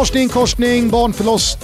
Morsning, 0.00 0.28
korsning, 0.28 0.90
barnförloss. 0.90 1.56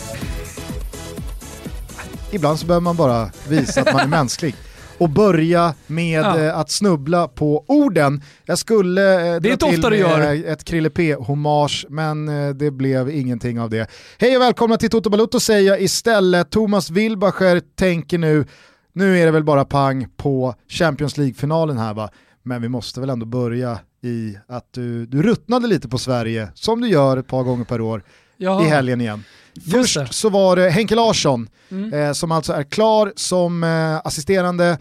Ibland 2.33 2.59
så 2.59 2.67
behöver 2.67 2.83
man 2.83 2.97
bara 2.97 3.31
visa 3.49 3.81
att 3.81 3.93
man 3.93 4.01
är 4.03 4.07
mänsklig 4.07 4.55
och 4.99 5.11
börja 5.11 5.75
med 5.87 6.21
Ja. 6.25 6.39
eh, 6.41 6.59
att 6.59 6.71
snubbla 6.71 7.29
på 7.29 7.65
orden. 7.69 8.23
Jag 8.45 8.59
skulle 8.59 9.35
eh, 9.35 9.41
Det 9.41 9.51
är 9.51 9.57
dra 9.57 9.71
till 9.71 9.81
med 9.91 9.99
gör. 9.99 10.53
ett 10.53 10.65
Krille 10.65 10.91
P-hommage, 10.91 11.87
men 11.89 12.29
eh, 12.29 12.55
det 12.55 12.71
blev 12.71 13.11
ingenting 13.11 13.61
av 13.61 13.71
det. 13.71 13.91
Hej 14.19 14.37
och 14.37 14.43
välkomna 14.43 14.77
till 14.77 14.91
Toto 14.91 15.11
Balutto 15.11 15.41
säger 15.41 15.69
jag 15.69 15.83
istället. 15.83 16.51
Thomas 16.51 16.91
Wilbacher 16.91 17.61
tänker 17.77 18.19
nu, 18.19 18.47
nu 18.93 19.19
är 19.19 19.25
det 19.27 19.33
väl 19.33 19.45
bara 19.45 19.65
pang 19.65 20.07
på 20.17 20.55
Champions 20.69 21.17
League-finalen 21.17 21.79
här 21.79 21.95
va? 21.95 22.11
Men 22.43 22.63
vi 22.63 22.69
måste 22.69 23.01
väl 23.01 23.11
ändå 23.11 23.27
börja 23.27 23.79
i 24.03 24.39
att 24.49 24.73
du, 24.73 25.07
du 25.07 25.23
ruttnade 25.23 25.67
lite 25.67 25.89
på 25.89 25.99
Sverige, 25.99 26.49
som 26.55 26.81
du 26.81 26.89
gör 26.89 27.17
ett 27.17 27.27
par 27.29 27.43
gånger 27.43 27.65
per 27.65 27.81
år, 27.81 28.03
Jaha. 28.37 28.65
i 28.65 28.69
helgen 28.69 29.01
igen. 29.01 29.25
Först 29.73 30.15
så 30.15 30.29
var 30.31 30.57
det 30.57 30.71
Henke 30.71 30.95
Larsson, 30.95 31.49
Mm. 31.71 31.93
eh, 31.93 32.13
som 32.13 32.33
alltså 32.33 32.53
är 32.53 32.63
klar 32.63 33.13
som 33.17 33.65
eh, 33.65 33.97
assisterande, 34.05 34.79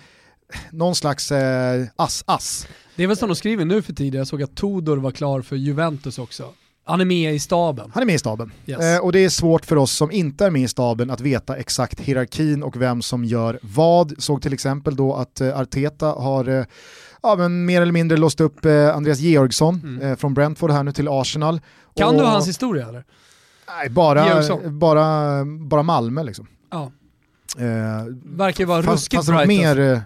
någon 0.72 0.96
slags 0.96 1.32
eh, 1.32 1.86
ass-ass. 1.96 2.68
Det 2.96 3.04
är 3.04 3.08
väl 3.08 3.18
som 3.18 3.30
de 3.30 3.36
skriver 3.36 3.66
nu 3.66 3.82
för 3.82 3.94
tiden, 3.94 4.18
jag 4.18 4.28
såg 4.28 4.44
att 4.44 4.56
Todor 4.56 4.98
var 4.98 5.12
klar 5.12 5.42
för 5.42 5.56
Juventus 5.56 6.20
också. 6.20 6.44
Han 6.88 7.02
är 7.02 7.06
med 7.06 7.34
i 7.36 7.40
staben. 7.40 7.92
Han 7.94 8.02
är 8.02 8.06
med 8.06 8.16
i 8.16 8.20
staben. 8.20 8.52
Yes. 8.66 8.80
Eh, 8.82 9.00
och 9.00 9.12
det 9.12 9.20
är 9.20 9.30
svårt 9.30 9.66
för 9.66 9.76
oss 9.76 9.92
som 9.92 10.12
inte 10.12 10.46
är 10.46 10.50
med 10.50 10.62
i 10.62 10.68
staben 10.68 11.10
att 11.10 11.22
veta 11.22 11.56
exakt 11.58 12.00
hierarkin 12.00 12.64
och 12.64 12.82
vem 12.82 13.02
som 13.02 13.26
gör 13.26 13.60
vad. 13.62 14.14
Såg 14.24 14.42
till 14.42 14.54
exempel 14.54 14.96
då 14.96 15.14
att 15.16 15.42
eh, 15.42 15.60
Arteta 15.60 16.06
har 16.08 16.50
eh, 16.50 16.66
ja, 17.24 17.36
men 17.36 17.66
mer 17.66 17.82
eller 17.82 17.92
mindre 17.94 18.18
låst 18.18 18.42
upp 18.42 18.66
eh, 18.66 18.96
Andreas 18.96 19.20
Georgsson 19.20 19.82
Mm. 19.84 20.02
eh, 20.12 20.16
från 20.18 20.34
Brentford 20.34 20.72
här 20.72 20.84
nu 20.84 20.92
till 20.92 21.08
Arsenal. 21.08 21.62
Kan 21.98 22.08
och, 22.16 22.22
du 22.22 22.28
hans 22.28 22.48
historia 22.48 22.88
eller? 22.90 23.04
Nej, 23.68 23.90
bara, 23.90 24.26
bara, 24.70 25.46
bara 25.46 25.84
Malmö 25.84 26.24
liksom. 26.24 26.48
Ja. 26.72 26.92
Eh, 27.58 28.06
Verkar 28.24 28.66
vara 28.66 28.84
fanns, 28.84 29.02
ruskigt 29.02 29.26
bright. 29.26 29.48
mer? 29.48 29.80
alltså. 29.80 30.02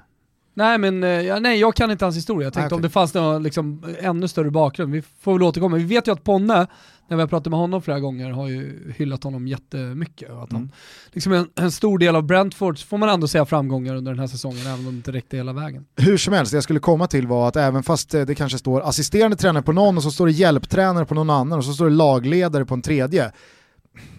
Nej 0.54 0.78
men 0.78 1.04
eh, 1.04 1.10
ja, 1.10 1.40
nej, 1.40 1.60
jag 1.60 1.76
kan 1.76 1.92
inte 1.92 2.06
hans 2.06 2.18
historia. 2.18 2.46
Jag 2.46 2.54
tänkte 2.54 2.62
Nej, 2.62 2.68
okej. 2.68 2.76
om 2.76 2.82
det 2.82 2.90
fanns 2.90 3.14
någon 3.14 3.44
liksom, 3.44 3.84
ännu 4.00 4.28
större 4.28 4.52
bakgrund. 4.52 4.94
Vi 4.94 5.02
får 5.22 5.34
väl 5.34 5.44
återkomma. 5.44 5.78
Vi 5.78 5.84
vet 5.84 6.08
ju 6.08 6.12
att 6.12 6.24
Ponne, 6.24 6.68
när 7.10 7.18
vi 7.18 7.22
har 7.22 7.28
pratat 7.28 7.52
med 7.52 7.60
honom 7.60 7.82
flera 7.82 8.00
gånger, 8.00 8.32
har 8.32 8.48
ju 8.48 8.94
hyllat 8.98 9.24
honom 9.24 9.48
jättemycket. 9.48 10.30
Och 10.30 10.44
att 10.44 10.52
han, 10.52 10.62
Mm. 10.62 10.72
liksom 11.12 11.34
en, 11.34 11.48
en 11.56 11.72
stor 11.72 11.98
del 11.98 12.16
av 12.16 12.24
Brentfords, 12.24 12.84
får 12.84 12.98
man 12.98 13.10
ändå 13.10 13.28
säga, 13.28 13.46
framgångar 13.46 13.96
under 13.96 14.12
den 14.12 14.20
här 14.20 14.28
säsongen, 14.28 14.68
även 14.68 14.80
om 14.80 14.86
det 14.86 14.90
inte 14.90 15.12
räckte 15.12 15.38
hela 15.38 15.54
vägen. 15.54 15.86
Hur 15.96 16.18
som 16.18 16.34
helst, 16.34 16.52
det 16.52 16.56
jag 16.56 16.64
skulle 16.64 16.80
komma 16.80 17.08
till 17.08 17.28
var 17.28 17.48
att 17.48 17.56
även 17.56 17.84
fast 17.84 18.14
eh, 18.14 18.22
det 18.22 18.36
kanske 18.36 18.58
står 18.58 18.82
assisterande 18.82 19.38
tränare 19.38 19.64
på 19.64 19.72
någon 19.72 19.98
och 19.98 20.04
så 20.04 20.12
står 20.12 20.26
det 20.26 20.32
hjälptränare 20.32 21.06
på 21.06 21.16
någon 21.16 21.30
annan 21.30 21.58
och 21.58 21.66
så 21.66 21.74
står 21.74 21.86
det 21.86 21.96
lagledare 21.96 22.66
på 22.66 22.74
en 22.74 22.82
tredje. 22.82 23.32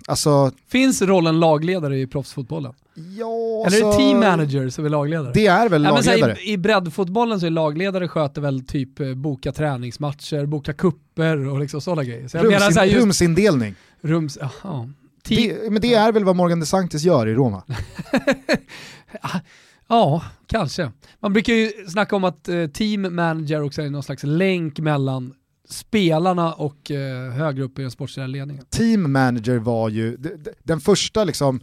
Alltså, 0.07 0.51
Finns 0.69 1.03
rollen 1.03 1.41
lagledare 1.41 1.99
i 1.99 2.07
proffsfotbollen? 2.07 2.73
ja... 2.95 3.65
Eller 3.67 3.77
är 3.77 3.81
det 3.81 3.87
alltså, 3.87 4.01
team 4.01 4.21
manager 4.21 4.69
som 4.69 4.85
är 4.85 4.89
lagledare? 4.89 5.33
Det 5.35 5.47
är 5.47 5.69
väl 5.69 5.85
Ja, 5.85 5.95
men 5.95 6.03
så 6.03 6.11
här, 6.11 6.19
lagledare. 6.19 6.43
I, 6.45 6.53
I 6.53 6.57
breddfotbollen 6.59 7.41
så 7.41 7.47
är 7.47 7.51
lagledare 7.51 8.09
sköter 8.09 8.41
väl 8.43 8.67
typ 8.67 9.01
eh, 9.01 9.15
boka 9.15 9.53
träningsmatcher, 9.53 10.47
boka 10.47 10.73
kupper 10.73 11.49
och 11.49 11.61
liksom 11.61 11.81
sådana 11.81 12.05
grejer. 12.05 12.29
Så 12.29 12.39
Rumsin, 12.39 12.51
menar 12.53 12.71
så 12.71 12.85
just 12.85 12.97
rumsindelning. 12.97 13.75
rums... 14.01 14.39
Ja, 14.41 14.89
team, 15.25 15.53
Det, 15.65 15.71
men 15.71 15.83
det 15.83 15.95
är 15.95 16.13
väl 16.13 16.25
vad 16.25 16.37
Morgan 16.37 16.61
DeSantis 16.61 17.03
gör 17.03 17.27
i 17.27 17.35
Roma? 17.35 17.63
Ja, 19.89 20.23
kanske. 20.47 20.91
Man 21.21 21.33
brukar 21.33 21.53
ju 21.53 21.73
snacka 21.89 22.17
om 22.17 22.25
att 22.25 22.49
eh, 22.49 22.67
team 22.67 23.15
manager 23.15 23.63
också 23.63 23.83
är 23.83 23.91
någon 23.91 24.03
slags 24.03 24.23
länk 24.23 24.79
mellan 24.79 25.35
spelarna 25.73 26.53
och 26.53 26.91
eh, 26.91 27.33
högre 27.33 27.63
upp 27.63 27.79
i 27.79 27.83
den 27.83 27.91
sportsliga 27.91 28.27
ledningen. 28.27 28.65
Team 28.71 29.13
manager 29.13 29.59
var 29.59 29.89
ju, 29.89 30.17
den 30.63 30.81
första 30.81 31.25
liksom 31.25 31.61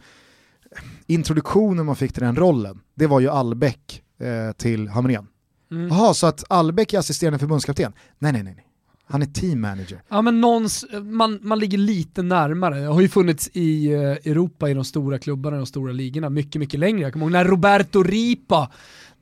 introduktionen 1.07 1.85
man 1.85 1.95
fick 1.95 2.13
till 2.13 2.23
den 2.23 2.35
rollen, 2.35 2.79
det 2.95 3.07
var 3.07 3.19
ju 3.19 3.29
Albeck 3.29 4.03
eh, 4.19 4.51
till 4.51 4.87
Hamrén. 4.87 5.27
Mm. 5.71 5.87
Jaha, 5.87 6.13
så 6.13 6.27
att 6.27 6.43
Albeck 6.49 6.93
är 6.93 6.99
assisterande 6.99 7.39
förbundskapten? 7.39 7.93
Nej, 8.19 8.31
nej, 8.31 8.43
nej. 8.43 8.53
nej. 8.55 8.63
Han 9.09 9.21
är 9.21 9.25
team 9.25 9.61
manager. 9.61 10.01
Ja 10.09 10.21
men 10.21 10.41
någons, 10.41 10.85
man, 11.03 11.39
man 11.41 11.59
ligger 11.59 11.77
lite 11.77 12.21
närmare. 12.21 12.79
Det 12.79 12.85
har 12.87 13.01
ju 13.01 13.09
funnits 13.09 13.49
i 13.53 13.93
eh, 13.93 14.01
Europa 14.01 14.69
i 14.69 14.73
de 14.73 14.85
stora 14.85 15.19
klubbarna, 15.19 15.57
de 15.57 15.65
stora 15.65 15.91
ligorna, 15.91 16.29
mycket, 16.29 16.59
mycket 16.59 16.79
längre. 16.79 17.01
Jag 17.01 17.13
kommer 17.13 17.25
ihåg 17.25 17.31
när 17.31 17.45
Roberto 17.45 18.03
Ripa, 18.03 18.71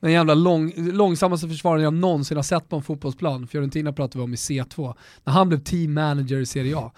den 0.00 0.12
jävla 0.12 0.34
lång, 0.34 0.72
långsammaste 0.76 1.48
försvararen 1.48 1.84
jag 1.84 1.94
någonsin 1.94 2.36
har 2.36 2.42
sett 2.42 2.68
på 2.68 2.76
en 2.76 2.82
fotbollsplan, 2.82 3.46
Fiorentina 3.46 3.92
pratade 3.92 4.18
vi 4.18 4.24
om 4.24 4.32
i 4.32 4.36
C2, 4.36 4.94
när 5.24 5.32
han 5.32 5.48
blev 5.48 5.58
team 5.58 5.94
manager 5.94 6.40
i 6.40 6.46
Serie 6.46 6.76
A. 6.76 6.92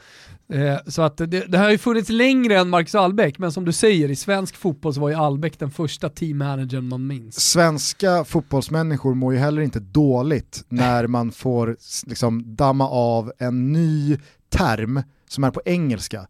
Eh, 0.53 0.79
så 0.87 1.03
att 1.03 1.17
det, 1.17 1.27
det 1.27 1.59
har 1.59 1.71
ju 1.71 1.79
funnits 1.79 2.09
längre 2.09 2.59
än 2.59 2.69
Marcus 2.69 2.95
Albeck, 2.95 3.39
men 3.39 3.53
som 3.53 3.65
du 3.65 3.73
säger, 3.73 4.11
i 4.11 4.17
svensk 4.17 4.57
fotboll 4.57 4.95
så 4.95 5.01
var 5.01 5.09
ju 5.09 5.15
Albeck 5.15 5.59
den 5.59 5.71
första 5.71 6.09
team 6.09 6.39
managern 6.39 6.89
man 6.89 7.07
minns. 7.07 7.41
Svenska 7.41 8.25
fotbollsmänniskor 8.25 9.15
mår 9.15 9.33
ju 9.33 9.39
heller 9.39 9.63
inte 9.63 9.81
dåligt 9.81 10.65
när 10.69 11.07
man 11.07 11.33
får 11.33 11.77
liksom 12.07 12.57
damma 12.57 12.89
av 12.89 13.33
en 13.39 13.73
ny 13.73 14.19
term 14.51 15.03
som 15.29 15.45
är 15.45 15.51
på 15.51 15.61
engelska. 15.65 16.27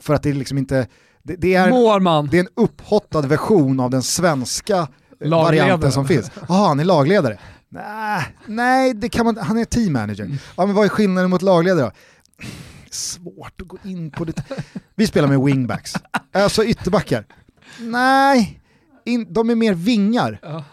För 0.00 0.14
att 0.14 0.22
det 0.22 0.30
är 0.30 0.34
liksom 0.34 0.58
inte, 0.58 0.86
det, 1.22 1.36
det 1.36 1.54
är, 1.54 2.30
det 2.30 2.36
är 2.36 2.40
en 2.40 2.48
upphottad 2.54 3.22
version 3.22 3.80
av 3.80 3.90
den 3.90 4.02
svenska 4.02 4.88
Lagledare. 5.20 5.60
varianten 5.60 5.92
som 5.92 6.08
finns. 6.08 6.30
Jaha, 6.48 6.68
han 6.68 6.80
är 6.80 6.84
lagledare. 6.84 7.38
Nej, 7.68 8.36
nej, 8.46 8.94
det 8.94 9.08
kan 9.08 9.24
man, 9.24 9.36
han 9.36 9.58
är 9.58 9.64
team 9.64 9.92
manager. 9.92 10.38
Ja, 10.56 10.66
men 10.66 10.74
vad 10.74 10.84
är 10.84 10.88
skillnaden 10.88 11.30
mot 11.30 11.42
lagledare 11.42 11.84
då? 11.84 11.92
Svårt 12.90 13.60
att 13.60 13.68
gå 13.68 13.78
in 13.84 14.10
på 14.10 14.24
det. 14.24 14.42
Vi 14.94 15.06
spelar 15.06 15.28
med 15.28 15.40
wingbacks, 15.40 15.94
alltså 16.32 16.64
ytterbackar. 16.64 17.24
Nej, 17.78 18.60
in, 19.04 19.32
de 19.32 19.50
är 19.50 19.54
mer 19.54 19.74
vingar. 19.74 20.40
Ja. 20.42 20.64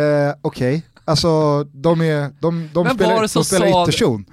Eh, 0.00 0.34
Okej, 0.40 0.82
alltså 1.04 1.64
de, 1.64 2.00
är, 2.00 2.30
de, 2.40 2.70
de 2.74 2.88
spelar, 2.88 3.28
de 3.34 3.44
spelar 3.44 3.66
ytterzon. 3.66 4.24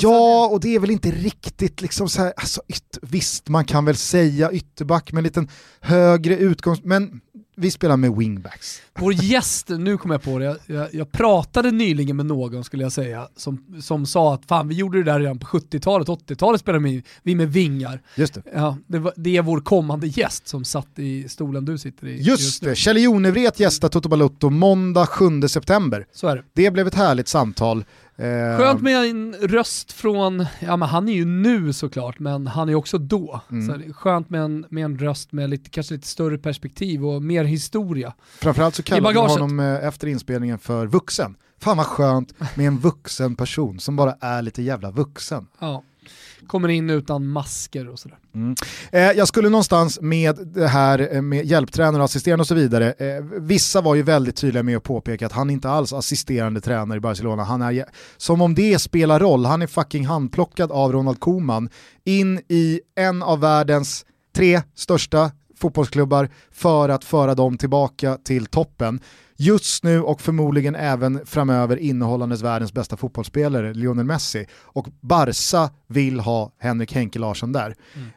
Ja, 0.00 0.48
och 0.48 0.60
det 0.60 0.74
är 0.74 0.78
väl 0.78 0.90
inte 0.90 1.10
riktigt 1.10 1.82
liksom 1.82 2.08
så 2.08 2.22
här, 2.22 2.32
alltså, 2.36 2.62
yt, 2.68 2.98
visst 3.02 3.48
man 3.48 3.64
kan 3.64 3.84
väl 3.84 3.96
säga 3.96 4.52
ytterback 4.52 5.12
med 5.12 5.18
en 5.18 5.24
liten 5.24 5.48
högre 5.80 6.36
utgångspunkt, 6.36 6.88
men 6.88 7.20
vi 7.56 7.70
spelar 7.70 7.96
med 7.96 8.16
wingbacks. 8.16 8.82
Vår 8.98 9.12
gäst, 9.12 9.68
nu 9.68 9.98
kom 9.98 10.10
jag 10.10 10.22
på 10.22 10.38
det, 10.38 10.56
jag, 10.66 10.94
jag, 10.94 11.12
pratade 11.12 11.70
nyligen 11.70 12.16
med 12.16 12.26
någon 12.26 12.64
skulle 12.64 12.82
jag 12.82 12.92
säga, 12.92 13.28
som, 13.36 13.64
som 13.80 14.06
sa 14.06 14.34
att 14.34 14.44
fan 14.46 14.68
vi 14.68 14.74
gjorde 14.74 14.98
det 14.98 15.12
där 15.12 15.20
redan 15.20 15.38
på 15.38 15.46
70-talet, 15.46 16.08
80-talet 16.08 16.60
spelade 16.60 16.84
vi, 16.84 17.02
vi 17.22 17.34
med 17.34 17.52
vingar. 17.52 18.02
Just 18.16 18.34
det. 18.34 18.42
Ja, 18.54 18.76
det, 18.86 18.98
var, 18.98 19.12
det 19.16 19.36
är 19.36 19.42
vår 19.42 19.60
kommande 19.60 20.06
gäst 20.06 20.48
som 20.48 20.64
satt 20.64 20.98
i 20.98 21.28
stolen 21.28 21.64
du 21.64 21.78
sitter 21.78 22.06
i 22.06 22.22
Just 22.22 22.62
nu. 22.62 22.68
det, 22.68 22.76
Kjell 22.76 23.02
Jonevret 23.02 23.60
gästar 23.60 23.88
Toto 23.88 24.08
Balutto 24.08 24.50
måndag 24.50 25.06
7 25.06 25.48
september. 25.48 26.06
Så 26.12 26.26
är 26.26 26.36
det. 26.36 26.42
Det 26.52 26.70
blev 26.70 26.86
ett 26.86 26.94
härligt 26.94 27.28
samtal. 27.28 27.84
Eh, 28.16 28.58
Skönt 28.58 28.82
med 28.82 29.10
en 29.10 29.34
röst 29.34 29.92
från, 29.92 30.46
ja 30.60 30.76
men 30.76 30.88
han 30.88 31.08
är 31.08 31.12
ju 31.12 31.24
nu 31.24 31.72
såklart, 31.72 32.18
men 32.18 32.46
han 32.46 32.68
är 32.68 32.74
också 32.74 32.98
då. 32.98 33.40
Mm. 33.50 33.66
Så 33.66 33.92
skönt 33.92 34.30
med 34.30 34.40
en, 34.40 34.66
med 34.68 34.84
en 34.84 34.98
röst 34.98 35.32
med 35.32 35.50
lite, 35.50 35.70
kanske 35.70 35.94
lite 35.94 36.06
större 36.06 36.38
perspektiv 36.38 37.06
och 37.06 37.22
mer 37.22 37.44
historia. 37.44 38.14
Framförallt 38.38 38.74
så 38.74 38.82
kallade 38.82 39.12
vi 39.12 39.18
honom 39.20 39.60
eh, 39.60 39.86
efter 39.86 40.06
inspelningen 40.06 40.58
för 40.58 40.86
vuxen. 40.86 41.36
Fan 41.58 41.76
vad 41.76 41.86
skönt 41.86 42.34
med 42.54 42.66
en 42.66 42.78
vuxen 42.78 43.36
person 43.36 43.80
som 43.80 43.96
bara 43.96 44.16
är 44.20 44.42
lite 44.42 44.62
jävla 44.62 44.90
vuxen. 44.90 45.46
Ja. 45.58 45.82
Kommer 46.46 46.68
in 46.68 46.90
utan 46.90 47.26
masker 47.26 47.88
och 47.88 47.98
sådär. 47.98 48.18
Mm. 48.34 48.54
Eh, 48.92 49.00
jag 49.00 49.28
skulle 49.28 49.48
någonstans 49.48 50.00
med 50.00 50.36
det 50.54 50.68
här 50.68 51.14
eh, 51.14 51.22
med 51.22 51.46
hjälptränare 51.46 52.02
och 52.02 52.04
assisterande 52.04 52.40
och 52.40 52.46
så 52.46 52.54
vidare, 52.54 52.92
eh, 52.92 53.24
vissa 53.40 53.80
var 53.80 53.94
ju 53.94 54.02
väldigt 54.02 54.36
tydliga 54.36 54.62
med 54.62 54.76
att 54.76 54.82
påpeka 54.82 55.26
att 55.26 55.32
han 55.32 55.50
inte 55.50 55.70
alls 55.70 55.92
assisterande 55.92 56.60
tränare 56.60 56.96
i 56.96 57.00
Barcelona, 57.00 57.44
han 57.44 57.62
är 57.62 57.84
som 58.16 58.42
om 58.42 58.54
det 58.54 58.78
spelar 58.78 59.20
roll, 59.20 59.44
han 59.44 59.62
är 59.62 59.66
fucking 59.66 60.06
handplockad 60.06 60.72
av 60.72 60.92
Ronald 60.92 61.20
Koeman 61.20 61.68
in 62.04 62.40
i 62.48 62.80
en 62.96 63.22
av 63.22 63.40
världens 63.40 64.06
tre 64.36 64.62
största 64.74 65.30
fotbollsklubbar 65.56 66.28
för 66.52 66.88
att 66.88 67.04
föra 67.04 67.34
dem 67.34 67.58
tillbaka 67.58 68.18
till 68.24 68.46
toppen. 68.46 69.00
Just 69.36 69.84
nu 69.84 70.00
och 70.00 70.20
förmodligen 70.20 70.74
även 70.74 71.26
framöver 71.26 71.76
innehållandes 71.76 72.42
världens 72.42 72.72
bästa 72.72 72.96
fotbollsspelare, 72.96 73.74
Lionel 73.74 74.06
Messi. 74.06 74.46
Och 74.52 74.88
Barca 75.00 75.70
vill 75.86 76.20
ha 76.20 76.52
Henrik 76.58 76.92
Henke 76.92 77.18
Larsson 77.18 77.52
där. 77.52 77.74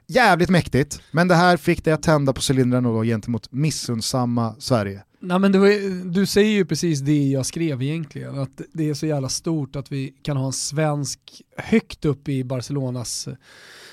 Jävligt 0.08 0.50
mäktigt, 0.50 1.02
men 1.12 1.28
det 1.28 1.36
här 1.36 1.58
fick 1.58 1.84
det 1.84 1.92
att 1.92 2.04
tända 2.04 2.34
på 2.34 2.42
cylindrarna 2.50 2.90
då 2.90 3.04
gentemot 3.04 3.52
missundsamma 3.52 4.56
Sverige. 4.60 5.04
Nej 5.20 5.40
men 5.40 5.62
var, 5.62 6.12
du 6.12 6.26
säger 6.26 6.52
ju 6.52 6.66
precis 6.66 7.00
det 7.00 7.28
jag 7.28 7.46
skrev 7.46 7.82
egentligen, 7.82 8.40
att 8.40 8.62
det 8.74 8.90
är 8.90 8.94
så 8.94 9.06
jävla 9.06 9.30
stort 9.30 9.76
att 9.76 9.92
vi 9.92 10.14
kan 10.22 10.38
ha 10.38 10.46
en 10.46 10.54
svensk 10.54 11.20
högt 11.58 12.06
upp 12.06 12.30
i 12.30 12.44
Barcelonas 12.44 13.28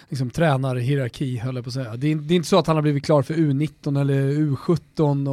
liksom, 0.08 0.30
tränarhierarki 0.30 1.38
höll 1.38 1.54
jag 1.54 1.64
på 1.64 1.68
att 1.68 1.74
säga. 1.74 1.96
Det 1.96 2.12
är, 2.12 2.16
det 2.16 2.34
är, 2.34 2.36
inte 2.36 2.48
så 2.48 2.58
att 2.58 2.66
han 2.66 2.76
har 2.76 2.82
blivit 2.82 3.04
klar 3.04 3.22
för 3.22 3.34
U19 3.34 4.00
eller 4.00 4.32
U17 4.32 5.28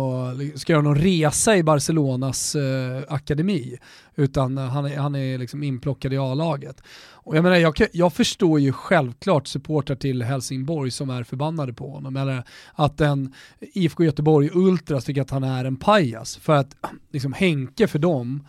och 0.53 0.59
ska 0.59 0.73
göra 0.73 0.81
någon 0.81 0.97
resa 0.97 1.57
i 1.57 1.63
Barcelonas 1.63 2.55
eh, 2.55 3.03
akademi. 3.07 3.77
Utan 4.15 4.57
eh, 4.57 4.63
han 4.63 4.85
är, 4.85 4.97
han 4.97 5.15
är 5.15 5.37
liksom 5.37 5.63
inplockad 5.63 6.13
i 6.13 6.17
A-laget. 6.17 6.83
Och 7.23 7.37
jag, 7.37 7.43
menar, 7.43 7.55
jag, 7.55 7.73
jag 7.91 8.13
förstår 8.13 8.59
ju 8.59 8.71
självklart 8.71 9.47
supportrar 9.47 9.95
till 9.95 10.23
Helsingborg 10.23 10.91
som 10.91 11.09
är 11.09 11.23
förbannade 11.23 11.73
på 11.73 11.89
honom. 11.89 12.15
Eller 12.15 12.43
att 12.73 13.01
en 13.01 13.33
IFK 13.59 14.03
Göteborg 14.03 14.49
Ultras 14.53 15.05
tycker 15.05 15.21
att 15.21 15.31
han 15.31 15.43
är 15.43 15.65
en 15.65 15.75
pajas. 15.75 16.37
För 16.37 16.53
att 16.53 16.75
liksom, 17.11 17.33
Henke 17.33 17.87
för 17.87 17.99
dem 17.99 18.43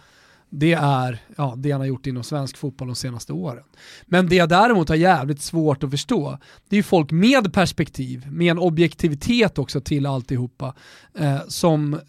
det 0.54 0.72
är 0.72 1.18
ja, 1.36 1.54
det 1.56 1.70
han 1.70 1.80
har 1.80 1.88
gjort 1.88 2.06
inom 2.06 2.24
svensk 2.24 2.56
fotboll 2.56 2.88
de 2.88 2.96
senaste 2.96 3.32
åren. 3.32 3.64
Men 4.06 4.28
det 4.28 4.36
jag 4.36 4.48
däremot 4.48 4.88
har 4.88 4.96
jävligt 4.96 5.42
svårt 5.42 5.84
att 5.84 5.90
förstå, 5.90 6.38
det 6.68 6.76
är 6.76 6.82
folk 6.82 7.10
med 7.10 7.52
perspektiv, 7.52 8.26
med 8.30 8.50
en 8.50 8.58
objektivitet 8.58 9.58
också 9.58 9.80
till 9.80 10.06
alltihopa, 10.06 10.74
eh, 11.18 11.38
som 11.48 11.94
eh, 11.94 12.00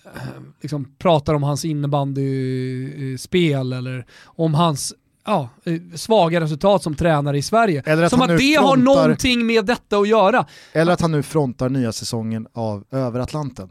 liksom 0.62 0.96
pratar 0.98 1.34
om 1.34 1.44
hans 1.44 1.66
innebandyspel 1.66 3.74
eller 3.74 4.06
om 4.24 4.54
hans 4.54 4.94
ja, 5.26 5.50
eh, 5.64 5.82
svaga 5.96 6.42
resultat 6.42 6.84
som 6.84 6.96
tränare 6.96 7.38
i 7.38 7.42
Sverige. 7.42 7.84
Eller 7.86 8.04
att 8.04 8.10
som 8.10 8.22
att 8.22 8.28
det 8.28 8.38
frontar, 8.38 8.62
har 8.62 8.78
någonting 8.78 9.46
med 9.46 9.66
detta 9.66 9.98
att 9.98 10.08
göra. 10.08 10.46
Eller 10.74 10.94
att 10.94 11.02
han 11.02 11.12
nu 11.12 11.24
frontar 11.24 11.70
nya 11.70 11.92
säsongen 11.92 12.48
av 12.54 12.84
Över 12.92 13.20
Atlanten. 13.20 13.70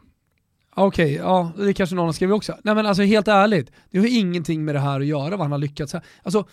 Okej, 0.75 1.05
okay, 1.05 1.15
ja 1.15 1.51
det 1.57 1.73
kanske 1.73 1.95
någon 1.95 2.05
har 2.05 2.13
skrivit 2.13 2.33
också. 2.33 2.57
Nej 2.63 2.75
men 2.75 2.85
alltså 2.85 3.03
helt 3.03 3.27
ärligt, 3.27 3.71
det 3.91 3.99
har 3.99 4.05
ingenting 4.05 4.65
med 4.65 4.75
det 4.75 4.79
här 4.79 4.99
att 4.99 5.05
göra 5.05 5.29
vad 5.29 5.39
han 5.39 5.51
har 5.51 5.59
lyckats. 5.59 5.95
Alltså 6.23 6.47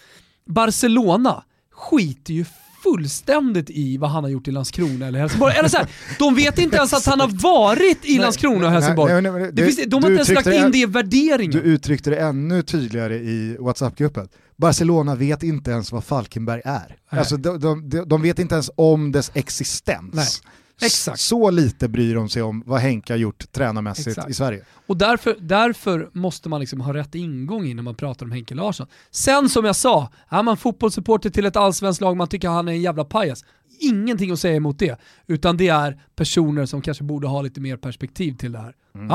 Barcelona 0.47 1.45
skiter 1.73 2.35
ju 2.35 2.45
fullständigt 2.83 3.71
i 3.71 3.97
vad 3.97 4.11
han 4.11 4.25
har 4.25 4.31
gjort 4.31 4.49
i 4.49 4.51
Landskrona 4.51 5.07
eller 5.07 5.19
Helsingborg. 5.19 5.55
Eller 5.57 5.69
så 5.69 5.77
här, 5.77 5.87
de 6.19 6.35
vet 6.35 6.59
inte 6.59 6.77
ens 6.77 6.93
att 6.93 7.07
han 7.07 7.21
har 7.21 7.29
varit 7.29 8.05
i 8.05 8.19
Landskrona 8.19 8.67
och 8.67 8.73
Helsingborg. 8.73 9.13
Nej, 9.13 9.23
nej, 9.23 9.33
nej, 9.33 9.51
det, 9.53 9.65
finns, 9.65 9.81
de 9.87 10.03
har 10.03 10.11
inte 10.11 10.33
ens 10.33 10.45
lagt 10.45 10.47
in 10.47 10.73
det 10.73 10.79
i 10.79 10.87
värderingen. 10.87 11.51
Du 11.51 11.59
uttryckte 11.59 12.11
det 12.11 12.17
ännu 12.17 12.63
tydligare 12.63 13.17
i 13.17 13.57
WhatsApp-gruppen. 13.61 14.29
Barcelona 14.57 15.15
vet 15.15 15.43
inte 15.43 15.71
ens 15.71 15.93
vad 15.93 16.05
Falkenberg 16.05 16.63
är. 16.65 16.97
Alltså, 17.09 17.37
de, 17.37 17.61
de, 17.61 18.05
de, 18.07 18.23
vet 18.23 18.39
inte 18.39 18.55
ens 18.55 18.71
om 18.77 19.13
dess 19.13 19.31
existens. 19.35 20.43
Exakt. 20.83 21.21
Så 21.21 21.51
lite 21.51 21.89
bryr 21.89 22.15
de 22.15 22.29
sig 22.29 22.43
om 22.43 22.63
vad 22.67 22.81
Henke 22.81 23.13
har 23.13 23.19
gjort 23.19 23.53
tränarmässigt 23.53 24.09
Exakt. 24.09 24.31
i 24.31 24.35
Sverige. 24.35 24.65
Och 24.87 24.97
därför, 24.97 25.37
därför 25.41 26.11
måste 26.13 26.49
man 26.49 26.61
liksom 26.61 26.81
ha 26.81 26.95
rätt 26.95 27.15
ingång 27.15 27.67
innan 27.67 27.85
man 27.85 27.95
pratar 27.95 28.27
om 28.27 28.33
Henke 28.33 28.55
Larsson. 28.55 28.87
Sen 29.11 29.49
som 29.49 29.65
jag 29.65 29.77
sa, 29.77 30.13
är 30.29 30.43
man 30.43 30.57
fotbollssupporter 30.57 31.31
till 31.31 31.47
ett 31.47 31.57
allsvenskt 31.57 32.01
lag, 32.01 32.17
man 32.17 32.29
tycker 32.29 32.49
han 32.49 32.69
är 32.69 32.73
en 32.73 32.83
jävla 32.83 33.05
pajas. 33.05 33.45
Ingenting 33.81 34.31
att 34.31 34.41
säga 34.41 34.57
emot 34.57 34.79
det, 34.79 35.01
utan 35.27 35.57
det 35.57 35.69
är 35.69 36.01
personer 36.17 36.67
som 36.67 36.83
kanske 36.83 37.05
borde 37.05 37.27
ha 37.29 37.43
lite 37.43 37.61
mer 37.61 37.77
perspektiv 37.77 38.37
till 38.37 38.53
det 38.53 38.59
här. 38.59 38.75
Mm. 38.95 39.09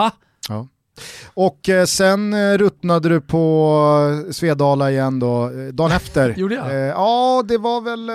Ja. 0.50 0.67
Och 1.35 1.69
eh, 1.69 1.85
sen 1.85 2.33
eh, 2.33 2.57
ruttnade 2.57 3.09
du 3.09 3.21
på 3.21 4.23
Svedala 4.31 4.91
igen 4.91 5.19
då, 5.19 5.43
eh, 5.49 5.67
dagen 5.67 5.91
efter. 5.95 6.33
Gjorde 6.37 6.55
jag? 6.55 6.87
ja, 6.87 7.43
det 7.47 7.57
var 7.57 7.81
väl 7.81 8.11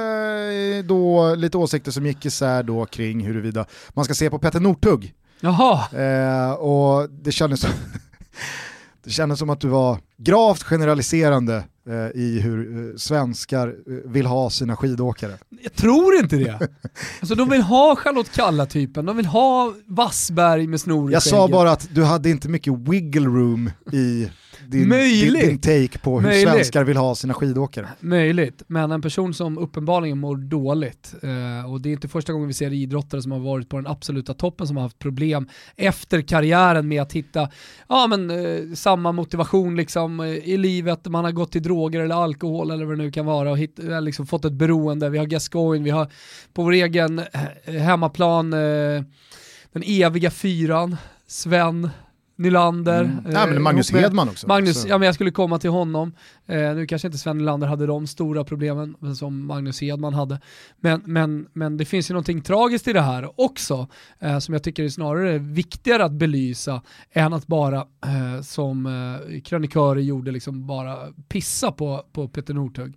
då 0.87 1.34
lite 1.34 1.58
åsikter 1.58 1.90
som 1.90 2.06
gick 2.06 2.26
isär 2.26 2.62
då 2.62 2.87
kring 2.87 3.26
huruvida 3.26 3.67
man 3.88 4.05
ska 4.05 4.14
se 4.14 4.31
på 4.31 4.38
Petter 4.38 4.61
Northug. 4.61 5.14
Jaha. 5.40 6.55
och 6.55 7.11
det 7.11 7.32
kändes, 7.32 7.67
det 9.05 9.11
kändes 9.11 9.38
som 9.38 9.50
att 9.50 9.61
du 9.61 9.69
var 9.69 9.99
gravt 10.16 10.62
generaliserande 10.62 11.55
Eh, 11.56 11.64
i 12.15 12.41
hur 12.41 12.88
eh, 12.91 12.97
svenskar 12.97 13.69
eh, 13.69 14.11
vill 14.11 14.27
ha 14.27 14.50
sina 14.50 14.77
skidåkare. 14.77 15.32
Jag 15.62 15.73
tror 15.73 16.15
inte 16.15 16.37
det. 16.37 16.69
alltså 17.21 17.35
de 17.35 17.49
vill 17.49 17.62
ha 17.62 17.97
Charlotte 17.97 18.32
Kalla-typen, 18.32 19.06
de 19.06 19.17
vill 19.17 19.27
ha 19.27 19.75
Wassberg 19.87 20.67
med 20.67 20.81
snor 20.81 21.11
i 21.11 21.12
Jag 21.12 21.23
sa 21.23 21.49
bara 21.49 21.71
att 21.73 21.88
du 21.94 22.05
hade 22.05 22.31
inte 22.31 22.49
mycket 22.49 22.79
wiggle 22.79 23.27
room 23.27 23.71
i 23.93 24.29
din, 24.70 24.88
din, 24.90 25.32
din, 25.32 25.58
take 25.58 25.99
på 25.99 26.20
hur 26.20 26.28
Möjligt. 26.28 26.49
svenskar 26.49 26.84
vill 26.84 26.96
ha 26.96 27.14
sina 27.14 27.34
skidåkare. 27.34 27.88
Möjligt, 28.00 28.62
men 28.67 28.93
en 28.93 29.02
person 29.02 29.34
som 29.34 29.58
uppenbarligen 29.58 30.19
mår 30.19 30.37
dåligt, 30.37 31.14
eh, 31.22 31.72
och 31.72 31.81
det 31.81 31.88
är 31.88 31.93
inte 31.93 32.08
första 32.08 32.32
gången 32.32 32.49
vi 32.49 32.55
ser 32.55 32.72
idrottare 32.72 33.22
som 33.22 33.32
har 33.32 33.38
varit 33.38 33.69
på 33.69 33.76
den 33.76 33.87
absoluta 33.87 34.34
toppen 34.34 34.67
som 34.67 34.76
har 34.76 34.82
haft 34.82 34.99
problem 34.99 35.49
efter 35.76 36.20
karriären 36.22 36.88
med 36.88 37.02
att 37.02 37.12
hitta 37.12 37.49
ja, 37.88 38.06
men, 38.06 38.31
eh, 38.31 38.75
samma 38.75 39.12
motivation 39.12 39.76
liksom, 39.76 40.20
eh, 40.20 40.28
i 40.28 40.56
livet, 40.56 41.06
man 41.08 41.25
har 41.25 41.32
gått 41.32 41.52
till 41.52 41.62
droger 41.62 42.00
eller 42.00 42.14
alkohol 42.14 42.70
eller 42.70 42.84
vad 42.84 42.99
det 42.99 43.05
nu 43.05 43.11
kan 43.11 43.26
vara 43.26 43.50
och 43.50 43.58
hit, 43.58 43.81
liksom 44.00 44.26
fått 44.26 44.44
ett 44.44 44.52
beroende. 44.52 45.08
Vi 45.11 45.19
har 45.19 45.26
Gascoigne, 45.26 45.84
vi 45.84 45.90
har 45.90 46.12
på 46.52 46.62
vår 46.62 46.73
egen 46.73 47.23
hemmaplan 47.64 48.50
den 49.73 49.82
eviga 49.87 50.31
fyran, 50.31 50.96
Sven, 51.26 51.90
Nylander. 52.40 53.04
Mm. 53.04 53.26
Eh, 53.26 53.32
ja, 53.32 53.46
men 53.46 53.62
Magnus 53.62 53.92
Hedman 53.92 54.28
också. 54.28 54.46
Magnus, 54.46 54.87
ja, 54.87 54.98
men 54.98 55.06
jag 55.06 55.14
skulle 55.14 55.31
komma 55.31 55.58
till 55.58 55.70
honom. 55.70 56.12
Eh, 56.46 56.75
nu 56.75 56.87
kanske 56.87 57.08
inte 57.08 57.19
Sven 57.19 57.38
Nylander 57.38 57.66
hade 57.66 57.87
de 57.87 58.06
stora 58.06 58.44
problemen 58.44 58.96
som 59.16 59.46
Magnus 59.46 59.81
Hedman 59.81 60.14
hade. 60.14 60.40
Men, 60.81 61.02
men, 61.04 61.46
men 61.52 61.76
det 61.76 61.84
finns 61.84 62.10
ju 62.10 62.14
någonting 62.14 62.42
tragiskt 62.42 62.88
i 62.88 62.92
det 62.92 63.00
här 63.00 63.40
också, 63.40 63.88
eh, 64.19 64.38
som 64.38 64.54
jag 64.54 64.62
tycker 64.62 64.84
är 64.84 64.88
snarare 64.88 65.38
viktigare 65.38 66.04
att 66.04 66.12
belysa 66.12 66.82
än 67.12 67.32
att 67.32 67.46
bara, 67.46 67.76
eh, 67.76 68.42
som 68.42 68.87
eh, 68.87 69.40
krönikörer 69.40 70.00
gjorde, 70.00 70.31
liksom 70.31 70.66
bara 70.66 70.96
pissa 71.28 71.72
på, 71.72 72.04
på 72.12 72.28
Peter 72.28 72.54
Northug. 72.54 72.94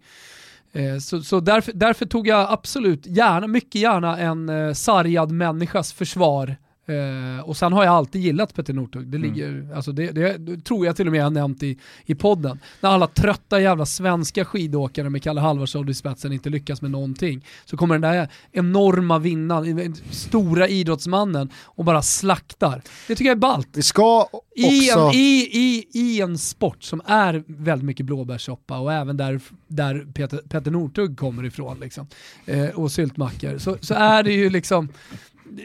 Eh, 0.74 0.98
så, 0.98 1.22
så 1.22 1.40
därför, 1.40 1.72
därför, 1.74 2.06
tog 2.06 2.28
jag 2.28 2.52
absolut 2.52 3.06
gärna, 3.06 3.48
mycket 3.48 3.82
gärna 3.82 4.20
en 4.20 4.50
eh, 4.50 4.74
sargad 4.74 5.32
människas 5.32 5.94
försvar 5.94 6.56
Uh, 6.90 7.40
och 7.50 7.58
sen 7.58 7.74
har 7.74 7.84
jag 7.84 7.94
alltid 7.94 8.22
gillat 8.22 8.56
Petter 8.56 8.74
Northug, 8.74 9.08
det, 9.08 9.18
mm. 9.18 9.34
ligger, 9.34 9.48
mm. 9.48 9.76
alltså 9.76 9.92
det, 9.92 10.12
det, 10.12 10.38
det, 10.38 10.64
tror 10.64 10.86
jag 10.86 10.96
till 10.96 11.08
och 11.08 11.12
med 11.12 11.20
jag 11.20 11.26
har 11.26 11.32
nämnt 11.32 11.64
i, 11.64 11.78
i 12.06 12.16
podden. 12.16 12.60
När 12.82 12.90
alla 12.90 13.08
trötta 13.08 13.62
jävla 13.62 13.86
svenska 13.86 14.46
skidåkare 14.46 15.10
med 15.10 15.24
Kalle 15.24 15.42
Halvarsson 15.42 15.90
i 15.90 15.94
spetsen 15.94 16.34
inte 16.34 16.50
lyckas 16.50 16.82
med 16.82 16.92
någonting, 16.92 17.46
så 17.66 17.78
kommer 17.78 17.96
den 17.96 18.02
där 18.02 18.28
enorma 18.52 19.20
vinnaren, 19.20 19.96
stora 20.10 20.68
idrottsmannen 20.68 21.50
och 21.64 21.86
bara 21.86 22.02
slaktar. 22.02 22.82
Det 23.08 23.16
tycker 23.16 23.30
jag 23.30 23.36
är 23.36 23.40
ballt. 23.40 23.70
Vi 23.72 23.84
ska 23.84 24.22
också... 24.22 24.42
I 24.56 24.90
en, 24.90 25.12
i, 25.14 25.50
i, 25.52 25.88
I 25.94 26.22
en 26.22 26.38
sport 26.38 26.84
som 26.84 27.02
är 27.06 27.44
väldigt 27.48 27.86
mycket 27.86 28.06
blåbärssoppa 28.06 28.78
och 28.78 28.94
även 28.94 29.18
där, 29.18 29.42
där 29.68 30.08
Peter, 30.14 30.38
Peter 30.38 30.72
Northug 30.72 31.18
kommer 31.18 31.46
ifrån 31.46 31.80
liksom, 31.80 32.08
uh, 32.50 32.70
och 32.70 32.92
syltmackor, 32.92 33.58
så, 33.58 33.78
så 33.82 33.94
är 33.94 34.24
det 34.24 34.32
ju 34.32 34.50
liksom 34.50 34.90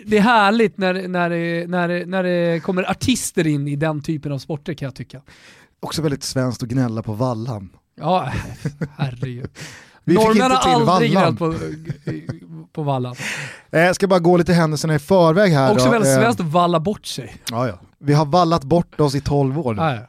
det 0.07 0.19
är 0.19 0.23
härligt 0.23 0.79
när, 0.79 1.09
när, 1.09 1.31
det, 1.31 1.67
när, 1.69 1.89
det, 1.89 2.07
när 2.07 2.23
det 2.23 2.61
kommer 2.61 2.91
artister 2.91 3.47
in 3.47 3.69
i 3.69 3.77
den 3.77 4.03
typen 4.03 4.33
av 4.33 4.39
sporter 4.39 4.75
kan 4.75 4.87
jag 4.87 4.95
tycka. 4.95 5.23
Också 5.81 6.03
väldigt 6.03 6.23
svenskt 6.23 6.63
att 6.63 6.69
gnälla 6.69 7.03
på 7.03 7.13
vallan. 7.13 7.71
Ja, 7.95 8.33
herregud. 8.97 9.51
Norrmän 10.15 10.51
har 10.51 10.93
aldrig 10.93 11.11
gnällt 11.11 11.39
på, 11.39 11.55
på 12.73 12.83
vallan. 12.83 13.15
Jag 13.71 13.87
eh, 13.87 13.93
ska 13.93 14.07
bara 14.07 14.21
gå 14.21 14.37
lite 14.37 14.53
händelserna 14.53 14.95
i 14.95 14.99
förväg 14.99 15.53
här. 15.53 15.73
Också 15.73 15.91
väldigt 15.91 16.11
eh, 16.11 16.23
svenskt 16.23 16.41
att 16.41 16.47
valla 16.47 16.81
bort 16.81 17.07
sig. 17.07 17.37
Ja, 17.51 17.69
ja. 17.69 17.79
Vi 17.99 18.15
har 18.15 18.27
vallat 18.27 18.65
bort 18.65 19.01
oss 19.01 19.15
i 19.15 19.21
12 19.21 19.59
år 19.59 19.75
nu. 19.75 19.83
Ja, 19.83 19.95
ja. 19.95 20.01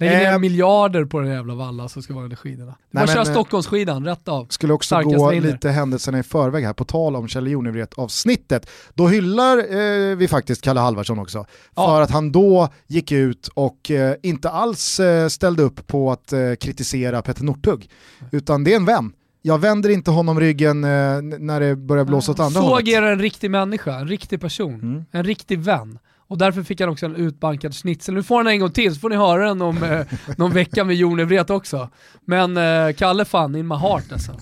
Lägger 0.00 0.30
ner 0.30 0.38
miljarder 0.38 1.04
på 1.04 1.20
den 1.20 1.30
jävla 1.30 1.54
valla 1.54 1.88
som 1.88 2.02
ska 2.02 2.14
vara 2.14 2.24
under 2.24 2.36
skidorna. 2.36 2.74
Bara 2.90 3.06
kör 3.06 3.18
eh, 3.18 3.24
Stockholmsskidan, 3.24 4.04
rätt 4.04 4.28
av. 4.28 4.46
Skulle 4.50 4.72
också 4.72 4.86
Starkast 4.86 5.16
gå 5.16 5.30
vinner. 5.30 5.52
lite 5.52 5.70
händelserna 5.70 6.18
i 6.18 6.22
förväg 6.22 6.64
här, 6.64 6.72
på 6.72 6.84
tal 6.84 7.16
om 7.16 7.28
Kjell 7.28 7.46
Jonevret 7.46 7.94
avsnittet. 7.94 8.70
Då 8.94 9.08
hyllar 9.08 9.58
eh, 9.58 10.16
vi 10.16 10.28
faktiskt 10.28 10.62
Kalle 10.62 10.80
Halvarsson 10.80 11.18
också. 11.18 11.46
Ja. 11.76 11.86
För 11.86 12.00
att 12.00 12.10
han 12.10 12.32
då 12.32 12.68
gick 12.86 13.12
ut 13.12 13.48
och 13.54 13.90
eh, 13.90 14.14
inte 14.22 14.50
alls 14.50 15.00
eh, 15.00 15.28
ställde 15.28 15.62
upp 15.62 15.86
på 15.86 16.12
att 16.12 16.32
eh, 16.32 16.54
kritisera 16.60 17.22
Petter 17.22 17.44
Northug. 17.44 17.90
Utan 18.30 18.64
det 18.64 18.72
är 18.72 18.76
en 18.76 18.84
vän. 18.84 19.12
Jag 19.42 19.58
vänder 19.58 19.90
inte 19.90 20.10
honom 20.10 20.40
ryggen 20.40 20.84
eh, 20.84 20.90
när 21.22 21.60
det 21.60 21.76
börjar 21.76 22.04
blåsa 22.04 22.32
åt 22.32 22.40
andra 22.40 22.60
Så 22.60 22.60
hållet. 22.60 22.86
Så 22.86 22.90
agerar 22.90 23.12
en 23.12 23.18
riktig 23.18 23.50
människa, 23.50 23.98
en 23.98 24.08
riktig 24.08 24.40
person, 24.40 24.74
mm. 24.74 25.04
en 25.10 25.24
riktig 25.24 25.58
vän. 25.58 25.98
Och 26.28 26.38
därför 26.38 26.62
fick 26.62 26.80
han 26.80 26.90
också 26.90 27.06
en 27.06 27.16
utbankad 27.16 27.74
schnitzel. 27.74 28.14
Nu 28.14 28.22
får 28.22 28.36
han 28.36 28.46
en 28.46 28.60
gång 28.60 28.70
till 28.70 28.94
så 28.94 29.00
får 29.00 29.10
ni 29.10 29.16
höra 29.16 29.48
den 29.48 29.62
om 29.62 29.82
eh, 29.82 30.06
någon 30.36 30.52
vecka 30.52 30.84
med 30.84 30.96
Jon 30.96 31.20
Evret 31.20 31.50
också. 31.50 31.90
Men 32.24 32.56
eh, 32.56 32.94
Kalle 32.96 33.24
fan, 33.24 33.56
in 33.56 33.68
my 33.68 33.74
heart 33.74 34.12
alltså. 34.12 34.32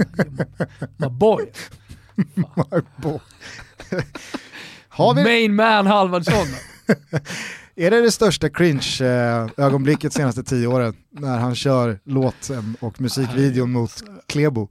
My 0.96 1.08
boy. 1.08 1.52
my 2.34 2.80
boy. 2.96 3.18
Har 4.88 5.14
vi... 5.14 5.24
Main 5.24 5.54
man 5.54 5.86
Halvardsson. 5.86 6.46
Är 7.78 7.90
det 7.90 8.00
det 8.00 8.10
största 8.10 8.48
cringe-ögonblicket 8.48 10.12
senaste 10.12 10.42
tio 10.42 10.66
åren? 10.66 10.96
När 11.10 11.38
han 11.38 11.54
kör 11.54 11.98
låten 12.04 12.76
och 12.80 13.00
musikvideon 13.00 13.72
mot 13.72 13.92
Klebo? 14.26 14.68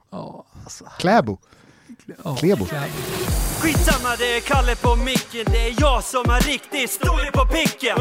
Kläbo? 1.00 1.38
Klebo. 2.40 2.66
Skitsamma 3.60 4.16
det 4.18 4.38
är 4.38 4.42
Kalle 4.42 4.76
på 4.76 4.96
micken, 4.96 5.46
det 5.46 5.68
är 5.68 5.76
jag 5.80 6.04
som 6.04 6.30
är 6.30 6.42
riktigt 6.42 6.92
stor 6.92 7.32
på 7.32 7.46
picken 7.46 7.98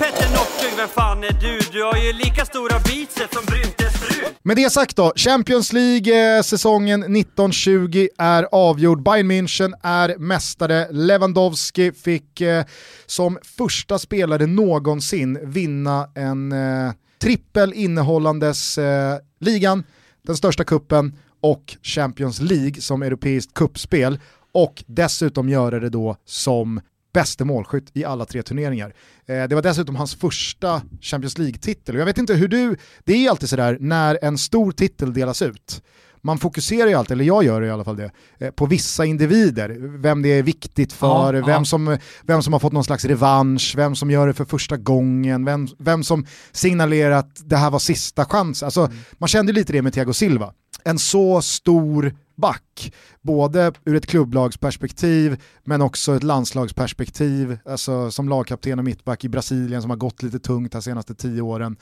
Petter 0.00 0.30
Northug, 0.30 0.76
vem 0.76 0.88
fan 0.88 1.24
är 1.24 1.32
du? 1.40 1.58
Du 1.72 1.82
har 1.82 1.96
ju 1.96 2.12
lika 2.12 2.44
stora 2.44 2.78
biceps 2.78 3.34
som 3.34 3.44
Bryntes 3.46 3.92
fru. 3.92 4.26
Med 4.42 4.56
det 4.56 4.70
sagt 4.70 4.96
då, 4.96 5.12
Champions 5.16 5.72
League 5.72 6.36
eh, 6.36 6.42
säsongen 6.42 7.02
1920 7.02 8.08
är 8.18 8.48
avgjord. 8.52 9.02
Bayern 9.02 9.30
München 9.30 9.72
är 9.82 10.18
mästare. 10.18 10.88
Lewandowski 10.90 11.92
fick 11.92 12.40
eh, 12.40 12.64
som 13.06 13.38
första 13.42 13.98
spelare 13.98 14.46
någonsin 14.46 15.38
vinna 15.42 16.08
en 16.14 16.52
eh, 16.52 16.92
trippel 17.22 17.72
innehållandes 17.72 18.78
eh, 18.78 19.18
ligan, 19.40 19.84
den 20.22 20.36
största 20.36 20.64
kuppen 20.64 21.18
och 21.40 21.76
Champions 21.82 22.40
League 22.40 22.80
som 22.80 23.02
europeiskt 23.02 23.54
kuppspel 23.54 24.18
och 24.52 24.84
dessutom 24.86 25.48
göra 25.48 25.80
det 25.80 25.90
då 25.90 26.16
som 26.24 26.80
bäste 27.12 27.44
målskytt 27.44 27.90
i 27.94 28.04
alla 28.04 28.24
tre 28.24 28.42
turneringar. 28.42 28.94
Eh, 29.26 29.44
det 29.44 29.54
var 29.54 29.62
dessutom 29.62 29.96
hans 29.96 30.14
första 30.14 30.82
Champions 31.00 31.38
League-titel. 31.38 31.96
Jag 31.96 32.06
vet 32.06 32.18
inte 32.18 32.34
hur 32.34 32.48
du, 32.48 32.76
det 33.04 33.12
är 33.12 33.18
ju 33.18 33.28
alltid 33.28 33.48
sådär 33.48 33.76
när 33.80 34.18
en 34.22 34.38
stor 34.38 34.72
titel 34.72 35.12
delas 35.12 35.42
ut, 35.42 35.82
man 36.22 36.38
fokuserar 36.38 36.88
ju 36.88 36.94
alltid, 36.94 37.12
eller 37.12 37.24
jag 37.24 37.44
gör 37.44 37.60
det 37.60 37.66
i 37.66 37.70
alla 37.70 37.84
fall 37.84 37.96
det, 37.96 38.10
eh, 38.38 38.50
på 38.50 38.66
vissa 38.66 39.04
individer. 39.04 39.76
Vem 39.98 40.22
det 40.22 40.28
är 40.28 40.42
viktigt 40.42 40.92
för, 40.92 41.34
Ja, 41.34 41.46
vem, 41.46 41.48
ja. 41.48 41.64
Som, 41.64 41.98
vem 42.22 42.42
som 42.42 42.52
har 42.52 42.60
fått 42.60 42.72
någon 42.72 42.84
slags 42.84 43.04
revansch, 43.04 43.74
vem 43.76 43.94
som 43.94 44.10
gör 44.10 44.26
det 44.26 44.34
för 44.34 44.44
första 44.44 44.76
gången, 44.76 45.44
vem, 45.44 45.68
vem 45.78 46.04
som 46.04 46.26
signalerar 46.52 47.10
att 47.10 47.48
det 47.48 47.56
här 47.56 47.70
var 47.70 47.78
sista 47.78 48.24
chans. 48.24 48.62
Alltså, 48.62 48.80
Mm. 48.80 48.98
Man 49.18 49.28
kände 49.28 49.52
lite 49.52 49.72
det 49.72 49.82
med 49.82 49.92
Thiago 49.92 50.12
Silva. 50.12 50.52
En 50.84 50.98
så 50.98 51.42
stor 51.42 52.14
back, 52.40 52.92
både 53.20 53.72
ur 53.84 53.94
ett 53.96 54.06
klubblagsperspektiv 54.06 55.42
men 55.64 55.82
också 55.82 56.16
ett 56.16 56.22
landslagsperspektiv, 56.22 57.58
alltså 57.64 58.10
som 58.10 58.28
lagkapten 58.28 58.78
och 58.78 58.84
mittback 58.84 59.24
i 59.24 59.28
Brasilien 59.28 59.80
som 59.82 59.90
har 59.90 59.96
gått 59.96 60.22
lite 60.22 60.38
tungt 60.38 60.72
de 60.72 60.82
senaste 60.82 61.14
tio 61.14 61.40
åren. 61.42 61.76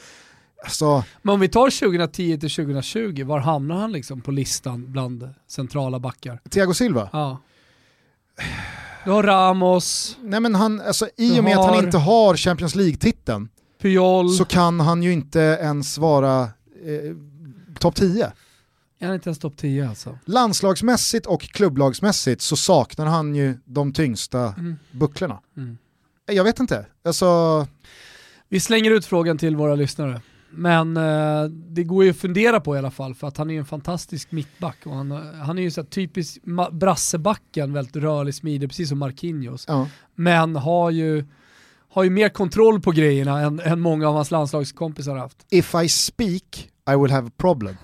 Alltså, 0.65 1.05
Men 1.23 1.35
om 1.35 1.41
vi 1.41 1.49
tar 1.49 1.71
2010 1.81 2.38
till 2.38 2.50
2020, 2.50 3.25
var 3.25 3.38
hamnar 3.38 3.77
han 3.77 3.93
liksom 3.93 4.21
på 4.21 4.31
listan 4.31 4.93
bland 4.93 5.29
centrala 5.49 6.00
backar? 6.00 6.41
Thiago 6.50 6.75
Silva, 6.75 7.09
Ja. 7.12 7.38
Du 9.05 9.11
har 9.11 9.23
Ramos, 9.23 10.17
Nej, 10.23 10.41
men 10.41 10.55
han, 10.55 10.81
alltså, 10.81 11.09
i 11.17 11.41
och 11.41 11.45
med 11.45 11.59
att 11.59 11.65
han 11.67 11.75
har- 11.75 11.83
inte 11.85 11.99
har 11.99 12.37
Champions 12.37 12.75
League-titeln 12.75 13.49
Puyol, 13.83 14.31
så 14.31 14.45
kan 14.45 14.81
han 14.81 15.03
ju 15.03 15.12
inte 15.12 15.41
ens 15.41 15.99
vara 15.99 16.43
eh, 16.43 16.49
topp 17.79 17.95
10. 17.95 18.33
Är 18.99 19.07
han 19.07 19.14
inte 19.14 19.28
ens 19.28 19.38
topp 19.38 19.57
10 19.57 19.88
alltså? 19.88 20.19
Landslagsmässigt 20.25 21.26
och 21.26 21.43
klubblagsmässigt 21.43 22.43
så 22.43 22.57
saknar 22.57 23.07
han 23.07 23.35
ju 23.35 23.59
de 23.64 23.93
tyngsta 23.93 24.38
Mm. 24.59 24.76
bucklorna. 24.90 25.40
Mm. 25.57 25.78
Jag 26.26 26.45
vet 26.45 26.61
inte, 26.61 26.87
alltså, 27.05 27.67
Vi 28.49 28.61
slänger 28.61 28.90
ut 28.90 29.07
frågan 29.07 29.38
till 29.38 29.57
våra 29.57 29.75
lyssnare. 29.75 30.21
Men 30.50 30.97
eh, 30.97 31.45
det 31.50 31.85
går 31.85 32.05
ju 32.05 32.11
att 32.11 32.17
fundera 32.17 32.61
på 32.61 32.75
i 32.75 32.78
alla 32.78 32.90
fall 32.90 33.14
för 33.14 33.26
att 33.28 33.37
han 33.37 33.50
är 33.50 33.55
ju 33.55 33.59
en 33.61 33.67
fantastisk 33.67 34.33
mittback 34.33 34.76
och 34.85 34.95
han, 34.95 35.12
eh, 35.12 35.19
han 35.35 35.59
är 35.59 35.62
ju 35.62 35.71
så 35.71 35.85
typisk 35.85 36.38
brassebacken, 36.73 37.73
väldigt 37.73 37.97
rörlig, 37.97 38.35
smidig, 38.35 38.69
precis 38.69 38.88
som 38.88 38.99
Marquinhos. 38.99 39.64
ja. 39.69 39.88
Men 40.14 40.57
har 40.57 40.90
ju, 40.90 41.25
har 41.90 42.02
ju 42.05 42.11
mer 42.11 42.28
kontroll 42.28 42.81
på 42.81 42.90
grejerna 42.90 43.40
än, 43.40 43.61
än 43.61 43.81
många 43.81 44.09
av 44.09 44.14
hans 44.14 44.31
landslagskompisar 44.31 45.12
har 45.12 45.19
haft. 45.19 45.47
if 45.50 45.75
I 45.85 45.88
speak 45.88 46.71
I 46.93 46.97
will 47.02 47.11
have 47.11 47.28
a 47.28 47.31
problem. 47.37 47.76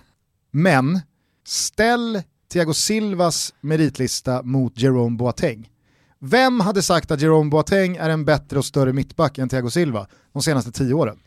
Men 0.56 1.00
ställ 1.46 2.22
Thiago 2.52 2.74
Silvas 2.74 3.54
meritlista 3.60 4.42
mot 4.42 4.78
Jerome 4.78 5.16
Boateng. 5.16 5.70
Vem 6.18 6.60
hade 6.60 6.82
sagt 6.82 7.10
att 7.10 7.20
Jerome 7.20 7.50
Boateng 7.50 7.96
är 7.96 8.10
en 8.10 8.24
bättre 8.24 8.58
och 8.58 8.64
större 8.64 8.92
mittback 8.92 9.38
än 9.38 9.48
Thiago 9.48 9.70
Silva 9.70 10.06
de 10.32 10.42
senaste 10.42 10.72
tio 10.72 10.94
åren? 10.94 11.18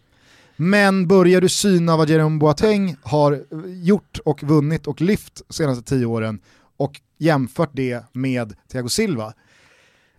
Men 0.56 1.08
börjar 1.08 1.42
du 1.42 1.50
syna 1.50 1.98
vad 1.98 2.10
Jerome 2.10 2.40
Boateng 2.40 2.96
har 3.04 3.32
eh, 3.32 3.40
gjort 3.66 4.20
och 4.26 4.44
vunnit 4.44 4.88
och 4.88 5.02
lyft 5.02 5.42
de 5.48 5.54
senaste 5.54 5.84
tio 5.84 6.06
åren 6.06 6.40
och 6.78 7.02
jämfört 7.18 7.72
det 7.74 8.04
med 8.14 8.56
Thiago 8.72 8.90
Silva, 8.90 9.34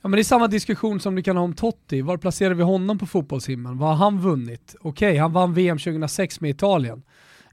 Ja, 0.02 0.08
men 0.08 0.16
det 0.16 0.22
är 0.22 0.24
samma 0.24 0.48
diskussion 0.48 1.00
som 1.00 1.14
du 1.14 1.22
kan 1.22 1.36
ha 1.36 1.44
om 1.44 1.54
Totti. 1.54 2.02
Var 2.02 2.16
placerar 2.16 2.54
vi 2.54 2.62
honom 2.62 2.98
på 2.98 3.06
fotbollshimlen? 3.06 3.78
Vad 3.78 3.88
har 3.88 3.96
han 3.96 4.20
vunnit? 4.20 4.76
Okej, 4.80 5.16
han 5.16 5.32
vann 5.32 5.54
VM 5.54 5.78
2006 5.78 6.40
med 6.40 6.50
Italien. 6.50 7.02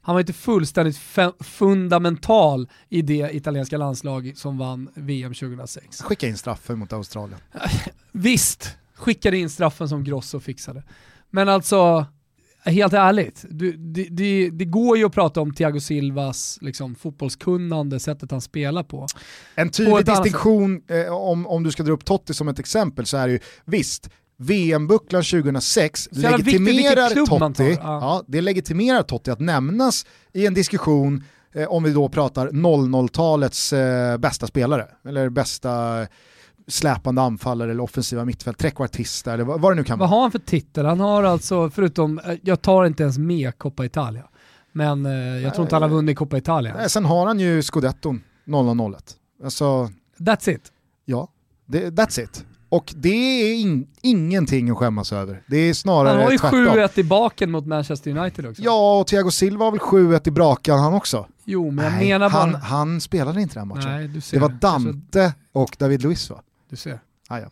Han 0.06 0.14
var 0.14 0.20
inte 0.20 0.32
fullständigt 0.32 1.00
fundamental 1.40 2.68
i 2.88 3.02
det 3.02 3.30
italienska 3.32 3.78
landslag 3.78 4.32
som 4.36 4.58
vann 4.58 4.88
VM 4.94 5.34
2006. 5.34 6.02
skicka 6.02 6.28
in 6.28 6.36
straffen 6.36 6.78
mot 6.78 6.92
Australien. 6.92 7.40
Visst, 8.12 8.76
skickade 8.94 9.36
in 9.36 9.50
straffen 9.50 9.88
som 9.88 10.04
Grosso 10.04 10.40
fixade. 10.40 10.82
Men 11.30 11.48
alltså, 11.48 12.06
helt 12.64 12.92
ärligt, 12.92 13.44
du, 13.50 13.72
det, 13.72 14.04
det, 14.10 14.50
det 14.50 14.64
går 14.64 14.98
ju 14.98 15.04
att 15.04 15.12
prata 15.12 15.40
om 15.40 15.54
Thiago 15.54 15.80
Silvas 15.80 16.58
liksom, 16.60 16.94
fotbollskunnande, 16.94 18.00
sättet 18.00 18.30
han 18.30 18.40
spelar 18.40 18.82
på. 18.82 19.06
En 19.54 19.68
På 19.68 19.72
tydlig 19.72 19.92
annat 19.92 20.06
distinktion, 20.06 20.82
eh, 20.88 21.14
om, 21.14 21.46
om 21.46 21.62
du 21.62 21.70
ska 21.70 21.82
dra 21.82 21.92
upp 21.92 22.04
Totti 22.04 22.34
som 22.34 22.48
ett 22.48 22.58
exempel, 22.58 23.06
så 23.06 23.16
är 23.16 23.26
det 23.26 23.32
ju 23.32 23.40
visst, 23.64 24.10
VM-bucklan 24.36 25.22
2006 25.22 26.08
Så 26.12 26.20
jävla 26.20 26.36
viktigt 26.36 26.60
legitimerar 26.60 27.26
tar, 27.26 27.38
Totti, 27.38 27.70
ja. 27.70 27.78
ja. 27.82 28.22
det 28.26 28.40
legitimerar 28.40 29.02
Totti 29.02 29.30
att 29.30 29.40
nämnas 29.40 30.06
i 30.32 30.46
en 30.46 30.54
diskussion 30.54 31.24
eh, 31.54 31.68
om 31.68 31.82
vi 31.82 31.92
då 31.92 32.08
pratar 32.08 32.48
00-talets 32.48 33.72
eh, 33.72 34.18
bästa 34.18 34.46
spelare, 34.46 34.86
eller 35.08 35.28
bästa 35.28 36.06
släpande 36.68 37.22
anfallare 37.22 37.70
eller 37.70 37.82
offensiva 37.82 38.24
mittfält, 38.24 38.58
trekvartista 38.58 39.32
eller 39.32 39.44
vad, 39.44 39.60
vad 39.60 39.72
det 39.72 39.76
nu 39.76 39.84
kan 39.84 39.98
Vad 39.98 40.08
vara. 40.10 40.16
har 40.16 40.22
han 40.22 40.32
för 40.32 40.38
titel? 40.38 40.86
Han 40.86 41.00
har 41.00 41.22
alltså, 41.22 41.70
förutom, 41.70 42.18
eh, 42.18 42.34
jag 42.42 42.62
tar 42.62 42.84
inte 42.84 43.02
ens 43.02 43.18
med 43.18 43.58
Coppa 43.58 43.84
Italia, 43.84 44.24
men 44.72 45.06
eh, 45.06 45.12
jag 45.12 45.54
tror 45.54 45.62
inte 45.64 45.74
han 45.74 45.82
har 45.82 45.88
vunnit 45.88 46.18
Coppa 46.18 46.38
Italia. 46.38 46.74
Nej, 46.76 46.90
sen 46.90 47.04
har 47.04 47.26
han 47.26 47.40
ju 47.40 47.62
scudetton 47.62 48.22
0001. 48.46 49.16
Alltså, 49.44 49.90
That's 50.18 50.50
it. 50.50 50.72
ja, 51.04 51.28
det, 51.66 51.90
that's 51.90 52.20
it. 52.22 52.44
Och 52.68 52.94
det 52.96 53.08
är 53.08 53.54
in, 53.54 53.86
ingenting 54.02 54.70
att 54.70 54.76
skämmas 54.76 55.12
över. 55.12 55.42
Det 55.46 55.56
är 55.56 55.74
snarare 55.74 56.12
Han 56.14 56.22
har 56.24 56.30
ju 56.30 56.38
tvärtom. 56.38 56.58
7-1 56.58 56.98
i 56.98 57.02
baken 57.04 57.50
mot 57.50 57.66
Manchester 57.66 58.16
United 58.16 58.46
också. 58.46 58.62
Ja, 58.62 59.00
och 59.00 59.06
Thiago 59.06 59.30
Silva 59.30 59.64
har 59.64 59.70
väl 59.72 59.80
7-1 59.80 60.28
i 60.28 60.30
Brakan 60.30 60.78
han 60.78 60.94
också. 60.94 61.26
Jo, 61.44 61.70
men 61.70 61.84
jag 61.84 61.92
Nej, 61.94 62.08
menar 62.08 62.30
bara... 62.30 62.38
han, 62.40 62.54
han 62.54 63.00
spelade 63.00 63.42
inte 63.42 63.58
den 63.58 63.68
matchen. 63.68 63.90
Nej, 63.90 64.08
du 64.08 64.20
ser. 64.20 64.36
det 64.36 64.40
var 64.42 64.48
Dante 64.48 65.34
och 65.52 65.76
David 65.78 66.02
Luiz 66.02 66.30
va? 66.30 66.42
Du 66.70 66.76
ser. 66.76 67.00
Ah, 67.28 67.38
ja. 67.38 67.46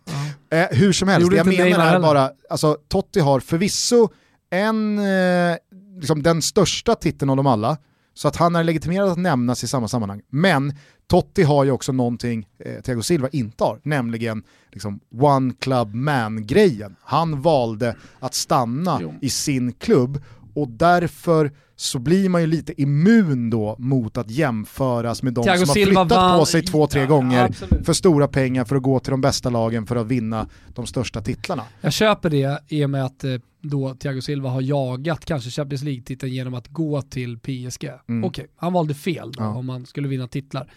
Ja. 0.50 0.56
eh, 0.58 0.66
hur 0.70 0.92
som 0.92 1.08
helst, 1.08 1.30
det 1.30 1.36
jag 1.36 1.46
menar 1.46 1.94
är 1.94 2.00
bara, 2.00 2.30
alltså 2.50 2.76
Totti 2.88 3.20
har 3.20 3.40
förvisso 3.40 4.08
en, 4.50 4.98
eh, 4.98 5.56
liksom 6.00 6.22
den 6.22 6.42
största 6.42 6.94
titeln 6.94 7.30
av 7.30 7.36
dem 7.36 7.46
alla, 7.46 7.76
så 8.14 8.28
att 8.28 8.36
han 8.36 8.56
är 8.56 8.64
legitimerad 8.64 9.08
att 9.08 9.18
nämnas 9.18 9.64
i 9.64 9.68
samma 9.68 9.88
sammanhang. 9.88 10.22
Men 10.28 10.74
Totti 11.06 11.42
har 11.42 11.64
ju 11.64 11.70
också 11.70 11.92
någonting 11.92 12.48
eh, 12.58 12.80
Thiago 12.82 13.02
Silva 13.02 13.28
inte 13.32 13.64
har, 13.64 13.80
nämligen 13.82 14.42
liksom 14.72 15.00
one 15.20 15.52
club 15.58 15.94
man-grejen. 15.94 16.96
Han 17.02 17.42
valde 17.42 17.96
att 18.20 18.34
stanna 18.34 18.98
Jo. 19.00 19.14
i 19.20 19.30
sin 19.30 19.72
klubb 19.72 20.22
och 20.54 20.68
därför 20.68 21.52
så 21.76 21.98
blir 21.98 22.28
man 22.28 22.40
ju 22.40 22.46
lite 22.46 22.82
immun 22.82 23.50
då 23.50 23.76
mot 23.78 24.16
att 24.18 24.30
jämföras 24.30 25.22
med 25.22 25.34
de 25.34 25.44
Thiago 25.44 25.58
som 25.58 25.68
har 25.68 25.74
Silva 25.74 26.04
flyttat 26.04 26.18
vann- 26.18 26.38
på 26.38 26.46
sig 26.46 26.62
två, 26.62 26.86
tre 26.86 27.00
Ja, 27.00 27.06
gånger 27.06 27.44
absolut. 27.44 27.86
för 27.86 27.92
stora 27.92 28.28
pengar 28.28 28.64
för 28.64 28.76
att 28.76 28.82
gå 28.82 29.00
till 29.00 29.10
de 29.10 29.20
bästa 29.20 29.50
lagen 29.50 29.86
för 29.86 29.96
att 29.96 30.06
vinna 30.06 30.46
de 30.74 30.86
största 30.86 31.20
titlarna. 31.20 31.62
Jag 31.80 31.92
köper 31.92 32.30
det 32.30 32.62
i 32.68 32.84
och 32.84 32.90
med 32.90 33.04
att 33.04 33.24
eh, 33.24 33.30
då 33.60 33.94
Thiago 33.94 34.20
Silva 34.20 34.50
har 34.50 34.60
jagat 34.60 35.24
kanske 35.24 35.50
Champions 35.50 35.82
League-titeln 35.82 36.32
genom 36.32 36.54
att 36.54 36.68
gå 36.68 37.02
till 37.02 37.38
PSG. 37.38 37.90
Mm. 38.08 38.24
Okej, 38.24 38.46
han 38.56 38.72
valde 38.72 38.94
fel 38.94 39.32
då, 39.32 39.42
Ja. 39.42 39.48
om 39.54 39.66
man 39.66 39.86
skulle 39.86 40.08
vinna 40.08 40.26
titlar. 40.28 40.72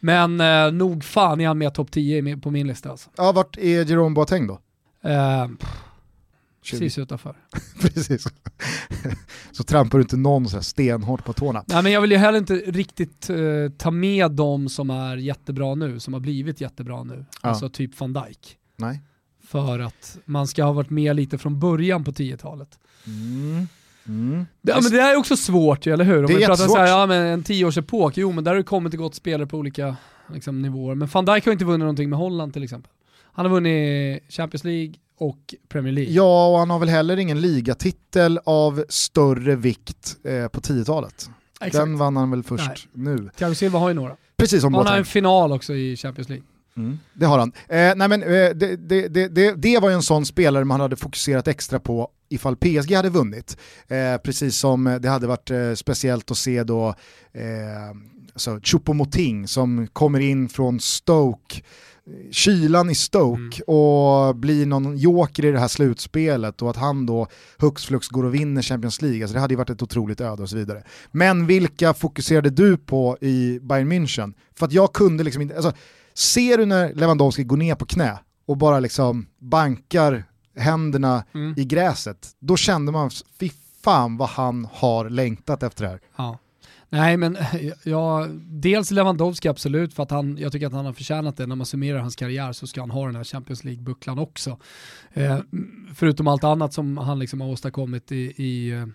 Men 0.00 0.40
eh, 0.40 0.72
nog 0.72 1.04
fan 1.04 1.40
är 1.40 1.46
han 1.46 1.58
med 1.58 1.74
topp 1.74 1.90
10 1.90 2.22
med- 2.22 2.42
på 2.42 2.50
min 2.50 2.66
lista 2.66 2.90
alltså. 2.90 3.10
Ja, 3.16 3.32
vart 3.32 3.56
är 3.58 3.84
Jerome 3.84 4.14
Boateng 4.14 4.46
då? 4.46 4.58
Eh, 5.04 5.46
20. 6.62 6.78
precis 6.78 6.98
utanför. 6.98 7.36
Precis. 7.80 8.26
så 9.52 9.62
trampar 9.62 9.98
du 9.98 10.02
inte 10.02 10.16
någon 10.16 10.48
så 10.48 10.56
här 10.56 10.62
stenhårt 10.62 11.24
på 11.24 11.32
tårna. 11.32 11.64
Nej 11.66 11.82
men 11.82 11.92
jag 11.92 12.00
vill 12.00 12.10
ju 12.10 12.16
heller 12.16 12.38
inte 12.38 12.54
riktigt 12.54 13.30
eh, 13.30 13.36
ta 13.78 13.90
med 13.90 14.30
de 14.30 14.68
som 14.68 14.90
är 14.90 15.16
jättebra 15.16 15.74
nu, 15.74 16.00
som 16.00 16.14
har 16.14 16.20
blivit 16.20 16.60
jättebra 16.60 17.04
nu. 17.04 17.24
Ja. 17.42 17.48
Alltså 17.48 17.68
typ 17.68 18.00
van 18.00 18.12
Dijk. 18.12 18.56
Nej. 18.76 19.00
För 19.46 19.78
att 19.78 20.18
man 20.24 20.46
ska 20.46 20.64
ha 20.64 20.72
varit 20.72 20.90
med 20.90 21.16
lite 21.16 21.38
från 21.38 21.60
början 21.60 22.04
på 22.04 22.10
10-talet. 22.10 22.78
Mm. 23.06 23.68
Mm. 24.06 24.46
Ja, 24.62 24.80
men 24.82 24.92
det 24.92 25.00
är 25.00 25.16
också 25.16 25.36
svårt 25.36 25.86
eller 25.86 26.04
hur? 26.04 26.18
Om 26.18 26.26
Det 26.26 26.32
är 26.32 26.38
vi 26.38 26.46
pratar 26.46 26.64
så 26.64 26.76
här, 26.76 26.86
ja, 26.86 27.06
men 27.06 27.26
en 27.26 27.42
tioårsepok, 27.42 28.16
jo 28.16 28.32
men 28.32 28.44
där 28.44 28.50
har 28.50 28.58
det 28.58 28.64
kommit 28.64 28.92
och 28.92 28.98
gått 28.98 29.14
spelare 29.14 29.46
på 29.46 29.58
olika 29.58 29.96
liksom, 30.34 30.62
nivåer. 30.62 30.94
Men 30.94 31.08
van 31.08 31.24
Dijk 31.24 31.44
har 31.44 31.52
inte 31.52 31.64
vunnit 31.64 31.80
någonting 31.80 32.10
med 32.10 32.18
Holland 32.18 32.52
till 32.52 32.62
exempel. 32.62 32.92
Han 33.32 33.46
har 33.46 33.52
vunnit 33.52 34.22
Champions 34.32 34.64
League 34.64 34.94
och 35.20 35.54
Premier 35.68 35.92
League. 35.92 36.12
Ja, 36.12 36.48
och 36.48 36.58
han 36.58 36.70
har 36.70 36.78
väl 36.78 36.88
heller 36.88 37.16
ingen 37.16 37.40
ligatitel 37.40 38.40
av 38.44 38.84
större 38.88 39.56
vikt 39.56 40.16
eh, 40.24 40.48
på 40.48 40.60
10-talet. 40.60 41.30
Exakt. 41.60 41.72
Den 41.72 41.98
vann 41.98 42.16
han 42.16 42.30
väl 42.30 42.42
först 42.42 42.88
nu. 42.92 43.30
Thiago 43.36 43.54
Silva 43.54 43.78
har 43.78 43.88
ju 43.88 43.94
några. 43.94 44.16
Precis 44.36 44.60
som 44.60 44.74
Han 44.74 44.86
har 44.86 44.98
en 44.98 45.04
final 45.04 45.52
också 45.52 45.74
i 45.74 45.96
Champions 45.96 46.28
League. 46.28 46.46
Mm, 46.76 46.98
det 47.12 47.26
har 47.26 47.38
han. 47.38 47.52
Eh, 47.68 47.92
nej 47.96 48.08
men, 48.08 48.22
eh, 48.22 48.28
det, 48.28 48.76
det, 48.76 49.08
det, 49.08 49.28
det, 49.28 49.54
det 49.54 49.78
var 49.78 49.88
ju 49.88 49.94
en 49.94 50.02
sån 50.02 50.26
spelare 50.26 50.64
man 50.64 50.80
hade 50.80 50.96
fokuserat 50.96 51.48
extra 51.48 51.80
på 51.80 52.10
ifall 52.28 52.56
PSG 52.56 52.92
hade 52.94 53.10
vunnit. 53.10 53.56
Eh, 53.88 54.16
precis 54.16 54.56
som 54.56 54.98
det 55.02 55.08
hade 55.08 55.26
varit 55.26 55.50
eh, 55.50 55.74
speciellt 55.74 56.30
att 56.30 56.36
se 56.38 56.64
då 56.64 56.88
eh, 57.32 57.90
alltså 58.32 58.50
Choupo-Moting 58.50 59.46
som 59.46 59.86
kommer 59.86 60.20
in 60.20 60.48
från 60.48 60.80
Stoke 60.80 61.62
kylan 62.30 62.90
i 62.90 62.94
Stoke 62.94 63.62
mm. 63.66 63.76
och 63.76 64.36
blir 64.36 64.66
någon 64.66 64.96
joker 64.96 65.44
i 65.44 65.50
det 65.50 65.58
här 65.58 65.68
slutspelet 65.68 66.62
och 66.62 66.70
att 66.70 66.76
han 66.76 67.06
då 67.06 67.26
hux 67.58 67.84
flux 67.84 68.08
går 68.08 68.24
och 68.24 68.34
vinner 68.34 68.62
Champions 68.62 69.02
League. 69.02 69.22
Alltså 69.22 69.34
det 69.34 69.40
hade 69.40 69.54
ju 69.54 69.58
varit 69.58 69.70
ett 69.70 69.82
otroligt 69.82 70.20
öde 70.20 70.42
och 70.42 70.50
så 70.50 70.56
vidare. 70.56 70.82
Men 71.10 71.46
vilka 71.46 71.94
fokuserade 71.94 72.50
du 72.50 72.76
på 72.76 73.18
i 73.20 73.58
Bayern 73.62 73.92
München? 73.92 74.34
För 74.54 74.66
att 74.66 74.72
jag 74.72 74.92
kunde 74.92 75.24
liksom 75.24 75.42
inte, 75.42 75.56
alltså, 75.56 75.72
ser 76.14 76.58
du 76.58 76.66
när 76.66 76.94
Lewandowski 76.94 77.44
går 77.44 77.56
ner 77.56 77.74
på 77.74 77.86
knä 77.86 78.18
och 78.46 78.56
bara 78.56 78.80
liksom 78.80 79.26
bankar 79.38 80.24
händerna 80.56 81.24
mm. 81.34 81.54
i 81.56 81.64
gräset, 81.64 82.28
då 82.38 82.56
kände 82.56 82.92
man, 82.92 83.10
fy 83.40 83.50
fan 83.84 84.16
vad 84.16 84.28
han 84.28 84.68
har 84.72 85.08
längtat 85.08 85.62
efter 85.62 85.84
det 85.84 85.90
här. 85.90 86.00
Ja. 86.16 86.38
Nej 86.92 87.16
men 87.16 87.36
ja, 87.82 88.26
dels 88.46 88.90
Lewandowski 88.90 89.48
absolut 89.48 89.94
för 89.94 90.02
att 90.02 90.10
han, 90.10 90.36
jag 90.38 90.52
tycker 90.52 90.66
att 90.66 90.72
han 90.72 90.86
har 90.86 90.92
förtjänat 90.92 91.36
det. 91.36 91.46
När 91.46 91.56
man 91.56 91.66
summerar 91.66 91.98
hans 91.98 92.16
karriär 92.16 92.52
så 92.52 92.66
ska 92.66 92.80
han 92.80 92.90
ha 92.90 93.06
den 93.06 93.16
här 93.16 93.24
Champions 93.24 93.64
League-bucklan 93.64 94.18
också. 94.18 94.58
Eh, 95.12 95.38
förutom 95.94 96.26
allt 96.26 96.44
annat 96.44 96.72
som 96.72 96.98
han 96.98 97.18
liksom 97.18 97.40
har 97.40 97.48
åstadkommit 97.48 98.12
i, 98.12 98.16
i 98.16 98.70
eh, 98.70 98.86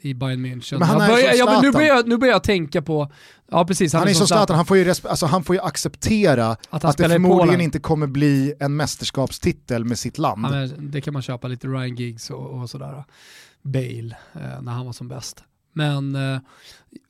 i 0.00 0.14
Bayern 0.14 0.46
München. 0.46 0.78
Men 0.78 0.88
han 0.88 1.00
är 1.00 1.08
börjar, 1.08 1.34
ja, 1.34 1.60
nu, 1.62 1.72
börjar, 1.72 2.04
nu 2.06 2.16
börjar 2.16 2.34
jag 2.34 2.42
tänka 2.42 2.82
på, 2.82 3.12
ja 3.50 3.64
precis. 3.66 3.92
Han, 3.92 4.00
han 4.00 4.08
är, 4.08 4.14
som 4.14 4.26
Zlatan, 4.26 4.56
han 4.56 4.66
får, 4.66 4.76
ju 4.76 4.90
alltså, 4.90 5.26
han 5.26 5.44
får 5.44 5.56
ju 5.56 5.62
acceptera 5.62 6.46
att, 6.70 6.84
att 6.84 6.96
det 6.96 7.08
förmodligen 7.08 7.60
inte 7.60 7.78
kommer 7.78 8.06
bli 8.06 8.54
en 8.60 8.76
mästerskapstitel 8.76 9.84
med 9.84 9.98
sitt 9.98 10.18
land. 10.18 10.46
Ja, 10.50 10.68
det 10.78 11.00
kan 11.00 11.12
man 11.12 11.22
köpa 11.22 11.48
lite 11.48 11.66
Ryan 11.66 11.96
Giggs 11.96 12.30
och, 12.30 12.60
och 12.60 12.70
sådär. 12.70 13.04
Bale, 13.62 14.16
eh, 14.34 14.62
när 14.62 14.72
han 14.72 14.86
var 14.86 14.92
som 14.92 15.08
bäst. 15.08 15.44
Men 15.76 16.14
eh, 16.14 16.40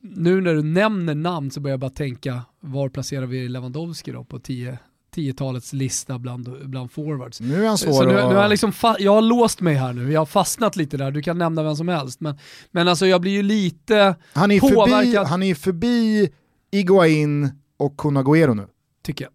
nu 0.01 0.41
när 0.41 0.55
du 0.55 0.63
nämner 0.63 1.15
namn 1.15 1.51
så 1.51 1.61
börjar 1.61 1.73
jag 1.73 1.81
bara 1.81 1.91
tänka, 1.91 2.43
var 2.61 2.89
placerar 2.89 3.27
vi 3.27 3.49
Lewandowski 3.49 4.13
då 4.13 4.25
på 4.25 4.39
10 4.39 4.79
10-talets 5.15 5.73
lista 5.73 6.19
bland, 6.19 6.69
bland 6.69 6.91
forwards. 6.91 7.41
Nu 7.41 7.65
är 7.65 7.69
han 7.69 7.79
svår 7.79 7.93
så 7.93 8.03
nu, 8.03 8.13
nu 8.13 8.19
jag, 8.19 8.51
liksom 8.51 8.73
jag 8.99 9.15
har 9.15 9.23
låst 9.23 9.61
mig 9.61 9.75
här 9.75 9.93
nu, 9.93 10.13
jag 10.13 10.21
har 10.21 10.27
fastnat 10.27 10.77
lite 10.77 10.97
där, 10.97 11.11
du 11.11 11.23
kan 11.23 11.39
nämna 11.39 11.63
vem 11.63 11.77
som 11.77 11.89
helst. 11.89 12.21
Men, 12.21 12.39
men 12.71 12.89
alltså 12.89 13.07
jag 13.07 13.21
blir 13.21 13.33
ju 13.33 13.43
lite 13.43 14.15
han 14.33 14.51
är 14.51 14.61
påverkad. 14.61 15.13
Förbi, 15.13 15.17
han 15.17 15.43
är 15.43 15.55
förbi 15.55 16.31
Iguain 16.71 17.51
och 17.77 17.97
Kun 17.97 18.15
nu. 18.57 18.67
Tycker 19.03 19.25
jag. 19.25 19.33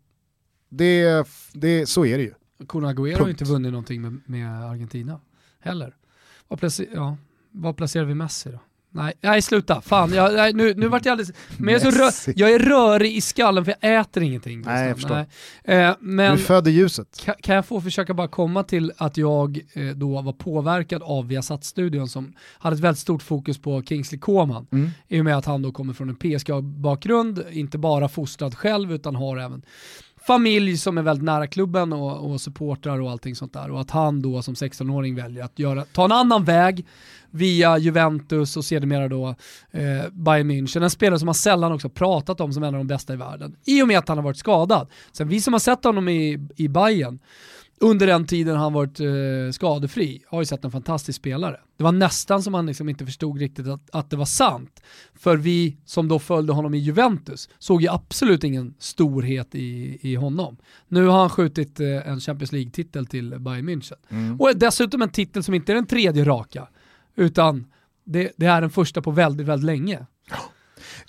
Det, 0.69 1.27
det, 1.53 1.89
så 1.89 2.05
är 2.05 2.17
det 2.17 2.23
ju. 2.23 2.33
Kun 2.67 2.85
Agüero 2.85 3.19
har 3.19 3.25
ju 3.25 3.31
inte 3.31 3.45
vunnit 3.45 3.71
någonting 3.71 4.01
med, 4.01 4.19
med 4.25 4.65
Argentina 4.65 5.19
heller. 5.59 5.95
Var, 6.47 6.57
placer, 6.57 6.87
ja, 6.93 7.17
var 7.51 7.73
placerar 7.73 8.05
vi 8.05 8.15
Messi 8.15 8.49
då? 8.49 8.59
Nej, 8.93 9.13
nej 9.21 9.41
sluta. 9.41 9.81
Fan, 9.81 10.13
jag, 10.13 10.33
nej, 10.33 10.53
nu, 10.53 10.73
nu 10.73 10.87
vart 10.87 11.05
jag 11.05 11.11
alldeles... 11.11 11.31
Men 11.57 11.73
jag 11.73 11.85
är, 11.85 11.91
så 11.91 11.97
rö, 11.97 12.33
jag 12.35 12.51
är 12.51 12.59
rörig 12.59 13.15
i 13.15 13.21
skallen 13.21 13.65
för 13.65 13.75
jag 13.81 13.99
äter 13.99 14.23
ingenting. 14.23 14.61
Nej, 14.61 14.87
jag 14.87 14.95
förstår. 14.95 15.25
Nej. 15.65 15.77
Eh, 15.77 15.95
men 15.99 16.35
du 16.35 16.43
föder 16.43 16.71
ljuset. 16.71 17.21
Kan, 17.23 17.35
kan, 17.41 17.55
jag 17.55 17.65
få 17.65 17.81
försöka 17.81 18.13
bara 18.13 18.27
komma 18.27 18.63
till 18.63 18.91
att 18.97 19.17
jag 19.17 19.59
eh, 19.73 19.85
då 19.85 20.21
var 20.21 20.33
påverkad 20.33 21.03
av 21.03 21.27
Viasat-studion 21.27 22.09
som 22.09 22.33
hade 22.59 22.73
ett 22.73 22.79
väldigt 22.79 22.99
stort 22.99 23.23
fokus 23.23 23.61
på 23.61 23.83
Kingsley 23.83 24.19
Coman. 24.19 24.67
Mm. 24.71 24.89
I 25.07 25.21
och 25.21 25.25
med 25.25 25.37
att 25.37 25.45
han 25.45 25.61
då 25.61 25.71
kommer 25.71 25.93
från 25.93 26.09
en 26.09 26.15
PSG-bakgrund, 26.15 27.43
inte 27.51 27.77
bara 27.77 28.09
fostrad 28.09 28.55
själv 28.55 28.93
utan 28.93 29.15
har 29.15 29.37
även 29.37 29.61
familj 30.21 30.77
som 30.77 30.97
är 30.97 31.01
väldigt 31.01 31.23
nära 31.23 31.47
klubben 31.47 31.93
och, 31.93 32.31
och 32.31 32.41
supportrar 32.41 33.01
och 33.01 33.11
allting 33.11 33.35
sånt 33.35 33.53
där. 33.53 33.71
Och 33.71 33.81
att 33.81 33.91
han 33.91 34.21
då 34.21 34.41
som 34.41 34.53
16-åring 34.53 35.15
väljer 35.15 35.43
att 35.43 35.59
göra, 35.59 35.85
ta 35.85 36.05
en 36.05 36.11
annan 36.11 36.43
väg 36.43 36.85
via 37.31 37.77
Juventus 37.77 38.57
och 38.57 38.65
sedermera 38.65 39.07
då 39.07 39.27
eh, 39.71 40.09
Bayern 40.11 40.51
München. 40.51 40.83
En 40.83 40.89
spelare 40.89 41.19
som 41.19 41.25
man 41.25 41.35
sällan 41.35 41.71
också 41.71 41.89
pratat 41.89 42.41
om 42.41 42.53
som 42.53 42.63
en 42.63 42.73
av 42.73 42.79
de 42.79 42.87
bästa 42.87 43.13
i 43.13 43.15
världen. 43.15 43.55
I 43.65 43.83
och 43.83 43.87
med 43.87 43.97
att 43.97 44.07
han 44.07 44.17
har 44.17 44.23
varit 44.23 44.37
skadad. 44.37 44.87
Sen 45.11 45.27
vi 45.27 45.41
som 45.41 45.53
har 45.53 45.59
sett 45.59 45.83
honom 45.83 46.09
i, 46.09 46.47
i 46.55 46.67
Bayern 46.67 47.19
under 47.81 48.07
den 48.07 48.27
tiden 48.27 48.57
han 48.57 48.73
varit 48.73 48.99
eh, 48.99 49.51
skadefri 49.51 50.23
har 50.27 50.41
ju 50.41 50.45
sett 50.45 50.65
en 50.65 50.71
fantastisk 50.71 51.19
spelare. 51.19 51.59
Det 51.77 51.83
var 51.83 51.91
nästan 51.91 52.43
som 52.43 52.51
man 52.51 52.65
liksom 52.65 52.89
inte 52.89 53.05
förstod 53.05 53.37
riktigt 53.37 53.67
att, 53.67 53.89
att 53.91 54.09
det 54.09 54.15
var 54.15 54.25
sant. 54.25 54.81
För 55.13 55.37
vi 55.37 55.77
som 55.85 56.07
då 56.07 56.19
följde 56.19 56.53
honom 56.53 56.73
i 56.73 56.77
Juventus 56.77 57.49
såg 57.59 57.81
ju 57.81 57.87
absolut 57.87 58.43
ingen 58.43 58.73
storhet 58.79 59.55
i, 59.55 59.99
i 60.01 60.15
honom. 60.15 60.57
Nu 60.87 61.05
har 61.05 61.19
han 61.19 61.29
skjutit 61.29 61.79
eh, 61.79 62.07
en 62.07 62.19
Champions 62.19 62.51
League-titel 62.51 63.05
till 63.05 63.39
Bayern 63.39 63.69
München. 63.69 63.97
Mm. 64.09 64.41
Och 64.41 64.51
dessutom 64.55 65.01
en 65.01 65.11
titel 65.11 65.43
som 65.43 65.53
inte 65.53 65.71
är 65.71 65.75
den 65.75 65.87
tredje 65.87 66.25
raka, 66.25 66.67
utan 67.15 67.65
det, 68.03 68.31
det 68.37 68.45
är 68.45 68.61
den 68.61 68.69
första 68.69 69.01
på 69.01 69.11
väldigt, 69.11 69.47
väldigt 69.47 69.65
länge. 69.65 70.05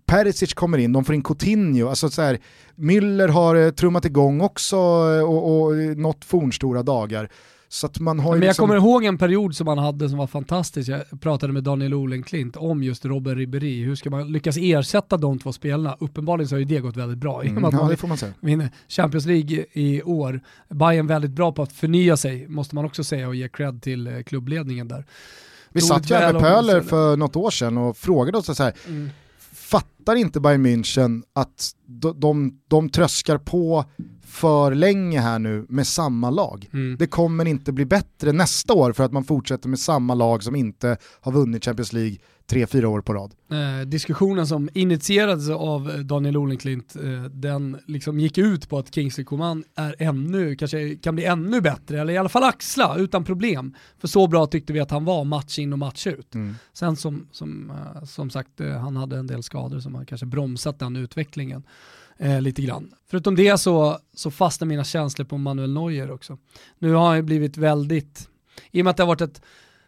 Perisic 0.05 0.53
kommer 0.53 0.77
in, 0.77 0.93
de 0.93 1.05
får 1.05 1.15
in 1.15 1.23
Coutinho, 1.23 1.89
alltså 1.89 2.09
så 2.09 2.21
här, 2.21 2.39
Müller 2.75 3.27
har 3.27 3.55
eh, 3.55 3.69
trummat 3.69 4.05
igång 4.05 4.41
också 4.41 4.75
eh, 4.75 5.23
och, 5.23 5.61
och 5.61 5.75
nått 5.97 6.25
fornstora 6.25 6.83
dagar. 6.83 7.29
Så 7.69 7.87
att 7.87 7.99
man 7.99 8.19
har 8.19 8.31
Men 8.31 8.41
jag 8.41 8.47
liksom... 8.47 8.63
kommer 8.63 8.75
ihåg 8.75 9.03
en 9.03 9.17
period 9.17 9.55
som 9.55 9.65
man 9.65 9.77
hade 9.77 10.09
som 10.09 10.17
var 10.17 10.27
fantastisk. 10.27 10.89
Jag 10.89 11.21
pratade 11.21 11.53
med 11.53 11.63
Daniel 11.63 11.93
Olenklint 11.93 12.55
om 12.55 12.83
just 12.83 13.05
Robin 13.05 13.35
Ribéry. 13.35 13.83
Hur 13.83 13.95
ska 13.95 14.09
man 14.09 14.31
lyckas 14.31 14.57
ersätta 14.57 15.17
de 15.17 15.39
två 15.39 15.53
spelarna? 15.53 15.97
Uppenbarligen 15.99 16.49
så 16.49 16.55
har 16.55 16.59
ju 16.59 16.65
det 16.65 16.79
gått 16.79 16.97
väldigt 16.97 17.17
bra. 17.17 17.43
Mm, 17.43 17.63
ja, 17.73 17.87
det 17.89 17.97
får 17.97 18.07
man 18.07 18.17
säga. 18.17 18.33
vinner 18.39 18.69
Champions 18.87 19.25
League 19.25 19.65
i 19.73 20.01
år. 20.01 20.41
Bayern 20.69 21.07
väldigt 21.07 21.31
bra 21.31 21.51
på 21.51 21.61
att 21.61 21.73
förnya 21.73 22.17
sig, 22.17 22.47
måste 22.47 22.75
man 22.75 22.85
också 22.85 23.03
säga, 23.03 23.27
och 23.27 23.35
ge 23.35 23.49
cred 23.49 23.81
till 23.81 24.07
eh, 24.07 24.23
klubbledningen 24.23 24.87
där. 24.87 25.05
Vi 25.69 25.81
satt 25.81 26.11
ju 26.11 26.15
här 26.15 26.33
med 26.33 26.41
Pöler 26.41 26.81
för 26.81 27.17
något 27.17 27.35
år 27.35 27.51
sedan 27.51 27.77
och 27.77 27.97
frågade 27.97 28.37
oss 28.37 28.57
så 28.57 28.63
här, 28.63 28.73
mm 28.87 29.09
fattar 29.67 30.15
inte 30.15 30.39
Bayern 30.39 30.65
München 30.65 31.23
att 31.33 31.71
de, 31.85 32.19
de, 32.19 32.59
de 32.67 32.89
tröskar 32.89 33.37
på 33.37 33.85
för 34.27 34.75
länge 34.75 35.19
här 35.19 35.39
nu 35.39 35.65
med 35.69 35.87
samma 35.87 36.29
lag. 36.29 36.69
Mm. 36.73 36.97
Det 36.99 37.07
kommer 37.07 37.45
inte 37.45 37.71
bli 37.71 37.85
bättre 37.85 38.31
nästa 38.31 38.73
år 38.73 38.93
för 38.93 39.03
att 39.03 39.11
man 39.11 39.23
fortsätter 39.23 39.69
med 39.69 39.79
samma 39.79 40.13
lag 40.13 40.43
som 40.43 40.55
inte 40.55 40.97
har 41.21 41.31
vunnit 41.31 41.65
Champions 41.65 41.93
League 41.93 42.17
tre, 42.47 42.67
fyra 42.67 42.89
år 42.89 43.01
på 43.01 43.13
rad. 43.13 43.33
Eh, 43.51 43.87
diskussionen 43.87 44.47
som 44.47 44.69
initierades 44.73 45.49
av 45.49 46.03
Daniel 46.05 46.37
Olenklint, 46.37 46.95
eh, 46.95 47.23
den 47.23 47.77
liksom 47.85 48.19
gick 48.19 48.37
ut 48.37 48.69
på 48.69 48.77
att 48.77 48.95
Kingsley 48.95 49.25
Coman 49.25 49.63
är 49.75 49.95
ännu, 49.99 50.55
kanske 50.55 50.95
kan 50.95 51.15
bli 51.15 51.25
ännu 51.25 51.61
bättre, 51.61 52.01
eller 52.01 52.13
i 52.13 52.17
alla 52.17 52.29
fall 52.29 52.43
axla 52.43 52.97
utan 52.97 53.23
problem. 53.23 53.75
För 53.97 54.07
så 54.07 54.27
bra 54.27 54.45
tyckte 54.45 54.73
vi 54.73 54.79
att 54.79 54.91
han 54.91 55.05
var 55.05 55.23
match 55.23 55.59
in 55.59 55.73
och 55.73 55.79
match 55.79 56.07
ut. 56.07 56.35
Mm. 56.35 56.55
Sen 56.73 56.95
som, 56.95 57.27
som, 57.31 57.71
eh, 57.71 58.03
som 58.03 58.29
sagt, 58.29 58.61
eh, 58.61 58.71
han 58.71 58.95
hade 58.95 59.17
en 59.17 59.27
del 59.27 59.43
skador 59.43 59.79
som 59.79 59.95
har 59.95 60.05
kanske 60.05 60.25
bromsat 60.25 60.79
den 60.79 60.95
utvecklingen 60.95 61.63
eh, 62.17 62.41
lite 62.41 62.61
grann. 62.61 62.93
Förutom 63.09 63.35
det 63.35 63.57
så, 63.57 63.99
så 64.13 64.31
fastnar 64.31 64.65
mina 64.67 64.83
känslor 64.83 65.25
på 65.25 65.37
Manuel 65.37 65.73
Neuer 65.73 66.11
också. 66.11 66.37
Nu 66.79 66.93
har 66.93 67.07
han 67.07 67.15
ju 67.15 67.21
blivit 67.21 67.57
väldigt, 67.57 68.29
i 68.71 68.81
och 68.81 68.85
med 68.85 68.91
att 68.91 68.97
det 68.97 69.03
har 69.03 69.07
varit 69.07 69.21
ett 69.21 69.41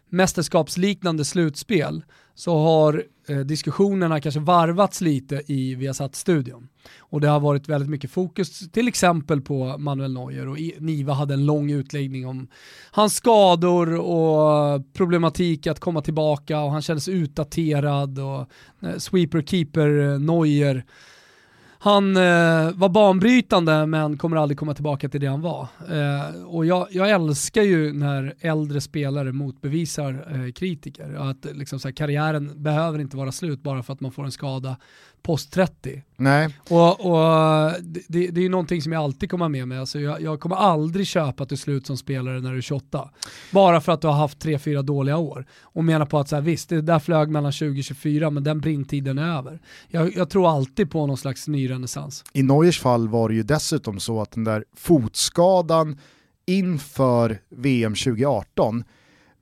mästerskapsliknande 0.08 1.24
slutspel 1.24 2.02
så 2.34 2.58
har 2.58 3.04
eh, 3.28 3.38
diskussionerna 3.38 4.20
kanske 4.20 4.40
varvats 4.40 5.00
lite 5.00 5.42
i 5.46 5.74
Viasat-studion. 5.74 6.68
Och 6.98 7.20
det 7.20 7.28
har 7.28 7.40
varit 7.40 7.68
väldigt 7.68 7.90
mycket 7.90 8.10
fokus 8.10 8.70
till 8.70 8.88
exempel 8.88 9.40
på 9.40 9.78
Manuel 9.78 10.12
Neuer 10.12 10.48
och 10.48 10.58
I- 10.58 10.74
Niva 10.78 11.12
hade 11.12 11.34
en 11.34 11.46
lång 11.46 11.70
utläggning 11.70 12.26
om 12.26 12.48
hans 12.90 13.14
skador 13.14 13.94
och 14.00 14.92
problematik 14.92 15.66
att 15.66 15.80
komma 15.80 16.00
tillbaka 16.02 16.60
och 16.60 16.70
han 16.70 16.82
kändes 16.82 17.08
utdaterad 17.08 18.18
och 18.18 18.40
eh, 18.88 18.96
sweeper 18.98 19.42
keeper 19.42 20.12
eh, 20.12 20.18
Neuer 20.18 20.84
han 21.82 22.16
eh, 22.16 22.70
var 22.74 22.88
banbrytande 22.88 23.86
men 23.86 24.18
kommer 24.18 24.36
aldrig 24.36 24.58
komma 24.58 24.74
tillbaka 24.74 25.08
till 25.08 25.20
det 25.20 25.26
han 25.26 25.40
var. 25.40 25.68
Eh, 25.88 26.44
och 26.44 26.66
jag, 26.66 26.86
jag 26.90 27.10
älskar 27.10 27.62
ju 27.62 27.92
när 27.92 28.34
äldre 28.40 28.80
spelare 28.80 29.32
motbevisar 29.32 30.26
eh, 30.30 30.52
kritiker. 30.52 31.30
Att 31.30 31.46
liksom, 31.52 31.80
så 31.80 31.88
här, 31.88 31.92
karriären 31.92 32.62
behöver 32.62 32.98
inte 32.98 33.16
vara 33.16 33.32
slut 33.32 33.62
bara 33.62 33.82
för 33.82 33.92
att 33.92 34.00
man 34.00 34.12
får 34.12 34.24
en 34.24 34.32
skada 34.32 34.76
post 35.22 35.52
30. 35.52 36.02
Nej, 36.16 36.48
Och, 36.68 37.00
och 37.00 37.72
det, 37.82 38.26
det 38.28 38.40
är 38.40 38.42
ju 38.42 38.48
någonting 38.48 38.82
som 38.82 38.92
jag 38.92 39.02
alltid 39.02 39.30
kommer 39.30 39.48
med 39.48 39.68
mig. 39.68 39.78
Alltså 39.78 40.00
jag, 40.00 40.22
jag 40.22 40.40
kommer 40.40 40.56
aldrig 40.56 41.06
köpa 41.06 41.42
att 41.42 41.48
du 41.48 41.54
är 41.54 41.56
slut 41.56 41.86
som 41.86 41.96
spelare 41.96 42.40
när 42.40 42.52
du 42.52 42.58
är 42.58 42.62
28. 42.62 43.10
Bara 43.50 43.80
för 43.80 43.92
att 43.92 44.00
du 44.00 44.06
har 44.06 44.14
haft 44.14 44.44
3-4 44.44 44.82
dåliga 44.82 45.16
år. 45.16 45.46
Och 45.62 45.84
menar 45.84 46.06
på 46.06 46.18
att 46.18 46.28
så 46.28 46.36
här, 46.36 46.42
visst, 46.42 46.68
det 46.68 46.80
där 46.80 46.98
flög 46.98 47.28
mellan 47.28 47.50
20-24 47.50 48.30
men 48.30 48.44
den 48.44 48.60
brintiden 48.60 49.18
är 49.18 49.38
över. 49.38 49.60
Jag, 49.88 50.16
jag 50.16 50.30
tror 50.30 50.50
alltid 50.50 50.90
på 50.90 51.06
någon 51.06 51.18
slags 51.18 51.48
ny 51.48 51.70
renässans. 51.70 52.24
i 52.32 52.42
Neuers 52.42 52.80
fall 52.80 53.08
var 53.08 53.28
det 53.28 53.34
ju 53.34 53.42
dessutom 53.42 54.00
så 54.00 54.20
att 54.22 54.30
den 54.30 54.44
där 54.44 54.64
fotskadan 54.76 55.98
inför 56.46 57.38
VM 57.50 57.94
2018 57.94 58.84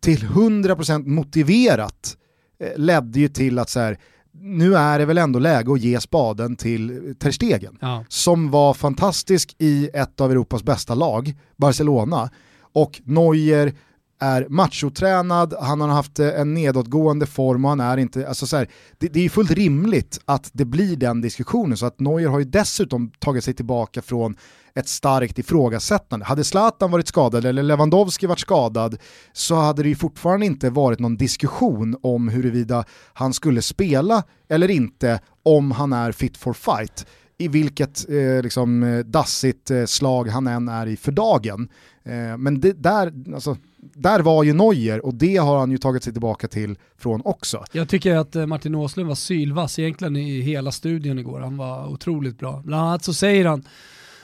till 0.01 0.19
100% 0.19 1.07
motiverat 1.07 2.17
eh, 2.61 2.79
ledde 2.79 3.21
ju 3.21 3.29
till 3.29 3.59
att 3.59 3.71
så 3.71 3.81
här, 3.81 3.99
nu 4.41 4.77
är 4.77 4.99
det 4.99 5.05
väl 5.05 5.19
ändå 5.19 5.39
läge 5.39 5.73
att 5.73 5.81
ge 5.81 6.01
spaden 6.01 6.57
till 6.57 7.15
Ter 7.19 7.31
Stegen 7.31 7.79
Ja. 7.81 8.05
som 8.09 8.51
var 8.51 8.75
fantastisk 8.75 9.55
i 9.59 9.91
ett 9.95 10.21
av 10.21 10.31
Europas 10.31 10.63
bästa 10.63 10.95
lag, 10.95 11.35
Barcelona, 11.57 12.31
och 12.73 13.01
Neuer 13.05 13.73
är 14.21 14.47
machotränad, 14.49 15.55
han 15.61 15.81
har 15.81 15.89
haft 15.89 16.19
eh, 16.19 16.41
en 16.41 16.55
nedåtgående 16.55 17.27
form 17.27 17.65
och 17.65 17.71
han 17.71 17.81
är 17.81 17.97
inte, 17.97 18.29
alltså 18.29 18.47
så 18.47 18.57
här, 18.57 18.69
det, 18.99 19.09
det 19.09 19.19
är 19.19 19.23
ju 19.23 19.29
fullt 19.29 19.51
rimligt 19.51 20.21
att 20.25 20.51
det 20.53 20.65
blir 20.65 20.97
den 20.97 21.21
diskussionen 21.21 21.77
så 21.77 21.87
att 21.87 22.01
Neuer 22.01 22.29
har 22.29 22.39
ju 22.39 22.45
dessutom 22.45 23.11
tagit 23.19 23.45
sig 23.45 23.55
tillbaka 23.55 24.03
från 24.03 24.37
ett 24.79 24.89
starkt 24.89 25.39
ifrågasättande. 25.39 26.27
Hade 26.27 26.45
Zlatan 26.45 26.91
varit 26.91 27.09
skadad 27.09 27.45
eller 27.45 27.63
Lewandowski 27.63 28.27
varit 28.27 28.39
skadad 28.39 28.97
så 29.33 29.55
hade 29.55 29.83
det 29.83 29.89
ju 29.89 29.95
fortfarande 29.95 30.47
inte 30.47 30.71
varit 30.71 30.99
någon 30.99 31.17
diskussion 31.17 31.97
om 32.03 32.29
huruvida 32.29 32.85
han 33.13 33.33
skulle 33.33 33.63
spela 33.63 34.23
eller 34.49 34.71
inte 34.71 35.21
om 35.43 35.71
han 35.71 35.93
är 35.93 36.13
fit 36.13 36.37
for 36.37 36.53
fight 36.53 37.07
i 37.39 37.49
vilket 37.49 38.11
eh, 38.11 38.43
liksom, 38.43 38.83
eh, 38.83 38.99
dassigt 38.99 39.71
eh, 39.71 39.85
slag 39.85 40.29
han 40.29 40.47
än 40.47 40.69
är 40.69 40.87
i 40.87 40.97
för 40.97 41.13
dagen. 41.13 41.69
Eh, 42.05 42.37
men 42.37 42.61
det, 42.61 42.73
där, 42.73 43.13
alltså, 43.35 43.57
där 43.77 44.21
var 44.21 44.43
ju 44.43 44.53
Neuer 44.53 45.07
och 45.07 45.15
det 45.15 45.37
har 45.37 45.59
han 45.59 45.71
ju 45.71 45.79
tagit 45.79 46.03
sig 46.03 46.13
tillbaka 46.13 46.49
till 46.49 46.79
från 46.97 47.23
också. 47.25 47.65
Jag 47.73 47.89
tycker 47.89 48.17
att 48.17 48.37
eh, 48.37 48.47
Martin 48.47 48.75
Åslund 48.75 49.09
var 49.09 49.15
sylvass 49.15 49.79
egentligen 49.79 50.17
i 50.17 50.41
hela 50.41 50.73
studion 50.73 51.19
igår. 51.19 51.41
Han 51.41 51.57
var 51.57 51.89
otroligt 51.89 52.39
bra. 52.39 52.63
Bland 52.65 52.89
annat 52.89 53.05
så 53.05 53.15
säger 53.15 53.45
han 53.45 53.65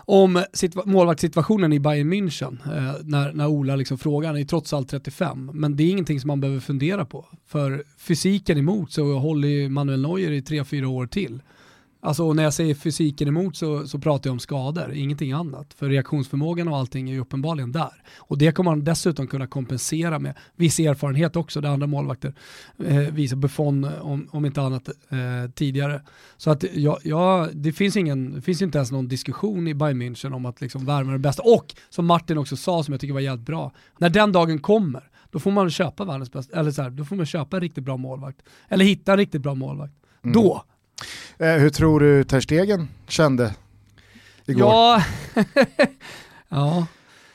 om 0.06 0.44
målvaktssituationen 0.84 1.72
i 1.72 1.80
Bayern 1.80 2.12
München, 2.12 2.58
eh, 2.64 2.94
när, 3.02 3.32
när 3.32 3.46
Ola 3.46 3.76
liksom 3.76 3.98
frågar, 3.98 4.28
han 4.28 4.36
är 4.36 4.40
ju 4.40 4.46
trots 4.46 4.72
allt 4.72 4.88
35, 4.88 5.50
men 5.54 5.76
det 5.76 5.82
är 5.82 5.90
ingenting 5.90 6.20
som 6.20 6.28
man 6.28 6.40
behöver 6.40 6.60
fundera 6.60 7.04
på. 7.04 7.26
För 7.46 7.84
fysiken 7.98 8.58
emot 8.58 8.92
så 8.92 9.18
håller 9.18 9.48
ju 9.48 9.68
Manuel 9.68 10.02
Neuer 10.02 10.30
i 10.30 10.40
3-4 10.40 10.84
år 10.84 11.06
till. 11.06 11.42
Alltså 12.04 12.32
när 12.32 12.42
jag 12.42 12.54
säger 12.54 12.74
fysiken 12.74 13.28
emot 13.28 13.56
så, 13.56 13.86
så 13.86 13.98
pratar 13.98 14.28
jag 14.28 14.32
om 14.32 14.38
skador, 14.38 14.92
ingenting 14.92 15.32
annat. 15.32 15.74
För 15.74 15.88
reaktionsförmågan 15.88 16.68
och 16.68 16.76
allting 16.76 17.08
är 17.08 17.14
ju 17.14 17.20
uppenbarligen 17.20 17.72
där. 17.72 18.02
Och 18.16 18.38
det 18.38 18.52
kommer 18.52 18.70
han 18.70 18.84
dessutom 18.84 19.26
kunna 19.26 19.46
kompensera 19.46 20.18
med 20.18 20.34
viss 20.56 20.78
erfarenhet 20.78 21.36
också, 21.36 21.60
där 21.60 21.68
andra 21.68 21.86
målvakter 21.86 22.34
eh, 22.84 22.96
visar 22.98 23.36
Buffon 23.36 23.84
om, 24.00 24.28
om 24.32 24.46
inte 24.46 24.62
annat 24.62 24.88
eh, 24.88 25.50
tidigare. 25.54 26.02
Så 26.36 26.50
att 26.50 26.64
ja, 26.74 26.98
ja, 27.04 27.48
det, 27.52 27.72
finns 27.72 27.96
ingen, 27.96 28.34
det 28.34 28.42
finns 28.42 28.62
inte 28.62 28.78
ens 28.78 28.92
någon 28.92 29.08
diskussion 29.08 29.68
i 29.68 29.74
Bayern 29.74 30.02
München 30.02 30.34
om 30.34 30.46
att 30.46 30.60
liksom 30.60 30.86
värma 30.86 31.12
det 31.12 31.18
bästa. 31.18 31.42
Och 31.42 31.74
som 31.90 32.06
Martin 32.06 32.38
också 32.38 32.56
sa, 32.56 32.82
som 32.82 32.92
jag 32.92 33.00
tycker 33.00 33.14
var 33.14 33.20
jävligt 33.20 33.46
bra, 33.46 33.72
när 33.98 34.10
den 34.10 34.32
dagen 34.32 34.58
kommer, 34.58 35.02
då 35.30 35.38
får 35.38 35.50
man 35.50 35.70
köpa 35.70 36.04
världens 36.04 36.32
bästa, 36.32 36.60
eller 36.60 36.70
så 36.70 36.82
här, 36.82 36.90
då 36.90 37.04
får 37.04 37.16
man 37.16 37.26
köpa 37.26 37.56
en 37.56 37.60
riktigt 37.60 37.84
bra 37.84 37.96
målvakt. 37.96 38.42
Eller 38.68 38.84
hitta 38.84 39.12
en 39.12 39.18
riktigt 39.18 39.42
bra 39.42 39.54
målvakt. 39.54 39.94
Då, 40.22 40.64
Eh, 40.64 40.73
hur 41.38 41.70
tror 41.70 42.00
du 42.00 42.24
Ter 42.24 42.40
Stegen 42.40 42.88
kände 43.08 43.54
igår? 44.46 44.62
Ja, 44.62 45.02
ja. 46.48 46.86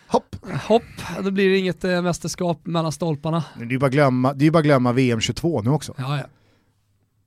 Hopp. 0.08 0.36
hopp, 0.68 0.84
då 1.24 1.32
blir 1.32 1.50
det 1.50 1.58
inget 1.58 1.84
eh, 1.84 2.02
mästerskap 2.02 2.66
mellan 2.66 2.92
stolparna. 2.92 3.44
Det 3.58 3.64
är 3.64 3.70
ju 3.70 3.80
bara 3.80 3.90
glömma, 3.90 4.34
det 4.34 4.46
är 4.48 4.52
bara 4.52 4.64
glömma 4.64 4.92
VM 4.94 5.20
22 5.22 5.62
nu 5.62 5.70
också. 5.70 5.94
Ja, 5.98 6.18
ja. 6.18 6.24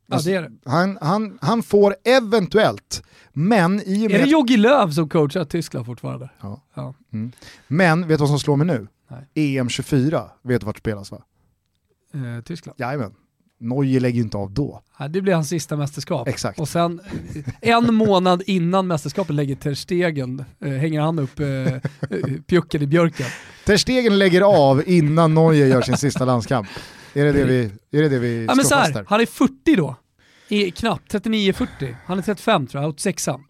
Ja, 0.07 0.15
Alltså, 0.15 0.31
det 0.31 0.37
är 0.37 0.43
det. 0.43 0.71
Han, 0.71 0.99
han, 1.01 1.39
han 1.41 1.63
får 1.63 1.97
eventuellt, 2.05 3.03
men 3.33 3.81
i 3.81 4.07
och 4.07 4.11
Är 4.11 4.19
med... 4.19 4.27
det 4.27 4.31
Jogi 4.31 4.57
Löw 4.57 4.93
som 4.93 5.09
coachar 5.09 5.45
Tyskland 5.45 5.87
fortfarande? 5.87 6.31
Ja. 6.41 6.61
Ja. 6.75 6.95
Men 7.69 8.01
vet 8.09 8.19
du 8.19 8.21
vad 8.21 8.29
som 8.29 8.39
slår 8.39 8.57
mig 8.57 8.67
nu? 8.67 8.87
Nej. 9.35 9.57
EM 9.59 9.69
24, 9.69 10.31
vet 10.43 10.61
du 10.61 10.67
vart 10.67 10.79
spelas 10.79 11.11
va? 11.11 11.23
Eh, 12.15 12.43
Tyskland. 12.45 12.81
Jajamän. 12.81 13.15
Neuer 13.63 14.01
lägger 14.01 14.17
ju 14.17 14.23
inte 14.23 14.37
av 14.37 14.51
då. 14.51 14.83
Ja, 14.99 15.09
det 15.09 15.21
blir 15.21 15.35
hans 15.35 15.49
sista 15.49 15.77
mästerskap. 15.77 16.29
Exakt. 16.29 16.61
Och 16.61 16.69
sen 16.69 17.01
en 17.61 17.95
månad 17.95 18.43
innan 18.47 18.87
mästerskapet 18.87 19.35
lägger 19.35 19.55
Ter 19.55 19.75
Stegen, 19.75 20.45
eh, 20.61 20.71
hänger 20.71 21.01
han 21.01 21.19
upp 21.19 21.41
eh, 21.41 21.47
eh, 21.49 21.81
pjucken 22.47 22.83
i 22.83 22.87
björken. 22.87 23.27
Ter 23.65 23.77
Stegen 23.77 24.19
lägger 24.19 24.41
av 24.41 24.89
innan 24.89 25.35
Neuer 25.35 25.67
gör 25.67 25.83
sin 25.83 25.97
sista 25.97 26.25
landskamp. 26.25 26.69
Är 27.15 27.25
det 27.25 27.33
det 27.33 27.45
vi, 27.45 27.71
är 27.99 28.03
det 28.03 28.09
det 28.09 28.19
vi 28.19 28.45
Ja, 28.45 28.55
men 28.55 28.65
så 28.65 28.75
här, 28.75 29.05
han 29.09 29.21
är 29.21 29.27
40 29.27 29.77
då. 29.77 29.97
I, 30.49 30.71
knappt, 30.71 31.15
39-40. 31.15 31.97
Han 32.07 32.19
är 32.19 32.23
35 32.23 32.67
tror 32.67 32.83
jag, 32.83 32.91
86 32.91 33.25
Så 33.25 33.41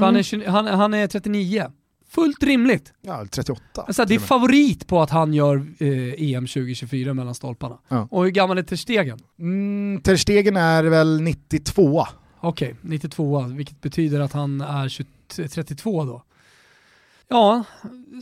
han 0.00 0.16
är, 0.16 0.22
20 0.22 0.46
han, 0.46 0.66
han 0.66 0.94
är 0.94 1.06
39. 1.06 1.70
Fullt 2.14 2.42
rimligt. 2.42 2.92
Ja, 3.02 3.26
38. 3.30 3.62
Alltså, 3.74 4.04
det 4.04 4.14
är 4.14 4.18
favorit 4.18 4.86
på 4.86 5.02
att 5.02 5.10
han 5.10 5.34
gör 5.34 5.56
eh, 5.78 6.34
EM 6.34 6.46
2024 6.46 7.14
mellan 7.14 7.34
stolparna. 7.34 7.78
Ja. 7.88 8.08
Och 8.10 8.24
hur 8.24 8.30
gammal 8.30 8.58
är 8.58 8.62
Ter 8.62 8.76
Stegen? 8.76 9.18
Mm, 9.38 10.00
Ter 10.04 10.16
Stegen 10.16 10.56
är 10.56 10.84
väl 10.84 11.20
92 11.20 12.06
Okej, 12.46 12.74
92 12.80 13.42
vilket 13.42 13.80
betyder 13.80 14.20
att 14.20 14.32
han 14.32 14.60
är 14.60 14.88
20, 14.88 15.06
32 15.48 16.04
då. 16.04 16.22
Ja, 17.28 17.64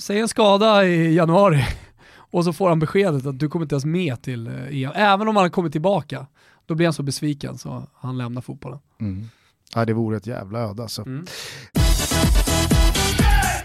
säg 0.00 0.20
en 0.20 0.28
skada 0.28 0.86
i 0.86 1.14
januari 1.14 1.66
och 2.14 2.44
så 2.44 2.52
får 2.52 2.68
han 2.68 2.78
beskedet 2.78 3.26
att 3.26 3.38
du 3.38 3.48
kommer 3.48 3.64
inte 3.64 3.74
ens 3.74 3.84
med 3.84 4.22
till 4.22 4.46
eh, 4.46 4.82
EM. 4.82 4.92
Även 4.94 5.28
om 5.28 5.36
han 5.36 5.44
har 5.44 5.50
kommit 5.50 5.72
tillbaka, 5.72 6.26
då 6.66 6.74
blir 6.74 6.86
han 6.86 6.92
så 6.92 7.02
besviken 7.02 7.58
så 7.58 7.86
han 7.94 8.18
lämnar 8.18 8.40
fotbollen. 8.42 8.78
Mm. 9.00 9.28
Ja, 9.74 9.84
det 9.84 9.92
vore 9.92 10.16
ett 10.16 10.26
jävla 10.26 10.58
öde 10.58 10.82
alltså. 10.82 11.02
Mm. 11.02 11.26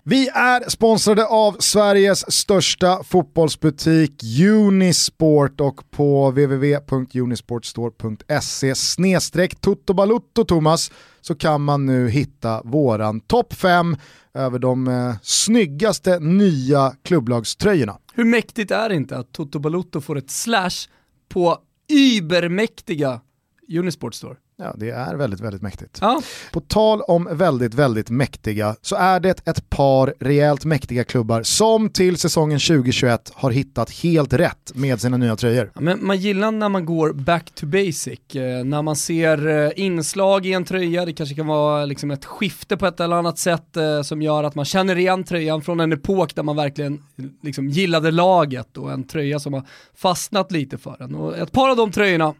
Vi 0.09 0.27
är 0.27 0.69
sponsrade 0.69 1.25
av 1.25 1.55
Sveriges 1.59 2.31
största 2.31 3.03
fotbollsbutik 3.03 4.23
Unisport 4.41 5.61
och 5.61 5.91
på 5.91 6.29
www.unisportstore.se 6.29 8.75
snedstreck 8.75 9.61
Toto 9.61 10.19
Thomas 10.47 10.91
så 11.21 11.35
kan 11.35 11.61
man 11.61 11.85
nu 11.85 12.09
hitta 12.09 12.61
våran 12.63 13.19
topp 13.19 13.53
5 13.53 13.95
över 14.33 14.59
de 14.59 14.87
eh, 14.87 15.15
snyggaste 15.21 16.19
nya 16.19 16.93
klubblagströjorna. 17.03 17.97
Hur 18.13 18.25
mäktigt 18.25 18.71
är 18.71 18.89
det 18.89 18.95
inte 18.95 19.17
att 19.17 19.31
Toto 19.31 19.59
Balutto 19.59 20.01
får 20.01 20.17
ett 20.17 20.31
slash 20.31 20.87
på 21.29 21.57
übermäktiga 21.89 23.21
Unisport 23.69 24.15
Store? 24.15 24.35
Ja, 24.59 24.73
det 24.77 24.89
är 24.89 25.15
väldigt, 25.15 25.39
väldigt 25.39 25.61
mäktigt. 25.61 25.97
Ja. 26.01 26.21
På 26.51 26.59
tal 26.59 27.01
om 27.01 27.27
väldigt, 27.31 27.73
väldigt 27.73 28.09
mäktiga 28.09 28.75
så 28.81 28.95
är 28.95 29.19
det 29.19 29.47
ett 29.47 29.69
par 29.69 30.13
rejält 30.19 30.65
mäktiga 30.65 31.03
klubbar 31.03 31.43
som 31.43 31.89
till 31.89 32.17
säsongen 32.17 32.59
2021 32.59 33.31
har 33.35 33.51
hittat 33.51 33.91
helt 33.91 34.33
rätt 34.33 34.71
med 34.75 35.01
sina 35.01 35.17
nya 35.17 35.35
tröjor. 35.35 35.71
Men 35.73 36.05
man 36.05 36.17
gillar 36.17 36.51
när 36.51 36.69
man 36.69 36.85
går 36.85 37.13
back 37.13 37.51
to 37.55 37.65
basic, 37.65 38.35
eh, 38.35 38.63
när 38.65 38.81
man 38.81 38.95
ser 38.95 39.47
eh, 39.47 39.71
inslag 39.75 40.45
i 40.45 40.53
en 40.53 40.65
tröja, 40.65 41.05
det 41.05 41.13
kanske 41.13 41.35
kan 41.35 41.47
vara 41.47 41.85
liksom 41.85 42.11
ett 42.11 42.25
skifte 42.25 42.77
på 42.77 42.85
ett 42.85 42.99
eller 42.99 43.15
annat 43.15 43.37
sätt 43.37 43.77
eh, 43.77 44.01
som 44.01 44.21
gör 44.21 44.43
att 44.43 44.55
man 44.55 44.65
känner 44.65 44.97
igen 44.97 45.23
tröjan 45.23 45.61
från 45.61 45.79
en 45.79 45.93
epok 45.93 46.35
där 46.35 46.43
man 46.43 46.55
verkligen 46.55 47.03
liksom, 47.41 47.69
gillade 47.69 48.11
laget 48.11 48.77
och 48.77 48.91
en 48.91 49.03
tröja 49.03 49.39
som 49.39 49.53
har 49.53 49.63
fastnat 49.95 50.51
lite 50.51 50.77
för 50.77 51.01
en. 51.01 51.15
Och 51.15 51.37
ett 51.37 51.51
par 51.51 51.69
av 51.69 51.77
de 51.77 51.91
tröjorna 51.91 52.33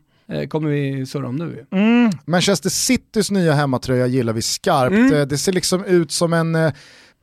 kommer 0.50 0.70
vi 0.70 1.06
surra 1.06 1.28
om 1.28 1.36
nu. 1.36 1.66
Mm. 1.72 2.12
Manchester 2.26 2.70
Citys 2.70 3.32
nya 3.32 3.54
hemmatröja 3.54 4.08
gillar 4.08 4.34
vi 4.34 4.42
skarpt. 4.42 4.92
Mm. 4.94 5.14
Eh, 5.14 5.28
Det 5.28 5.38
ser 5.38 5.52
liksom 5.52 5.84
ut 5.86 6.12
som 6.12 6.34
en 6.34 6.56
eh, 6.56 6.74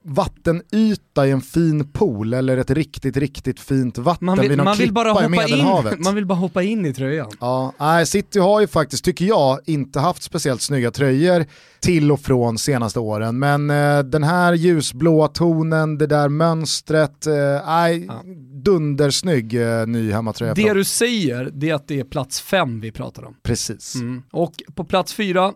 vattenyta 0.07 1.27
i 1.27 1.31
en 1.31 1.41
fin 1.41 1.89
pool 1.93 2.35
eller 2.35 2.57
ett 2.57 2.71
riktigt, 2.71 3.17
riktigt 3.17 3.61
fint 3.61 3.99
vatten 3.99 4.27
Man 4.27 4.39
vill, 4.39 4.49
vid 4.49 4.59
någon 4.59 4.65
man 4.65 4.77
vill 4.77 4.93
bara 4.93 5.15
klippa 5.15 5.21
i 5.21 5.37
hoppa 5.37 5.49
Medelhavet. 5.49 5.93
in, 5.93 6.03
man 6.05 6.15
vill 6.15 6.27
bara 6.27 6.39
hoppa 6.39 6.63
in 6.63 6.87
i 6.87 6.93
tröjan. 6.95 7.31
Ja, 7.41 7.73
nej, 7.81 8.07
City 8.07 8.39
har 8.39 8.61
ju 8.61 8.67
faktiskt, 8.67 9.05
tycker 9.05 9.25
jag, 9.25 9.59
inte 9.67 10.01
haft 10.01 10.23
speciellt 10.23 10.63
snygga 10.63 10.91
tröjor 10.91 11.45
till 11.81 12.13
och 12.13 12.21
från 12.21 12.59
senaste 12.59 13.01
åren. 13.01 13.39
Men 13.39 13.71
eh, 13.71 13.99
den 13.99 14.23
här 14.23 14.53
ljusblåa 14.53 15.29
tonen, 15.29 15.99
det 15.99 16.07
där 16.07 16.29
mönstret, 16.29 17.27
eh, 17.27 17.35
nej, 17.67 18.05
Ja. 18.09 18.23
dundersnygg 18.65 19.55
eh, 19.55 19.87
ny 19.87 20.13
hemmatröja. 20.13 20.55
Det 20.55 20.73
du 20.73 20.85
säger, 20.85 21.51
det 21.53 21.71
är 21.71 21.75
att 21.75 21.89
det 21.89 22.01
är 22.01 22.05
plats 22.05 22.41
fem 22.41 22.81
vi 22.81 22.93
pratar 22.93 23.25
om. 23.25 23.37
Precis. 23.43 23.95
Mm. 23.95 24.23
Och 24.31 24.53
på 24.75 24.85
plats 24.85 25.15
fyra, 25.15 25.53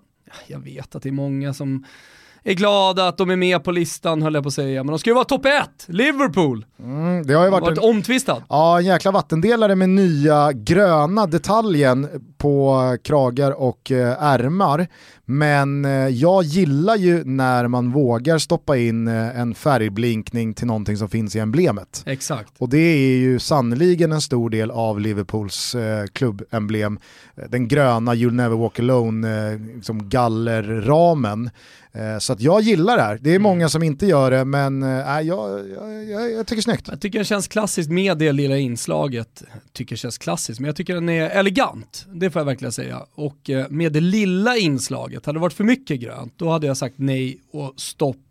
jag 0.47 0.59
vet 0.61 0.95
att 0.95 1.03
det 1.03 1.09
är 1.09 1.13
många 1.13 1.55
som 1.55 1.85
är 2.45 2.55
glada 2.55 3.09
att 3.09 3.17
de 3.17 3.31
är 3.31 3.37
med 3.37 3.65
på 3.65 3.71
listan 3.73 4.23
höll 4.23 4.35
jag 4.35 4.43
på 4.45 4.49
att 4.49 4.55
säga, 4.55 4.85
men 4.85 4.91
de 4.93 4.99
ska 4.99 5.11
ju 5.11 5.15
vara 5.15 5.25
topp 5.25 5.47
ett, 5.47 5.85
Liverpool! 5.87 6.65
Mm, 6.81 7.27
det 7.27 7.35
har 7.35 7.45
ju 7.45 7.51
varit 7.51 7.63
Varit 7.63 7.79
en, 7.79 7.91
omtvistad. 7.91 8.43
ja, 8.49 8.79
en 8.79 8.85
jäkla 8.85 9.11
vattendelare 9.11 9.75
med 9.75 9.89
nya 9.89 10.53
gröna 10.53 11.27
detaljen 11.27 12.09
på 12.39 12.97
kragar 13.05 13.51
och 13.51 13.91
eh, 13.91 14.23
ärmar. 14.23 14.87
Men 15.25 15.85
eh, 15.85 15.91
jag 15.91 16.45
gillar 16.45 16.97
ju 16.97 17.25
när 17.25 17.69
man 17.69 17.93
vågar 17.93 18.39
stoppa 18.39 18.77
in 18.77 19.09
eh, 19.09 19.41
en 19.41 19.55
färgblinkning 19.55 20.55
till 20.55 20.67
någonting 20.67 20.97
som 20.97 21.09
finns 21.09 21.37
i 21.37 21.39
emblemet. 21.39 22.03
Exakt. 22.07 22.53
Och 22.59 22.69
det 22.69 22.79
är 22.79 23.19
ju 23.19 23.39
sannoliken 23.39 24.13
en 24.13 24.21
stor 24.21 24.51
del 24.51 24.71
av 24.71 25.01
Liverpools 25.01 25.77
klubbemblem. 26.13 26.99
Den 27.49 27.69
gröna 27.69 28.15
You'll 28.15 28.31
Never 28.31 28.57
Walk 28.57 28.79
Alone 28.79 29.59
liksom 29.75 30.09
gallerramen. 30.09 31.51
Så 32.21 32.33
att 32.33 32.41
jag 32.41 32.63
gillar 32.63 32.97
det 32.97 33.03
här. 33.03 33.19
Det 33.21 33.35
är 33.35 33.39
många 33.39 33.69
som 33.69 33.83
inte 33.83 34.07
gör 34.07 34.31
det 34.31 34.45
men 34.45 34.83
eh, 34.83 34.89
jag, 35.21 35.69
jag, 35.69 36.05
jag, 36.05 36.33
jag 36.33 36.47
tycker 36.47 36.57
det 36.57 36.61
är 36.61 36.63
snyggt. 36.63 36.89
Jag 36.89 37.01
tycker 37.01 37.19
den 37.19 37.25
känns 37.25 37.49
klassiskt 37.49 37.91
med 37.91 38.19
det 38.19 38.33
lilla 38.33 38.57
inslaget. 38.57 39.43
Tycker 39.73 39.95
det 39.95 39.99
känns 39.99 40.19
klassiskt, 40.19 40.61
men 40.61 40.67
jag 40.67 40.77
tycker 40.77 40.95
den 40.95 41.09
är 41.09 41.31
elegant. 41.31 42.07
Det 42.13 42.28
får 42.31 42.41
jag 42.41 42.47
verkligen 42.47 42.73
säga. 42.73 43.03
Och 43.15 43.51
eh, 43.51 43.67
med 43.71 43.93
det 43.93 44.01
lilla 44.01 44.57
inslaget, 44.57 45.27
hade 45.27 45.39
det 45.39 45.41
varit 45.41 45.53
för 45.53 45.65
mycket 45.65 46.01
grönt, 46.01 46.33
då 46.37 46.51
hade 46.51 46.67
jag 46.67 46.77
sagt 46.77 46.95
nej 46.99 47.41
och 47.51 47.75
stopp 47.77 48.29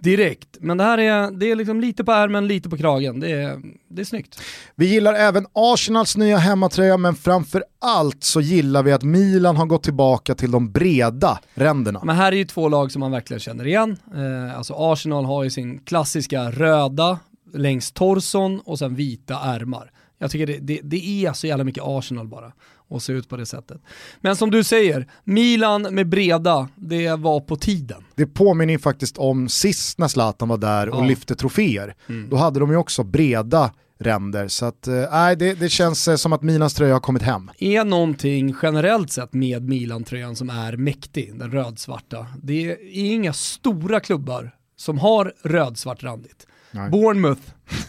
direkt. 0.00 0.56
Men 0.60 0.76
det 0.78 0.84
här 0.84 0.98
är, 0.98 1.30
det 1.30 1.50
är 1.50 1.56
liksom 1.56 1.80
lite 1.80 2.04
på 2.04 2.12
ärmen, 2.12 2.46
lite 2.46 2.68
på 2.68 2.76
kragen. 2.76 3.20
Det 3.20 3.30
är, 3.30 3.60
det 3.88 4.02
är 4.02 4.04
snyggt. 4.04 4.40
Vi 4.74 4.86
gillar 4.86 5.14
även 5.14 5.46
Arsenals 5.52 6.16
nya 6.16 6.36
hemmatröja 6.36 6.96
men 6.96 7.14
framför 7.14 7.64
allt 7.78 8.24
så 8.24 8.40
gillar 8.40 8.82
vi 8.82 8.92
att 8.92 9.02
Milan 9.02 9.56
har 9.56 9.66
gått 9.66 9.82
tillbaka 9.82 10.34
till 10.34 10.50
de 10.50 10.72
breda 10.72 11.38
ränderna. 11.54 12.00
Men 12.04 12.16
här 12.16 12.32
är 12.32 12.36
ju 12.36 12.44
två 12.44 12.68
lag 12.68 12.92
som 12.92 13.00
man 13.00 13.10
verkligen 13.10 13.40
känner 13.40 13.66
igen. 13.66 13.96
Eh, 14.14 14.56
alltså 14.56 14.74
Arsenal 14.76 15.24
har 15.24 15.44
ju 15.44 15.50
sin 15.50 15.78
klassiska 15.78 16.50
röda 16.50 17.18
längs 17.54 17.92
torson 17.92 18.60
och 18.60 18.78
sen 18.78 18.94
vita 18.94 19.40
ärmar. 19.40 19.90
Jag 20.18 20.30
tycker 20.30 20.46
det, 20.46 20.58
det, 20.58 20.80
det 20.82 21.26
är 21.26 21.32
så 21.32 21.46
jävla 21.46 21.64
mycket 21.64 21.82
Arsenal 21.86 22.28
bara 22.28 22.52
att 22.90 23.02
se 23.02 23.12
ut 23.12 23.28
på 23.28 23.36
det 23.36 23.46
sättet. 23.46 23.80
Men 24.20 24.36
som 24.36 24.50
du 24.50 24.64
säger, 24.64 25.06
Milan 25.24 25.82
med 25.82 26.08
breda, 26.08 26.68
det 26.74 27.16
var 27.16 27.40
på 27.40 27.56
tiden. 27.56 28.04
Det 28.14 28.26
påminner 28.26 28.78
faktiskt 28.78 29.18
om 29.18 29.48
sist 29.48 29.98
när 29.98 30.08
Zlatan 30.08 30.48
var 30.48 30.56
där 30.58 30.88
och 30.88 31.00
Ja. 31.04 31.06
lyfte 31.08 31.34
troféer. 31.34 31.94
Då 32.30 32.36
hade 32.36 32.60
de 32.60 32.70
ju 32.70 32.76
också 32.76 33.02
breda 33.02 33.72
ränder. 33.98 34.48
Så 34.48 34.66
att, 34.66 34.86
eh, 34.88 35.30
det, 35.38 35.54
det 35.60 35.68
känns 35.68 36.08
eh, 36.08 36.16
som 36.16 36.32
att 36.32 36.42
Milans 36.42 36.74
tröja 36.74 36.92
har 36.92 37.00
kommit 37.00 37.22
hem. 37.22 37.50
Är 37.58 37.84
någonting 37.84 38.54
generellt 38.62 39.12
sett 39.12 39.32
med 39.32 39.68
Milan-tröjan 39.68 40.36
som 40.36 40.50
är 40.50 40.76
mäktig, 40.76 41.38
den 41.38 41.50
rödsvarta, 41.50 42.26
det 42.42 42.70
är 42.70 42.76
inga 42.92 43.32
stora 43.32 44.00
klubbar 44.00 44.50
som 44.76 44.98
har 44.98 45.32
rödsvart 45.42 46.02
randigt. 46.02 46.46
Nej. 46.72 46.90
Bournemouth, 46.90 47.40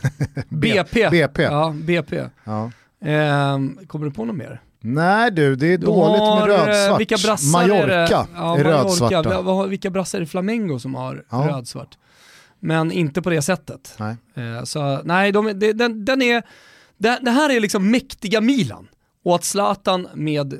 BP, 0.49 1.09
BP. 1.09 1.43
Ja, 1.43 1.75
BP. 1.83 2.21
Ja. 2.43 2.71
Ehm, 3.05 3.79
kommer 3.87 4.05
du 4.05 4.11
på 4.11 4.25
något 4.25 4.35
mer? 4.35 4.61
Nej 4.83 5.31
du, 5.31 5.55
det 5.55 5.67
är 5.73 5.77
Du 5.77 5.85
dåligt 5.85 6.19
har, 6.21 6.47
med 6.47 6.59
eh, 6.59 6.65
rödsvart. 6.65 6.99
Vilka 6.99 7.17
brassar 7.17 7.51
Mallorca 7.51 7.83
är, 7.83 7.87
det? 7.87 8.27
Ja, 8.35 8.57
är 8.59 8.63
rödsvarta. 8.63 9.65
Vilka 9.67 9.89
brassar 9.89 10.17
är 10.17 10.19
det 10.19 10.27
Flamengo 10.27 10.79
som 10.79 10.95
har 10.95 11.23
Ja. 11.29 11.47
rödsvart? 11.49 11.97
Men 12.59 12.91
inte 12.91 13.21
på 13.21 13.29
det 13.29 13.41
sättet. 13.41 13.95
Nej. 13.99 14.15
Eh, 14.35 14.63
så 14.63 15.01
nej, 15.03 15.31
de, 15.31 15.59
de, 15.59 15.73
den, 15.73 16.05
den 16.05 16.21
är, 16.21 16.43
det, 16.97 17.19
det 17.21 17.31
här 17.31 17.49
är 17.49 17.59
liksom 17.59 17.91
mäktiga 17.91 18.41
Milan. 18.41 18.87
Och 19.23 19.35
att 19.35 19.43
Zlatan 19.43 20.07
med 20.13 20.53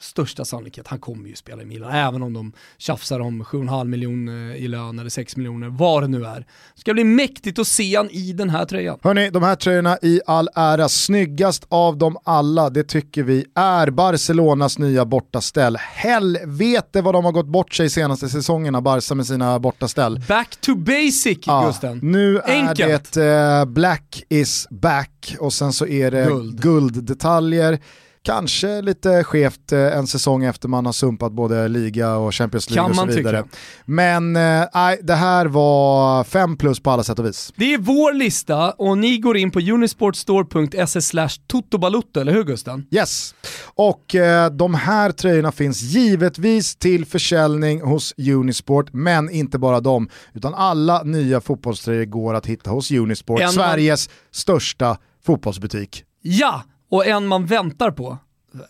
största 0.00 0.44
sannolikhet, 0.44 0.88
han 0.88 0.98
kommer 0.98 1.28
ju 1.28 1.34
spela 1.34 1.62
i 1.62 1.64
Milan, 1.64 1.90
även 1.92 2.22
om 2.22 2.32
de 2.32 2.52
tjafsar 2.78 3.20
om 3.20 3.42
7,5 3.44 3.84
miljoner 3.84 4.54
i 4.54 4.68
lön 4.68 4.98
eller 4.98 5.10
6 5.10 5.36
miljoner, 5.36 5.68
vad 5.68 6.02
det 6.02 6.08
nu 6.08 6.24
är. 6.24 6.38
Det 6.74 6.80
ska 6.80 6.92
bli 6.94 7.04
mäktigt 7.04 7.58
att 7.58 7.66
se 7.68 7.96
han 7.96 8.10
i 8.10 8.32
den 8.32 8.50
här 8.50 8.64
tröjan. 8.64 8.98
Hörni, 9.02 9.30
de 9.30 9.42
här 9.42 9.56
tröjorna 9.56 9.98
i 10.02 10.20
all 10.26 10.48
ära, 10.54 10.88
snyggast 10.88 11.64
av 11.68 11.98
dem 11.98 12.16
alla, 12.24 12.70
det 12.70 12.84
tycker 12.84 13.22
vi 13.22 13.44
är 13.54 13.90
Barcelonas 13.90 14.78
nya 14.78 15.04
bortaställ. 15.04 15.76
Helvete 15.76 17.02
vad 17.02 17.14
de 17.14 17.24
har 17.24 17.32
gått 17.32 17.46
bort 17.48 17.74
sig 17.74 17.90
senaste 17.90 18.28
säsongerna, 18.28 18.80
Barca 18.80 19.14
med 19.14 19.26
sina 19.26 19.58
bortaställ. 19.58 20.20
Back 20.28 20.56
to 20.60 20.74
basic, 20.74 21.38
Ja, 21.46 21.66
Gusten. 21.66 21.98
nu 22.02 22.38
är 22.38 22.68
Enkelt. 22.68 23.12
det 23.12 23.26
eh, 23.26 23.64
black 23.64 24.22
is 24.28 24.66
back 24.70 25.36
och 25.40 25.52
sen 25.52 25.72
så 25.72 25.86
är 25.86 26.10
det 26.10 26.24
Guld. 26.26 26.62
gulddetaljer. 26.62 27.78
Kanske 28.22 28.82
lite 28.82 29.24
skevt 29.24 29.72
eh, 29.72 29.96
en 29.96 30.06
säsong 30.06 30.44
efter 30.44 30.68
man 30.68 30.86
har 30.86 30.92
sumpat 30.92 31.32
både 31.32 31.68
liga 31.68 32.16
och 32.16 32.34
Champions 32.34 32.70
League 32.70 32.90
och 32.90 32.96
så 32.96 33.00
man 33.00 33.08
tycka. 33.08 33.28
vidare. 33.28 33.44
Men 33.84 34.36
eh, 34.36 34.64
nej, 34.74 35.00
det 35.02 35.14
här 35.14 35.46
var 35.46 36.24
fem 36.24 36.56
plus 36.56 36.80
på 36.80 36.90
alla 36.90 37.04
sätt 37.04 37.18
och 37.18 37.26
vis. 37.26 37.52
Det 37.56 37.74
är 37.74 37.78
vår 37.78 38.12
lista 38.12 38.70
och 38.70 38.98
ni 38.98 39.18
går 39.18 39.36
in 39.36 39.50
på 39.50 39.60
unisportstore.se 39.60 41.02
slash 41.02 41.28
totobalutto, 41.46 42.20
eller 42.20 42.32
hur 42.32 42.44
Gusten? 42.44 42.86
Yes, 42.90 43.34
och 43.64 44.14
eh, 44.14 44.50
de 44.50 44.74
här 44.74 45.12
tröjorna 45.12 45.52
finns 45.52 45.82
givetvis 45.82 46.76
till 46.76 47.06
försäljning 47.06 47.80
hos 47.80 48.14
Unisport, 48.18 48.92
men 48.92 49.30
inte 49.30 49.58
bara 49.58 49.80
de, 49.80 50.08
utan 50.34 50.54
alla 50.54 51.02
nya 51.02 51.40
fotbollströjor 51.40 52.04
går 52.04 52.34
att 52.34 52.46
hitta 52.46 52.70
hos 52.70 52.90
Unisport, 52.90 53.40
En 53.40 53.48
Sveriges 53.52 54.10
största 54.30 54.96
fotbollsbutik. 55.26 56.04
Ja, 56.22 56.62
och 56.88 57.06
en 57.06 57.26
man 57.26 57.46
väntar 57.46 57.90
på. 57.90 58.18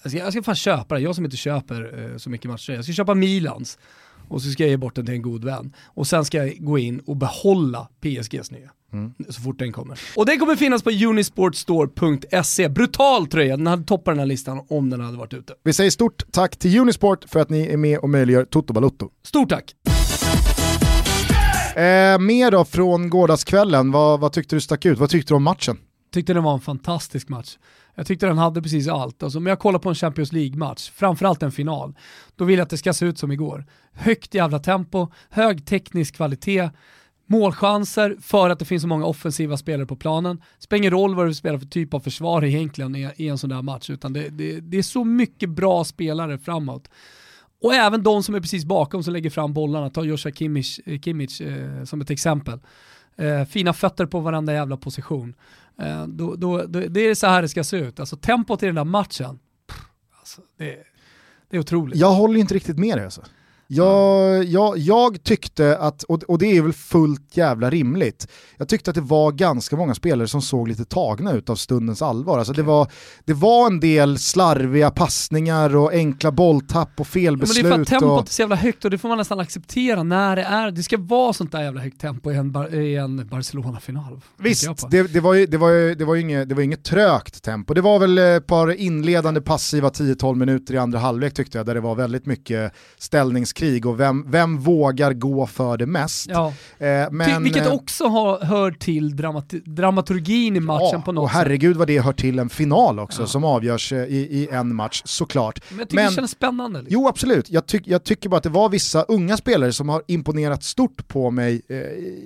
Jag 0.02 0.10
ska, 0.12 0.18
jag 0.18 0.32
ska 0.32 0.42
fan 0.42 0.54
köpa 0.54 0.94
den, 0.94 1.04
jag 1.04 1.14
som 1.14 1.24
inte 1.24 1.36
köper 1.36 2.10
eh, 2.12 2.16
så 2.16 2.30
mycket 2.30 2.50
matcher. 2.50 2.72
Jag 2.72 2.84
ska 2.84 2.92
köpa 2.92 3.14
Milans 3.14 3.78
och 4.28 4.42
så 4.42 4.50
ska 4.50 4.62
jag 4.62 4.70
ge 4.70 4.76
bort 4.76 4.94
den 4.94 5.06
till 5.06 5.14
en 5.14 5.22
god 5.22 5.44
vän. 5.44 5.72
Och 5.86 6.06
sen 6.06 6.24
ska 6.24 6.38
jag 6.38 6.56
gå 6.58 6.78
in 6.78 7.00
och 7.00 7.16
behålla 7.16 7.88
PSGs 8.00 8.50
nya. 8.50 8.70
Så 9.28 9.40
fort 9.40 9.58
den 9.58 9.72
kommer. 9.72 10.00
Och 10.16 10.26
den 10.26 10.38
kommer 10.38 10.56
finnas 10.56 10.82
på 10.82 10.90
unisportstore.se. 10.90 12.68
Brutal 12.68 13.26
tröja, 13.26 13.56
den 13.56 13.66
hade 13.66 13.84
toppat 13.84 14.12
den 14.12 14.18
här 14.18 14.26
listan 14.26 14.66
om 14.68 14.90
den 14.90 15.00
hade 15.00 15.18
varit 15.18 15.34
ute. 15.34 15.54
Vi 15.64 15.72
säger 15.72 15.90
stort 15.90 16.32
tack 16.32 16.56
till 16.56 16.80
Unisport 16.80 17.24
för 17.28 17.40
att 17.40 17.50
ni 17.50 17.66
är 17.66 17.76
med 17.76 17.98
och 17.98 18.10
möjliggör 18.10 18.44
Toto 18.44 18.72
Balutto. 18.72 19.10
Stort 19.22 19.48
tack! 19.48 19.74
Eh, 21.76 22.18
mer 22.18 22.50
då 22.50 22.64
från 22.64 23.10
gårdagskvällen, 23.10 23.92
vad, 23.92 24.20
vad 24.20 24.32
tyckte 24.32 24.56
du 24.56 24.60
stack 24.60 24.84
ut? 24.86 24.98
Vad 24.98 25.10
tyckte 25.10 25.32
du 25.32 25.36
om 25.36 25.42
matchen? 25.42 25.78
tyckte 26.12 26.34
den 26.34 26.42
var 26.42 26.54
en 26.54 26.60
fantastisk 26.60 27.28
match. 27.28 27.56
Jag 27.98 28.06
tyckte 28.06 28.26
den 28.26 28.38
hade 28.38 28.62
precis 28.62 28.88
allt. 28.88 29.22
Alltså, 29.22 29.38
om 29.38 29.46
jag 29.46 29.58
kollar 29.58 29.78
på 29.78 29.88
en 29.88 29.94
Champions 29.94 30.32
League-match, 30.32 30.90
framförallt 30.94 31.42
en 31.42 31.52
final, 31.52 31.94
då 32.36 32.44
vill 32.44 32.58
jag 32.58 32.62
att 32.62 32.70
det 32.70 32.78
ska 32.78 32.92
se 32.92 33.06
ut 33.06 33.18
som 33.18 33.32
igår. 33.32 33.66
Högt 33.92 34.34
jävla 34.34 34.58
tempo, 34.58 35.08
hög 35.30 35.66
teknisk 35.66 36.16
kvalitet, 36.16 36.70
målchanser 37.26 38.16
för 38.20 38.50
att 38.50 38.58
det 38.58 38.64
finns 38.64 38.82
så 38.82 38.88
många 38.88 39.06
offensiva 39.06 39.56
spelare 39.56 39.86
på 39.86 39.96
planen. 39.96 40.42
Spelar 40.58 40.78
ingen 40.78 40.90
roll 40.90 41.14
vad 41.14 41.26
du 41.26 41.34
spelar 41.34 41.58
för 41.58 41.66
typ 41.66 41.94
av 41.94 42.00
försvar 42.00 42.44
egentligen 42.44 42.96
i, 42.96 43.10
i 43.16 43.28
en 43.28 43.38
sån 43.38 43.50
där 43.50 43.62
match, 43.62 43.90
utan 43.90 44.12
det, 44.12 44.28
det, 44.28 44.60
det 44.60 44.78
är 44.78 44.82
så 44.82 45.04
mycket 45.04 45.50
bra 45.50 45.84
spelare 45.84 46.38
framåt. 46.38 46.88
Och 47.62 47.74
även 47.74 48.02
de 48.02 48.22
som 48.22 48.34
är 48.34 48.40
precis 48.40 48.64
bakom 48.64 49.02
som 49.02 49.12
lägger 49.12 49.30
fram 49.30 49.52
bollarna, 49.52 49.90
ta 49.90 50.04
Joshua 50.04 50.32
Kimmich, 50.32 50.80
eh, 50.86 51.00
Kimmich 51.00 51.40
eh, 51.40 51.84
som 51.84 52.00
ett 52.00 52.10
exempel. 52.10 52.60
Eh, 53.18 53.44
fina 53.44 53.72
fötter 53.72 54.06
på 54.06 54.20
varenda 54.20 54.52
jävla 54.52 54.76
position. 54.76 55.34
Eh, 55.78 56.06
då, 56.06 56.34
då, 56.34 56.66
då, 56.66 56.80
det 56.80 57.00
är 57.00 57.14
så 57.14 57.26
här 57.26 57.42
det 57.42 57.48
ska 57.48 57.64
se 57.64 57.76
ut. 57.76 58.00
Alltså 58.00 58.16
tempot 58.16 58.62
i 58.62 58.66
den 58.66 58.74
där 58.74 58.84
matchen, 58.84 59.38
pff, 59.66 59.80
alltså, 60.20 60.40
det, 60.58 60.76
Det 61.50 61.56
är 61.56 61.60
otroligt. 61.60 61.98
Jag 61.98 62.10
håller 62.10 62.40
inte 62.40 62.54
riktigt 62.54 62.78
med 62.78 62.96
dig 62.96 63.04
alltså. 63.04 63.22
Jag, 63.70 64.44
jag, 64.44 64.78
jag 64.78 65.22
tyckte 65.22 65.78
att, 65.78 66.02
och, 66.02 66.38
det 66.38 66.56
är 66.56 66.62
väl 66.62 66.72
fullt 66.72 67.36
jävla 67.36 67.70
rimligt, 67.70 68.28
jag 68.56 68.68
tyckte 68.68 68.90
att 68.90 68.94
det 68.94 69.00
var 69.00 69.32
ganska 69.32 69.76
många 69.76 69.94
spelare 69.94 70.28
som 70.28 70.42
såg 70.42 70.68
lite 70.68 70.84
tagna 70.84 71.32
ut 71.32 71.50
av 71.50 71.56
stundens 71.56 72.02
allvar. 72.02 72.38
Alltså 72.38 72.52
det, 72.52 72.62
var, 72.62 72.90
det 73.24 73.32
var 73.32 73.66
en 73.66 73.80
del 73.80 74.18
slarviga 74.18 74.90
passningar 74.90 75.76
och 75.76 75.92
enkla 75.92 76.30
bolltapp 76.30 76.88
och 76.96 77.06
Ja, 77.12 77.20
men 77.20 77.22
felbeslut. 77.22 77.64
det 77.64 77.68
är 77.68 77.72
för 77.72 77.80
att 77.82 77.88
tempot 77.88 78.20
och, 78.20 78.28
är 78.28 78.32
så 78.32 78.42
jävla 78.42 78.56
högt 78.56 78.84
och 78.84 78.90
det 78.90 78.98
får 78.98 79.08
man 79.08 79.18
nästan 79.18 79.40
acceptera 79.40 80.02
när 80.02 80.36
det 80.36 80.42
är. 80.42 80.70
Det 80.70 80.82
ska 80.82 80.96
vara 80.98 81.32
sånt 81.32 81.52
där 81.52 81.62
jävla 81.62 81.80
högt 81.80 82.00
tempo 82.00 82.32
i 82.32 82.36
en, 82.36 82.52
Bar- 82.52 82.74
i 82.74 82.96
en 82.96 83.28
Barcelona-final. 83.28 84.20
Visst, 84.36 84.90
det, 84.90 85.02
det, 85.02 85.20
var 85.20 85.34
ju, 85.34 85.46
det, 85.46 85.58
var 85.58 85.70
ju, 85.70 85.94
det, 85.94 86.04
var 86.04 86.14
ju 86.14 86.20
inget, 86.20 86.48
det 86.48 86.54
var 86.54 86.62
inget 86.62 86.84
trögt 86.84 87.42
tempo. 87.42 87.74
Det 87.74 87.80
var 87.80 87.98
väl 87.98 88.18
ett 88.18 88.46
par 88.46 88.72
inledande 88.74 89.40
passiva 89.40 89.88
10-12 89.88 90.34
minuter 90.34 90.74
i 90.74 90.78
andra 90.78 90.98
halvlek 90.98 91.34
tyckte 91.34 91.58
jag, 91.58 91.66
där 91.66 91.74
det 91.74 91.80
var 91.80 91.94
väldigt 91.94 92.26
mycket 92.26 92.72
ställningskrig 93.58 93.86
och 93.86 94.00
vem, 94.00 94.24
vem 94.30 94.58
vågar 94.58 95.12
gå 95.12 95.46
för 95.46 95.76
det 95.76 95.86
mest. 95.86 96.26
Ja. 96.30 96.52
Eh, 96.78 97.10
men, 97.10 97.42
vilket 97.42 97.66
eh, 97.66 97.72
också 97.72 98.06
har, 98.06 98.40
hör 98.40 98.70
till 98.70 99.16
dramat 99.16 99.48
dramaturgin 99.48 100.56
i 100.56 100.60
matchen 100.60 100.88
ja, 100.92 101.02
på 101.04 101.12
något 101.12 101.22
och 101.22 101.30
herregud 101.30 101.76
vad 101.76 101.86
det 101.86 102.00
hör 102.00 102.12
till 102.12 102.38
en 102.38 102.48
final 102.48 102.98
också 102.98 103.22
Ja. 103.22 103.26
som 103.26 103.44
avgörs 103.44 103.92
eh, 103.92 103.98
i, 104.04 104.16
i 104.16 104.48
en 104.52 104.74
match 104.74 105.02
såklart. 105.04 105.60
Men 105.70 105.78
jag 105.78 105.88
tycker 105.88 106.02
Men- 106.02 106.10
det 106.10 106.16
känns 106.16 106.30
spännande. 106.30 106.78
Liksom. 106.82 106.92
Jo 107.02 107.08
absolut, 107.08 107.50
jag, 107.50 107.66
tyck, 107.66 107.82
jag 107.86 108.04
tycker 108.04 108.28
bara 108.28 108.36
att 108.36 108.42
det 108.42 108.48
var 108.48 108.68
vissa 108.68 109.02
unga 109.02 109.36
spelare 109.36 109.72
som 109.72 109.88
har 109.88 110.02
imponerat 110.08 110.64
stort 110.64 111.08
på 111.08 111.30
mig 111.30 111.62
eh, 111.68 111.76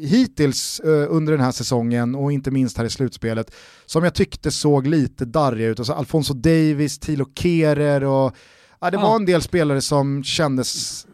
hittills 0.09 0.81
eh, 0.81 1.07
under 1.09 1.33
den 1.33 1.41
här 1.41 1.53
säsongen 1.53 2.15
och 2.15 2.33
inte 2.33 2.51
minst 2.51 2.79
här 2.79 2.85
i 2.85 2.91
slutspelet 2.91 3.55
som 3.87 4.05
jag 4.05 4.15
tyckte 4.15 4.51
såg 4.51 4.87
lite 4.87 5.25
darriga 5.25 5.69
ut. 5.69 5.79
Alltså 5.79 5.93
Alfonso 5.93 6.35
Davis, 6.35 6.99
Tilo 6.99 7.27
Kerer 7.35 8.05
och 8.05 8.37
ja, 8.81 8.91
det 8.91 8.97
var 8.97 9.17
en 9.17 9.25
del 9.27 9.43
spelare 9.43 9.81
som 9.81 10.25
kändes 10.25 11.07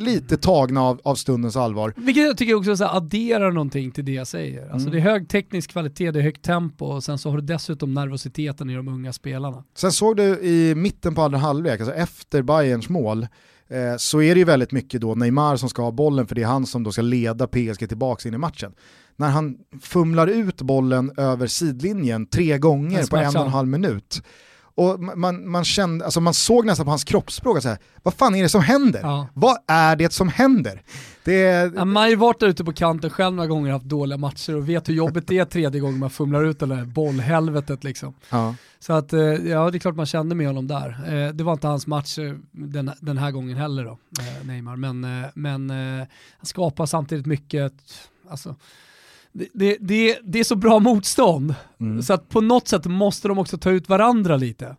lite 0.00 0.36
tagna 0.36 0.82
av, 0.82 1.00
av 1.04 1.14
stundens 1.14 1.56
allvar. 1.56 1.94
Vilket 1.96 2.22
jag 2.24 2.36
tycker 2.36 2.54
också 2.54 2.76
så 2.76 2.84
här, 2.84 2.96
adderar 2.96 3.50
någonting 3.50 3.90
till 3.90 4.04
det 4.04 4.12
jag 4.12 4.26
säger. 4.26 4.62
Alltså 4.62 4.88
Mm. 4.88 4.90
det 4.92 4.98
är 4.98 5.12
hög 5.12 5.28
teknisk 5.28 5.70
kvalitet, 5.70 6.10
det 6.10 6.18
är 6.18 6.22
högt 6.22 6.42
tempo 6.44 6.84
och 6.84 7.04
sen 7.04 7.18
så 7.18 7.30
har 7.30 7.36
du 7.36 7.42
dessutom 7.42 7.94
nervositeten 7.94 8.70
i 8.70 8.74
de 8.74 8.88
unga 8.88 9.12
spelarna. 9.12 9.64
Sen 9.76 9.92
såg 9.92 10.16
du 10.16 10.38
i 10.38 10.74
mitten 10.74 11.14
på 11.14 11.22
andra 11.22 11.38
halvlek, 11.38 11.80
alltså 11.80 11.94
efter 11.94 12.42
Bayerns 12.42 12.88
mål, 12.88 13.22
eh, 13.68 13.96
så 13.98 14.22
är 14.22 14.34
det 14.34 14.38
ju 14.38 14.44
väldigt 14.44 14.72
mycket 14.72 15.00
då 15.00 15.14
Neymar 15.14 15.56
som 15.56 15.68
ska 15.68 15.82
ha 15.82 15.90
bollen 15.90 16.26
för 16.26 16.34
det 16.34 16.42
är 16.42 16.46
han 16.46 16.66
som 16.66 16.82
då 16.82 16.92
ska 16.92 17.02
leda 17.02 17.46
PSG 17.46 17.88
tillbaka 17.88 18.28
in 18.28 18.34
i 18.34 18.38
matchen. 18.38 18.72
När 19.16 19.28
han 19.28 19.56
fumlar 19.82 20.26
ut 20.26 20.62
bollen 20.62 21.12
över 21.16 21.46
sidlinjen 21.46 22.26
tre 22.26 22.58
gånger 22.58 23.06
på 23.06 23.16
en 23.16 23.36
och 23.36 23.44
en 23.44 23.48
halv 23.52 23.68
minut. 23.68 24.22
Och 24.74 24.98
ma- 24.98 25.14
man, 25.16 25.48
man, 25.50 25.64
kände, 25.64 26.04
alltså 26.04 26.20
man 26.20 26.34
såg 26.34 26.66
nästan 26.66 26.86
på 26.86 26.90
hans 26.92 27.04
kroppsspråk, 27.04 27.56
att 27.56 27.62
så 27.62 27.68
här, 27.68 27.78
vad 28.02 28.14
fan 28.14 28.34
är 28.34 28.42
det 28.42 28.48
som 28.48 28.60
händer? 28.62 29.00
Ja. 29.02 29.26
Vad 29.34 29.56
är 29.66 29.96
det 29.96 30.12
som 30.12 30.28
händer? 30.28 30.82
Det 31.24 31.42
är, 31.42 31.72
Ja, 31.76 31.84
Man 31.84 31.96
har 31.96 32.08
ju 32.08 32.16
varit 32.16 32.40
där 32.40 32.46
ute 32.46 32.64
på 32.64 32.72
kanten 32.72 33.10
själv 33.10 33.34
några 33.36 33.46
gånger 33.48 33.66
och 33.68 33.72
haft 33.72 33.84
dåliga 33.86 34.18
matcher 34.18 34.56
och 34.56 34.68
vet 34.68 34.88
hur 34.88 34.94
jobbigt 34.94 35.26
det 35.26 35.38
är 35.38 35.44
tredje 35.44 35.80
gången 35.80 35.98
man 35.98 36.10
fumlar 36.10 36.44
ut 36.44 36.58
det 36.58 36.66
där 36.66 36.84
bollhelvetet 36.84 37.84
liksom. 37.84 38.14
ja. 38.30 38.54
Så 38.78 38.92
att, 38.92 39.12
eh, 39.12 39.20
ja 39.20 39.70
det 39.70 39.76
är 39.76 39.78
klart 39.78 39.96
man 39.96 40.06
kände 40.06 40.34
med 40.34 40.46
honom 40.46 40.66
där. 40.66 40.88
Eh, 41.06 41.32
Det 41.34 41.44
var 41.44 41.52
inte 41.52 41.66
hans 41.66 41.86
match 41.86 42.18
eh, 42.18 42.34
den, 42.52 42.90
den 43.00 43.18
här 43.18 43.30
gången 43.30 43.56
heller 43.56 43.84
då, 43.84 43.98
Neymar. 44.44 44.76
Men, 44.76 45.24
men 45.34 45.70
han 45.70 46.06
skapar 46.46 46.86
samtidigt 46.86 47.26
mycket, 47.26 47.72
alltså, 48.30 48.56
det, 49.32 49.48
det, 49.54 49.76
det, 49.80 50.18
det 50.24 50.40
är 50.40 50.44
så 50.44 50.56
bra 50.56 50.78
motstånd. 50.78 51.54
Mm. 51.80 52.02
Så 52.02 52.12
att 52.12 52.28
på 52.28 52.40
något 52.40 52.68
sätt 52.68 52.84
måste 52.84 53.28
de 53.28 53.38
också 53.38 53.58
ta 53.58 53.70
ut 53.70 53.88
varandra 53.88 54.36
lite. 54.36 54.76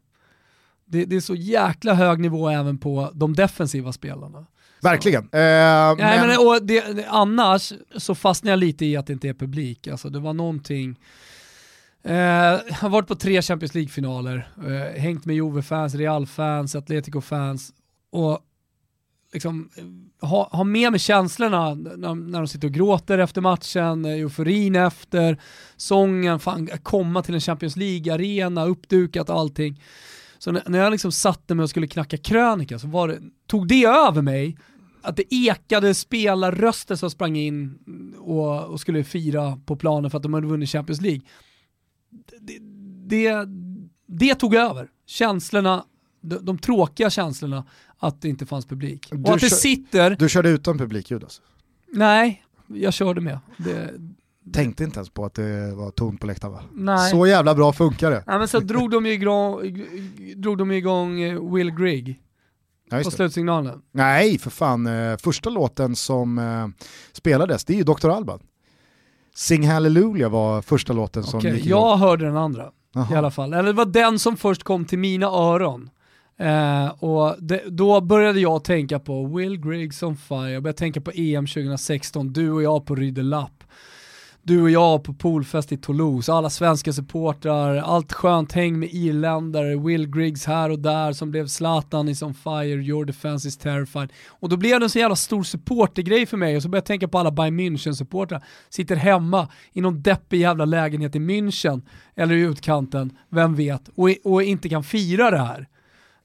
Det, 0.85 1.05
det 1.05 1.15
är 1.15 1.19
så 1.19 1.35
jäkla 1.35 1.93
hög 1.93 2.19
nivå 2.19 2.49
även 2.49 2.77
på 2.77 3.11
de 3.13 3.35
defensiva 3.35 3.91
spelarna. 3.91 4.45
Verkligen. 4.81 5.23
Eh, 5.23 5.29
Nej, 5.31 5.95
men, 5.97 6.27
men, 6.27 6.37
och 6.37 6.63
det, 6.63 6.93
det, 6.95 7.05
annars 7.09 7.73
så 7.97 8.15
fastnar 8.15 8.51
jag 8.51 8.59
lite 8.59 8.85
i 8.85 8.97
att 8.97 9.07
det 9.07 9.13
inte 9.13 9.29
är 9.29 9.33
publik. 9.33 9.87
Alltså, 9.87 10.09
det 10.09 10.19
var 10.19 10.33
någonting... 10.33 10.99
Eh, 12.03 12.15
jag 12.15 12.73
har 12.73 12.89
varit 12.89 13.07
på 13.07 13.15
tre 13.15 13.41
Champions 13.41 13.73
League-finaler, 13.73 14.47
eh, 14.57 15.01
hängt 15.01 15.25
med 15.25 15.35
Juve-fans, 15.35 15.95
Real-fans, 15.95 16.75
Atletico-fans 16.75 17.71
och 18.11 18.39
liksom 19.33 19.69
eh, 19.75 20.27
ha, 20.27 20.49
ha 20.51 20.63
med 20.63 20.91
mig 20.91 20.99
känslorna 20.99 21.73
när, 21.73 22.15
när 22.15 22.39
de 22.39 22.47
sitter 22.47 22.67
och 22.67 22.73
gråter 22.73 23.17
efter 23.17 23.41
matchen, 23.41 24.05
eh, 24.05 24.11
euforin 24.11 24.75
efter, 24.75 25.41
sången, 25.77 26.39
fan, 26.39 26.69
komma 26.83 27.21
till 27.21 27.33
en 27.33 27.41
Champions 27.41 27.75
League-arena, 27.75 28.65
uppdukat 28.65 29.29
allting. 29.29 29.83
Så 30.37 30.51
när, 30.51 30.63
när 30.67 30.79
jag 30.79 30.91
liksom 30.91 31.11
satte 31.11 31.55
mig 31.55 31.63
och 31.63 31.69
skulle 31.69 31.87
knacka 31.87 32.17
krönika 32.17 32.79
så 32.79 32.87
var 32.87 33.07
det, 33.07 33.19
tog 33.47 33.67
det 33.67 33.85
över 33.85 34.21
mig 34.21 34.57
att 35.01 35.15
det 35.15 35.33
ekade 35.33 35.93
spelarröster 35.93 36.95
som 36.95 37.09
sprang 37.11 37.35
in 37.35 37.79
och, 38.17 38.65
och 38.65 38.79
skulle 38.79 39.03
fira 39.03 39.57
på 39.65 39.75
planen 39.75 40.11
för 40.11 40.17
att 40.17 40.23
de 40.23 40.33
hade 40.33 40.47
vunnit 40.47 40.69
Champions 40.69 41.01
League. 41.01 41.21
Det, 42.39 42.59
det, 43.07 43.47
det 44.07 44.35
tog 44.35 44.55
över. 44.55 44.89
Känslorna, 45.05 45.85
de, 46.21 46.35
de 46.45 46.57
tråkiga 46.57 47.09
känslorna 47.09 47.65
att 47.99 48.21
det 48.21 48.29
inte 48.29 48.45
fanns 48.45 48.65
publik. 48.65 49.07
Du 49.11 49.23
och 49.23 49.29
att 49.35 49.41
det 49.41 49.49
kör- 49.49 49.55
sitter, 49.55 50.15
du 50.19 50.29
körde 50.29 50.49
utan 50.49 50.77
publikljud 50.77 51.23
alltså? 51.23 51.41
nej, 51.93 52.43
jag 52.67 52.93
körde 52.93 53.21
med. 53.21 53.39
Det, 53.57 53.89
Tänkte 54.53 54.83
inte 54.83 54.97
ens 54.99 55.09
på 55.09 55.25
att 55.25 55.33
det 55.33 55.75
var 55.75 55.91
tomt 55.91 56.21
på 56.21 56.27
läktaren 56.27 56.53
va? 56.53 56.63
nej. 56.73 57.11
Så 57.11 57.27
jävla 57.27 57.55
bra 57.55 57.73
funkar 57.73 58.11
det. 58.11 58.23
Ja, 58.27 58.37
men 58.37 58.47
så 58.47 58.59
drog 58.59 58.91
de 58.91 59.05
ju 59.05 59.11
igång, 59.13 59.85
drog 60.35 60.57
de 60.57 60.71
igång 60.71 61.21
eh, 61.21 61.53
Will 61.53 61.71
Grigg 61.71 62.21
Ja, 62.89 63.01
på 63.03 63.11
slutsignalen. 63.11 63.81
Nej, 63.91 64.37
för 64.39 64.49
fan. 64.49 64.87
eh, 64.87 65.17
Första 65.17 65.49
låten 65.49 65.95
som 65.95 66.37
eh, 66.37 66.67
spelades, 67.11 67.65
det 67.65 67.73
är 67.73 67.77
ju 67.77 67.83
Dr. 67.83 68.09
Alban. 68.09 68.39
Sing 69.35 69.67
Hallelujah 69.67 70.31
var 70.31 70.61
första 70.61 70.93
låten 70.93 71.23
som 71.23 71.39
gick 71.39 71.65
igång. 71.65 71.79
jag 71.81 71.97
hörde 71.97 72.25
den 72.25 72.37
andra. 72.37 72.71
Jaha. 72.93 73.07
i 73.13 73.15
alla 73.15 73.31
fall. 73.31 73.53
Eller 73.53 73.63
det 73.67 73.73
var 73.73 73.85
den 73.85 74.19
som 74.19 74.37
först 74.37 74.63
kom 74.63 74.85
till 74.85 74.99
mina 74.99 75.25
öron. 75.27 75.89
Eh, 76.41 76.87
och 76.87 77.35
det, 77.39 77.61
då 77.67 78.01
började 78.01 78.39
jag 78.39 78.63
tänka 78.63 78.99
på 78.99 79.25
Will 79.25 79.57
Griggs 79.57 80.03
on 80.03 80.17
fire, 80.17 80.51
jag 80.51 80.63
började 80.63 80.77
tänka 80.77 81.01
på 81.01 81.11
EM 81.11 81.47
2016, 81.47 82.33
du 82.33 82.51
och 82.51 82.63
jag 82.63 82.85
på 82.85 82.95
Rydelapp. 82.95 83.63
Du 84.43 84.61
och 84.61 84.69
jag 84.69 85.03
på 85.03 85.13
poolfest 85.13 85.71
i 85.71 85.77
Toulouse, 85.77 86.33
alla 86.33 86.49
svenska 86.49 86.93
supportrar, 86.93 87.75
allt 87.75 88.13
skönt 88.13 88.51
häng 88.51 88.79
med 88.79 88.89
irländare, 88.91 89.77
Will 89.77 90.07
Griggs 90.07 90.45
här 90.45 90.69
och 90.69 90.79
där 90.79 91.13
som 91.13 91.31
blev 91.31 91.47
Zlatan 91.47 92.09
is 92.09 92.21
on 92.21 92.33
fire, 92.33 92.83
your 92.83 93.05
defense 93.05 93.47
is 93.47 93.57
terrified. 93.57 94.11
Och 94.27 94.49
då 94.49 94.57
blev 94.57 94.79
det 94.79 94.85
en 94.85 94.89
så 94.89 94.99
jävla 94.99 95.15
stor 95.15 95.43
supportergrej 95.43 96.25
för 96.25 96.37
mig. 96.37 96.55
Och 96.55 96.63
så 96.63 96.69
började 96.69 96.83
jag 96.83 96.85
tänka 96.85 97.07
på 97.07 97.19
alla 97.19 97.31
Bayern 97.31 97.59
München-supportrar. 97.59 98.41
Sitter 98.69 98.95
hemma 98.95 99.47
i 99.73 99.81
någon 99.81 100.01
deppig 100.01 100.41
jävla 100.41 100.65
lägenhet 100.65 101.15
i 101.15 101.19
München 101.19 101.81
eller 102.15 102.35
i 102.35 102.41
utkanten, 102.41 103.17
vem 103.29 103.55
vet, 103.55 103.89
och, 103.95 104.09
och 104.23 104.43
inte 104.43 104.69
kan 104.69 104.83
fira 104.83 105.31
det 105.31 105.37
här. 105.37 105.67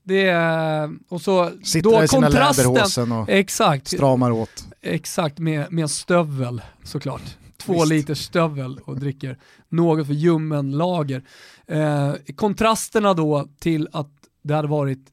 Det 0.07 0.29
är, 0.29 0.91
och 1.09 1.21
så 1.21 1.51
Sitter 1.63 1.91
då 1.91 2.05
i 2.05 2.09
sina 2.09 2.29
läderhosen 2.29 3.13
och 3.13 3.29
exakt, 3.29 3.89
stramar 3.89 4.31
åt. 4.31 4.65
exakt 4.83 5.39
med, 5.39 5.73
med 5.73 5.91
stövel 5.91 6.63
såklart. 6.83 7.37
Två 7.57 7.73
Visst. 7.73 7.87
liters 7.87 8.19
stövel 8.19 8.81
och 8.85 9.01
dricker 9.01 9.39
något 9.69 10.07
för 10.07 10.15
ljummen 10.15 10.73
lager. 10.73 11.23
Eh, 11.67 12.15
kontrasterna 12.37 13.15
då 13.15 13.49
till 13.59 13.89
att 13.93 14.11
det 14.43 14.55
hade 14.55 14.69
varit 14.69 15.07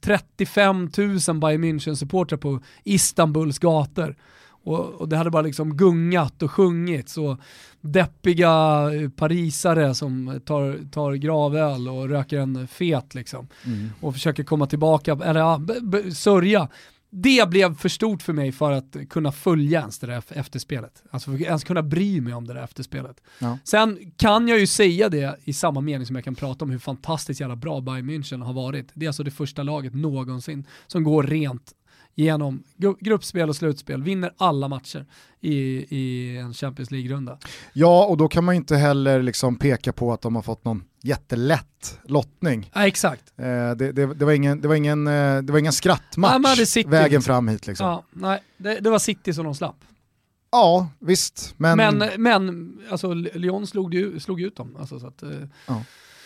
35 0.00 0.90
000 1.28 1.40
Bayern 1.40 1.64
München-supportrar 1.64 2.36
på 2.36 2.60
Istanbuls 2.84 3.58
gator. 3.58 4.16
Och, 4.64 4.78
och 4.78 5.08
det 5.08 5.16
hade 5.16 5.30
bara 5.30 5.42
liksom 5.42 5.76
gungat 5.76 6.42
och 6.42 6.50
sjungits 6.50 7.18
och 7.18 7.38
deppiga 7.80 8.50
eh, 8.94 9.08
parisare 9.10 9.94
som 9.94 10.40
tar, 10.44 10.90
tar 10.90 11.12
gravöl 11.12 11.88
och 11.88 12.08
röker 12.08 12.38
en 12.38 12.68
fet 12.68 13.14
liksom 13.14 13.48
och 14.00 14.14
försöker 14.14 14.44
komma 14.44 14.66
tillbaka, 14.66 15.18
eller 15.24 15.40
ja, 15.40 15.60
sörja. 16.14 16.68
Det 17.12 17.48
blev 17.48 17.76
för 17.76 17.88
stort 17.88 18.22
för 18.22 18.32
mig 18.32 18.52
för 18.52 18.72
att 18.72 18.96
kunna 19.10 19.32
följa 19.32 19.80
ens 19.80 19.98
det 19.98 20.06
där 20.06 20.20
ef- 20.20 20.32
efterspelet. 20.38 21.02
Alltså 21.10 21.30
för 21.30 21.36
att 21.36 21.42
ens 21.42 21.64
kunna 21.64 21.82
bry 21.82 22.20
mig 22.20 22.34
om 22.34 22.46
det 22.46 22.54
där 22.54 22.62
efterspelet. 22.62 23.20
Ja. 23.38 23.58
Sen 23.64 23.98
kan 24.16 24.48
jag 24.48 24.58
ju 24.58 24.66
säga 24.66 25.08
det 25.08 25.36
i 25.44 25.52
samma 25.52 25.80
mening 25.80 26.06
som 26.06 26.16
jag 26.16 26.24
kan 26.24 26.34
prata 26.34 26.64
om 26.64 26.70
hur 26.70 26.78
fantastiskt 26.78 27.40
jävla 27.40 27.56
bra 27.56 27.80
Bayern 27.80 28.10
München 28.10 28.44
har 28.44 28.52
varit. 28.52 28.90
Det 28.94 29.06
är 29.06 29.08
alltså 29.08 29.22
det 29.22 29.30
första 29.30 29.62
laget 29.62 29.94
någonsin 29.94 30.66
som 30.86 31.04
går 31.04 31.22
rent 31.22 31.72
genom 32.22 32.62
gru- 32.76 32.96
gruppspel 33.00 33.48
och 33.48 33.56
slutspel, 33.56 34.02
vinner 34.02 34.32
alla 34.36 34.68
matcher 34.68 35.06
i, 35.40 35.54
i 35.96 36.36
en 36.36 36.54
Champions 36.54 36.90
League-runda. 36.90 37.38
Ja, 37.72 38.06
och 38.06 38.16
då 38.16 38.28
kan 38.28 38.44
man 38.44 38.54
inte 38.54 38.76
heller 38.76 39.22
liksom 39.22 39.56
peka 39.56 39.92
på 39.92 40.12
att 40.12 40.20
de 40.22 40.34
har 40.34 40.42
fått 40.42 40.64
någon 40.64 40.84
jättelätt 41.02 41.98
lottning. 42.04 42.70
Ja, 42.74 42.86
exakt. 42.86 43.24
Eh, 43.36 43.44
det, 43.46 43.74
det, 43.92 44.14
det, 44.14 44.24
var 44.24 44.32
ingen, 44.32 44.60
det, 44.60 44.68
var 44.68 44.74
ingen, 44.74 45.06
eh, 45.06 45.12
det 45.42 45.52
var 45.52 45.58
ingen 45.58 45.64
Nej, 45.64 45.72
skrattmatch 45.72 46.66
sitter 46.68 46.90
vägen 46.90 47.22
fram 47.22 47.48
hit. 47.48 47.66
Liksom. 47.66 47.86
Ja, 47.86 48.04
Ja, 48.12 48.18
nej, 48.20 48.42
det, 48.56 48.80
det 48.80 48.90
var 48.90 48.98
City 48.98 49.32
som 49.34 49.44
de 49.44 49.54
slapp. 49.54 49.76
visst. 50.98 51.54
Men, 51.56 51.76
Men, 51.76 52.04
men 52.16 52.78
alltså, 52.90 53.14
Lyon 53.14 53.66
slog, 53.66 53.94
ju, 53.94 54.20
slog 54.20 54.40
ut 54.40 54.56
dem. 54.56 54.76
Alltså, 54.80 55.00
så 55.00 55.06
att, 55.06 55.22
eh, 55.22 55.30
Ja. 55.66 55.84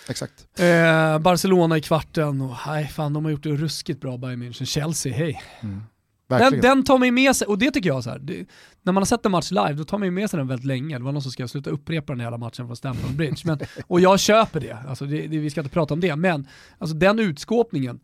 Exakt. 0.09 0.59
Eh, 0.59 1.19
Barcelona 1.19 1.77
i 1.77 1.81
kvarten 1.81 2.41
och 2.41 2.57
nej 2.67 2.89
fan 2.89 3.13
de 3.13 3.25
har 3.25 3.33
gjort 3.33 3.43
det 3.43 3.51
ruskigt 3.51 4.01
bra 4.01 4.17
Bayern 4.17 4.43
München. 4.43 4.65
Chelsea, 4.65 5.15
hej. 5.15 5.43
Den, 5.61 6.39
Verkligen. 6.39 6.63
den 6.63 6.85
tar 6.85 7.05
ju 7.05 7.11
med 7.11 7.37
sig, 7.37 7.47
och 7.47 7.59
det 7.59 7.71
tycker 7.71 7.89
jag 7.89 8.05
så 8.05 8.11
här, 8.11 8.19
det, 8.19 8.47
när 8.83 8.93
man 8.93 9.01
har 9.01 9.07
sett 9.07 9.27
en 9.27 9.33
match 9.33 9.51
live 9.51 9.73
då 9.73 9.85
tar 9.85 9.99
man 9.99 10.07
ju 10.07 10.11
med 10.11 10.31
sig 10.31 10.39
den 10.39 10.49
väldigt 10.49 10.67
länge. 10.67 10.99
Det 10.99 11.05
var 11.05 11.13
någon 11.13 11.23
som 11.23 11.33
ska 11.33 11.49
sluta 11.49 11.71
upprepa 11.71 12.13
den 12.13 12.21
hela 12.21 12.39
matchen 12.39 12.67
från 12.67 12.77
Stamford 12.77 13.17
Bridge. 13.17 13.43
Men, 13.45 13.59
och 13.87 14.01
jag 14.01 14.21
köper 14.21 14.61
det, 14.61 14.79
alltså 14.89 15.07
det, 15.07 15.27
det, 15.27 15.39
vi 15.39 15.51
ska 15.51 15.61
inte 15.61 15.73
prata 15.73 15.95
om 15.95 16.01
det, 16.01 16.17
men 16.17 16.49
alltså 16.79 16.97
den 16.97 17.19
utskåpningen, 17.19 18.01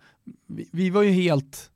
vi, 0.47 0.69
vi 0.73 0.91
var 0.91 1.03
ju 1.03 1.11
helt 1.11 1.71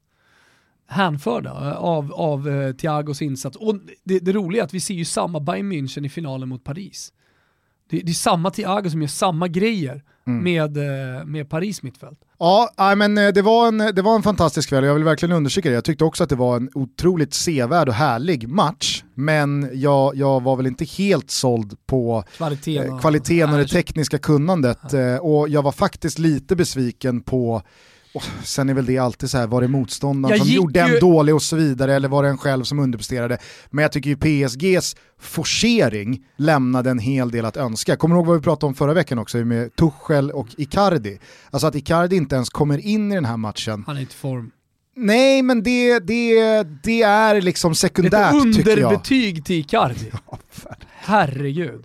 hänförda 0.87 1.75
av, 1.75 2.13
av 2.13 2.49
eh, 2.49 2.73
Thiagos 2.73 3.23
insats. 3.23 3.57
Och 3.57 3.75
det, 4.05 4.19
det 4.19 4.33
roliga 4.33 4.63
är 4.63 4.65
att 4.65 4.75
vi 4.75 4.81
ser 4.81 4.95
ju 4.95 5.05
samma 5.05 5.41
Bayern 5.41 5.73
München 5.73 6.07
i 6.07 6.09
finalen 6.09 6.49
mot 6.49 6.65
Paris. 6.65 7.13
Det, 7.91 8.01
det 8.01 8.13
är 8.13 8.15
samma 8.15 8.51
Thiago 8.51 8.91
som 8.91 9.01
gör 9.03 9.09
samma 9.09 9.49
grejer 9.49 10.03
med, 10.27 10.77
eh, 10.77 11.25
med 11.25 11.49
Paris 11.51 11.83
mittfält. 11.83 12.19
Ja, 12.39 12.71
men 12.97 13.19
eh, 13.19 13.29
det 13.29 13.43
var, 13.43 13.69
en, 13.69 13.79
det 13.79 14.03
var 14.03 14.17
en 14.17 14.23
fantastisk 14.23 14.69
kväll 14.69 14.85
och 14.85 14.91
jag 14.91 14.95
vill 14.95 15.05
verkligen 15.05 15.37
understryka 15.37 15.69
det. 15.69 15.75
Jag 15.75 15.85
tyckte 15.85 16.05
också 16.05 16.23
att 16.25 16.29
det 16.31 16.37
var 16.37 16.57
en 16.57 16.71
otroligt 16.75 17.35
sevärd 17.35 17.89
och 17.89 17.95
härlig 17.95 18.49
match, 18.49 19.05
men 19.15 19.71
jag, 19.73 20.17
jag 20.17 20.43
var 20.43 20.57
väl 20.57 20.67
inte 20.67 20.85
helt 20.85 21.31
såld 21.31 21.77
på 21.87 22.25
Kvaliteten. 22.37 22.87
eh, 22.89 22.95
och- 22.95 23.01
kvaliteten 23.01 23.53
och 23.53 23.59
det 23.59 23.67
tekniska 23.67 24.19
kunnandet. 24.19 24.95
Eh, 24.95 25.17
Och 25.17 25.49
jag 25.49 25.63
var 25.63 25.73
faktiskt 25.73 26.19
lite 26.19 26.57
besviken 26.57 27.21
på 27.21 27.63
och 28.15 28.23
sen 28.45 28.69
är 28.69 28.75
väl 28.75 28.87
det 28.87 28.99
alltid 28.99 29.31
så 29.31 29.39
här, 29.39 29.47
var 29.47 29.61
det 29.61 29.69
motståndaren 29.69 30.37
Jag 30.37 30.47
som 30.47 30.55
gjorde 30.55 30.87
ju- 30.89 30.95
en 30.95 31.01
dålig 31.01 31.35
och 31.35 31.43
så 31.43 31.57
vidare, 31.57 31.95
eller 31.95 32.09
var 32.09 32.23
det 32.23 32.29
en 32.29 32.39
själv 32.39 32.65
som 32.65 32.79
underpresterade? 32.79 33.39
Men 33.71 33.83
jag 33.83 33.93
tycker 33.93 34.11
ju 34.11 34.17
PSGs 34.17 34.97
forcering 35.21 36.25
lämnade 36.37 36.91
en 36.91 36.99
hel 36.99 37.31
del 37.31 37.45
att 37.45 37.57
önska. 37.57 37.97
Kommer 37.97 38.15
du 38.15 38.19
ihåg 38.19 38.27
vad 38.27 38.37
vi 38.37 38.43
pratade 38.43 38.67
om 38.69 38.75
förra 38.75 38.95
veckan 38.95 39.19
också 39.19 39.39
med 39.39 39.77
Tuchel 39.77 40.31
och 40.31 40.49
Icardi? 40.57 41.19
Alltså 41.51 41.67
att 41.67 41.75
Icardi 41.75 42.17
inte 42.17 42.35
ens 42.35 42.51
kommer 42.51 42.79
in 42.79 43.13
i 43.13 43.15
den 43.15 43.25
här 43.25 43.37
matchen. 43.37 43.85
Han 43.87 43.97
är 43.97 44.01
inte 44.01 44.13
i 44.13 44.17
form. 44.17 44.51
Nej, 44.97 45.43
men 45.43 45.63
det, 45.63 45.99
det, 45.99 46.63
det 46.83 47.03
är 47.03 47.41
liksom 47.43 47.73
Ett 47.73 47.79
sekundärt 47.79 48.33
tycker 48.57 48.71
jag. 48.71 48.79
underbetyg 48.79 49.45
till 49.45 49.57
Icardi. 49.57 50.11
Herregud. 50.99 51.85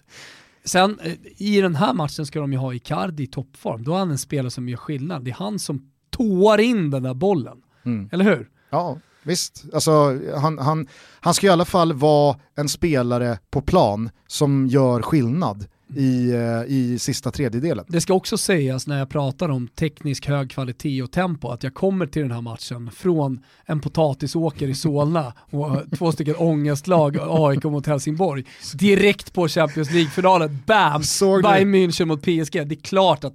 Sen 0.66 1.00
eh, 1.04 1.14
i 1.38 1.62
den 1.62 1.76
här 1.76 1.94
matchen 1.94 2.26
ska 2.26 2.40
de 2.40 2.52
ju 2.54 2.58
ha 2.60 2.74
Icardi 2.74 3.24
i 3.24 3.28
toppform. 3.28 3.84
Då 3.84 3.94
är 3.96 4.00
han 4.00 4.12
en 4.12 4.18
spelare 4.18 4.52
som 4.52 4.70
gör 4.70 4.78
skillnad. 4.78 5.24
Det 5.26 5.32
är 5.32 5.36
han 5.36 5.60
som 5.60 5.89
tåar 6.10 6.58
in 6.58 6.90
den 6.90 7.04
där 7.04 7.14
bollen. 7.14 7.58
Mm. 7.86 8.10
Eller 8.12 8.26
hur? 8.26 8.50
Ja, 8.70 8.98
visst. 9.24 9.66
Alltså, 9.74 10.20
han, 10.36 10.58
han, 10.58 10.88
han 11.20 11.34
ska 11.34 11.48
i 11.48 11.50
alla 11.50 11.66
fall 11.66 11.94
vara 11.94 12.38
en 12.56 12.70
spelare 12.70 13.40
på 13.52 13.62
plan 13.62 14.10
som 14.28 14.68
gör 14.68 15.02
skillnad 15.02 15.66
i, 15.96 16.32
eh, 16.32 16.64
i 16.68 16.98
sista 17.00 17.32
tredjedelen. 17.32 17.86
Det 17.88 18.02
ska 18.02 18.14
också 18.14 18.38
sägas 18.38 18.88
när 18.88 19.00
jag 19.00 19.10
pratar 19.10 19.50
om 19.50 19.68
teknisk 19.68 20.28
hög 20.28 20.52
kvalitet 20.52 21.02
och 21.02 21.12
tempo 21.12 21.50
att 21.50 21.64
jag 21.64 21.74
kommer 21.74 22.06
till 22.06 22.22
den 22.22 22.32
här 22.32 22.42
matchen 22.42 22.92
från 22.92 23.44
en 23.66 23.80
potatisåker 23.80 24.68
i 24.68 24.76
Solna 24.76 25.34
och 25.50 25.78
två 25.98 26.12
stycken 26.12 26.36
ångestlag, 26.38 27.18
AIK 27.22 27.64
mot 27.64 27.88
Helsingborg, 27.88 28.46
direkt 28.74 29.34
på 29.34 29.48
Champions 29.48 29.92
League-finalen. 29.92 30.60
Bam! 30.66 31.02
Bayern 31.44 31.76
München 31.76 32.06
mot 32.06 32.22
PSG. 32.22 32.68
Det 32.68 32.76
är 32.76 32.82
klart 32.82 33.24
att 33.24 33.34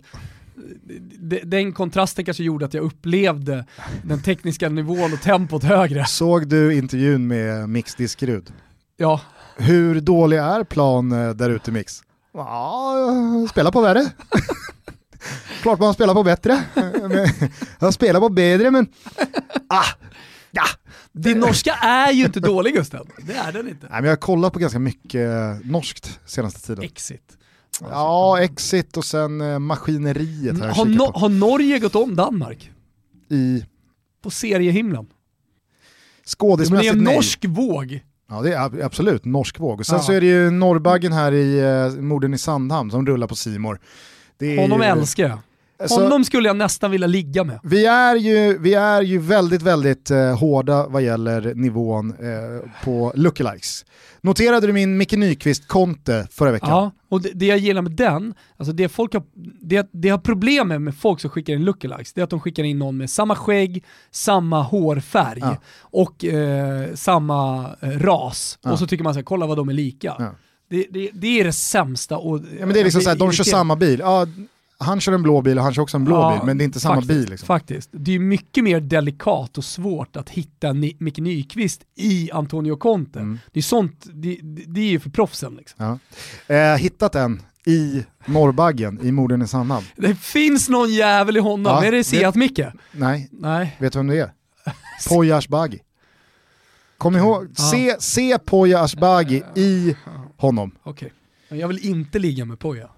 den 1.44 1.72
kontrasten 1.72 2.24
kanske 2.24 2.44
gjorde 2.44 2.64
att 2.64 2.74
jag 2.74 2.84
upplevde 2.84 3.66
den 4.04 4.22
tekniska 4.22 4.68
nivån 4.68 5.12
och 5.12 5.20
tempot 5.20 5.64
högre. 5.64 6.06
Såg 6.06 6.48
du 6.48 6.74
intervjun 6.74 7.26
med 7.26 7.68
Mix 7.68 7.94
Diskerud? 7.94 8.52
Ja, 8.96 9.20
Hur 9.56 10.00
dålig 10.00 10.36
är 10.38 10.64
plan 10.64 11.12
eh, 11.12 11.30
där 11.30 11.50
ute 11.50 11.70
Mix? 11.70 12.02
Ja, 12.32 12.98
jag 12.98 13.50
spelar 13.50 13.70
på 13.72 13.80
värre. 13.80 14.06
Klart 15.62 15.78
man 15.78 15.94
spelar 15.94 16.14
på 16.14 16.22
bättre. 16.22 16.64
Jag 17.78 17.94
spelar 17.94 18.20
på 18.20 18.28
bättre 18.28 18.70
men... 18.70 18.86
Ah, 19.68 19.84
ja. 20.50 20.64
din 21.12 21.38
norska 21.38 21.72
är 21.72 22.12
ju 22.12 22.24
inte 22.24 22.40
dålig 22.40 22.74
Gusten. 22.74 23.06
Det 23.18 23.32
är 23.34 23.52
den 23.52 23.68
inte. 23.68 23.86
Nej, 23.86 24.00
men 24.00 24.04
jag 24.04 24.12
har 24.12 24.16
kollat 24.16 24.52
på 24.52 24.58
ganska 24.58 24.78
mycket 24.78 25.30
norskt 25.64 26.20
senaste 26.26 26.60
tiden. 26.66 26.84
Exit. 26.84 27.38
Ja, 27.80 28.40
Exit 28.40 28.96
och 28.96 29.04
sen 29.04 29.40
eh, 29.40 29.58
Maskineriet 29.58 30.60
har 30.60 30.68
Har, 30.68 30.84
no- 30.84 31.18
har 31.18 31.28
Norge 31.28 31.78
gått 31.78 31.94
om 31.94 32.16
Danmark? 32.16 32.70
I 33.30 33.64
På 34.22 34.30
seriehimlen? 34.30 35.04
Det 35.04 36.28
är 36.28 36.30
skådismässigt 36.36 36.92
en 36.94 37.04
nej. 37.04 37.14
norsk 37.16 37.44
våg. 37.48 38.00
Ja 38.30 38.42
det 38.42 38.52
är 38.54 38.58
ab- 38.58 38.82
absolut 38.84 39.24
norsk 39.24 39.60
våg. 39.60 39.80
Och 39.80 39.86
sen 39.86 39.96
Ja. 39.96 40.02
så 40.02 40.12
är 40.12 40.20
det 40.20 40.26
ju 40.26 40.50
Norrbaggen 40.50 41.12
här 41.12 41.32
i 41.32 41.62
uh, 41.62 42.00
Morden 42.00 42.34
i 42.34 42.38
Sandhamn 42.38 42.90
som 42.90 43.06
rullar 43.06 43.26
på 43.26 43.34
Simor. 43.36 43.80
Honom 44.58 44.80
ju- 44.80 44.86
älskar 44.86 45.28
jag. 45.28 45.38
Alltså, 45.78 46.00
Honom 46.02 46.24
skulle 46.24 46.48
jag 46.48 46.56
nästan 46.56 46.90
vilja 46.90 47.06
ligga 47.06 47.44
med. 47.44 47.60
vi, 47.62 47.86
är 47.86 48.16
ju, 48.16 48.58
vi 48.58 48.74
är 48.74 49.02
ju 49.02 49.18
väldigt, 49.18 49.62
väldigt 49.62 50.10
eh, 50.10 50.38
hårda 50.38 50.86
vad 50.88 51.02
gäller 51.02 51.54
nivån 51.54 52.10
eh, 52.10 52.84
på 52.84 53.12
lookalikes. 53.14 53.84
Noterade 54.20 54.66
du 54.66 54.72
min 54.72 54.96
Micke 54.96 55.12
Nyqvist-konte 55.12 56.26
förra 56.30 56.52
veckan? 56.52 56.70
Ja, 56.70 56.90
och 57.08 57.22
det, 57.22 57.30
det 57.34 57.46
jag 57.46 57.58
gillar 57.58 57.82
med 57.82 57.92
den, 57.92 58.34
alltså 58.56 58.72
det 58.72 58.88
folk 58.88 59.12
har, 59.14 59.22
det, 59.60 59.88
det 59.92 60.08
har 60.08 60.18
problem 60.18 60.68
med, 60.68 60.82
med 60.82 60.94
folk 60.96 61.20
som 61.20 61.30
skickar 61.30 61.52
in 61.54 61.64
lookalikes, 61.64 62.12
det 62.12 62.20
är 62.20 62.24
att 62.24 62.30
de 62.30 62.40
skickar 62.40 62.64
in 62.64 62.78
någon 62.78 62.96
med 62.96 63.10
samma 63.10 63.36
skägg, 63.36 63.84
samma 64.10 64.62
hårfärg 64.62 65.38
Ja. 65.42 65.56
och 65.80 66.24
eh, 66.24 66.94
samma 66.94 67.70
eh, 67.80 67.88
ras. 67.88 68.58
Ja. 68.62 68.72
Och 68.72 68.78
så 68.78 68.86
tycker 68.86 69.04
man 69.04 69.14
så 69.14 69.18
här, 69.18 69.24
kolla 69.24 69.46
vad 69.46 69.56
de 69.56 69.68
är 69.68 69.72
lika. 69.72 70.14
Ja. 70.18 70.30
Det, 70.70 70.86
det, 70.90 71.10
det 71.12 71.40
är 71.40 71.44
det 71.44 71.52
sämsta. 71.52 72.16
Och, 72.16 72.38
Ja, 72.38 72.66
men 72.66 72.68
det 72.74 72.80
är 72.80 72.84
liksom 72.84 73.00
såhär, 73.02 73.16
blir 73.16 73.26
de 73.26 73.32
kör 73.32 73.44
samma 73.44 73.76
bil. 73.76 73.98
Ja, 74.00 74.26
han 74.84 75.00
kör 75.00 75.12
en 75.12 75.22
blå 75.22 75.42
bil 75.42 75.58
och 75.58 75.64
han 75.64 75.74
kör 75.74 75.82
också 75.82 75.96
en 75.96 76.04
blå 76.04 76.16
Ja, 76.16 76.30
bil, 76.38 76.46
men 76.46 76.58
det 76.58 76.62
är 76.64 76.66
inte 76.66 76.80
samma 76.80 76.94
faktiskt, 76.94 77.08
bil. 77.20 77.30
Liksom. 77.30 77.46
Faktiskt. 77.46 77.88
Det 77.92 78.14
är 78.14 78.18
mycket 78.18 78.64
mer 78.64 78.80
delikat 78.80 79.58
och 79.58 79.64
svårt 79.64 80.16
att 80.16 80.30
hitta 80.30 80.72
Ni- 80.72 80.96
Micke 81.00 81.18
Nyqvist 81.18 81.80
i 81.94 82.30
Antonio 82.32 82.76
Conte. 82.76 83.18
Mm. 83.18 83.38
Det 83.52 83.60
är 83.60 83.62
sånt, 83.62 84.06
det, 84.12 84.38
det 84.42 84.62
det 84.66 84.80
är 84.80 84.88
ju 84.90 85.00
för 85.00 85.10
proffsen 85.10 85.54
liksom. 85.54 85.98
Ja. 86.48 86.54
Eh, 86.54 86.76
hittat 86.76 87.14
en 87.14 87.42
i 87.66 88.04
Norrbaggen 88.26 89.00
i 89.02 89.12
Morden 89.12 89.42
i 89.42 89.46
Sandhamn. 89.48 89.86
Det 89.96 90.14
finns 90.14 90.68
någon 90.68 90.90
jävel 90.92 91.36
i 91.36 91.40
honom, 91.40 91.72
Ja, 91.72 91.84
är 91.84 91.92
det 91.92 92.02
Seat-Micke? 92.02 92.72
Nej, 92.92 93.28
Nej. 93.32 93.76
vet 93.80 93.92
du 93.92 93.98
vem 93.98 94.06
det 94.06 94.18
är? 94.20 94.32
Poya 95.08 95.36
Ashbagi. 95.36 95.78
Kom 96.98 97.16
ihåg, 97.16 97.46
Ja. 97.56 97.64
se, 97.70 97.96
se 98.00 98.38
Poya 98.38 98.80
Ashbagi 98.80 99.42
i 99.54 99.96
honom. 100.36 100.70
Okej. 100.82 101.12
Men 101.48 101.58
Jag 101.58 101.68
vill 101.68 101.86
inte 101.86 102.18
ligga 102.18 102.44
med 102.44 102.58
Poja. 102.58 102.88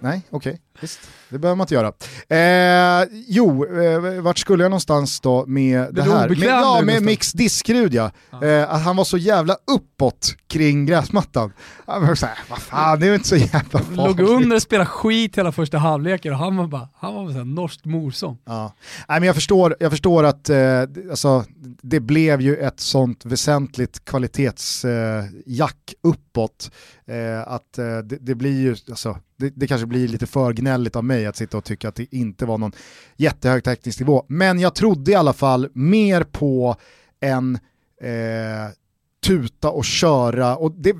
Nej, 0.00 0.22
okej, 0.30 0.60
visst. 0.80 1.00
Det 1.28 1.38
behöver 1.38 1.56
man 1.56 1.64
inte 1.64 1.74
göra. 1.74 1.92
Eh, 2.28 3.08
jo, 3.28 3.66
eh, 3.82 4.20
vart 4.22 4.38
skulle 4.38 4.64
jag 4.64 4.70
någonstans 4.70 5.20
då 5.20 5.46
med 5.46 5.80
det, 5.80 5.92
du 5.92 6.02
här? 6.02 6.28
Med, 6.28 6.38
ja, 6.38 6.80
med? 6.84 7.02
Mix 7.02 7.32
Diskrud 7.32 7.94
ja. 7.94 8.10
Eh, 8.42 8.70
att 8.74 8.82
han 8.82 8.96
var 8.96 9.04
så 9.04 9.18
jävla 9.18 9.56
uppåt 9.76 10.34
kring 10.48 10.86
gräsmattan. 10.86 11.52
Han 11.86 12.06
var 12.06 12.14
såhär, 12.14 12.38
vad 12.50 12.58
fan 12.58 13.00
det 13.00 13.06
är 13.06 13.08
ju 13.08 13.14
inte 13.14 13.28
så 13.28 13.36
jävla 13.36 13.80
Låg 13.90 13.96
farligt. 14.16 14.20
under 14.30 14.56
och 14.56 14.62
spelade 14.62 14.86
skit 14.90 15.38
hela 15.38 15.52
första 15.52 15.78
halvleken 15.78 16.32
och 16.32 16.38
han 16.38 16.56
var 16.56 16.66
bara, 16.66 16.88
han 16.96 17.14
var 17.14 17.26
såhär 17.26 17.44
norskt 17.44 17.84
morsom. 17.84 18.38
Ja. 18.44 18.74
Nej, 19.08 19.20
men 19.20 19.26
jag, 19.26 19.34
förstår, 19.34 19.76
jag 19.80 19.90
förstår 19.90 20.24
att 20.24 20.48
eh, 20.48 20.56
det- 20.56 21.10
alltså, 21.10 21.44
det 21.82 22.00
blev 22.00 22.40
ju 22.40 22.56
ett 22.56 22.80
sånt 22.80 23.24
väsentligt 23.24 24.04
kvalitetsjack 24.04 25.94
eh, 26.04 26.10
uppåt. 26.10 26.70
Eh, 27.06 27.52
att 27.52 27.78
eh, 27.78 27.98
det, 27.98 28.16
det 28.20 28.34
blir 28.34 28.60
ju, 28.60 28.76
alltså, 28.90 29.18
det, 29.38 29.52
det 29.56 29.66
kanske 29.66 29.86
blir 29.86 30.08
lite 30.08 30.26
för 30.26 30.52
gnälligt 30.62 30.96
av 30.96 31.04
mig 31.04 31.26
att 31.26 31.36
sitta 31.36 31.56
och 31.56 31.64
tycka 31.64 31.88
att 31.88 31.94
det 31.94 32.14
inte 32.14 32.46
var 32.46 32.58
någon 32.58 32.72
jättehög 33.16 33.64
teknisk 33.64 34.00
nivå. 34.00 34.24
Men 34.28 34.60
jag 34.60 34.74
trodde 34.74 35.10
i 35.10 35.14
alla 35.14 35.32
fall 35.32 35.68
mer 35.72 36.22
på 36.22 36.76
en 37.20 37.54
eh, 38.02 38.10
tuta 39.26 39.70
och 39.70 39.84
köra. 39.84 40.56
Och 40.56 40.72
det, 40.72 40.96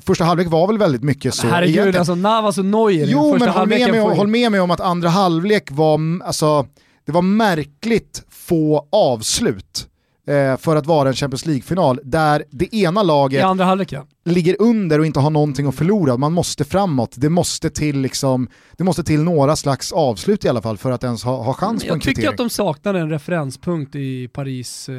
första 0.00 0.24
halvlek 0.24 0.48
var 0.48 0.66
väl 0.66 0.78
väldigt 0.78 1.02
mycket 1.02 1.34
så. 1.34 1.46
Herregud, 1.46 1.74
egentligen. 1.74 2.00
alltså 2.00 2.14
Navas 2.14 2.58
och 2.58 2.64
Neuer 2.64 3.06
Jo, 3.06 3.32
första 3.32 3.46
men 3.46 3.54
håll 3.54 3.68
med, 3.68 3.90
mig, 3.90 4.00
håll 4.00 4.26
med 4.26 4.50
mig 4.52 4.60
om 4.60 4.70
att 4.70 4.80
andra 4.80 5.08
halvlek 5.08 5.70
var, 5.70 6.00
alltså, 6.24 6.66
det 7.04 7.12
var 7.12 7.22
märkligt 7.22 8.22
få 8.28 8.88
avslut 8.92 9.88
eh, 10.26 10.56
för 10.56 10.76
att 10.76 10.86
vara 10.86 11.08
en 11.08 11.14
Champions 11.14 11.46
League-final 11.46 12.00
där 12.04 12.44
det 12.50 12.74
ena 12.74 13.02
laget 13.02 13.44
andra 13.44 13.64
halvleken. 13.64 14.02
ligger 14.24 14.56
under 14.58 14.98
och 14.98 15.06
inte 15.06 15.20
har 15.20 15.30
någonting 15.30 15.66
att 15.66 15.74
förlora. 15.74 16.16
Man 16.16 16.32
måste 16.32 16.64
framåt. 16.64 17.14
Det 17.16 17.28
måste 17.28 17.70
till, 17.70 18.00
liksom, 18.00 18.48
det 18.76 18.84
måste 18.84 19.04
till 19.04 19.22
några 19.22 19.56
slags 19.56 19.92
avslut 19.92 20.44
i 20.44 20.48
alla 20.48 20.62
fall 20.62 20.78
för 20.78 20.90
att 20.90 21.04
ens 21.04 21.24
ha, 21.24 21.42
ha 21.42 21.54
chans 21.54 21.82
på 21.84 21.92
en 21.92 21.94
Jag 21.94 22.02
tycker 22.02 22.28
att 22.28 22.36
de 22.36 22.50
saknade 22.50 23.00
en 23.00 23.10
referenspunkt 23.10 23.94
i 23.94 24.28
Paris 24.28 24.88
eh, 24.88 24.96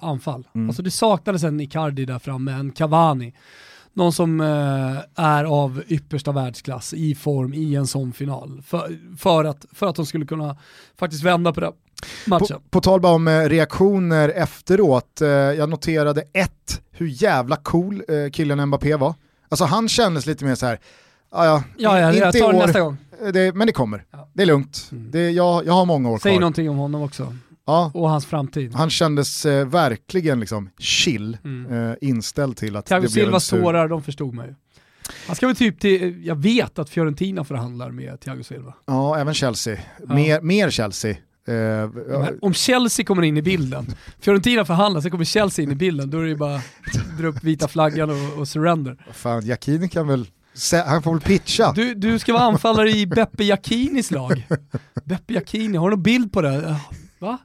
anfall. 0.00 0.48
Mm. 0.54 0.68
Alltså 0.68 0.82
det 0.82 0.90
saknades 0.90 1.42
en 1.42 1.60
Icardi 1.60 2.04
där 2.04 2.18
framme, 2.18 2.52
en 2.52 2.72
Cavani. 2.72 3.32
Någon 3.96 4.12
som 4.12 4.40
eh, 4.40 5.24
är 5.24 5.44
av 5.44 5.82
yppersta 5.88 6.32
världsklass 6.32 6.94
i 6.94 7.14
form 7.14 7.54
i 7.54 7.74
en 7.74 7.86
sån 7.86 8.12
final. 8.12 8.62
För, 8.66 9.16
för, 9.18 9.44
att, 9.44 9.64
för 9.72 9.86
att 9.86 9.96
de 9.96 10.06
skulle 10.06 10.26
kunna 10.26 10.56
faktiskt 10.98 11.22
vända 11.22 11.52
på 11.52 11.60
den 11.60 11.72
matchen. 12.26 12.46
På, 12.46 12.62
på 12.70 12.80
tal 12.80 13.00
bara 13.00 13.14
om 13.14 13.28
eh, 13.28 13.48
reaktioner 13.48 14.28
efteråt, 14.28 15.20
eh, 15.20 15.28
jag 15.28 15.68
noterade 15.68 16.22
ett, 16.32 16.80
hur 16.90 17.06
jävla 17.06 17.56
cool 17.56 18.02
eh, 18.08 18.30
killen 18.32 18.66
Mbappé 18.66 18.96
var. 18.96 19.14
Alltså 19.48 19.64
han 19.64 19.88
kändes 19.88 20.26
lite 20.26 20.44
mer 20.44 20.54
så 20.54 20.66
här. 20.66 20.80
Ja, 21.32 21.44
ja. 21.44 21.62
Ja, 21.76 22.00
jag 22.00 22.14
inte 22.14 22.38
i 22.38 22.40
tar 22.40 22.52
det 22.52 22.58
år, 22.58 22.66
nästa 22.66 22.80
gång. 22.80 22.96
Det, 23.32 23.54
men 23.54 23.66
det 23.66 23.72
kommer. 23.72 24.04
Ja. 24.10 24.28
Det 24.32 24.42
är 24.42 24.46
lugnt. 24.46 24.88
Mm. 24.92 25.10
Det, 25.10 25.30
jag, 25.30 25.66
jag 25.66 25.72
har 25.72 25.84
många 25.84 26.10
år 26.10 26.18
Säg 26.18 26.32
kvar. 26.32 26.40
någonting 26.40 26.70
om 26.70 26.76
honom 26.76 27.02
också. 27.02 27.34
Ja, 27.66 27.90
Och 27.94 28.10
hans 28.10 28.26
framtid. 28.26 28.74
han 28.74 28.90
kändes 28.90 29.46
eh, 29.46 29.66
verkligen 29.68 30.40
liksom 30.40 30.70
chill, 30.78 31.38
Mm. 31.44 31.90
eh, 31.90 31.96
inställd 32.00 32.56
till 32.56 32.76
att 32.76 32.86
Thiago 32.86 33.02
det 33.06 33.12
blev 33.12 33.34
en 33.34 33.40
sur... 33.40 33.60
tårar, 33.62 33.88
de 33.88 34.02
förstod 34.02 34.34
ju. 34.34 34.54
Han 35.26 35.36
ska 35.36 35.46
väl 35.46 35.56
typ 35.56 35.80
till, 35.80 36.26
jag 36.26 36.34
vet 36.36 36.78
att 36.78 36.90
Fiorentina 36.90 37.44
förhandlar 37.44 37.90
med 37.90 38.20
Thiago 38.20 38.42
Silva. 38.42 38.74
Ja, 38.86 39.18
även 39.18 39.34
Chelsea. 39.34 39.78
Ja. 40.08 40.14
Mer, 40.14 40.40
mer 40.40 40.70
Chelsea. 40.70 41.16
Eh, 41.48 41.90
om 42.42 42.54
Chelsea 42.54 43.04
kommer 43.06 43.22
in 43.22 43.36
i 43.36 43.42
bilden, 43.42 43.86
Fiorentina 44.20 44.64
förhandlar, 44.64 45.00
sen 45.00 45.10
kommer 45.10 45.24
Chelsea 45.24 45.62
in 45.62 45.70
i 45.72 45.74
bilden, 45.74 46.10
då 46.10 46.18
är 46.18 46.22
det 46.22 46.28
ju 46.28 46.36
bara 46.36 46.60
dra 47.18 47.26
upp 47.26 47.44
vita 47.44 47.68
flaggan 47.68 48.10
och, 48.10 48.38
och 48.38 48.48
surrender. 48.48 48.96
fan, 49.12 49.46
Jacquini 49.46 49.88
kan 49.88 50.08
väl... 50.08 50.26
Han 50.86 51.02
får 51.02 51.12
väl 51.12 51.20
pitcha. 51.20 51.72
Du, 51.72 51.94
du 51.94 52.18
ska 52.18 52.32
vara 52.32 52.42
anfallare 52.42 52.90
i 52.90 53.06
Beppe 53.06 53.44
Jacquinis 53.44 54.10
lag. 54.10 54.46
Beppe 55.04 55.34
Jacquini, 55.34 55.76
har 55.78 55.90
du 55.90 55.96
någon 55.96 56.02
bild 56.02 56.32
på 56.32 56.42
det? 56.42 56.70
Ah, 56.70 56.80
Va? 57.18 57.38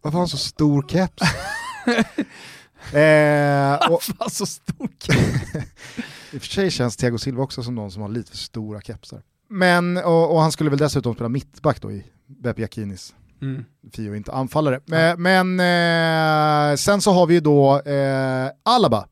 Varför 0.00 0.12
har 0.12 0.18
han 0.18 0.28
så 0.28 0.36
stor 0.36 0.88
keps? 0.88 1.22
eh, 2.94 3.92
och, 3.92 4.02
Fan 4.02 4.30
så 4.30 4.46
stor 4.46 4.88
I 6.32 6.36
och 6.36 6.42
för 6.42 6.48
sig 6.48 6.70
känns 6.70 6.96
Thiago 6.96 7.18
Silva 7.18 7.42
också 7.42 7.62
som 7.62 7.74
någon 7.74 7.90
som 7.90 8.02
har 8.02 8.08
lite 8.08 8.30
för 8.30 8.38
stora 8.38 8.80
kepsar. 8.80 9.22
Men, 9.48 9.96
och, 9.96 10.34
och 10.34 10.40
han 10.40 10.52
skulle 10.52 10.70
väl 10.70 10.78
dessutom 10.78 11.14
spela 11.14 11.28
mittback 11.28 11.80
då 11.80 11.92
i 11.92 12.04
Beppe 12.26 12.60
Jacquinis 12.60 13.14
mm. 13.42 13.64
Fio 13.92 14.16
inte 14.16 14.32
anfallare. 14.32 14.80
Men, 14.84 15.22
men 15.22 15.60
eh, 15.60 16.76
sen 16.76 17.00
så 17.00 17.12
har 17.12 17.26
vi 17.26 17.34
ju 17.34 17.40
då 17.40 17.80
eh, 17.80 18.50
Alaba 18.62 19.08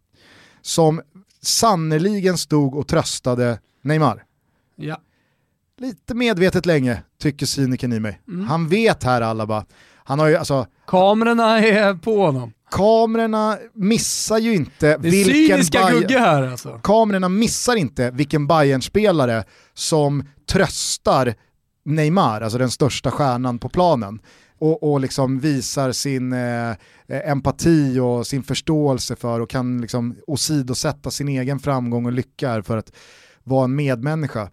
som 0.62 1.02
sannoliken 1.42 2.38
stod 2.38 2.74
och 2.74 2.88
tröstade 2.88 3.60
Neymar. 3.82 4.24
Ja. 4.76 5.00
Lite 5.80 6.14
medvetet 6.14 6.66
länge, 6.66 7.02
tycker 7.22 7.46
cynikern 7.46 7.92
i 7.92 8.00
mig. 8.00 8.20
Mm. 8.28 8.46
Han 8.46 8.68
vet 8.68 9.04
här 9.04 9.22
Alaba. 9.22 9.64
Han 9.94 10.18
har 10.18 10.26
ju, 10.28 10.36
alltså, 10.36 10.66
Kamerorna 10.86 11.58
är 11.58 11.94
på 11.94 12.26
honom. 12.26 12.52
kamerorna 12.70 13.58
missar 13.74 14.38
ju 14.38 14.54
inte 14.54 14.96
Det 14.98 15.08
är 15.08 15.24
vilken 15.24 15.90
Gugge 15.90 16.18
här 16.18 16.42
alltså. 16.42 16.80
kamerorna 16.82 17.28
missar 17.28 17.76
inte 17.76 18.10
vilken 18.10 18.46
bayern 18.46 18.82
spelare 18.82 19.44
som 19.74 20.24
tröstar 20.50 21.34
Neymar, 21.84 22.40
alltså 22.40 22.58
den 22.58 22.70
största 22.70 23.10
stjärnan 23.10 23.58
på 23.58 23.68
planen. 23.68 24.20
Och, 24.58 24.92
och 24.92 25.00
liksom 25.00 25.40
visar 25.40 25.92
sin 25.92 26.32
eh, 26.32 26.74
empati 27.08 27.98
och 27.98 28.26
sin 28.26 28.42
förståelse 28.42 29.16
för 29.16 29.40
och 29.40 29.50
kan 29.50 29.80
liksom 29.80 30.16
åsidosätta 30.26 31.10
sin 31.10 31.28
egen 31.28 31.58
framgång 31.58 32.06
och 32.06 32.12
lycka 32.12 32.62
för 32.62 32.76
att 32.76 32.92
vara 33.44 33.64
en 33.64 33.74
medmänniska. 33.74 34.50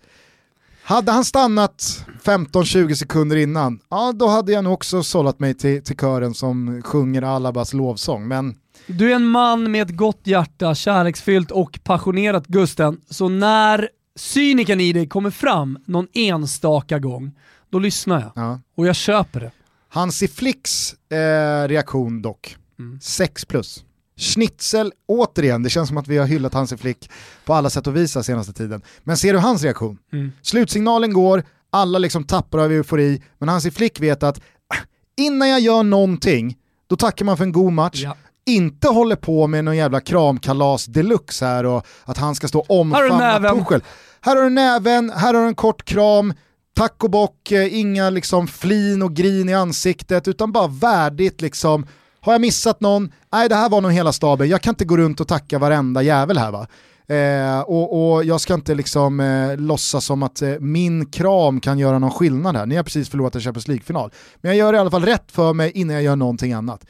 Hade 0.87 1.11
han 1.11 1.25
stannat 1.25 2.05
15-20 2.23 2.93
sekunder 2.93 3.35
innan, 3.35 3.79
ja 3.89 4.11
då 4.15 4.27
hade 4.27 4.51
jag 4.51 4.63
nog 4.63 4.73
också 4.73 5.03
sållat 5.03 5.39
mig 5.39 5.53
till, 5.53 5.83
till 5.83 5.97
kören 5.97 6.33
som 6.33 6.81
sjunger 6.85 7.21
Alabas 7.21 7.73
lovsång. 7.73 8.27
Men 8.27 8.55
Du 8.87 9.11
är 9.11 9.15
en 9.15 9.25
man 9.25 9.71
med 9.71 9.81
ett 9.81 9.97
gott 9.97 10.21
hjärta, 10.23 10.75
kärleksfyllt 10.75 11.51
och 11.51 11.79
passionerat 11.83 12.47
Gusten. 12.47 12.97
Så 13.09 13.29
när 13.29 13.89
cynikern 14.15 14.79
i 14.79 14.93
dig 14.93 15.07
kommer 15.07 15.29
fram 15.29 15.77
någon 15.85 16.07
enstaka 16.13 16.99
gång, 16.99 17.31
då 17.69 17.79
lyssnar 17.79 18.21
jag. 18.21 18.31
ja. 18.35 18.59
Och 18.77 18.87
jag 18.87 18.95
köper 18.95 19.39
det. 19.39 19.51
Hansi 19.89 20.27
Flicks 20.27 20.93
eh, 21.11 21.67
reaktion 21.67 22.21
dock, 22.21 22.55
Mm. 22.79 22.99
6 23.01 23.45
plus. 23.45 23.83
Schnitzel, 24.17 24.93
återigen, 25.07 25.63
det 25.63 25.69
känns 25.69 25.87
som 25.87 25.97
att 25.97 26.07
vi 26.07 26.17
har 26.17 26.25
hyllat 26.25 26.53
Hansi 26.53 26.77
Flick 26.77 27.09
på 27.45 27.53
alla 27.53 27.69
sätt 27.69 27.87
och 27.87 27.95
vis 27.95 28.17
senaste 28.23 28.53
tiden. 28.53 28.81
Men 29.03 29.17
ser 29.17 29.33
du 29.33 29.39
hans 29.39 29.63
reaktion? 29.63 29.97
Mm. 30.13 30.31
Slutsignalen 30.41 31.13
går, 31.13 31.43
alla 31.69 31.99
liksom 31.99 32.23
tappar 32.23 32.59
av 32.59 32.71
eufori, 32.71 33.21
men 33.37 33.49
Hansi 33.49 33.71
Flick 33.71 33.99
vet 33.99 34.23
att 34.23 34.37
ah, 34.67 34.77
innan 35.17 35.49
jag 35.49 35.59
gör 35.59 35.83
någonting, 35.83 36.57
då 36.87 36.95
tackar 36.95 37.25
man 37.25 37.37
för 37.37 37.43
en 37.43 37.51
god 37.51 37.73
match. 37.73 38.01
Ja. 38.03 38.15
Inte 38.45 38.87
håller 38.87 39.15
på 39.15 39.47
med 39.47 39.65
någon 39.65 39.77
jävla 39.77 40.01
kramkalas 40.01 40.85
deluxe 40.85 41.45
här 41.45 41.65
och 41.65 41.85
att 42.05 42.17
han 42.17 42.35
ska 42.35 42.47
stå 42.47 42.65
omfamna 42.69 43.17
näven. 43.17 43.65
Tuchel. 43.65 43.83
Här 44.21 44.35
har 44.35 44.43
du 44.43 44.49
näven, 44.49 45.09
här 45.09 45.33
har 45.33 45.41
du 45.41 45.47
en 45.47 45.55
kort 45.55 45.85
kram, 45.85 46.33
tack 46.75 47.03
och 47.03 47.09
bock, 47.09 47.51
eh, 47.51 47.79
inga 47.79 48.09
liksom 48.09 48.47
flin 48.47 49.01
och 49.01 49.13
grin 49.13 49.49
i 49.49 49.53
ansiktet, 49.53 50.27
utan 50.27 50.51
bara 50.51 50.67
värdigt 50.67 51.41
liksom. 51.41 51.85
Har 52.27 52.33
jag 52.33 52.41
missat 52.41 52.81
någon? 52.81 53.13
Nej, 53.31 53.49
det 53.49 53.55
här 53.55 53.69
var 53.69 53.81
nog 53.81 53.91
hela 53.91 54.11
staben. 54.11 54.49
Jag 54.49 54.61
kan 54.61 54.71
inte 54.71 54.85
gå 54.85 54.97
runt 54.97 55.19
och 55.19 55.27
tacka 55.27 55.59
varenda 55.59 56.01
jävel 56.01 56.37
här 56.37 56.51
va. 56.51 56.67
Eh, 57.15 57.59
och, 57.59 58.15
och 58.15 58.23
jag 58.23 58.41
ska 58.41 58.53
inte 58.53 58.75
liksom 58.75 59.19
eh, 59.19 59.57
låtsas 59.57 60.05
som 60.05 60.23
att 60.23 60.41
eh, 60.41 60.49
min 60.59 61.05
kram 61.05 61.59
kan 61.59 61.79
göra 61.79 61.99
någon 61.99 62.11
skillnad 62.11 62.55
här. 62.55 62.65
Ni 62.65 62.75
har 62.75 62.83
precis 62.83 63.09
förlorat 63.09 63.35
en 63.35 63.41
Champions 63.41 63.67
League-final. 63.67 64.11
Men 64.41 64.49
jag 64.49 64.57
gör 64.57 64.73
i 64.73 64.77
alla 64.77 64.91
fall 64.91 65.05
rätt 65.05 65.31
för 65.31 65.53
mig 65.53 65.71
innan 65.71 65.93
jag 65.93 66.03
gör 66.03 66.15
någonting 66.15 66.53
annat. 66.53 66.85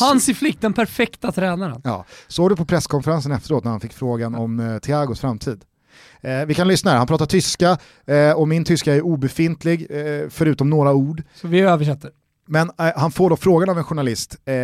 Hansi 0.00 0.34
Flick, 0.34 0.60
den 0.60 0.72
perfekta 0.72 1.32
tränaren. 1.32 1.80
Ja, 1.84 2.04
såg 2.28 2.50
du 2.50 2.56
på 2.56 2.64
presskonferensen 2.64 3.32
efteråt 3.32 3.64
när 3.64 3.70
han 3.70 3.80
fick 3.80 3.92
frågan 3.92 4.34
om 4.34 4.60
eh, 4.60 4.78
Thiagos 4.78 5.20
framtid? 5.20 5.64
Eh, 6.20 6.44
vi 6.46 6.54
kan 6.54 6.68
lyssna 6.68 6.90
här, 6.90 6.98
han 6.98 7.06
pratar 7.06 7.26
tyska 7.26 7.78
eh, 8.06 8.32
och 8.32 8.48
min 8.48 8.64
tyska 8.64 8.94
är 8.94 9.02
obefintlig 9.02 9.86
eh, 9.90 10.28
förutom 10.28 10.70
några 10.70 10.92
ord. 10.92 11.22
Så 11.34 11.48
vi 11.48 11.60
översätter. 11.60 12.10
Men 12.46 12.70
eh, 12.78 12.92
han 12.96 13.10
får 13.10 13.30
då 13.30 13.36
frågan 13.36 13.68
av 13.70 13.78
en 13.78 13.84
journalist, 13.84 14.36
eh, 14.44 14.54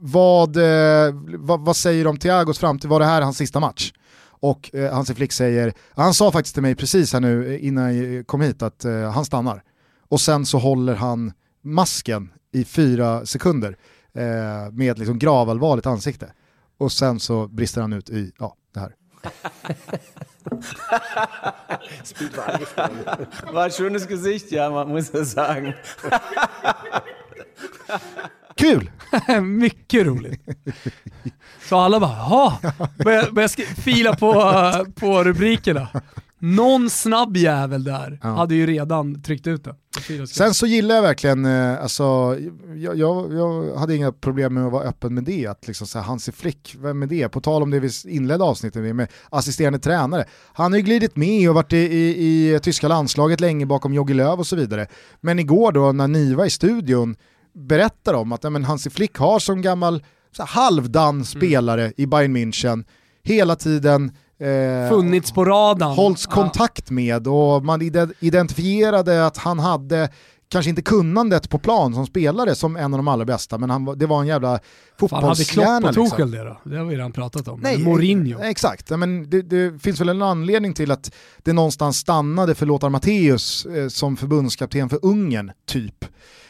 vad, 0.00 0.56
eh, 0.56 1.14
vad, 1.38 1.60
vad 1.60 1.76
säger 1.76 2.04
du 2.04 2.10
om 2.10 2.16
Thiagos 2.16 2.58
framtid, 2.58 2.90
var 2.90 3.00
det 3.00 3.06
här 3.06 3.22
hans 3.22 3.36
sista 3.36 3.60
match? 3.60 3.92
Och 4.40 4.74
eh, 4.74 4.92
Hansi 4.94 5.14
Flick 5.14 5.32
säger, 5.32 5.72
han 5.94 6.14
sa 6.14 6.32
faktiskt 6.32 6.54
till 6.54 6.62
mig 6.62 6.74
precis 6.74 7.12
här 7.12 7.20
nu 7.20 7.54
eh, 7.54 7.66
innan 7.66 7.96
jag 7.96 8.26
kom 8.26 8.40
hit 8.40 8.62
att 8.62 8.84
eh, 8.84 9.10
han 9.10 9.24
stannar. 9.24 9.62
Och 10.08 10.20
sen 10.20 10.46
så 10.46 10.58
håller 10.58 10.94
han 10.94 11.32
masken 11.62 12.32
i 12.52 12.64
fyra 12.64 13.26
sekunder 13.26 13.76
eh, 14.12 14.72
med 14.72 14.92
ett 14.92 14.98
liksom 14.98 15.18
gravallvarligt 15.18 15.86
ansikte. 15.86 16.32
Och 16.78 16.92
sen 16.92 17.20
så 17.20 17.48
brister 17.48 17.80
han 17.80 17.92
ut 17.92 18.10
i, 18.10 18.32
ja, 18.38 18.56
det 18.74 18.80
här. 18.80 18.94
War 23.52 23.64
ein 23.64 23.70
schönes 23.70 24.06
Gesicht, 24.08 24.50
ja, 24.50 24.70
man 24.70 24.88
muss 24.88 25.12
ja 25.12 25.24
sagen. 25.24 25.74
Kul! 28.58 28.90
Mycket 29.42 30.06
roligt. 30.06 30.40
Så 31.62 31.78
alla 31.78 32.00
bara, 32.00 32.10
jaha, 32.16 32.58
börjar, 33.04 33.30
börjar 33.30 33.48
sk- 33.48 33.80
fila 33.82 34.16
på, 34.16 34.32
på 34.94 35.24
rubrikerna. 35.24 35.88
Någon 36.42 36.90
snabb 36.90 37.36
jävel 37.36 37.84
där 37.84 38.18
Ja. 38.22 38.28
hade 38.28 38.54
ju 38.54 38.66
redan 38.66 39.22
tryckt 39.22 39.46
ut 39.46 39.64
den. 39.64 40.26
Sen 40.26 40.54
så 40.54 40.66
gillar 40.66 40.94
jag 40.94 41.02
verkligen, 41.02 41.44
eh, 41.44 41.82
alltså, 41.82 42.02
jag, 42.76 42.96
jag, 42.98 43.32
jag 43.34 43.76
hade 43.76 43.96
inga 43.96 44.12
problem 44.12 44.54
med 44.54 44.66
att 44.66 44.72
vara 44.72 44.84
öppen 44.84 45.14
med 45.14 45.24
det, 45.24 45.46
att 45.46 45.66
liksom 45.66 45.86
så 45.86 45.98
här, 45.98 46.06
Hansi 46.06 46.32
Flick, 46.32 46.76
vem 46.78 47.02
är 47.02 47.06
det? 47.06 47.28
På 47.28 47.40
tal 47.40 47.62
om 47.62 47.70
det 47.70 47.80
vi 47.80 47.90
inledde 48.04 48.44
avsnittet 48.44 48.82
med, 48.82 48.96
med 48.96 49.08
assisterande 49.30 49.78
tränare. 49.78 50.24
Han 50.52 50.72
har 50.72 50.78
ju 50.78 50.84
glidit 50.84 51.16
med 51.16 51.48
och 51.48 51.54
varit 51.54 51.72
i, 51.72 51.76
i, 51.76 52.54
i 52.54 52.60
tyska 52.60 52.88
landslaget 52.88 53.40
länge 53.40 53.66
bakom 53.66 53.94
Jogi 53.94 54.14
Löw 54.14 54.38
och 54.40 54.46
så 54.46 54.56
vidare. 54.56 54.86
Men 55.20 55.38
igår 55.38 55.72
då 55.72 55.92
när 55.92 56.08
Niva 56.08 56.46
i 56.46 56.50
studion 56.50 57.16
berättar 57.54 58.14
om 58.14 58.32
att 58.32 58.44
ja, 58.44 58.50
men 58.50 58.64
Hansi 58.64 58.90
Flick 58.90 59.16
har 59.16 59.38
som 59.38 59.62
gammal 59.62 60.04
så 60.36 60.42
här, 60.42 60.48
halvdan 60.48 61.24
spelare 61.24 61.92
i 61.96 62.06
Bayern 62.06 62.36
München 62.36 62.84
hela 63.22 63.56
tiden 63.56 64.12
eh, 64.40 64.88
Funnits 64.88 65.32
på 65.32 65.44
radarn. 65.44 65.90
hålls 65.92 66.26
kontakt 66.26 66.90
med 66.90 67.26
och 67.26 67.64
man 67.64 67.82
ide- 67.82 68.12
identifierade 68.20 69.26
att 69.26 69.36
han 69.36 69.58
hade 69.58 70.08
kanske 70.48 70.68
inte 70.70 70.82
kunnandet 70.82 71.50
på 71.50 71.58
plan 71.58 71.94
som 71.94 72.06
spelare 72.06 72.54
som 72.54 72.76
en 72.76 72.94
av 72.94 72.98
de 72.98 73.08
allra 73.08 73.24
bästa, 73.24 73.58
men 73.58 73.70
han, 73.70 73.84
det 73.98 74.06
var 74.06 74.20
en 74.20 74.26
jävla 74.26 74.48
Fan, 74.48 74.58
hade 74.58 74.64
Klopp 74.98 75.10
fotbollshjärna. 75.10 75.76
och 75.88 75.94
Liksom. 75.94 76.10
Tuchel 76.10 76.30
det 76.30 76.44
då? 76.44 76.60
Det 76.64 76.76
har 76.76 76.84
vi 76.84 76.96
redan 76.96 77.12
pratat 77.12 77.48
om. 77.48 77.60
Nej, 77.60 77.78
Mourinho. 77.84 78.40
Exakt, 78.42 78.90
men 78.90 79.30
det, 79.30 79.42
det 79.42 79.82
finns 79.82 80.00
väl 80.00 80.08
en 80.08 80.22
anledning 80.22 80.74
till 80.74 80.90
att 80.90 81.12
det 81.42 81.52
någonstans 81.52 81.96
stannade 81.98 82.54
för 82.54 82.66
Lothar 82.66 82.88
Matthäus 82.88 83.66
eh, 83.66 83.88
som 83.88 84.16
förbundskapten 84.16 84.88
för 84.88 84.98
Ungern, 85.02 85.52
typ. 85.66 86.04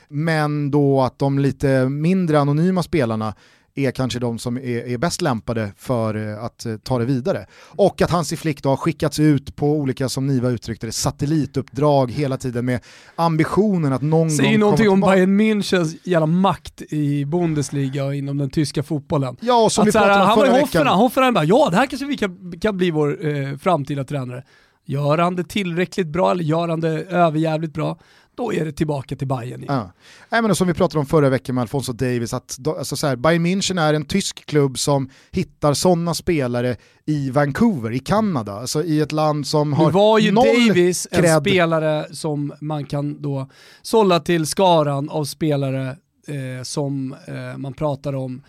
Men 0.08 0.70
då 0.70 1.02
att 1.02 1.18
de 1.18 1.38
lite 1.38 1.88
mindre 1.88 2.40
anonyma 2.40 2.82
spelarna 2.82 3.34
är 3.74 3.90
kanske 3.90 4.18
de 4.18 4.38
som 4.38 4.56
är, 4.56 4.88
är 4.88 4.98
bäst 4.98 5.22
lämpade 5.22 5.72
för 5.76 6.28
eh, 6.28 6.44
att 6.44 6.66
eh, 6.66 6.76
ta 6.76 6.98
det 6.98 7.04
vidare. 7.04 7.46
Och 7.76 8.02
att 8.02 8.10
Hansi 8.10 8.36
Flick 8.36 8.62
då 8.62 8.68
har 8.68 8.76
skickats 8.76 9.18
ut 9.18 9.56
på 9.56 9.72
olika, 9.72 10.08
som 10.08 10.26
Niva 10.26 10.48
uttryckte 10.48 10.86
det, 10.86 10.92
satellituppdrag 10.92 12.10
hela 12.10 12.36
tiden 12.36 12.64
med 12.64 12.80
ambitionen 13.16 13.92
att 13.92 14.02
någon 14.02 14.30
Säger 14.30 14.50
gång 14.50 14.60
någonting 14.60 14.86
komma 14.86 15.06
om. 15.06 15.12
Bayern 15.12 15.40
Münchens 15.40 15.96
jävla 16.04 16.26
makt 16.26 16.82
i 16.82 17.24
Bundesliga 17.24 18.04
och 18.04 18.14
inom 18.14 18.38
den 18.38 18.50
tyska 18.50 18.82
fotbollen. 18.82 19.36
Ja, 19.40 19.64
och 19.64 19.72
som 19.72 19.82
Att 19.82 19.88
vi 19.88 19.92
pratade 19.92 20.14
om 20.14 20.20
han 20.20 20.38
var 20.38 20.46
förra 20.46 20.56
ju 20.58 20.64
veckan. 20.64 20.86
Hoffenheim, 20.86 20.98
Hoffenheim 20.98 21.34
bara 21.34 21.44
ja 21.44 21.68
det 21.70 21.76
här 21.76 21.86
kanske 21.86 22.06
vi 22.06 22.16
kan, 22.16 22.60
kan 22.60 22.76
bli 22.76 22.90
vår 22.90 23.26
eh, 23.26 23.56
framtida 23.56 24.04
tränare. 24.04 24.44
Gör 24.84 25.18
han 25.18 25.36
det 25.36 25.44
tillräckligt 25.44 26.06
bra 26.06 26.30
eller 26.30 26.44
gör 26.44 26.68
han 26.68 26.80
det 26.80 27.04
överjävligt 27.04 27.72
bra? 27.74 27.98
Då 28.40 28.52
är 28.52 28.64
det 28.64 28.72
tillbaka 28.72 29.16
till 29.16 29.26
Bayern 29.28 29.62
igen. 29.62 29.74
Ja. 29.74 29.92
Nej, 30.30 30.42
men 30.42 30.54
som 30.54 30.66
vi 30.66 30.74
pratade 30.74 31.00
om 31.00 31.06
förra 31.06 31.28
veckan 31.28 31.54
med 31.54 31.62
Alfonso 31.62 31.92
Davis, 31.92 32.34
att 32.34 32.58
alltså 32.78 32.96
så 32.96 33.06
här, 33.06 33.16
Bayern 33.16 33.46
München 33.46 33.80
är 33.80 33.94
en 33.94 34.04
tysk 34.04 34.46
klubb 34.46 34.78
som 34.78 35.10
hittar 35.30 35.74
sådana 35.74 36.14
spelare 36.14 36.76
i 37.06 37.30
Vancouver, 37.30 37.92
i 37.92 37.98
Kanada, 37.98 38.52
alltså 38.52 38.84
i 38.84 39.00
ett 39.00 39.12
land 39.12 39.46
som 39.46 39.72
har 39.72 39.86
Nu 39.86 39.92
var 39.92 40.18
ju 40.18 40.32
noll 40.32 40.46
Davis 40.68 41.08
en 41.10 41.20
cred. 41.22 41.40
spelare 41.40 42.14
som 42.14 42.52
man 42.60 42.84
kan 42.84 43.22
då 43.22 43.50
sålla 43.82 44.20
till 44.20 44.46
skaran 44.46 45.08
av 45.08 45.24
spelare 45.24 45.88
eh, 46.26 46.62
som 46.62 47.14
eh, 47.26 47.58
man 47.58 47.72
pratar 47.72 48.14
om 48.14 48.42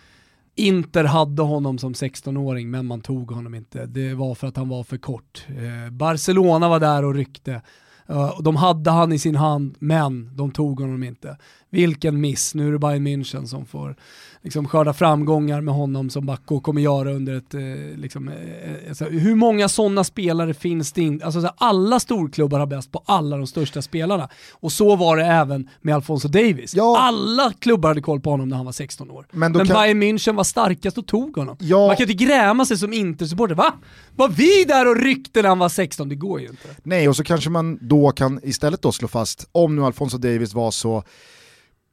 Inter 0.56 1.04
hade 1.04 1.42
honom 1.42 1.78
som 1.78 1.94
16-åring 1.94 2.72
men 2.72 2.86
man 2.86 3.02
tog 3.02 3.32
honom 3.32 3.56
inte. 3.56 3.86
Det 3.86 4.14
var 4.14 4.36
för 4.36 4.48
att 4.48 4.58
han 4.58 4.70
var 4.70 4.84
för 4.84 4.98
kort. 4.98 5.46
Eh, 5.50 5.92
Barcelona 5.92 6.70
var 6.70 6.80
där 6.80 7.06
och 7.06 7.14
ryckte. 7.14 7.62
Eh, 8.12 8.42
de 8.42 8.56
hade 8.56 8.92
han 8.92 9.12
i 9.12 9.20
sin 9.20 9.36
hand 9.36 9.76
men 9.80 10.36
de 10.36 10.52
tog 10.52 10.80
honom 10.80 11.04
inte. 11.04 11.38
Vilken 11.72 12.22
miss, 12.22 12.56
nu 12.56 12.68
är 12.68 12.72
det 12.72 12.80
Bayern 12.80 13.08
München 13.08 13.46
som 13.46 13.66
får 13.66 13.96
liksom 14.44 14.68
skörda 14.68 14.94
framgångar 14.94 15.62
med 15.62 15.74
honom 15.74 16.10
som 16.10 16.26
Bacco 16.26 16.60
kommer 16.60 16.82
göra 16.82 17.12
under 17.14 17.36
ett, 17.38 17.54
eh, 17.54 17.62
liksom, 17.98 18.28
eh, 18.28 18.34
alltså, 18.90 19.06
hur 19.06 19.36
många 19.36 19.70
sådana 19.70 20.04
spelare 20.04 20.54
finns 20.54 20.92
det 20.92 21.02
inte? 21.02 21.26
Alltså, 21.26 21.42
så 21.42 21.48
här, 21.48 21.56
alla 21.58 22.00
storklubbar 22.00 22.60
har 22.60 22.66
bäst 22.66 22.92
på 22.92 23.04
alla 23.06 23.38
de 23.38 23.48
största 23.48 23.82
spelarna. 23.82 24.30
Och 24.54 24.72
så 24.72 24.96
var 24.96 25.18
det 25.18 25.26
även 25.26 25.70
med 25.82 25.96
Alfonso 25.96 26.28
Davis. 26.28 26.76
Ja. 26.76 26.98
Alla 27.00 27.54
klubbar 27.60 27.90
hade 27.90 28.02
koll 28.02 28.20
på 28.20 28.30
honom 28.30 28.50
när 28.50 28.58
han 28.58 28.66
var 28.66 28.72
16 28.74 29.12
år. 29.12 29.26
Men 29.32 29.52
Men, 29.52 29.68
kan- 29.68 29.76
Bayern 29.76 30.04
München 30.04 30.36
var 30.36 30.44
starkast 30.44 30.98
och 30.98 31.08
tog 31.08 31.38
honom. 31.38 31.58
Ja. 31.60 31.88
Man 31.88 31.96
kan 31.96 32.10
inte 32.10 32.26
gräma 32.26 32.66
sig 32.66 32.78
som 32.78 32.94
Inter-supporter. 32.94 33.56
Va? 33.56 33.74
Var 34.16 34.28
vi 34.30 34.64
där 34.68 34.88
och 34.90 34.98
ryckte 35.04 35.42
när 35.42 35.50
han 35.50 35.60
var 35.60 35.70
16? 35.70 36.10
Det 36.10 36.16
går 36.16 36.42
ju 36.42 36.48
inte. 36.48 36.68
Nej, 36.84 37.10
och 37.10 37.16
så 37.16 37.24
kanske 37.24 37.50
man 37.50 37.78
då 37.82 38.12
kan 38.12 38.40
istället 38.44 38.82
då 38.82 38.92
slå 38.92 39.08
fast, 39.08 39.48
om 39.52 39.76
nu 39.76 39.84
Alfonso 39.86 40.18
Davis 40.18 40.54
var 40.54 40.72
så 40.72 41.04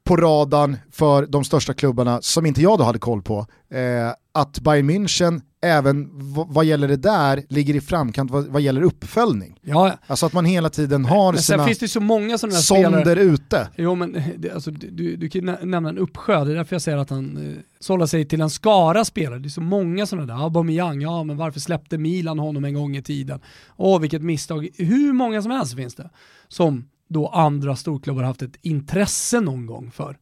på 0.03 0.15
radarn 0.15 0.77
för 0.91 1.25
de 1.25 1.43
största 1.43 1.73
klubbarna 1.73 2.21
som 2.21 2.45
inte 2.45 2.61
jag 2.61 2.77
då 2.79 2.83
hade 2.83 2.99
koll 2.99 3.21
på, 3.21 3.39
eh, 3.71 4.13
att 4.31 4.59
Bayern 4.59 4.89
München 4.89 5.41
även 5.61 6.09
vad 6.47 6.65
gäller 6.65 6.87
det 6.87 6.95
där 6.95 7.43
ligger 7.49 7.75
i 7.75 7.81
framkant 7.81 8.31
vad, 8.31 8.45
vad 8.47 8.61
gäller 8.61 8.81
uppföljning. 8.81 9.59
Ja, 9.61 9.91
Alltså 10.07 10.25
att 10.25 10.33
man 10.33 10.45
hela 10.45 10.69
tiden 10.69 11.05
har 11.05 11.33
men 11.33 11.41
sina 11.41 11.65
finns 11.65 11.77
det 11.79 11.87
så 11.87 11.99
många 11.99 12.37
sådana 12.37 12.55
här 12.55 12.61
spelare. 12.61 12.93
sonder 12.93 13.15
ute. 13.15 13.67
Jo 13.77 13.95
men 13.95 14.21
det, 14.37 14.51
alltså, 14.51 14.71
du- 14.71 15.15
du, 15.15 15.29
kan 15.29 15.45
nä- 15.45 15.59
nämna 15.63 15.89
en 15.89 15.97
uppsjö, 15.97 16.45
det 16.45 16.51
är 16.51 16.55
därför 16.55 16.75
jag 16.75 16.81
säger 16.81 16.97
att 16.97 17.09
han 17.09 17.37
eh, 17.51 17.53
sållar 17.79 18.05
sig 18.05 18.25
till 18.25 18.41
en 18.41 18.49
skara 18.49 19.05
spelare. 19.05 19.39
Det 19.39 19.47
är 19.47 19.49
så 19.49 19.61
många 19.61 20.05
sådana 20.05 20.33
där. 20.33 20.43
Aubameyang, 20.43 21.01
ja 21.01 21.23
men 21.23 21.37
varför 21.37 21.59
släppte 21.59 21.97
Milan 21.97 22.39
honom 22.39 22.65
en 22.65 22.73
gång 22.73 22.97
i 22.97 23.01
tiden? 23.03 23.39
Åh 23.77 23.99
vilket 24.01 24.21
misstag. 24.21 24.69
Hur 24.77 25.13
många 25.13 25.41
som 25.41 25.51
helst 25.51 25.75
finns 25.75 25.95
det 25.95 26.09
som 26.47 26.85
då 27.09 27.27
andra 27.27 27.75
storklubbar 27.75 28.23
haft 28.23 28.41
ett 28.41 28.57
intresse 28.61 29.39
någon 29.39 29.65
gång 29.65 29.91
för. 29.91 30.17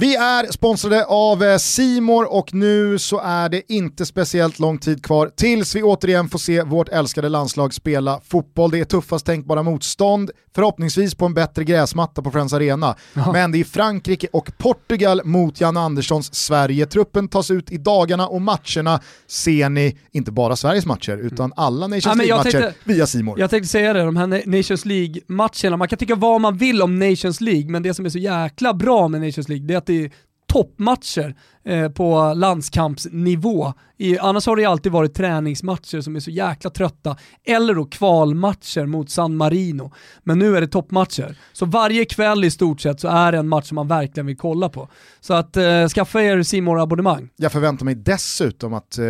Vi 0.00 0.16
är 0.16 0.52
sponsrade 0.52 1.04
av 1.04 1.58
Simor 1.58 2.32
och 2.32 2.54
nu 2.54 2.98
så 2.98 3.20
är 3.24 3.48
det 3.48 3.72
inte 3.72 4.06
speciellt 4.06 4.58
lång 4.58 4.78
tid 4.78 5.04
kvar 5.04 5.30
tills 5.36 5.76
vi 5.76 5.82
återigen 5.82 6.28
får 6.28 6.38
se 6.38 6.62
vårt 6.62 6.88
älskade 6.88 7.28
landslag 7.28 7.74
spela 7.74 8.20
fotboll. 8.24 8.70
Det 8.70 8.80
är 8.80 8.84
tuffast 8.84 9.26
tänkbara 9.26 9.62
motstånd, 9.62 10.30
förhoppningsvis 10.54 11.14
på 11.14 11.26
en 11.26 11.34
bättre 11.34 11.64
gräsmatta 11.64 12.22
på 12.22 12.30
Friends 12.30 12.52
Arena. 12.52 12.96
Men 13.32 13.52
det 13.52 13.60
är 13.60 13.64
Frankrike 13.64 14.26
och 14.32 14.58
Portugal 14.58 15.20
mot 15.24 15.60
Jan 15.60 15.76
Anderssons 15.76 16.34
Sverige. 16.34 16.86
Truppen 16.86 17.28
tas 17.28 17.50
ut 17.50 17.70
i 17.72 17.76
dagarna 17.76 18.28
och 18.28 18.42
matcherna 18.42 19.00
ser 19.26 19.68
ni, 19.68 19.96
inte 20.12 20.32
bara 20.32 20.56
Sveriges 20.56 20.86
matcher, 20.86 21.16
utan 21.16 21.52
alla 21.56 21.86
Nations 21.86 22.04
Ja, 22.06 22.14
League-matcher 22.14 22.72
via 22.84 23.06
Simor. 23.06 23.40
Jag 23.40 23.50
tänkte 23.50 23.68
säga 23.68 23.92
det, 23.92 24.02
de 24.04 24.16
här 24.16 24.26
Na- 24.26 24.56
Nations 24.56 24.84
League-matcherna, 24.84 25.76
man 25.76 25.88
kan 25.88 25.98
tycka 25.98 26.14
vad 26.14 26.40
man 26.40 26.56
vill 26.56 26.82
om 26.82 26.98
Nations 26.98 27.40
League, 27.40 27.70
men 27.70 27.82
det 27.82 27.94
som 27.94 28.04
är 28.06 28.10
så 28.10 28.18
jäkla 28.18 28.74
bra 28.74 29.08
med 29.08 29.20
Nations 29.20 29.48
League, 29.48 29.66
det 29.66 29.74
är 29.74 29.83
att 29.84 29.86
det 29.86 30.04
är 30.04 30.10
toppmatcher 30.54 31.34
eh, 31.64 31.88
på 31.88 32.34
landskampsnivå. 32.34 33.72
I, 33.98 34.18
annars 34.18 34.46
har 34.46 34.56
det 34.56 34.64
alltid 34.64 34.92
varit 34.92 35.14
träningsmatcher 35.14 36.00
som 36.00 36.16
är 36.16 36.20
så 36.20 36.30
jäkla 36.30 36.70
trötta, 36.70 37.16
eller 37.44 37.74
då 37.74 37.84
kvalmatcher 37.84 38.86
mot 38.86 39.10
San 39.10 39.36
Marino. 39.36 39.92
Men 40.22 40.38
nu 40.38 40.56
är 40.56 40.60
det 40.60 40.66
toppmatcher. 40.66 41.38
Så 41.52 41.66
varje 41.66 42.04
kväll 42.04 42.44
i 42.44 42.50
stort 42.50 42.80
sett 42.80 43.00
så 43.00 43.08
är 43.08 43.32
det 43.32 43.38
en 43.38 43.48
match 43.48 43.68
som 43.68 43.74
man 43.74 43.88
verkligen 43.88 44.26
vill 44.26 44.36
kolla 44.36 44.68
på. 44.68 44.88
Så 45.20 45.34
att 45.34 45.56
eh, 45.56 45.88
skaffa 45.88 46.22
er 46.22 46.42
simor 46.42 46.80
abonnemang 46.80 47.28
Jag 47.36 47.52
förväntar 47.52 47.84
mig 47.84 47.94
dessutom 47.94 48.74
att 48.74 48.98
eh, 48.98 49.04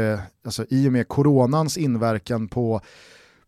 alltså, 0.44 0.64
i 0.70 0.88
och 0.88 0.92
med 0.92 1.08
coronans 1.08 1.76
inverkan 1.76 2.48
på 2.48 2.80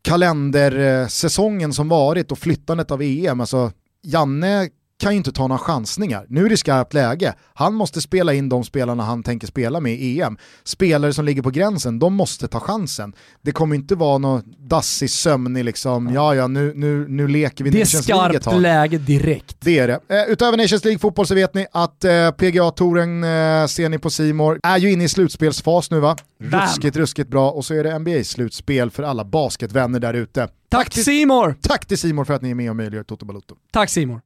kalendersäsongen 0.03 1.73
som 1.73 1.89
varit 1.89 2.33
och 2.33 2.39
flyttandet 2.39 2.91
av 2.91 3.03
EM, 3.03 3.41
alltså 3.41 3.73
Janne 4.03 4.69
kan 4.99 5.13
ju 5.13 5.17
inte 5.17 5.33
ta 5.33 5.47
några 5.47 5.59
chansningar. 5.59 6.27
Nu 6.29 6.45
är 6.45 6.49
det 6.49 6.57
skarpt 6.57 6.95
läge. 6.95 7.35
Han 7.55 7.75
måste 7.75 8.01
spela 8.01 8.35
in 8.35 8.49
de 8.49 8.65
spelarna 8.65 9.03
han 9.03 9.23
tänker 9.23 9.47
spela 9.47 9.81
med 9.81 9.93
i 9.95 10.21
EM. 10.21 10.37
Spelare 10.65 11.13
som 11.13 11.25
ligger 11.25 11.43
på 11.43 11.51
gränsen, 11.51 11.99
de 11.99 12.15
måste 12.15 12.49
ta 12.49 12.61
chansen. 12.61 13.13
Det 13.43 13.53
kommer 13.53 13.77
inte 13.77 13.95
vara 13.95 14.19
någon 14.19 14.43
dassig, 14.59 15.11
sömnig 15.11 15.65
liksom, 15.65 16.11
ja 16.15 16.35
ja 16.35 16.47
nu, 16.47 16.73
nu, 16.77 17.07
nu 17.09 17.29
leker 17.29 17.65
vi 17.65 17.71
Det 17.71 17.77
är 17.79 17.81
Nations 17.81 18.09
League 18.09 18.27
ett 18.37 18.43
skarpt 18.43 18.45
tag. 18.45 18.61
läge 18.61 18.99
direkt. 18.99 19.57
Det 19.61 19.79
är 19.79 19.89
det. 19.89 20.01
Eh, 20.23 20.33
utöver 20.33 20.57
Nations 20.59 20.85
League 20.85 20.99
fotboll 20.99 21.27
så 21.27 21.35
vet 21.35 21.55
ni 21.55 21.67
att 21.73 22.05
eh, 22.05 22.31
PGA-touren 22.31 23.25
eh, 23.25 23.67
ser 23.67 23.89
ni 23.89 23.99
på 23.99 24.11
Simor 24.11 24.61
är 24.63 24.79
ju 24.79 24.93
inne 24.93 25.05
i 25.05 25.09
slutspelsfas 25.09 25.91
nu 25.91 26.01
va? 26.01 26.17
Bam. 26.51 26.61
Ruskigt, 26.61 26.97
ruskigt 26.97 27.31
bra 27.31 27.51
och 27.51 27.65
så 27.65 27.75
är 27.75 27.85
det 27.85 27.99
NBA-slutspel 27.99 28.91
för 28.91 29.03
alla 29.03 29.25
basketvänner 29.25 30.01
där 30.01 30.15
ute. 30.15 30.49
Tack 30.69 30.91
till, 30.91 31.05
Simor! 31.05 31.55
tack 31.63 31.87
till 31.87 31.99
Simor 31.99 32.25
för 32.25 32.35
att 32.35 32.43
ni 32.43 32.51
är 32.51 32.55
med 32.55 32.71
och 32.71 32.77
möjliggör 32.77 33.05
Toto 33.05 33.27
Balotto. 33.27 33.55
Tack 33.73 33.91
Simor! 33.91 34.21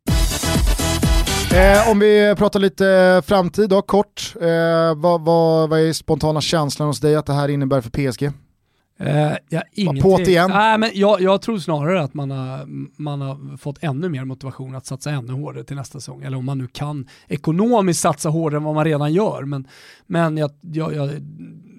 Eh, 1.54 1.90
om 1.90 1.98
vi 1.98 2.34
pratar 2.38 2.60
lite 2.60 3.22
framtid 3.26 3.68
då, 3.70 3.82
kort. 3.82 4.34
Eh, 4.40 4.94
vad, 4.96 5.20
vad, 5.20 5.70
vad 5.70 5.80
är 5.80 5.92
spontana 5.92 6.40
känslan 6.40 6.88
hos 6.88 7.00
dig 7.00 7.16
att 7.16 7.26
det 7.26 7.32
här 7.32 7.48
innebär 7.48 7.80
för 7.80 7.90
PSG? 7.90 8.22
Eh, 8.98 9.32
ja. 9.48 9.62
På't 9.76 10.28
igen. 10.28 10.50
Nej, 10.50 10.78
men 10.78 10.90
jag, 10.94 11.20
jag 11.20 11.42
tror 11.42 11.58
snarare 11.58 12.02
att 12.02 12.14
man 12.14 12.30
har, 12.30 12.66
man 13.02 13.20
har 13.20 13.56
fått 13.56 13.78
ännu 13.80 14.08
mer 14.08 14.24
motivation 14.24 14.74
att 14.74 14.86
satsa 14.86 15.10
ännu 15.10 15.32
hårdare 15.32 15.64
till 15.64 15.76
nästa 15.76 16.00
säsong. 16.00 16.22
Eller 16.22 16.36
om 16.36 16.44
man 16.44 16.58
nu 16.58 16.66
kan 16.66 17.08
ekonomiskt 17.28 18.00
satsa 18.00 18.28
hårdare 18.28 18.56
än 18.56 18.64
vad 18.64 18.74
man 18.74 18.84
redan 18.84 19.12
gör. 19.12 19.42
Men, 19.42 19.68
men 20.06 20.36
jag, 20.36 20.50
jag, 20.60 20.94
jag, 20.94 21.10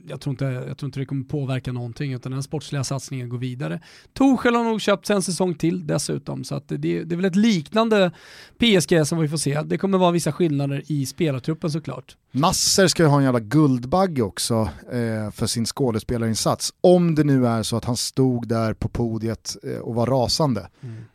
jag, 0.08 0.22
tror 0.22 0.34
inte, 0.34 0.46
jag 0.46 0.78
tror 0.78 0.88
inte 0.88 1.00
det 1.00 1.06
kommer 1.06 1.24
påverka 1.24 1.72
någonting 1.72 2.14
utan 2.14 2.32
den 2.32 2.44
sportsliga 2.44 2.84
satsningen 2.84 3.30
går 3.30 3.38
vidare. 3.38 3.80
Torshäll 4.14 4.56
har 4.56 4.64
nog 4.64 4.82
köpt 4.82 5.10
en 5.10 5.22
säsong 5.22 5.56
till 5.56 5.88
dessutom. 5.88 6.44
Så 6.44 6.56
att 6.56 6.68
det, 6.68 6.78
det 6.78 7.16
är 7.16 7.16
väl 7.16 7.26
ett 7.26 7.36
liknande 7.36 8.12
PSG 8.58 9.08
som 9.08 9.20
vi 9.20 9.28
får 9.28 9.38
se. 9.38 9.62
Det 9.62 9.78
kommer 9.78 9.98
vara 9.98 10.12
vissa 10.12 10.32
skillnader 10.32 10.84
i 10.88 11.06
spelartruppen 11.06 11.72
såklart. 11.72 12.18
Nasser 12.32 12.88
ska 12.88 13.04
ju 13.04 13.10
ha 13.10 13.18
en 13.18 13.24
jävla 13.24 13.40
guldbagge 13.40 14.22
också 14.22 14.70
eh, 14.92 15.32
för 15.32 15.48
sin 15.48 15.66
skådespelarinsats. 15.66 16.74
Om 16.82 17.16
det 17.16 17.24
nu 17.24 17.48
är 17.48 17.64
så 17.64 17.78
att 17.78 17.86
han 17.86 17.98
stod 17.98 18.48
där 18.48 18.74
på 18.74 18.90
podiet 18.90 19.56
eh, 19.64 19.80
och 19.80 19.96
var 19.96 20.06
rasande 20.06 20.68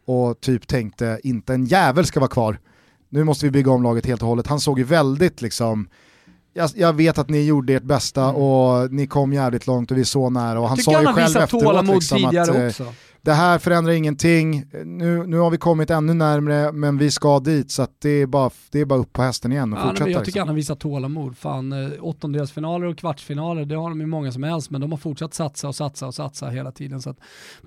och 0.05 0.41
typ 0.41 0.67
tänkte 0.67 1.21
inte 1.25 1.55
en 1.55 1.65
jävel 1.65 2.07
ska 2.07 2.21
vara 2.21 2.31
kvar. 2.31 2.59
Nu 3.09 3.25
måste 3.25 3.47
vi 3.47 3.51
bygga 3.51 3.71
om 3.71 3.83
laget 3.83 4.07
helt 4.07 4.23
och 4.23 4.29
hållet. 4.29 4.47
Han 4.47 4.61
såg 4.61 4.79
ju 4.79 4.85
väldigt 4.85 5.43
liksom 5.43 5.89
jag, 6.57 6.71
jag 6.75 6.93
vet 6.93 7.19
att 7.19 7.29
ni 7.29 7.43
gjorde 7.43 7.75
ert 7.75 7.83
bästa 7.83 8.27
och 8.27 8.93
ni 8.93 9.07
kom 9.07 9.33
jävligt 9.33 9.67
långt 9.67 9.91
och 9.91 9.97
vi 9.97 10.01
är 10.01 10.05
så 10.05 10.31
nära 10.31 10.61
och 10.61 10.69
han 10.69 10.77
Tycker 10.77 10.93
sa 10.93 11.01
ju 11.01 11.07
själv 11.07 11.37
efteråt 11.37 11.87
liksom 11.87 12.25
att 12.25 12.35
eh, 12.35 12.67
också. 12.67 12.85
Det 13.27 13.33
här 13.33 13.59
förändrar 13.59 13.93
ingenting, 13.93 14.65
nu, 14.85 15.27
nu 15.27 15.39
har 15.39 15.51
vi 15.51 15.57
kommit 15.59 15.91
ännu 15.91 16.15
närmre 16.15 16.73
men 16.73 16.99
vi 16.99 17.11
ska 17.11 17.41
dit 17.41 17.71
så 17.71 17.87
det, 17.99 18.09
är 18.11 18.27
bara, 18.27 18.51
det 18.71 18.81
är 18.81 18.85
bara 18.85 18.99
upp 18.99 19.13
på 19.13 19.23
hästen 19.23 19.53
igen 19.53 19.73
och 19.73 19.79
Ja, 19.79 19.83
fortsätta. 19.89 20.11
jag 20.11 20.19
tycker 20.21 20.27
liksom. 20.27 20.41
han 20.41 20.49
har 20.49 20.55
visat 20.55 20.81
tålamod. 20.81 21.37
Fan, 21.37 21.73
eh, 21.73 21.91
åttondelsfinaler 22.01 22.87
och 22.87 22.99
kvartsfinaler, 22.99 23.65
det 23.65 23.75
har 23.75 23.89
de 23.89 24.01
ju 24.01 24.07
många 24.07 24.33
som 24.33 24.43
helst, 24.43 24.71
men 24.71 24.81
de 24.81 24.91
har 24.93 24.99
fortsatt 24.99 25.35
satsa 25.35 25.69
och 25.69 25.75
satsa 25.75 26.07
och 26.07 26.15
satsa 26.15 26.49
hela 26.49 26.73
tiden. 26.73 27.03
Så 27.03 27.11
att 27.11 27.19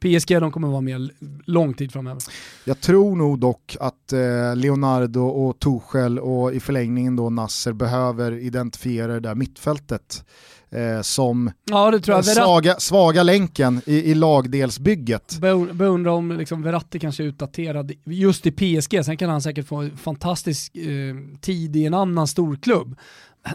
PSG 0.01 0.39
de 0.39 0.51
kommer 0.51 0.67
vara 0.67 0.81
med 0.81 1.09
lång 1.45 1.73
tid 1.73 1.91
framöver. 1.91 2.21
Jag 2.65 2.81
tror 2.81 3.15
nog 3.15 3.39
dock 3.39 3.77
att 3.79 4.13
eh, 4.13 4.55
Leonardo 4.55 5.21
och 5.27 5.59
Tuchel 5.59 6.19
och 6.19 6.53
i 6.53 6.59
förlängningen 6.59 7.15
då 7.15 7.29
Nasser 7.29 7.73
behöver 7.73 8.31
identifiera 8.31 9.13
det 9.13 9.19
där 9.19 9.35
mittfältet 9.35 10.23
eh, 10.71 11.01
som 11.01 11.51
Ja, 11.65 11.91
det 11.91 11.99
tror 11.99 12.17
jag. 12.17 12.25
svaga, 12.25 12.75
svaga 12.79 13.23
länken 13.23 13.81
i, 13.85 14.11
i 14.11 14.15
lagdelsbygget. 14.15 15.37
be- 15.41 15.73
beundrar 15.73 16.11
om 16.11 16.31
liksom 16.31 16.61
Verratti 16.63 16.99
kanske 16.99 17.23
är 17.23 17.27
utdaterad 17.27 17.91
just 18.05 18.45
i 18.45 18.51
PSG, 18.51 19.05
sen 19.05 19.17
kan 19.17 19.29
han 19.29 19.41
säkert 19.41 19.67
få 19.67 19.75
en 19.75 19.97
fantastisk 19.97 20.75
eh, 20.75 21.15
tid 21.41 21.75
i 21.75 21.85
en 21.85 21.93
annan 21.93 22.27
storklubb. 22.27 22.95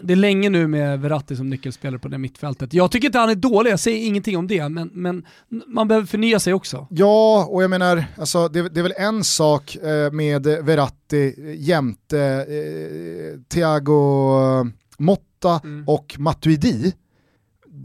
Det 0.03 0.13
är 0.13 0.17
länge 0.17 0.49
nu 0.49 0.67
med 0.67 0.99
Verratti 0.99 1.35
som 1.35 1.49
nyckelspelare 1.49 1.99
på 1.99 2.07
det 2.07 2.17
mittfältet. 2.17 2.73
Jag 2.73 2.91
tycker 2.91 3.07
inte 3.07 3.19
han 3.19 3.29
är 3.29 3.35
dålig, 3.35 3.71
jag 3.71 3.79
säger 3.79 4.05
ingenting 4.07 4.37
om 4.37 4.47
det, 4.47 4.69
men, 4.69 4.89
men 4.93 5.25
man 5.67 5.87
behöver 5.87 6.07
förnya 6.07 6.39
sig 6.39 6.53
också. 6.53 6.87
Ja, 6.89 7.45
och 7.49 7.63
jag 7.63 7.69
menar, 7.69 8.05
alltså, 8.17 8.47
det, 8.47 8.69
det 8.69 8.79
är 8.79 8.83
väl 8.83 8.93
en 8.97 9.23
sak 9.23 9.75
eh, 9.75 10.11
med 10.11 10.43
Verratti 10.47 11.33
jämte 11.57 12.19
eh, 12.19 13.39
Thiago 13.49 14.71
Motta 14.97 15.61
Mm. 15.63 15.83
och 15.87 16.15
Matuidi. 16.19 16.93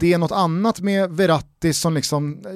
Det 0.01 0.13
är 0.13 0.17
något 0.17 0.31
annat 0.31 0.79
med 0.81 1.11
Verratti 1.11 1.73
som 1.73 1.93
liksom, 1.93 2.33
eh, 2.45 2.51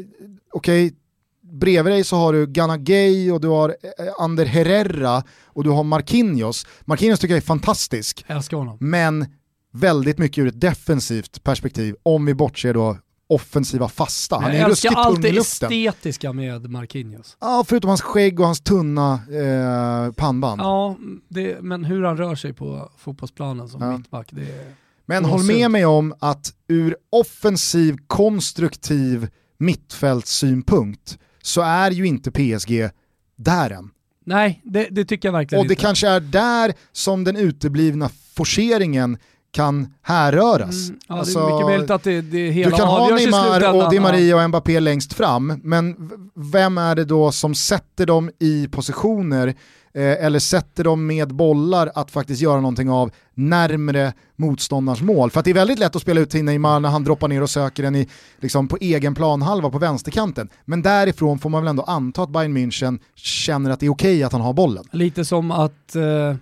okej, 0.54 0.94
bredvid 1.42 1.94
dig 1.94 2.04
så 2.04 2.16
har 2.16 2.34
du 2.34 2.48
Gana 2.48 2.78
Gay 2.78 3.32
och 3.32 3.42
du 3.42 3.48
har 3.48 3.70
eh, 3.70 4.06
Ander 4.20 4.46
Herrera 4.46 5.24
och 5.46 5.64
du 5.64 5.70
har 5.70 5.84
Marquinhos. 5.84 6.66
Marquinhos 6.86 7.20
tycker 7.20 7.34
jag 7.34 7.42
är 7.42 7.46
fantastisk, 7.46 8.26
Jag 8.28 8.38
älskar 8.38 8.58
honom. 8.58 8.78
men 8.80 9.26
väldigt 9.74 10.18
mycket 10.18 10.38
ur 10.42 10.48
ett 10.48 10.62
defensivt 10.62 11.44
perspektiv 11.44 11.96
om 12.04 12.26
vi 12.26 12.34
bortser 12.34 12.74
då 12.74 12.98
offensiva 13.28 13.90
fasta. 13.90 14.36
Han 14.36 14.44
jag 14.52 14.62
är 14.62 14.66
älskar 14.66 14.90
ruskigt 14.90 15.06
allt 15.06 15.22
det 15.22 15.38
estetiska 15.38 16.34
med 16.34 16.70
Marquinhos. 16.70 17.38
Ja, 17.42 17.64
förutom 17.68 17.88
hans 17.88 18.02
skägg 18.02 18.40
och 18.40 18.46
hans 18.46 18.62
tunna 18.62 19.14
eh, 19.14 20.12
pannband. 20.14 20.62
Ja, 20.62 20.98
det, 21.28 21.62
men 21.62 21.86
hur 21.86 22.04
han 22.04 22.18
rör 22.18 22.36
sig 22.36 22.54
på 22.54 22.92
fotbollsplanen 22.98 23.70
som 23.70 23.82
Ja. 23.82 23.98
mittback, 23.98 24.28
det 24.32 24.42
är... 24.42 24.76
Men 25.06 25.26
håll 25.26 25.44
med 25.44 25.72
mig 25.72 25.86
om 25.86 26.14
att 26.20 26.54
ur 26.68 26.96
offensiv, 27.10 27.98
konstruktiv 28.08 29.28
mittfältssynpunkt 29.58 31.18
så 31.42 31.62
är 31.62 31.92
ju 31.92 32.08
inte 32.08 32.32
PSG 32.32 32.90
där 33.36 33.70
än. 33.70 33.90
Nej, 34.26 34.62
det, 34.64 34.88
det 34.92 35.06
tycker 35.06 35.28
jag 35.28 35.34
verkligen 35.34 35.60
Och 35.60 35.68
det 35.68 35.74
inte. 35.74 35.84
kanske 35.84 36.08
är 36.08 36.20
där 36.20 36.74
som 36.92 37.24
den 37.24 37.36
uteblivna 37.36 38.10
forceringen 38.36 39.18
kan 39.52 39.94
härröras. 40.02 40.90
Mm, 40.90 41.00
ja, 41.08 41.16
Alltså, 41.20 41.40
det 41.40 41.46
är 41.46 41.54
mycket 41.54 41.68
möjligt 41.68 41.90
att 41.90 42.04
det, 42.04 42.22
det 42.22 42.52
hela 42.52 42.70
du 42.70 42.78
kan 42.78 42.88
ha 42.88 43.16
Neymar 43.16 43.76
och 43.76 43.92
Di. 43.92 44.00
Maria 44.00 44.36
och 44.44 44.50
Mbappé 44.50 44.80
längst 44.80 45.14
fram, 45.14 45.60
men 45.64 46.12
vem 46.36 46.78
är 46.78 46.96
det 46.96 47.06
då 47.06 47.32
som 47.32 47.56
sätter 47.56 48.06
dem 48.06 48.32
i 48.40 48.68
positioner 48.68 49.56
Eh, 49.96 50.26
eller 50.26 50.40
sätter 50.40 50.84
dem 50.84 51.08
med 51.08 51.36
bollar 51.36 51.92
att 51.96 52.12
faktiskt 52.12 52.42
göra 52.42 52.62
någonting 52.62 52.90
av 52.90 53.12
närmre 53.34 54.14
motståndarens 54.36 55.02
mål? 55.02 55.32
För 55.32 55.40
att 55.40 55.46
det 55.46 55.52
är 55.52 55.56
väldigt 55.56 55.80
lätt 55.80 55.96
att 55.96 56.02
spela 56.02 56.22
ut 56.22 56.30
till 56.30 56.44
Neymar 56.44 56.80
när 56.80 56.90
han 56.90 57.04
droppar 57.04 57.28
ner 57.28 57.42
och 57.42 57.50
söker 57.50 57.84
den 57.84 57.96
i, 57.96 58.10
liksom, 58.40 58.68
på 58.68 58.78
egen 58.82 59.16
planhalva 59.16 59.70
på 59.70 59.78
vänsterkanten. 59.78 60.50
Men 60.66 60.82
därifrån 60.82 61.40
får 61.40 61.50
man 61.50 61.64
väl 61.64 61.70
ändå 61.70 61.84
anta 61.84 62.24
att 62.24 62.30
Bayern 62.30 62.58
München 62.58 63.00
känner 63.16 63.70
att 63.70 63.80
det 63.80 63.86
är 63.86 63.90
okej 63.90 64.24
att 64.24 64.32
han 64.32 64.42
har 64.42 64.54
bollen. 64.54 64.84
Lite 64.92 65.26
som 65.26 65.52
att 65.52 65.96
eh, 65.96 66.36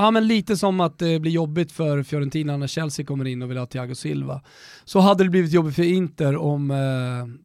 Ja 0.00 0.10
men 0.10 0.26
lite 0.26 0.56
som 0.56 0.80
att 0.80 0.98
det 0.98 1.18
blir 1.20 1.32
jobbigt 1.32 1.72
för 1.72 2.02
Fiorentina 2.02 2.56
när 2.56 2.66
Chelsea 2.66 3.06
kommer 3.06 3.24
in 3.24 3.42
och 3.42 3.50
vill 3.50 3.58
ha 3.58 3.66
Thiago 3.66 3.94
Silva. 3.94 4.40
Så 4.84 5.00
hade 5.00 5.24
det 5.24 5.30
blivit 5.30 5.52
jobbigt 5.52 5.74
för 5.74 5.82
Inter 5.82 6.36
om 6.36 6.70
eh, 6.70 6.76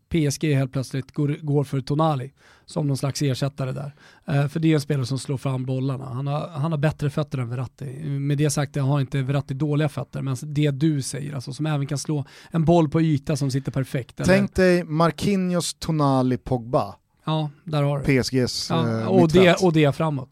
PSG 0.09 0.55
helt 0.55 0.71
plötsligt 0.71 1.11
går, 1.11 1.63
för 1.63 1.81
Tonali 1.81 2.31
som 2.65 2.87
någon 2.87 2.97
slags 2.97 3.21
ersättare 3.21 3.71
där. 3.71 3.95
Eh, 4.27 4.47
för 4.47 4.59
det 4.59 4.71
är 4.71 4.73
en 4.75 4.81
spelare 4.81 5.05
som 5.05 5.19
slår 5.19 5.37
fram 5.37 5.65
bollarna. 5.65 6.05
Han 6.05 6.27
har, 6.27 6.47
han 6.47 6.71
har 6.71 6.77
bättre 6.79 7.09
fötter 7.09 7.37
än 7.37 7.49
Verratti. 7.49 7.85
Med 8.09 8.37
det 8.37 8.49
sagt 8.49 8.75
jag 8.75 8.83
har 8.83 9.01
inte 9.01 9.21
Verratti 9.21 9.53
dåliga 9.53 9.89
fötter, 9.89 10.21
men 10.21 10.35
det 10.41 10.71
du 10.71 11.01
säger, 11.01 11.35
alltså, 11.35 11.53
som 11.53 11.65
även 11.65 11.87
kan 11.87 11.97
slå 11.97 12.25
en 12.51 12.65
boll 12.65 12.89
på 12.89 13.01
yta 13.01 13.35
som 13.35 13.51
sitter 13.51 13.71
perfekt. 13.71 14.19
eller- 14.19 14.33
Tänk 14.37 14.55
dig 14.55 14.83
Marquinhos, 14.83 15.73
Tonali, 15.73 16.37
Pogba, 16.37 16.95
Ja, 17.25 17.49
där 17.63 17.83
har 17.83 17.99
du. 17.99 18.03
PSGs 18.23 18.69
Ja, 18.69 18.99
eh, 18.99 19.07
och, 19.07 19.31
det, 19.31 19.63
och 19.63 19.73
det 19.73 19.95
framåt. 19.95 20.29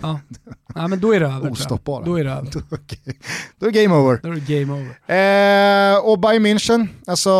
Ja. 0.00 0.20
Ja. 0.74 0.88
Men 0.88 1.00
då 1.00 1.14
är 1.14 1.20
det 1.20 1.26
över. 1.26 1.50
Ostoppbara. 1.50 2.04
Då 2.04 2.18
är 2.18 2.24
det 2.24 2.30
över. 2.30 2.50
Okej. 2.70 3.18
Då 3.58 3.66
är 3.66 3.70
game 3.70 3.94
over. 3.94 4.20
Då 4.22 4.28
är 4.28 4.32
det 4.32 4.60
game 4.60 4.72
over. 4.72 5.92
Eh, 5.94 5.98
och 5.98 6.18
Bayern 6.18 6.46
München, 6.46 6.88
alltså 7.06 7.30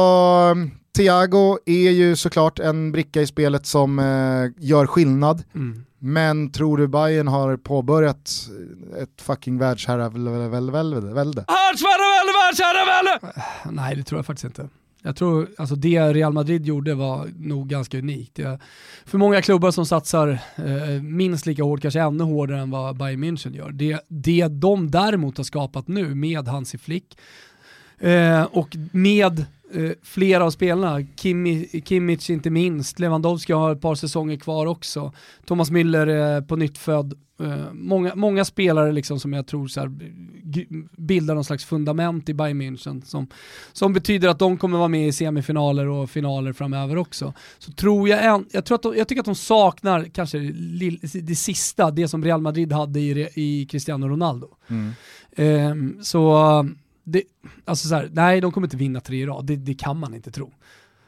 Thiago 0.96 1.58
är 1.66 1.90
ju 1.90 2.16
såklart 2.16 2.58
en 2.58 2.92
bricka 2.92 3.22
i 3.22 3.26
spelet 3.26 3.66
som 3.66 3.98
eh, 3.98 4.64
gör 4.64 4.86
skillnad. 4.86 5.42
Mm. 5.54 5.84
Men 5.98 6.52
tror 6.52 6.76
du 6.76 6.88
Bayern 6.88 7.28
har 7.28 7.56
påbörjat 7.56 8.48
ett 9.02 9.22
fucking 9.22 9.58
världsherravälde? 9.58 10.34
Nej, 13.70 13.96
det 13.96 14.02
tror 14.02 14.18
jag 14.18 14.26
faktiskt 14.26 14.44
inte. 14.44 14.68
Jag 15.02 15.16
tror, 15.16 15.48
alltså 15.58 15.74
det 15.74 16.12
Real 16.12 16.32
Madrid 16.32 16.66
gjorde 16.66 16.94
var 16.94 17.28
nog 17.38 17.68
ganska 17.68 17.98
unikt. 17.98 18.38
Jag, 18.38 18.58
för 19.04 19.18
många 19.18 19.42
klubbar 19.42 19.70
som 19.70 19.86
satsar 19.86 20.28
eh, 20.56 21.02
minst 21.02 21.46
lika 21.46 21.62
hårt, 21.62 21.82
kanske 21.82 22.00
ännu 22.00 22.24
hårdare 22.24 22.60
än 22.60 22.70
vad 22.70 22.96
Bayern 22.96 23.24
München 23.24 23.56
gör. 23.56 23.72
Det, 23.72 24.00
det 24.08 24.48
de 24.48 24.90
däremot 24.90 25.36
har 25.36 25.44
skapat 25.44 25.88
nu 25.88 26.14
med 26.14 26.48
Hansi 26.48 26.78
Flick 26.78 27.18
eh, 27.98 28.42
och 28.42 28.76
med 28.92 29.44
eh, 29.74 29.90
flera 30.02 30.44
av 30.44 30.50
spelarna, 30.50 31.06
Kimi, 31.16 31.82
Kimmich 31.84 32.30
inte 32.30 32.50
minst, 32.50 32.98
Lewandowski 32.98 33.52
har 33.52 33.72
ett 33.72 33.80
par 33.80 33.94
säsonger 33.94 34.36
kvar 34.36 34.66
också, 34.66 35.12
Thomas 35.46 35.70
Müller 35.70 36.36
eh, 36.36 36.44
på 36.44 36.56
nytt 36.56 36.78
född. 36.78 37.14
Eh, 37.40 37.72
många, 37.72 38.14
många 38.14 38.44
spelare 38.44 38.92
liksom 38.92 39.20
som 39.20 39.32
jag 39.32 39.46
tror 39.46 39.68
så 39.68 39.80
här, 39.80 39.90
bildar 40.96 41.34
någon 41.34 41.44
slags 41.44 41.64
fundament 41.64 42.28
i 42.28 42.34
Bayern 42.34 42.62
München 42.62 43.02
som, 43.04 43.26
som 43.72 43.92
betyder 43.92 44.28
att 44.28 44.38
de 44.38 44.58
kommer 44.58 44.78
vara 44.78 44.88
med 44.88 45.08
i 45.08 45.12
semifinaler 45.12 45.86
och 45.86 46.10
finaler 46.10 46.52
framöver 46.52 46.96
också. 46.96 47.34
Så 47.58 47.72
tror 47.72 48.08
jag, 48.08 48.24
en, 48.24 48.46
jag, 48.52 48.64
tror 48.64 48.74
att 48.74 48.82
de, 48.82 48.96
jag 48.96 49.08
tycker 49.08 49.20
att 49.20 49.26
de 49.26 49.34
saknar 49.34 50.04
kanske 50.04 50.38
det 51.22 51.36
sista, 51.36 51.90
det 51.90 52.08
som 52.08 52.24
Real 52.24 52.40
Madrid 52.40 52.72
hade 52.72 53.00
i, 53.00 53.28
i 53.34 53.66
Cristiano 53.70 54.08
Ronaldo. 54.08 54.48
Ehm, 55.36 55.98
så, 56.02 56.36
det, 57.12 57.22
alltså 57.64 57.88
så 57.88 57.94
här, 57.94 58.10
nej 58.12 58.40
de 58.40 58.52
kommer 58.52 58.66
inte 58.66 58.76
vinna 58.76 59.00
tre 59.00 59.22
i 59.22 59.26
rad, 59.26 59.46
det, 59.46 59.56
det 59.56 59.74
kan 59.74 59.98
man 59.98 60.14
inte 60.14 60.30
tro. 60.30 60.52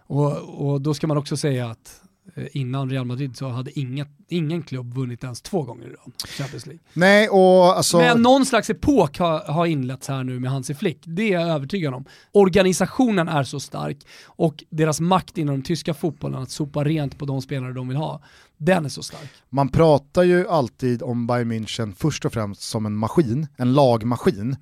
Och, 0.06 0.32
och 0.66 0.80
då 0.80 0.94
ska 0.94 1.06
man 1.06 1.16
också 1.16 1.36
säga 1.36 1.70
att 1.70 2.00
eh, 2.34 2.46
innan 2.52 2.90
Real 2.90 3.04
Madrid 3.04 3.36
så 3.36 3.48
hade 3.48 3.78
inget, 3.78 4.08
ingen 4.28 4.62
klubb 4.62 4.94
vunnit 4.94 5.24
ens 5.24 5.42
två 5.42 5.62
gånger 5.62 5.86
i 5.86 5.90
rad 5.90 6.12
Champions 6.28 6.66
League. 6.66 6.82
Nej, 6.92 7.28
och 7.28 7.76
alltså... 7.76 7.98
Men 7.98 8.22
någon 8.22 8.46
slags 8.46 8.70
epok 8.70 9.18
har, 9.18 9.40
har 9.40 9.66
inletts 9.66 10.08
här 10.08 10.24
nu 10.24 10.40
med 10.40 10.50
Hansi 10.50 10.74
Flick, 10.74 10.98
det 11.04 11.32
är 11.32 11.40
jag 11.40 11.48
övertygad 11.48 11.94
om. 11.94 12.04
Organisationen 12.32 13.28
är 13.28 13.44
så 13.44 13.60
stark 13.60 13.98
och 14.24 14.64
deras 14.70 15.00
makt 15.00 15.38
inom 15.38 15.54
den 15.54 15.62
tyska 15.62 15.94
fotbollen 15.94 16.42
att 16.42 16.50
sopa 16.50 16.84
rent 16.84 17.18
på 17.18 17.24
de 17.24 17.42
spelare 17.42 17.72
de 17.72 17.88
vill 17.88 17.96
ha, 17.96 18.22
den 18.64 18.84
är 18.84 18.88
så 18.88 19.02
stark. 19.02 19.28
Man 19.50 19.68
pratar 19.68 20.22
ju 20.22 20.48
alltid 20.48 21.02
om 21.02 21.26
Bayern 21.26 21.52
München 21.52 21.94
först 21.98 22.24
och 22.24 22.32
främst 22.32 22.62
som 22.62 22.86
en 22.86 22.96
maskin, 22.96 23.46
en 23.56 23.74
lagmaskin. 23.74 24.56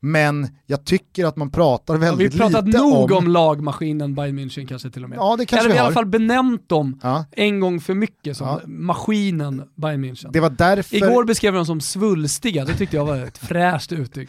Men 0.00 0.48
jag 0.66 0.84
tycker 0.84 1.24
att 1.24 1.36
man 1.36 1.50
pratar 1.50 1.94
Har 1.94 2.00
vi 2.00 2.06
väldigt 2.06 2.36
pratat 2.36 2.66
lite 2.66 2.78
nog 2.78 3.12
om, 3.12 3.18
om... 3.18 3.28
lagmaskinen 3.28 4.14
Bayern 4.14 4.38
München 4.38 4.66
kanske 4.66 4.90
till 4.90 5.04
och 5.04 5.10
med? 5.10 5.16
Ja, 5.18 5.36
det 5.36 5.46
kanske 5.46 5.64
Eller 5.64 5.68
vi 5.68 5.72
vi 5.72 5.76
i 5.76 5.78
har. 5.78 5.86
alla 5.86 5.94
fall 5.94 6.06
benämnt 6.06 6.68
dem 6.68 7.00
Ja. 7.02 7.24
en 7.32 7.60
gång 7.60 7.80
för 7.80 7.94
mycket 7.94 8.36
som 8.36 8.46
Ja. 8.46 8.60
maskinen 8.66 9.62
Bayern 9.74 10.04
München. 10.04 10.30
Det 10.32 10.40
var, 10.40 10.50
därför, 10.50 10.96
Igår 10.96 11.24
beskrev 11.24 11.54
de 11.54 11.66
som 11.66 11.80
svulstiga, 11.80 12.64
det 12.64 12.74
tyckte 12.76 12.96
jag 12.96 13.04
var 13.04 13.16
ett 13.16 13.38
fräscht 13.38 13.92
uttryck. 13.92 14.28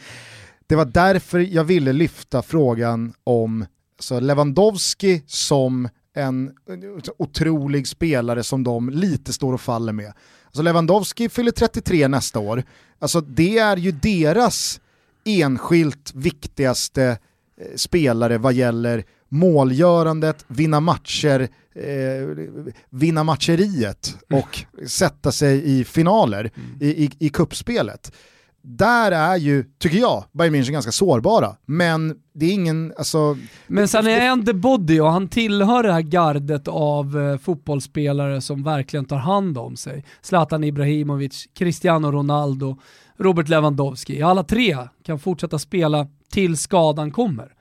det 0.66 0.76
var 0.76 0.84
därför 0.84 1.38
jag 1.38 1.64
ville 1.64 1.92
lyfta 1.92 2.42
frågan 2.42 3.12
om 3.24 3.66
så 4.00 4.20
Lewandowski 4.20 5.22
som 5.26 5.88
en 6.18 6.52
otrolig 7.18 7.88
spelare 7.88 8.42
som 8.42 8.64
de 8.64 8.90
lite 8.90 9.32
står 9.32 9.52
och 9.52 9.60
faller 9.60 9.92
med. 9.92 10.12
Alltså 10.46 10.62
Lewandowski 10.62 11.28
fyller 11.28 11.50
33 11.50 12.08
nästa 12.08 12.38
år. 12.38 12.62
Alltså 12.98 13.20
det 13.20 13.58
är 13.58 13.76
ju 13.76 13.92
deras 13.92 14.80
enskilt 15.24 16.12
viktigaste 16.14 17.04
eh, 17.60 17.76
spelare 17.76 18.38
vad 18.38 18.52
gäller 18.52 19.04
målgörandet, 19.28 20.44
vinna 20.48 20.80
matcher, 20.80 21.48
eh, 21.74 22.46
vinna 22.90 23.24
matcheriet 23.24 24.16
och 24.30 24.64
sätta 24.88 25.32
sig 25.32 25.78
i 25.78 25.84
finaler 25.84 26.50
i, 26.80 27.04
i, 27.04 27.10
i 27.18 27.28
kuppspelet. 27.28 28.12
Där 28.70 29.12
är 29.12 29.36
ju, 29.36 29.64
tycker 29.78 29.98
jag, 29.98 30.24
Bayern 30.32 30.54
München 30.54 30.72
ganska 30.72 30.92
sårbara. 30.92 31.56
Men 31.66 32.14
det 32.34 32.46
är 32.46 32.52
ingen, 32.52 32.92
alltså... 32.98 33.36
Men 33.66 33.88
sen 33.88 34.06
är 34.06 34.28
han 34.28 34.44
the 34.44 34.52
body 34.52 35.00
och 35.00 35.12
han 35.12 35.28
tillhör 35.28 35.82
det 35.82 35.92
här 35.92 36.00
gardet 36.00 36.68
av 36.68 37.18
eh, 37.18 37.38
fotbollsspelare 37.38 38.40
som 38.40 38.62
verkligen 38.62 39.04
tar 39.04 39.16
hand 39.16 39.58
om 39.58 39.76
sig. 39.76 40.04
Zlatan 40.22 40.64
Ibrahimovic, 40.64 41.48
Cristiano 41.54 42.10
Ronaldo, 42.10 42.78
Robert 43.18 43.48
Lewandowski. 43.48 44.22
Alla 44.22 44.44
tre 44.44 44.76
kan 45.04 45.18
fortsätta 45.18 45.58
spela 45.58 46.06
till 46.32 46.56
skadan 46.56 47.10
kommer. 47.10 47.54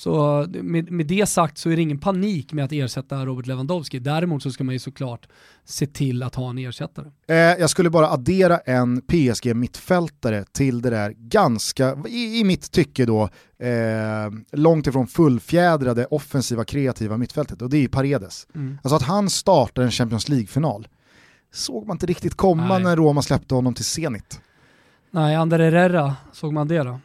Så 0.00 0.46
med, 0.50 0.90
med 0.90 1.06
det 1.06 1.28
sagt 1.28 1.58
så 1.58 1.70
är 1.70 1.76
det 1.76 1.82
ingen 1.82 1.98
panik 1.98 2.52
med 2.52 2.64
att 2.64 2.72
ersätta 2.72 3.26
Robert 3.26 3.46
Lewandowski. 3.46 3.98
Däremot 3.98 4.42
så 4.42 4.50
ska 4.50 4.64
man 4.64 4.72
ju 4.72 4.78
såklart 4.78 5.28
se 5.64 5.86
till 5.86 6.22
att 6.22 6.34
ha 6.34 6.50
en 6.50 6.58
ersättare. 6.58 7.06
Eh, 7.28 7.36
jag 7.36 7.70
skulle 7.70 7.90
bara 7.90 8.08
addera 8.08 8.58
en 8.58 9.00
PSG-mittfältare 9.00 10.44
till 10.52 10.82
det 10.82 10.90
där 10.90 11.14
ganska, 11.16 11.96
i, 12.08 12.40
i 12.40 12.44
mitt 12.44 12.70
tycke 12.70 13.06
då, 13.06 13.22
eh, 13.58 14.30
långt 14.52 14.86
ifrån 14.86 15.06
fullfjädrade 15.06 16.06
offensiva 16.06 16.64
kreativa 16.64 17.16
mittfältet 17.16 17.62
och 17.62 17.70
det 17.70 17.84
är 17.84 17.88
Paredes. 17.88 18.46
Mm. 18.54 18.78
Alltså 18.82 18.96
att 18.96 19.02
han 19.02 19.30
startar 19.30 19.82
en 19.82 19.90
Champions 19.90 20.28
League-final 20.28 20.88
såg 21.52 21.86
man 21.86 21.94
inte 21.94 22.06
riktigt 22.06 22.34
komma 22.34 22.68
Nej. 22.68 22.82
när 22.82 22.96
Roma 22.96 23.22
släppte 23.22 23.54
honom 23.54 23.74
till 23.74 23.84
Zenit. 23.84 24.40
Nej, 25.10 25.36
Ander 25.36 25.58
Herrera, 25.58 26.16
såg 26.32 26.52
man 26.52 26.68
det 26.68 26.82
då? 26.82 27.00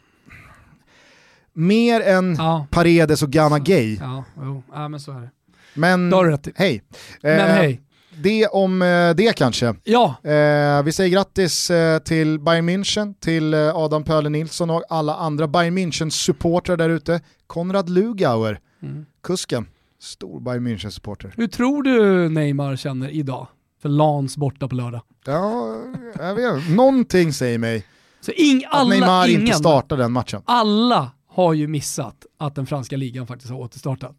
Mer 1.56 2.00
än 2.00 2.34
Ja. 2.38 2.66
Paredes 2.70 3.22
och 3.22 3.30
Gana 3.30 3.58
Gay. 3.58 3.96
Ja, 4.00 4.24
jo. 4.42 4.62
ja 4.74 4.88
men 4.88 5.00
så 5.00 5.12
är 5.12 5.20
det. 5.20 5.30
Men 5.74 6.12
hej. 6.56 6.82
Men 7.22 7.40
Eh, 7.40 7.46
hej. 7.46 7.80
Det 8.18 8.46
om 8.46 8.82
eh, 8.82 9.10
det 9.14 9.36
kanske. 9.36 9.74
Ja, 9.84 10.14
Eh, 10.24 10.82
vi 10.82 10.92
säger 10.92 11.10
grattis 11.10 11.70
eh, 11.70 11.98
till 11.98 12.38
Bayern 12.40 12.68
München, 12.70 13.14
till 13.20 13.54
eh, 13.54 13.76
Adam 13.76 14.04
Pöhle 14.04 14.28
Nilsson 14.28 14.70
och 14.70 14.82
alla 14.88 15.14
andra 15.16 15.48
Bayern 15.48 15.78
München-supportrar 15.78 16.76
där 16.76 16.88
ute. 16.90 17.20
Konrad 17.46 17.88
Lugauer, 17.88 18.58
Mm. 18.82 19.06
kusken. 19.22 19.66
Stor 20.00 20.40
Bayern 20.40 20.66
München-supporter. 20.68 21.32
Hur 21.36 21.46
tror 21.46 21.82
du 21.82 22.28
Neymar 22.28 22.76
känner 22.76 23.08
idag? 23.08 23.48
För 23.82 23.88
Lans 23.88 24.36
borta 24.36 24.68
på 24.68 24.74
lördag. 24.74 25.00
Ja, 25.26 25.76
jag 26.18 26.34
vet 26.34 26.70
Någonting 26.76 27.32
säger 27.32 27.58
mig 27.58 27.84
Så 28.20 28.32
ing, 28.32 28.64
att 28.64 28.74
alla, 28.74 28.90
Neymar 28.90 29.28
ingen, 29.28 29.40
inte 29.40 29.52
startar 29.54 29.96
den 29.96 30.12
matchen. 30.12 30.42
alla 30.44 31.10
har 31.36 31.52
ju 31.52 31.66
missat 31.66 32.26
att 32.38 32.54
den 32.54 32.66
franska 32.66 32.96
ligan 32.96 33.26
faktiskt 33.26 33.50
har 33.50 33.58
återstartat. 33.58 34.16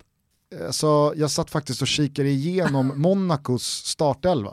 Alltså, 0.66 1.14
jag 1.16 1.32
satt 1.32 1.50
faktiskt 1.50 1.82
och 1.82 1.88
kikade 1.88 2.30
igenom 2.30 2.94
Monacos 3.02 3.64
startelva. 3.64 4.52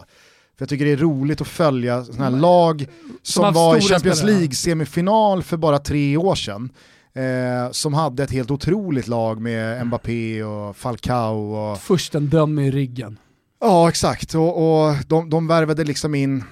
För 0.57 0.63
jag 0.63 0.69
tycker 0.69 0.85
det 0.85 0.93
är 0.93 0.97
roligt 0.97 1.41
att 1.41 1.49
följa 1.49 2.05
sådana 2.05 2.25
här 2.25 2.31
lag 2.31 2.87
som 3.23 3.45
haft 3.45 3.55
var 3.55 3.77
i 3.77 3.81
Champions. 3.81 4.23
League-semifinal 4.23 5.43
för 5.43 5.57
bara 5.57 5.79
tre 5.79 6.17
år 6.17 6.35
sedan. 6.35 6.73
Eh, 7.13 7.71
som 7.71 7.95
hade 7.95 8.23
ett 8.23 8.31
helt 8.31 8.51
otroligt 8.51 9.09
lag 9.09 9.41
med 9.41 9.87
Mbappé 9.87 10.43
och 10.43 10.77
Falcao. 10.77 11.55
Och... 11.55 11.79
Först 11.79 12.15
en 12.15 12.29
döm 12.29 12.59
i 12.59 12.71
ryggen. 12.71 13.19
Ja 13.61 13.89
exakt, 13.89 14.35
och, 14.35 14.87
och 14.87 14.95
de, 15.07 15.31
de 15.31 15.47
värvade 15.47 15.85
liksom 15.85 16.15
in, 16.15 16.45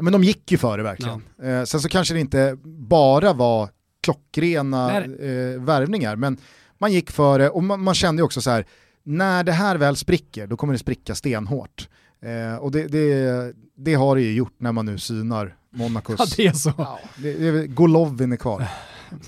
men 0.00 0.12
de 0.12 0.24
gick 0.24 0.52
ju 0.52 0.58
före 0.58 0.82
verkligen. 0.82 1.22
Eh, 1.42 1.64
sen 1.64 1.80
så 1.80 1.88
kanske 1.88 2.14
det 2.14 2.20
inte 2.20 2.58
bara 2.64 3.32
var 3.32 3.68
klockrena 4.06 4.96
eh, 5.04 5.60
värvningar, 5.60 6.16
men 6.16 6.36
man 6.78 6.92
gick 6.92 7.10
före 7.10 7.48
och 7.50 7.62
man, 7.64 7.80
man 7.82 7.94
kände 7.94 8.20
ju 8.20 8.24
också 8.24 8.40
så 8.40 8.50
här, 8.50 8.66
när 9.02 9.44
det 9.44 9.52
här 9.52 9.76
väl 9.76 9.96
spricker, 9.96 10.46
då 10.46 10.56
kommer 10.56 10.72
det 10.72 10.78
spricka 10.78 11.14
stenhårt. 11.14 11.88
Eh, 12.22 12.56
och 12.58 12.70
det, 12.70 12.86
det, 12.86 13.52
det 13.76 13.94
har 13.94 14.16
det 14.16 14.22
ju 14.22 14.32
gjort 14.34 14.54
när 14.58 14.72
man 14.72 14.86
nu 14.86 14.98
synar 14.98 15.56
Monacos. 15.74 16.18
Ja, 16.18 16.26
det 16.36 16.46
är 16.46 16.52
så. 16.52 16.72
Ja, 16.78 16.98
det, 17.16 17.32
det, 17.32 17.66
Golovin 17.66 18.32
är 18.32 18.36
kvar. 18.36 18.64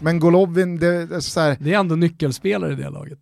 Men 0.00 0.20
Golovin, 0.20 0.78
det, 0.78 1.06
det 1.06 1.16
är 1.16 1.20
så 1.20 1.40
här, 1.40 1.56
Det 1.60 1.74
är 1.74 1.78
ändå 1.78 1.96
nyckelspelare 1.96 2.72
i 2.72 2.76
det 2.76 2.90
laget. 2.90 3.18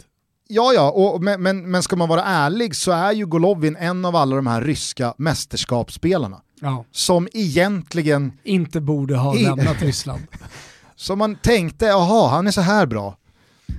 Ja, 0.48 0.72
ja, 0.74 0.90
och, 0.90 1.22
men, 1.22 1.42
men, 1.42 1.70
men 1.70 1.82
ska 1.82 1.96
man 1.96 2.09
vara 2.09 2.24
ärlig 2.24 2.76
så 2.76 2.92
är 2.92 3.12
ju 3.12 3.26
Golovin 3.26 3.76
en 3.76 4.04
av 4.04 4.16
alla 4.16 4.36
de 4.36 4.46
här 4.46 4.62
ryska 4.62 5.14
mästerskapsspelarna. 5.18 6.40
Ja. 6.61 6.84
Som 6.92 7.28
egentligen, 7.32 8.32
Inte 8.42 8.80
borde 8.80 9.16
ha 9.16 9.36
I- 9.36 9.42
lämnat 9.42 9.82
Ryssland. 9.82 10.20
som 10.97 11.18
man 11.18 11.36
tänkte, 11.36 11.86
jaha, 11.86 12.28
han 12.28 12.47
är 12.47 12.51
så 12.51 12.61
här 12.61 12.86
bra. 12.86 13.16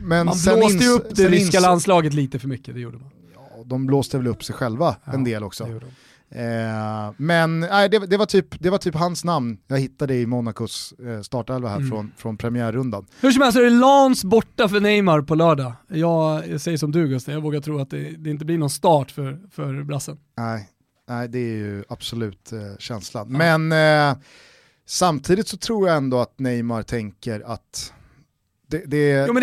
Men 0.02 0.26
Man 0.26 0.36
sen 0.36 0.60
blåste 0.60 0.84
ju 0.84 0.90
upp 0.90 1.16
det 1.16 1.28
ryska 1.28 1.60
landslaget 1.60 2.14
lite 2.14 2.40
för 2.40 2.48
mycket, 2.48 2.74
det 2.74 2.80
gjorde 2.82 2.98
man. 2.98 3.10
Ja, 3.36 3.64
De 3.66 3.86
blåste 3.88 4.18
väl 4.18 4.28
upp 4.28 4.44
sig 4.44 4.56
själva 4.56 4.96
en 5.06 5.24
del 5.24 5.44
också. 5.44 5.68
Eh, 6.30 7.12
men 7.18 7.60
nej, 7.60 7.90
det, 7.90 8.00
det, 8.08 8.18
var 8.18 8.26
typ, 8.26 8.60
det 8.60 8.70
var 8.70 8.78
typ 8.78 8.96
hans 8.96 9.24
namn 9.24 9.58
jag 9.68 9.80
hittade 9.80 10.16
i 10.16 10.26
Monacos 10.26 10.94
eh, 11.06 11.22
startelva 11.22 11.70
här 11.70 11.76
Mm. 11.78 11.90
från, 11.90 12.12
från 12.18 12.38
premiärrundan. 12.38 13.06
Hur 13.22 13.32
som 13.32 13.42
helst 13.42 13.58
är 13.58 13.62
det 13.64 13.70
Lans 13.70 14.24
borta 14.24 14.70
för 14.70 14.80
Neymar 14.80 15.22
på 15.22 15.36
lördag. 15.36 15.74
Jag, 15.88 16.48
jag 16.50 16.62
säger 16.62 16.78
som 16.78 16.92
du 16.92 17.08
Gustav, 17.08 17.34
jag 17.34 17.42
vågar 17.42 17.60
tro 17.62 17.80
att 17.80 17.90
det, 17.90 18.10
det 18.18 18.30
inte 18.30 18.46
blir 18.46 18.58
någon 18.58 18.70
start 18.70 19.12
för, 19.12 19.40
för 19.52 19.84
brassen. 19.84 20.18
Nej, 20.38 20.70
nej, 21.10 21.28
det 21.28 21.40
är 21.40 21.58
ju 21.58 21.84
absolut 21.90 22.52
eh, 22.52 22.60
känslan. 22.80 23.32
Men 23.32 23.72
eh, 23.72 24.18
samtidigt 24.88 25.48
så 25.48 25.58
tror 25.58 25.88
jag 25.88 25.98
ändå 25.98 26.20
att 26.20 26.40
Neymar 26.40 26.84
tänker 26.84 27.44
att 27.46 27.94
det, 28.70 28.78
det, 28.86 29.10
Jo 29.10 29.20
det 29.20 29.28
kommer 29.28 29.42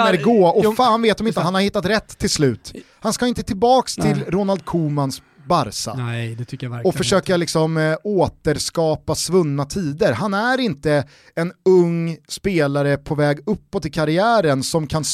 här, 0.00 0.24
gå 0.24 0.46
och 0.46 0.64
jo, 0.64 0.72
fan 0.72 1.02
vet 1.02 1.18
de 1.18 1.26
inte, 1.26 1.40
han 1.40 1.54
har 1.54 1.60
hittat 1.60 1.86
rätt 1.86 2.18
till 2.18 2.30
slut. 2.30 2.72
Han 3.00 3.12
ska 3.12 3.26
inte 3.26 3.42
tillbaks 3.42 3.94
till 3.94 4.04
Nej. 4.04 4.24
Ronald 4.28 4.64
Komans 4.64 5.22
Barca 5.48 5.94
Nej 5.94 6.34
det 6.34 6.44
tycker 6.44 6.66
jag 6.66 6.70
verkligen 6.70 6.88
och 6.88 6.94
försöka 6.94 7.36
liksom 7.36 7.76
eh, 7.76 7.96
återskapa 8.04 9.14
svunna 9.14 9.64
tider. 9.64 10.12
Han 10.12 10.34
är 10.34 10.58
inte 10.60 11.04
en 11.34 11.52
ung 11.64 12.16
spelare 12.28 12.96
på 12.96 13.14
väg 13.14 13.38
uppåt 13.46 13.86
i 13.86 13.90
karriären 13.90 14.62
som 14.62 14.86
kan, 14.86 15.04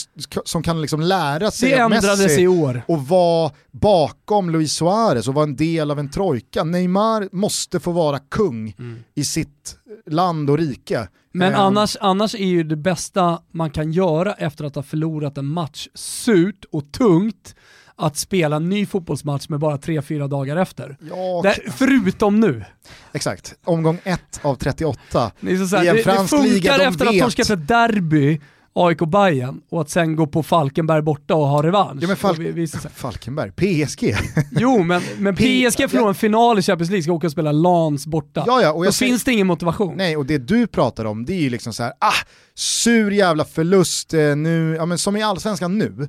som 0.44 0.62
kan 0.62 0.80
liksom 0.80 1.00
lära 1.00 1.44
inte. 1.44 1.56
sig 1.56 1.70
Det 1.70 1.88
Messi 1.88 2.42
i 2.42 2.48
år. 2.48 2.82
och 2.88 3.06
vara 3.08 3.50
bakom 3.70 4.50
Luis 4.50 4.72
Suarez 4.72 5.28
och 5.28 5.34
vara 5.34 5.44
en 5.44 5.56
del 5.56 5.90
av 5.90 5.98
en 5.98 6.10
trojka. 6.10 6.64
Neymar 6.64 7.28
måste 7.32 7.80
få 7.80 7.92
vara 7.92 8.18
kung 8.18 8.74
i 9.14 9.24
sitt 9.24 9.76
land 10.10 10.50
och 10.50 10.58
rike. 10.58 11.08
Men 11.32 11.52
Eh, 11.52 11.60
annars, 11.60 11.96
annars 12.00 12.34
är 12.34 12.46
ju 12.46 12.62
det 12.62 12.76
bästa 12.76 13.42
man 13.52 13.70
kan 13.70 13.92
göra 13.92 14.32
efter 14.34 14.64
att 14.64 14.74
ha 14.74 14.82
förlorat 14.82 15.38
en 15.38 15.46
match 15.46 15.88
surt 15.94 16.64
och 16.72 16.92
tungt 16.92 17.54
att 17.98 18.16
spela 18.16 18.56
en 18.56 18.68
ny 18.68 18.86
fotbollsmatch 18.86 19.48
med 19.48 19.60
bara 19.60 19.76
3-4 19.76 20.28
dagar 20.28 20.56
efter. 20.56 20.96
Ja, 21.10 21.40
Där, 21.42 21.70
förutom 21.76 22.40
nu. 22.40 22.64
exakt. 23.12 23.54
Omgång 23.64 23.98
1 24.04 24.20
av 24.42 24.54
38. 24.54 25.32
Det, 25.40 25.52
är 25.52 25.66
så 25.66 25.76
här, 25.76 25.84
I 25.84 25.88
en 25.88 25.94
det, 25.94 26.00
det 26.00 26.04
fransk 26.04 26.30
funkar 26.30 26.48
liga, 26.48 26.78
de 26.78 26.84
efter 26.84 27.06
att 27.06 27.14
vet. 27.14 27.20
ha 27.20 27.26
torskat 27.26 27.50
ett 27.50 27.68
derby, 27.68 28.40
AIK 28.72 28.98
Bayern 28.98 29.60
och 29.70 29.80
att 29.80 29.90
sen 29.90 30.16
gå 30.16 30.26
på 30.26 30.42
Falkenberg 30.42 31.02
borta 31.02 31.34
och 31.34 31.46
ha 31.48 31.62
revansch. 31.62 32.02
Ja, 32.02 32.08
men 32.08 32.16
Falk- 32.16 32.38
vi-. 32.38 32.66
Falkenberg, 32.94 33.50
PSG. 33.52 34.16
Jo, 34.50 34.82
men, 34.82 35.02
men 35.18 35.36
PSG 35.36 35.90
förlorar 35.90 36.08
en 36.08 36.14
final 36.14 36.58
i 36.58 36.62
Champions 36.62 36.90
League, 36.90 37.02
ska 37.02 37.12
åka 37.12 37.26
och 37.26 37.32
spela 37.32 37.52
Lans 37.52 38.06
borta. 38.06 38.44
Ja, 38.46 38.62
ja, 38.62 38.72
och 38.72 38.84
Då 38.84 38.92
finns 38.92 39.24
det 39.24 39.32
ingen 39.32 39.46
motivation. 39.46 39.94
Nej, 39.96 40.16
och 40.16 40.26
det 40.26 40.38
du 40.38 40.66
pratar 40.66 41.04
om 41.04 41.24
det 41.24 41.32
är 41.32 41.40
ju 41.40 41.50
liksom 41.50 41.72
så 41.72 41.82
här, 41.82 41.92
ah, 41.98 42.12
sur 42.54 43.10
jävla 43.10 43.44
förlust 43.44 44.14
eh, 44.14 44.36
nu, 44.36 44.74
ja 44.78 44.86
men 44.86 44.98
som 44.98 45.16
i 45.16 45.22
allsvenskan 45.22 45.78
nu. 45.78 46.08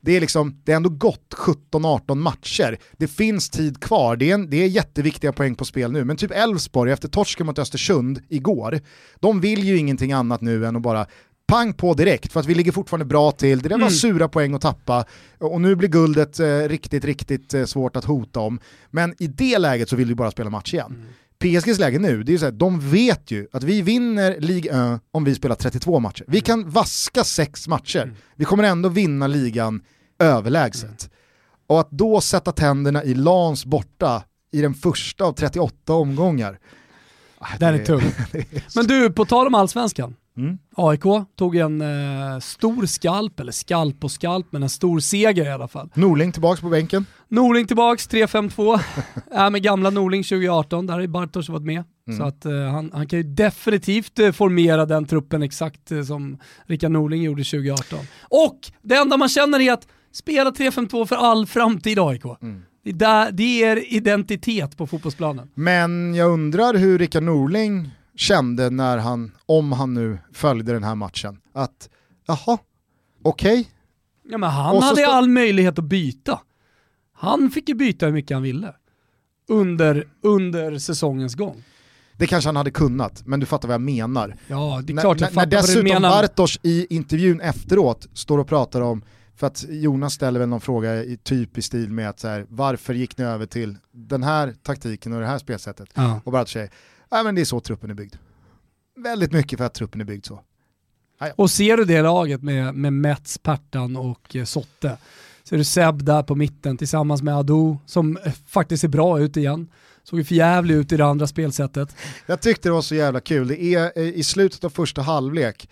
Det 0.00 0.16
är 0.16 0.20
liksom, 0.20 0.60
det 0.64 0.72
är 0.72 0.76
ändå 0.76 0.90
gått 0.90 1.34
17-18 1.72 2.14
matcher. 2.14 2.78
Det 2.96 3.08
finns 3.08 3.50
tid 3.50 3.80
kvar, 3.80 4.16
det 4.16 4.30
är, 4.30 4.34
en, 4.34 4.50
det 4.50 4.56
är 4.56 4.66
jätteviktiga 4.68 5.32
poäng 5.32 5.54
på 5.54 5.64
spel 5.64 5.92
nu. 5.92 6.04
Men 6.04 6.16
typ 6.16 6.30
Elfsborg 6.30 6.92
efter 6.92 7.08
torsken 7.08 7.46
mot 7.46 7.58
Östersund 7.58 8.20
igår, 8.28 8.80
de 9.20 9.40
vill 9.40 9.64
ju 9.64 9.76
ingenting 9.78 10.12
annat 10.12 10.40
nu 10.40 10.66
än 10.66 10.76
att 10.76 10.82
bara 10.82 11.06
pang 11.46 11.72
på 11.72 11.94
direkt 11.94 12.32
för 12.32 12.40
att 12.40 12.46
vi 12.46 12.54
ligger 12.54 12.72
fortfarande 12.72 13.04
bra 13.04 13.30
till. 13.32 13.58
Det 13.62 13.68
där 13.68 13.76
var 13.76 13.82
Mm. 13.82 13.90
sura 13.90 14.28
poäng 14.28 14.54
att 14.54 14.60
tappa 14.60 15.04
och 15.38 15.60
nu 15.60 15.74
blir 15.76 15.88
guldet 15.88 16.40
eh, 16.40 16.58
riktigt, 16.58 17.04
riktigt 17.04 17.54
eh, 17.54 17.64
svårt 17.64 17.96
att 17.96 18.04
hota 18.04 18.40
om. 18.40 18.60
Men 18.90 19.14
i 19.18 19.26
det 19.26 19.58
läget 19.58 19.88
så 19.88 19.96
vill 19.96 20.08
vi 20.08 20.14
bara 20.14 20.30
spela 20.30 20.50
match 20.50 20.74
igen. 20.74 21.06
PSGs 21.40 21.78
läge 21.78 21.98
nu, 21.98 22.22
det 22.22 22.30
är 22.30 22.32
ju 22.32 22.38
så 22.38 22.44
här, 22.44 22.52
de 22.52 22.90
vet 22.90 23.30
ju 23.30 23.46
att 23.52 23.62
vi 23.62 23.82
vinner 23.82 24.40
Ligue 24.40 24.94
1 24.94 25.00
om 25.12 25.24
vi 25.24 25.34
spelar 25.34 25.56
32 25.56 25.98
matcher. 26.00 26.24
Vi 26.28 26.40
kan 26.40 26.70
vaska 26.70 27.24
sex 27.24 27.68
matcher, 27.68 28.14
vi 28.36 28.44
kommer 28.44 28.64
ändå 28.64 28.88
vinna 28.88 29.26
ligan 29.26 29.82
överlägset. 30.18 31.10
Och 31.66 31.80
att 31.80 31.90
då 31.90 32.20
sätta 32.20 32.52
tänderna 32.52 33.04
i 33.04 33.14
Lans 33.14 33.64
borta 33.64 34.22
i 34.52 34.60
den 34.60 34.74
första 34.74 35.24
av 35.24 35.32
38 35.32 35.92
omgångar. 35.92 36.58
ah, 37.38 37.46
Den 37.58 37.74
det- 37.76 37.80
är 37.80 37.84
tung. 37.86 38.02
Men 38.74 38.86
du, 38.86 39.10
på 39.12 39.24
tal 39.24 39.46
om 39.46 39.54
allsvenskan. 39.54 40.16
Mm. 40.36 40.58
AIK 40.74 41.02
tog 41.36 41.56
en 41.56 41.80
eh, 41.80 42.38
stor 42.40 42.86
skalp, 42.86 43.40
eller 43.40 43.52
skalp 43.52 44.04
och 44.04 44.10
skalp, 44.10 44.46
men 44.50 44.62
en 44.62 44.68
stor 44.68 45.00
seger 45.00 45.44
i 45.44 45.50
alla 45.50 45.68
fall. 45.68 45.90
Norling 45.94 46.32
tillbaks 46.32 46.60
på 46.60 46.68
bänken. 46.68 47.06
Norling 47.28 47.66
tillbaks, 47.66 48.08
3-5-2. 48.08 48.80
är 49.30 49.50
med 49.50 49.62
gamla 49.62 49.90
Norling 49.90 50.22
2018, 50.22 50.86
där 50.86 50.94
har 50.94 51.00
ju 51.00 51.08
Bartosz 51.08 51.48
varit 51.48 51.62
med. 51.62 51.84
Mm. 52.08 52.18
Så 52.18 52.24
att 52.24 52.44
eh, 52.44 52.52
han, 52.52 52.90
han 52.94 53.06
kan 53.06 53.18
ju 53.18 53.22
definitivt 53.22 54.18
eh, 54.18 54.32
formera 54.32 54.86
den 54.86 55.06
truppen 55.06 55.42
exakt 55.42 55.92
eh, 55.92 56.02
som 56.02 56.38
Rickard 56.66 56.90
Norling 56.90 57.22
gjorde 57.22 57.44
2018. 57.44 57.98
Och 58.22 58.58
det 58.82 58.94
enda 58.94 59.16
man 59.16 59.28
känner 59.28 59.60
är 59.60 59.72
att 59.72 59.88
spela 60.12 60.50
3-5-2 60.50 61.06
för 61.06 61.16
all 61.16 61.46
framtid 61.46 61.98
AIK. 61.98 62.24
Mm. 62.24 62.62
Det, 62.84 62.90
är 62.90 62.94
där, 62.94 63.32
det 63.32 63.64
är 63.64 63.94
identitet 63.94 64.76
på 64.76 64.86
fotbollsplanen. 64.86 65.50
Men 65.54 66.14
jag 66.14 66.30
undrar 66.30 66.74
hur 66.74 66.98
Rickard 66.98 67.22
Norling 67.22 67.90
kände 68.14 68.70
när 68.70 68.98
han, 68.98 69.32
om 69.46 69.72
han 69.72 69.94
nu 69.94 70.18
följde 70.32 70.72
den 70.72 70.84
här 70.84 70.94
matchen, 70.94 71.40
att 71.52 71.88
jaha, 72.26 72.58
okej, 73.22 73.68
Ja, 74.30 74.38
men 74.38 74.50
han 74.50 74.82
hade 74.82 75.06
all 75.06 75.28
möjlighet 75.28 75.78
att 75.78 75.84
byta. 75.84 76.40
Han 77.12 77.50
fick 77.50 77.68
ju 77.68 77.74
byta 77.74 78.06
hur 78.06 78.12
mycket 78.12 78.34
han 78.34 78.42
ville. 78.42 78.74
Under, 79.48 80.06
under 80.22 80.78
säsongens 80.78 81.34
gång. 81.34 81.64
det 82.16 82.26
kanske 82.26 82.48
han 82.48 82.56
hade 82.56 82.70
kunnat, 82.70 83.26
men 83.26 83.40
du 83.40 83.46
fattar 83.46 83.68
vad 83.68 83.74
jag 83.74 83.80
menar. 83.80 84.36
Ja, 84.46 84.80
det 84.84 84.92
är 84.92 85.00
klart 85.00 85.20
jag 85.20 85.34
när, 85.34 85.34
när 85.34 85.34
fattar 85.34 85.40
vad 85.40 85.48
du 85.48 85.56
dessutom 85.56 85.84
menar. 85.84 86.10
Bartosz 86.10 86.58
i 86.62 86.86
intervjun 86.94 87.40
efteråt 87.40 88.08
står 88.14 88.38
och 88.38 88.48
pratar 88.48 88.80
om, 88.80 89.04
för 89.36 89.46
att 89.46 89.64
Jonas 89.68 90.12
ställer 90.14 90.40
väl 90.40 90.48
någon 90.48 90.60
fråga 90.60 91.04
i 91.04 91.16
typ 91.16 91.58
i 91.58 91.62
stil 91.62 91.92
med 91.92 92.08
att 92.08 92.20
så 92.20 92.28
här, 92.28 92.46
varför 92.48 92.94
gick 92.94 93.18
ni 93.18 93.24
över 93.24 93.46
till 93.46 93.76
den 93.92 94.22
här 94.22 94.54
taktiken 94.62 95.12
och 95.12 95.20
det 95.20 95.26
här 95.26 95.38
spelsättet? 95.38 95.88
Ja. 95.94 96.20
Och 96.24 96.32
Bartosz 96.32 96.52
säger, 96.52 96.70
nej 97.10 97.24
men 97.24 97.34
det 97.34 97.40
är 97.40 97.44
så 97.44 97.60
truppen 97.60 97.90
är 97.90 97.94
byggd. 97.94 98.14
Väldigt 98.96 99.32
mycket 99.32 99.58
för 99.58 99.66
att 99.66 99.74
truppen 99.74 100.00
är 100.00 100.04
byggd 100.04 100.26
så. 100.26 100.40
Och 101.36 101.50
ser 101.50 101.76
du 101.76 101.84
det 101.84 102.02
laget 102.02 102.42
med, 102.42 102.74
med 102.74 102.92
Mets, 102.92 103.38
Pertan 103.38 103.96
och 103.96 104.36
eh, 104.36 104.44
Sotte, 104.44 104.96
så 105.44 105.54
är 105.54 105.58
du 105.58 105.64
Seb 105.64 106.04
där 106.04 106.22
på 106.22 106.34
mitten 106.34 106.76
tillsammans 106.76 107.22
med 107.22 107.36
Ado 107.36 107.78
som 107.86 108.16
eh, 108.16 108.32
faktiskt 108.46 108.80
ser 108.80 108.88
bra 108.88 109.20
ut 109.20 109.36
igen. 109.36 109.68
Såg 110.02 110.18
ju 110.18 110.24
förjävlig 110.24 110.74
ut 110.74 110.92
i 110.92 110.96
det 110.96 111.04
andra 111.04 111.26
spelsättet. 111.26 111.96
Jag 112.26 112.40
tyckte 112.40 112.68
det 112.68 112.72
var 112.72 112.82
så 112.82 112.94
jävla 112.94 113.20
kul. 113.20 113.48
Det 113.48 113.62
är 113.62 113.92
eh, 113.96 114.04
i 114.04 114.22
slutet 114.22 114.64
av 114.64 114.70
första 114.70 115.02
halvlek 115.02 115.68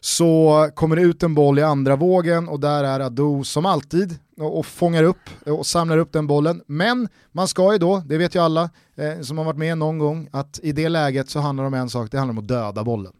så 0.00 0.70
kommer 0.74 0.96
det 0.96 1.02
ut 1.02 1.22
en 1.22 1.34
boll 1.34 1.58
i 1.58 1.62
andra 1.62 1.96
vågen 1.96 2.48
och 2.48 2.60
där 2.60 2.84
är 2.84 3.00
Ado 3.00 3.44
som 3.44 3.66
alltid 3.66 4.18
och, 4.36 4.58
och 4.58 4.66
fångar 4.66 5.02
upp 5.02 5.30
och 5.46 5.66
samlar 5.66 5.98
upp 5.98 6.12
den 6.12 6.26
bollen. 6.26 6.62
Men 6.66 7.08
man 7.32 7.48
ska 7.48 7.72
ju 7.72 7.78
då, 7.78 8.02
det 8.06 8.18
vet 8.18 8.34
ju 8.34 8.38
alla 8.42 8.70
eh, 8.96 9.20
som 9.20 9.38
har 9.38 9.44
varit 9.44 9.56
med 9.58 9.78
någon 9.78 9.98
gång, 9.98 10.28
att 10.32 10.60
i 10.62 10.72
det 10.72 10.88
läget 10.88 11.30
så 11.30 11.40
handlar 11.40 11.64
det 11.64 11.68
om 11.68 11.74
en 11.74 11.90
sak, 11.90 12.10
det 12.10 12.18
handlar 12.18 12.32
om 12.32 12.38
att 12.38 12.48
döda 12.48 12.84
bollen. 12.84 13.12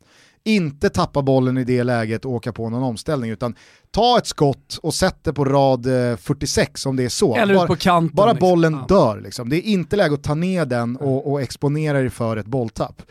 inte 0.44 0.88
tappa 0.88 1.22
bollen 1.22 1.58
i 1.58 1.64
det 1.64 1.84
läget 1.84 2.24
och 2.24 2.32
åka 2.32 2.52
på 2.52 2.68
någon 2.70 2.82
omställning, 2.82 3.30
utan 3.30 3.54
ta 3.90 4.18
ett 4.18 4.26
skott 4.26 4.78
och 4.82 4.94
sätt 4.94 5.16
det 5.22 5.32
på 5.32 5.44
rad 5.44 6.10
eh, 6.10 6.16
46 6.16 6.86
om 6.86 6.96
det 6.96 7.04
är 7.04 7.08
så. 7.08 7.36
Eller 7.36 7.54
bara, 7.54 7.64
ut 7.64 7.68
på 7.68 7.76
kanten. 7.76 8.16
bara 8.16 8.32
liksom. 8.32 8.48
bollen 8.48 8.72
Ja. 8.72 8.96
dör 8.96 9.20
liksom. 9.20 9.48
Det 9.48 9.56
är 9.56 9.62
inte 9.72 9.96
läge 9.96 10.14
att 10.14 10.22
ta 10.22 10.34
ner 10.34 10.64
den 10.66 10.96
och, 10.96 11.32
och 11.32 11.42
exponera 11.42 11.98
dig 11.98 12.10
för 12.10 12.36
ett 12.36 12.46
bolltapp. 12.46 13.02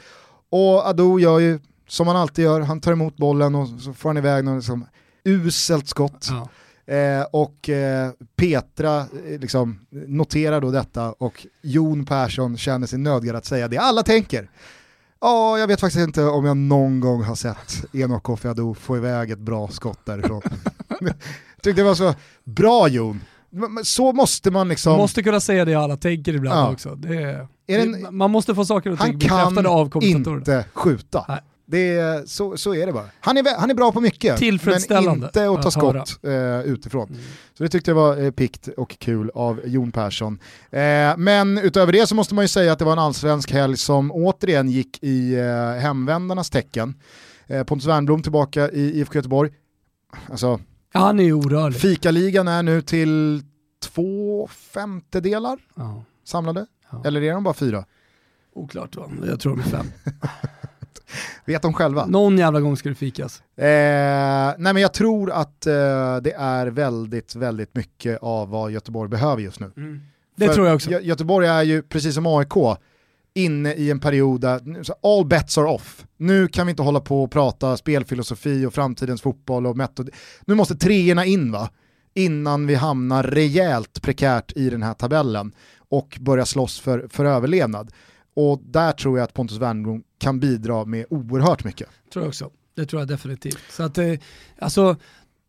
Och 0.49 0.87
Ado 0.87 1.19
gör 1.19 1.39
ju 1.39 1.59
som 1.87 2.07
han 2.07 2.15
alltid 2.15 2.45
gör, 2.45 2.61
han 2.61 2.81
tar 2.81 2.91
emot 2.91 3.17
bollen 3.17 3.55
och 3.55 3.67
så 3.67 3.93
får 3.93 4.09
han 4.09 4.17
iväg 4.17 4.45
något 4.45 4.55
liksom 4.55 4.85
uselt 5.25 5.87
skott. 5.87 6.27
Ja. 6.29 6.49
Eh, 6.85 7.21
och 7.31 7.69
eh, 7.69 8.11
Petra 8.35 8.97
eh, 8.99 9.39
liksom, 9.39 9.79
noterar 9.89 10.61
då 10.61 10.71
detta 10.71 11.11
och 11.11 11.47
Jon 11.61 12.05
Persson 12.05 12.57
känner 12.57 12.87
sig 12.87 12.99
nödgad 12.99 13.35
att 13.35 13.45
säga 13.45 13.67
det 13.67 13.77
alla 13.77 14.03
tänker. 14.03 14.49
Ja, 15.21 15.57
jag 15.57 15.67
vet 15.67 15.79
faktiskt 15.79 16.03
inte 16.07 16.23
om 16.23 16.45
jag 16.45 16.57
någon 16.57 16.99
gång 16.99 17.23
har 17.23 17.35
sett 17.35 17.85
Enok 17.93 18.23
Kofi 18.23 18.47
Ado 18.47 18.73
få 18.73 18.97
iväg 18.97 19.31
ett 19.31 19.39
bra 19.39 19.67
skott 19.67 19.99
därifrån. 20.05 20.41
Tyckte 21.61 21.81
det 21.81 21.83
var 21.87 21.95
så 21.95 22.13
bra 22.43 22.87
Jon. 22.87 23.21
Så 23.83 24.11
måste 24.13 24.51
man 24.51 24.67
liksom, 24.69 24.97
måste 24.97 25.23
kunna 25.23 25.39
säga 25.39 25.65
det 25.65 25.75
alla 25.75 25.97
tänker 25.97 26.33
ibland 26.33 26.59
Ja. 26.59 26.71
också. 26.73 26.95
Det 26.95 27.47
det 27.65 27.75
en- 27.75 28.15
man 28.17 28.31
måste 28.31 28.55
få 28.55 28.65
saker 28.65 28.91
och 28.91 28.99
ting 28.99 29.11
han 29.11 29.19
kan 29.19 29.37
bekräftade 29.37 29.69
av 29.69 29.89
kommentatorerna. 29.89 30.39
inte 30.39 30.65
skjuta. 30.73 31.25
Nej. 31.27 31.39
Det 31.73 31.95
är, 31.95 32.25
så, 32.25 32.57
så 32.57 32.75
är 32.75 32.85
det 32.85 32.93
bara. 32.93 33.09
Han 33.19 33.37
är, 33.37 33.59
han 33.59 33.69
är 33.69 33.73
bra 33.73 33.91
på 33.91 34.01
mycket, 34.01 34.39
men 34.41 34.75
inte 34.75 34.99
att 35.19 35.33
ta 35.33 35.67
att 35.67 35.73
skott 35.73 36.19
eh, 36.23 36.61
utifrån. 36.61 37.07
Mm. 37.07 37.21
Så 37.57 37.63
det 37.63 37.69
tyckte 37.69 37.91
jag 37.91 37.95
var 37.95 38.21
eh, 38.23 38.31
pikt 38.31 38.67
och 38.67 38.99
kul 38.99 39.31
av 39.35 39.61
Jon 39.65 39.91
Persson. 39.91 40.39
Eh, 40.71 41.17
men 41.17 41.57
utöver 41.57 41.91
det 41.93 42.07
så 42.07 42.15
måste 42.15 42.35
man 42.35 42.43
ju 42.43 42.47
säga 42.47 42.71
att 42.73 42.79
det 42.79 42.85
var 42.85 42.91
en 42.93 42.99
allsvensk 42.99 43.51
helg 43.51 43.77
som 43.77 44.11
återigen 44.11 44.69
gick 44.69 45.03
i 45.03 45.33
eh, 45.39 45.81
hemvändarnas 45.81 46.49
tecken. 46.49 46.95
Eh, 47.47 47.63
Pontus 47.63 47.87
Wernbloom 47.87 48.23
tillbaka 48.23 48.69
i 48.71 48.99
IFK 48.99 49.15
Göteborg. 49.15 49.51
Alltså, 50.29 50.59
Ja, 50.93 50.99
han 50.99 51.19
är 51.19 51.33
orörlig. 51.33 51.79
fikaligan 51.81 52.47
är 52.47 52.63
nu 52.63 52.81
till 52.81 53.43
två 53.83 54.47
femtedelar 54.47 55.59
Ja. 55.75 56.03
samlade. 56.25 56.65
Ja. 56.91 57.01
Eller 57.05 57.21
är 57.21 57.33
de 57.33 57.43
bara 57.43 57.53
fyra? 57.53 57.85
Oklart 58.55 58.95
va? 58.95 59.09
Jag 59.27 59.39
tror 59.39 59.55
de 59.55 59.59
är 59.61 59.65
fem. 59.65 59.85
Vet 61.45 61.61
de 61.61 61.73
själva? 61.73 62.05
Någon 62.05 62.37
jävla 62.37 62.61
gång 62.61 62.77
ska 62.77 62.89
det 62.89 62.95
fikas. 62.95 63.41
Eh, 63.57 63.65
nej 64.57 64.73
men 64.73 64.77
jag 64.77 64.93
tror 64.93 65.31
att 65.31 65.67
eh, 65.67 65.73
det 66.21 66.33
är 66.37 66.67
väldigt, 66.67 67.35
väldigt 67.35 67.75
mycket 67.75 68.19
av 68.21 68.49
vad 68.49 68.71
Göteborg 68.71 69.09
behöver 69.09 69.41
just 69.41 69.59
nu. 69.59 69.71
Det 70.35 70.47
För 70.47 70.53
tror 70.53 70.67
jag 70.67 70.75
också. 70.75 70.89
Gö- 70.89 71.01
Göteborg 71.01 71.47
är 71.47 71.63
ju, 71.63 71.81
precis 71.81 72.15
som 72.15 72.27
AIK, 72.27 72.77
inne 73.35 73.73
i 73.73 73.91
en 73.91 73.99
period 73.99 74.41
där 74.41 74.61
all 75.03 75.25
bets 75.25 75.57
are 75.57 75.67
off. 75.67 76.05
Nu 76.17 76.47
kan 76.47 76.67
vi 76.67 76.69
inte 76.69 76.83
hålla 76.83 76.99
på 76.99 77.23
och 77.23 77.31
prata 77.31 77.77
spelfilosofi 77.77 78.65
och 78.65 78.73
framtidens 78.73 79.21
fotboll 79.21 79.67
och 79.67 79.77
metod. 79.77 80.09
Nu 80.45 80.55
måste 80.55 80.75
treorna 80.75 81.25
in 81.25 81.51
va? 81.51 81.69
Innan 82.13 82.67
vi 82.67 82.75
hamnar 82.75 83.23
rejält 83.23 84.01
prekärt 84.01 84.51
i 84.55 84.69
den 84.69 84.83
här 84.83 84.93
tabellen 84.93 85.51
och 85.89 86.17
börja 86.21 86.45
slåss 86.45 86.79
för, 86.79 87.07
för 87.09 87.25
överlevnad. 87.25 87.91
Och 88.33 88.61
där 88.65 88.91
tror 88.91 89.17
jag 89.17 89.25
att 89.25 89.33
Pontus 89.33 89.57
Wernbloom 89.57 90.03
kan 90.17 90.39
bidra 90.39 90.85
med 90.85 91.05
oerhört 91.09 91.63
mycket. 91.63 91.89
tror 92.13 92.23
jag 92.23 92.27
också. 92.29 92.49
Det 92.75 92.85
tror 92.85 93.01
jag 93.01 93.07
definitivt. 93.09 93.59
Så 93.69 93.83
att, 93.83 93.97
eh, 93.97 94.13
alltså, 94.59 94.95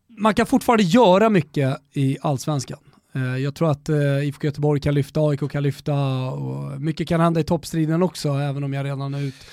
man 0.09 0.35
kan 0.35 0.47
fortfarande 0.47 0.82
göra 0.82 1.30
mycket 1.30 1.76
i 1.93 2.18
allsvenskan. 2.20 2.78
Eh, 3.14 3.37
jag 3.37 3.55
tror 3.55 3.70
att 3.70 3.89
eh, 3.89 4.28
IFK 4.28 4.47
Göteborg 4.47 4.80
kan 4.80 4.95
lyfta, 4.95 5.20
AIK 5.20 5.51
kan 5.51 5.62
lyfta 5.62 5.95
och 6.30 6.80
mycket 6.80 7.09
kan 7.09 7.20
hända 7.20 7.41
i 7.41 7.45
toppstriden 7.45 8.03
också, 8.03 8.28
även 8.28 8.64
om 8.64 8.72
jag 8.72 8.85
redan 8.85 9.14
är 9.14 9.22
ute. 9.22 9.45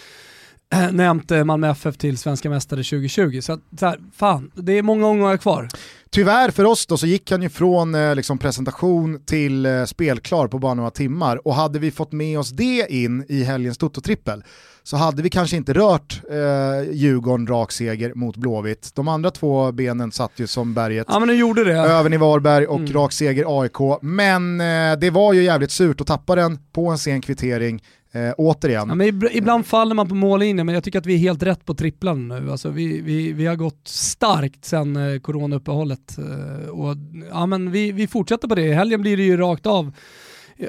nämnt 0.91 1.31
eh, 1.31 1.43
Malmö 1.43 1.69
FF 1.69 1.97
till 1.97 2.17
svenska 2.17 2.49
mästare 2.49 2.83
2020. 2.83 3.41
Så, 3.41 3.57
så 3.79 3.85
här, 3.85 3.99
fan, 4.15 4.51
det 4.55 4.77
är 4.77 4.83
många 4.83 5.07
omgångar 5.07 5.37
kvar. 5.37 5.67
Tyvärr 6.09 6.51
för 6.51 6.65
oss 6.65 6.85
då 6.85 6.97
så 6.97 7.07
gick 7.07 7.31
han 7.31 7.41
ju 7.41 7.49
från 7.49 7.95
eh, 7.95 8.15
liksom 8.15 8.37
presentation 8.37 9.19
till 9.25 9.65
eh, 9.65 9.85
spelklar 9.85 10.47
på 10.47 10.59
bara 10.59 10.73
några 10.73 10.91
timmar 10.91 11.47
och 11.47 11.55
hade 11.55 11.79
vi 11.79 11.91
fått 11.91 12.11
med 12.11 12.39
oss 12.39 12.49
det 12.49 12.85
in 12.89 13.25
i 13.29 13.43
helgens 13.43 13.77
Toto-trippel 13.77 14.43
så 14.83 14.97
hade 14.97 15.21
vi 15.21 15.29
kanske 15.29 15.57
inte 15.57 15.73
rört 15.73 16.21
eh, 16.29 16.91
Djurgården 16.93 17.47
rak 17.47 17.71
seger 17.71 18.13
mot 18.13 18.37
Blåvitt. 18.37 18.91
De 18.95 19.07
andra 19.07 19.31
två 19.31 19.71
benen 19.71 20.11
satt 20.11 20.31
ju 20.35 20.47
som 20.47 20.73
berget. 20.73 21.07
Ja 21.09 21.19
men 21.19 21.27
nu 21.27 21.35
gjorde 21.35 21.63
det. 21.63 21.73
Öven 21.79 22.13
i 22.13 22.17
Varberg 22.17 22.65
och 22.67 22.79
Mm. 22.79 22.93
rak 22.93 23.11
seger 23.11 23.61
AIK. 23.61 24.01
Men 24.01 24.61
eh, 24.61 24.99
det 24.99 25.09
var 25.09 25.33
ju 25.33 25.43
jävligt 25.43 25.71
surt 25.71 26.01
att 26.01 26.07
tappa 26.07 26.35
den 26.35 26.59
på 26.73 26.87
en 26.87 26.97
sen 26.97 27.21
kvittering. 27.21 27.83
Eh, 28.13 28.33
återigen. 28.37 28.89
Ja, 28.89 28.95
men 28.95 29.07
ib- 29.07 29.29
ibland 29.31 29.65
faller 29.65 29.95
man 29.95 30.09
på 30.09 30.15
mållinjen, 30.15 30.65
men 30.65 30.75
jag 30.75 30.83
tycker 30.83 30.99
att 30.99 31.05
vi 31.05 31.13
är 31.13 31.17
helt 31.17 31.43
rätt 31.43 31.65
på 31.65 31.73
tripplan 31.73 32.27
nu. 32.27 32.51
Alltså, 32.51 32.69
vi, 32.69 33.01
vi, 33.01 33.33
vi 33.33 33.45
har 33.45 33.55
gått 33.55 33.81
starkt 33.87 34.65
sedan 34.65 34.95
eh, 34.95 35.19
coronauppehållet. 35.19 36.17
Eh, 36.17 36.69
och, 36.69 36.95
ja, 37.31 37.45
men 37.45 37.71
vi, 37.71 37.91
vi 37.91 38.07
fortsätter 38.07 38.47
på 38.47 38.55
det. 38.55 38.61
I 38.61 38.73
helgen 38.73 39.01
blir 39.01 39.17
det 39.17 39.23
ju 39.23 39.37
rakt 39.37 39.65
av. 39.65 39.91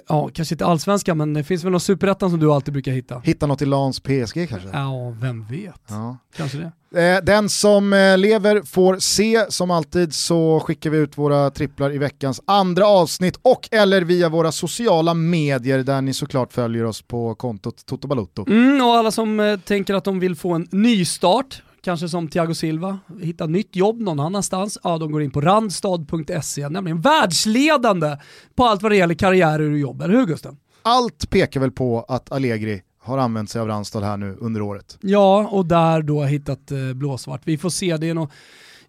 Ja, 0.08 0.30
kanske 0.34 0.54
inte 0.54 0.66
allsvenskan, 0.66 1.18
men 1.18 1.34
det 1.34 1.44
finns 1.44 1.64
väl 1.64 1.70
någon 1.70 1.80
superettan 1.80 2.30
som 2.30 2.40
du 2.40 2.52
alltid 2.52 2.72
brukar 2.72 2.92
hitta. 2.92 3.18
Hitta 3.24 3.46
något 3.46 3.62
i 3.62 3.66
Lans 3.66 4.00
PSG 4.00 4.48
kanske? 4.48 4.68
Ja, 4.72 5.14
vem 5.20 5.46
vet. 5.46 5.82
Ja. 5.88 6.16
Kanske 6.36 6.58
det. 6.58 6.72
Eh, 6.94 7.24
Den 7.24 7.48
som 7.48 7.92
eh, 7.92 8.18
lever 8.18 8.62
får 8.62 8.98
se, 8.98 9.46
som 9.48 9.70
alltid 9.70 10.14
så 10.14 10.60
skickar 10.60 10.90
vi 10.90 10.98
ut 10.98 11.18
våra 11.18 11.50
tripplar 11.50 11.94
i 11.94 11.98
veckans 11.98 12.40
andra 12.44 12.86
avsnitt 12.86 13.38
och 13.42 13.68
eller 13.70 14.02
via 14.02 14.28
våra 14.28 14.52
sociala 14.52 15.14
medier 15.14 15.78
där 15.78 16.00
ni 16.00 16.12
såklart 16.14 16.52
följer 16.52 16.84
oss 16.84 17.02
på 17.02 17.34
kontot 17.34 17.86
Toto 17.86 18.08
Balotto. 18.08 18.44
Mm, 18.48 18.86
och 18.86 18.92
alla 18.94 19.10
som 19.10 19.40
eh, 19.40 19.56
tänker 19.58 19.94
att 19.94 20.04
de 20.04 20.20
vill 20.20 20.36
få 20.36 20.52
en 20.52 20.68
ny 20.70 21.04
start, 21.04 21.62
kanske 21.82 22.08
som 22.08 22.28
Thiago 22.28 22.54
Silva, 22.54 22.98
hitta 23.20 23.46
nytt 23.46 23.76
jobb 23.76 24.00
någon 24.00 24.20
annanstans, 24.20 24.78
ja 24.82 24.98
de 24.98 25.12
går 25.12 25.22
in 25.22 25.30
på 25.30 25.40
randstad.se, 25.40 26.68
nämligen 26.68 27.00
världsledande 27.00 28.16
på 28.54 28.64
allt 28.64 28.82
vad 28.82 28.92
det 28.92 28.96
gäller 28.96 29.14
karriärer 29.14 29.70
och 29.70 29.78
jobb, 29.78 30.02
eller 30.02 30.14
hur 30.14 30.26
Gusten? 30.26 30.56
Allt 30.82 31.30
pekar 31.30 31.60
väl 31.60 31.70
på 31.70 32.04
att 32.08 32.32
Allegri 32.32 32.82
har 33.02 33.18
använt 33.18 33.50
sig 33.50 33.60
av 33.60 33.68
Randstad 33.68 34.00
här 34.00 34.16
nu 34.16 34.36
under 34.40 34.62
året. 34.62 34.98
Ja, 35.00 35.48
och 35.48 35.66
där 35.66 36.02
då 36.02 36.22
hittat 36.22 36.70
eh, 36.70 36.92
blåsvart. 36.94 37.40
Vi 37.44 37.58
får 37.58 37.70
se, 37.70 37.96
det 37.96 38.08
är 38.08 38.14
något 38.14 38.30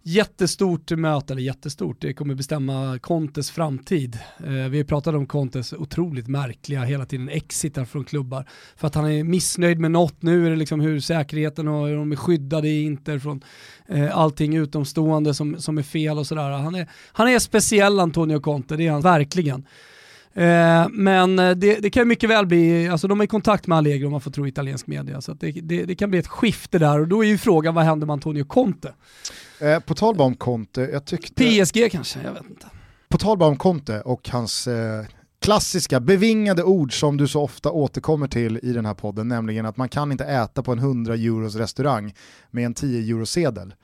jättestort 0.06 0.90
möte, 0.90 1.32
eller 1.32 1.42
jättestort, 1.42 1.96
det 2.00 2.14
kommer 2.14 2.34
bestämma 2.34 2.98
Contes 2.98 3.50
framtid. 3.50 4.18
Eh, 4.46 4.52
vi 4.52 4.84
pratade 4.84 5.18
om 5.18 5.26
Contes 5.26 5.72
otroligt 5.72 6.28
märkliga, 6.28 6.82
hela 6.82 7.06
tiden 7.06 7.28
exitar 7.28 7.84
från 7.84 8.04
klubbar. 8.04 8.48
För 8.76 8.86
att 8.86 8.94
han 8.94 9.10
är 9.10 9.24
missnöjd 9.24 9.78
med 9.78 9.90
något, 9.90 10.22
nu 10.22 10.46
är 10.46 10.50
det 10.50 10.56
liksom 10.56 10.80
hur 10.80 11.00
säkerheten 11.00 11.68
och 11.68 11.88
hur 11.88 11.96
de 11.96 12.12
är 12.12 12.16
skyddade 12.16 12.68
i 12.68 12.82
Inter 12.82 13.18
från 13.18 13.44
eh, 13.88 14.16
allting 14.18 14.56
utomstående 14.56 15.34
som, 15.34 15.60
som 15.60 15.78
är 15.78 15.82
fel 15.82 16.18
och 16.18 16.26
sådär. 16.26 16.50
Han 16.50 16.74
är, 16.74 16.88
han 17.12 17.28
är 17.28 17.38
speciell 17.38 18.00
Antonio 18.00 18.40
Conte, 18.40 18.76
det 18.76 18.86
är 18.86 18.92
han 18.92 19.02
verkligen. 19.02 19.66
Eh, 20.36 20.88
men 20.90 21.38
eh, 21.38 21.50
det, 21.50 21.78
det 21.78 21.90
kan 21.90 22.08
mycket 22.08 22.30
väl 22.30 22.46
bli, 22.46 22.88
alltså 22.88 23.08
de 23.08 23.20
är 23.20 23.24
i 23.24 23.26
kontakt 23.26 23.66
med 23.66 23.78
Allegri 23.78 24.06
om 24.06 24.12
man 24.12 24.20
får 24.20 24.30
tro 24.30 24.46
italiensk 24.46 24.86
media, 24.86 25.20
så 25.20 25.34
det, 25.34 25.50
det, 25.50 25.84
det 25.84 25.94
kan 25.94 26.10
bli 26.10 26.18
ett 26.18 26.26
skifte 26.26 26.78
där 26.78 27.00
och 27.00 27.08
då 27.08 27.24
är 27.24 27.28
ju 27.28 27.38
frågan 27.38 27.74
vad 27.74 27.84
händer 27.84 28.06
med 28.06 28.14
Antonio 28.14 28.44
Conte? 28.44 28.94
Eh, 29.60 29.80
på 29.80 29.94
tal 29.94 30.20
om 30.20 30.34
Conte, 30.34 30.80
jag 30.92 31.04
tyckte... 31.04 31.62
PSG 31.62 31.92
kanske, 31.92 32.18
jag 32.24 32.32
vet 32.32 32.50
inte. 32.50 32.66
På 33.08 33.18
tal 33.18 33.42
om 33.42 33.56
Conte 33.56 34.00
och 34.00 34.28
hans 34.28 34.66
eh, 34.66 35.04
klassiska 35.40 36.00
bevingade 36.00 36.62
ord 36.62 37.00
som 37.00 37.16
du 37.16 37.28
så 37.28 37.42
ofta 37.42 37.70
återkommer 37.70 38.26
till 38.26 38.60
i 38.62 38.72
den 38.72 38.86
här 38.86 38.94
podden, 38.94 39.28
nämligen 39.28 39.66
att 39.66 39.76
man 39.76 39.88
kan 39.88 40.12
inte 40.12 40.24
äta 40.24 40.62
på 40.62 40.72
en 40.72 40.78
100 40.78 41.14
euros 41.14 41.54
restaurang 41.54 42.14
med 42.50 42.66
en 42.66 42.74
10 42.74 43.14
euro 43.14 43.26
sedel. 43.26 43.74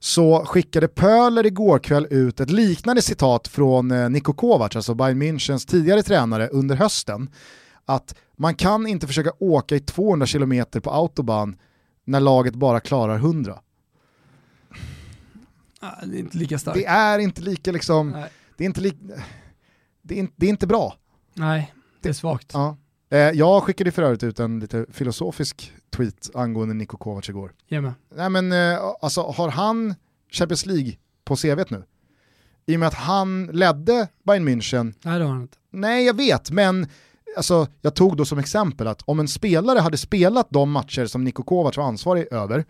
Så 0.00 0.44
skickade 0.44 0.88
Pöler 0.88 1.46
igår 1.46 1.78
kväll 1.78 2.06
ut 2.10 2.40
ett 2.40 2.50
liknande 2.50 3.02
citat 3.02 3.48
från 3.48 3.90
eh, 3.90 4.10
Niko 4.10 4.32
Kovac, 4.32 4.76
alltså 4.76 4.94
Bayern 4.94 5.22
Münchens 5.22 5.66
tidigare 5.68 6.02
tränare 6.02 6.48
under 6.48 6.76
hösten, 6.76 7.30
att 7.84 8.14
man 8.36 8.54
kan 8.54 8.86
inte 8.86 9.06
försöka 9.06 9.32
åka 9.38 9.76
i 9.76 9.80
200 9.80 10.26
km 10.26 10.64
på 10.82 10.90
autobahn 10.90 11.56
när 12.04 12.20
laget 12.20 12.54
bara 12.54 12.80
klarar 12.80 13.16
100. 13.16 13.58
Ah, 15.80 16.04
det 16.06 16.16
är 16.16 16.20
inte 16.20 16.38
lika 16.38 16.58
starkt. 16.58 16.78
Det 16.78 16.86
är 16.86 17.18
inte 17.18 17.40
lika 17.42 17.72
liksom, 17.72 18.10
Nej. 18.10 18.28
det 18.56 18.64
är 18.64 18.66
inte, 18.66 18.80
li- 18.80 18.98
det 20.02 20.14
är 20.14 20.18
inte, 20.18 20.32
det 20.36 20.46
är 20.46 20.50
inte 20.50 20.66
bra. 20.66 20.94
Nej, 21.34 21.74
det 22.00 22.08
är 22.08 22.12
svagt. 22.12 22.50
Ja. 22.54 22.76
Eh, 23.10 23.18
jag 23.18 23.62
skickade 23.62 23.90
för 23.92 24.02
övrigt 24.02 24.22
ut 24.22 24.40
en 24.40 24.60
lite 24.60 24.86
filosofisk 24.92 25.72
tweet 25.96 26.30
angående 26.34 26.74
Niko 26.74 26.96
Kovac 26.96 27.28
igår. 27.28 27.52
Mig. 27.68 27.92
Nej 28.16 28.30
men 28.30 28.52
eh, 28.52 28.78
alltså 29.02 29.22
har 29.22 29.48
han 29.48 29.94
Champions 30.32 30.66
League 30.66 30.92
på 31.24 31.36
CVt 31.36 31.70
nu? 31.70 31.84
I 32.66 32.76
och 32.76 32.80
med 32.80 32.86
att 32.88 32.94
han 32.94 33.46
ledde 33.46 34.08
Bayern 34.26 34.48
München, 34.48 34.94
Nej 35.02 35.18
det 35.18 35.24
har 35.24 35.32
han 35.32 35.42
inte. 35.42 35.56
nej 35.70 36.06
jag 36.06 36.14
vet, 36.16 36.50
men 36.50 36.86
alltså, 37.36 37.66
jag 37.80 37.94
tog 37.94 38.16
då 38.16 38.24
som 38.24 38.38
exempel 38.38 38.86
att 38.86 39.02
om 39.04 39.20
en 39.20 39.28
spelare 39.28 39.78
hade 39.78 39.96
spelat 39.96 40.46
de 40.50 40.70
matcher 40.70 41.06
som 41.06 41.24
Niko 41.24 41.42
Kovac 41.42 41.76
var 41.76 41.84
ansvarig 41.84 42.26
över 42.32 42.64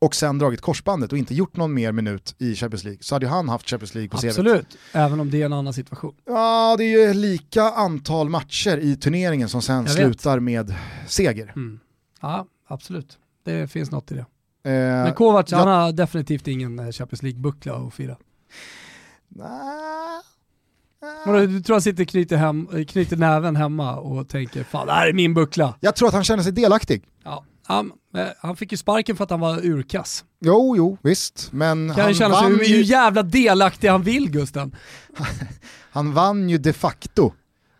och 0.00 0.14
sen 0.14 0.38
dragit 0.38 0.60
korsbandet 0.60 1.12
och 1.12 1.18
inte 1.18 1.34
gjort 1.34 1.56
någon 1.56 1.74
mer 1.74 1.92
minut 1.92 2.34
i 2.38 2.54
Champions 2.54 2.84
League 2.84 2.98
så 3.02 3.14
hade 3.14 3.26
ju 3.26 3.30
han 3.30 3.48
haft 3.48 3.68
Champions 3.70 3.94
League 3.94 4.08
på 4.08 4.16
CVt. 4.16 4.24
Absolut, 4.28 4.78
även 4.92 5.20
om 5.20 5.30
det 5.30 5.42
är 5.42 5.46
en 5.46 5.52
annan 5.52 5.72
situation. 5.72 6.14
Ja, 6.26 6.74
det 6.78 6.84
är 6.84 7.06
ju 7.08 7.14
lika 7.14 7.62
antal 7.62 8.28
matcher 8.28 8.76
i 8.78 8.96
turneringen 8.96 9.48
som 9.48 9.62
sen 9.62 9.76
Jag 9.76 9.82
vet. 9.82 9.92
slutar 9.92 10.40
med 10.40 10.74
seger. 11.06 11.52
Mm. 11.56 11.80
Ja, 12.20 12.46
absolut. 12.68 13.18
Det 13.44 13.70
finns 13.70 13.90
något 13.90 14.12
i 14.12 14.14
det. 14.14 14.20
Eh, 14.70 15.04
Men 15.04 15.14
Kovacs, 15.14 15.50
jag- 15.50 15.58
han 15.58 15.68
har 15.68 15.92
definitivt 15.92 16.48
ingen 16.48 16.78
eh, 16.78 16.90
Champions 16.90 17.22
League-buckla 17.22 17.86
att 17.88 17.94
fira. 17.94 18.16
Nä. 19.28 19.44
Vadå, 21.26 21.46
Du 21.46 21.60
tror 21.60 21.74
han 21.74 21.82
sitter 21.82 22.02
och 22.04 22.08
knyter, 22.08 22.36
hem, 22.36 22.68
eh, 22.74 22.84
knyter 22.84 23.16
näven 23.16 23.56
hemma 23.56 23.96
och 23.96 24.28
tänker 24.28 24.64
fan 24.64 24.86
det 24.86 24.92
här 24.92 25.08
är 25.08 25.12
min 25.12 25.34
buckla. 25.34 25.74
Jag 25.80 25.96
tror 25.96 26.08
att 26.08 26.14
han 26.14 26.24
känner 26.24 26.42
sig 26.42 26.52
delaktig. 26.52 27.04
Ja. 27.24 27.44
Han, 27.64 27.92
eh, 28.16 28.26
han 28.38 28.56
fick 28.56 28.72
ju 28.72 28.78
sparken 28.78 29.16
för 29.16 29.24
att 29.24 29.30
han 29.30 29.40
var 29.40 29.66
urkass. 29.66 30.24
Jo, 30.40 30.74
jo, 30.76 30.98
visst. 31.02 31.52
Men 31.52 31.94
Kan 31.94 32.04
han 32.04 32.14
känna 32.14 32.34
sig 32.34 32.48
hur, 32.48 32.58
hur 32.58 32.82
jävla 32.82 33.22
delaktig 33.22 33.88
han 33.88 34.02
vill 34.02 34.30
Gusten. 34.30 34.76
han 35.90 36.12
vann 36.14 36.48
ju 36.48 36.58
de 36.58 36.72
facto 36.72 37.32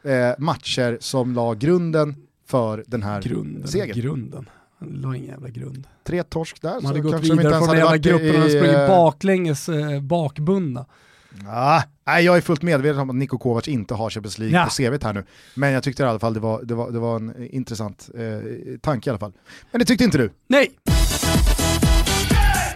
eh, 0.02 0.38
matcher 0.38 0.98
som 1.00 1.34
la 1.34 1.54
grunden 1.54 2.16
för 2.46 2.84
den 2.86 3.02
här 3.02 3.22
Grunden, 3.22 3.68
segern. 3.68 4.00
grunden. 4.00 4.48
La 4.80 5.16
ingen 5.16 5.28
jävla 5.30 5.48
grund. 5.48 5.86
Tre 6.04 6.22
torsk 6.22 6.62
där, 6.62 6.74
De 6.74 6.80
så 6.80 6.86
hade 6.86 7.00
gått 7.00 7.12
de 7.12 7.28
vidare 7.36 7.42
ens 7.54 7.58
från 7.58 7.68
den 7.68 7.78
jävla 7.78 7.96
gruppen 7.96 8.42
och 8.42 8.48
i... 8.48 8.50
sprungit 8.50 8.76
eh, 8.78 8.86
baklänges 8.88 9.68
eh, 9.68 10.00
bakbundna. 10.00 10.86
Ah, 11.46 11.82
nej, 12.06 12.24
jag 12.24 12.36
är 12.36 12.40
fullt 12.40 12.62
medveten 12.62 13.00
om 13.00 13.10
att 13.10 13.16
Niko 13.16 13.38
Kovac 13.38 13.68
inte 13.68 13.94
har 13.94 14.10
Champions 14.10 14.38
League 14.38 14.58
Ja. 14.58 14.64
på 14.64 14.70
CVt 14.70 15.02
här 15.04 15.12
nu. 15.14 15.24
Men 15.54 15.72
jag 15.72 15.82
tyckte 15.82 16.02
i 16.02 16.06
alla 16.06 16.18
fall 16.18 16.34
det 16.34 16.40
var, 16.40 16.62
det 16.62 16.74
var, 16.74 16.90
det 16.90 16.98
var 16.98 17.16
en 17.16 17.28
eh, 17.42 17.54
intressant 17.54 18.08
eh, 18.14 18.78
tanke 18.80 19.08
i 19.08 19.10
alla 19.10 19.18
fall. 19.18 19.32
Men 19.72 19.78
det 19.78 19.84
tyckte 19.84 20.04
inte 20.04 20.18
du. 20.18 20.30
Nej! 20.46 20.70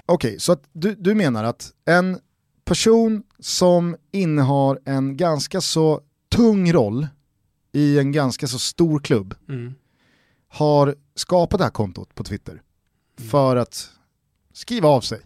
Okej, 0.07 0.40
så 0.40 0.53
att 0.53 0.62
du, 0.72 0.94
du 0.94 1.14
menar 1.14 1.44
att 1.44 1.70
en 1.84 2.18
person 2.64 3.22
som 3.38 3.96
innehar 4.12 4.78
en 4.84 5.16
ganska 5.16 5.61
så 5.61 6.00
tung 6.36 6.72
roll 6.72 7.07
i 7.72 7.98
en 7.98 8.12
ganska 8.12 8.46
så 8.46 8.59
stor 8.59 8.98
klubb 9.00 9.34
Mm. 9.48 9.74
Har 10.53 10.94
skapat 11.14 11.59
det 11.59 11.64
här 11.64 11.70
kontot 11.70 12.14
på 12.14 12.24
Twitter 12.24 12.62
för 13.30 13.57
att 13.57 13.90
skriva 14.53 14.88
av 14.88 15.00
sig, 15.00 15.20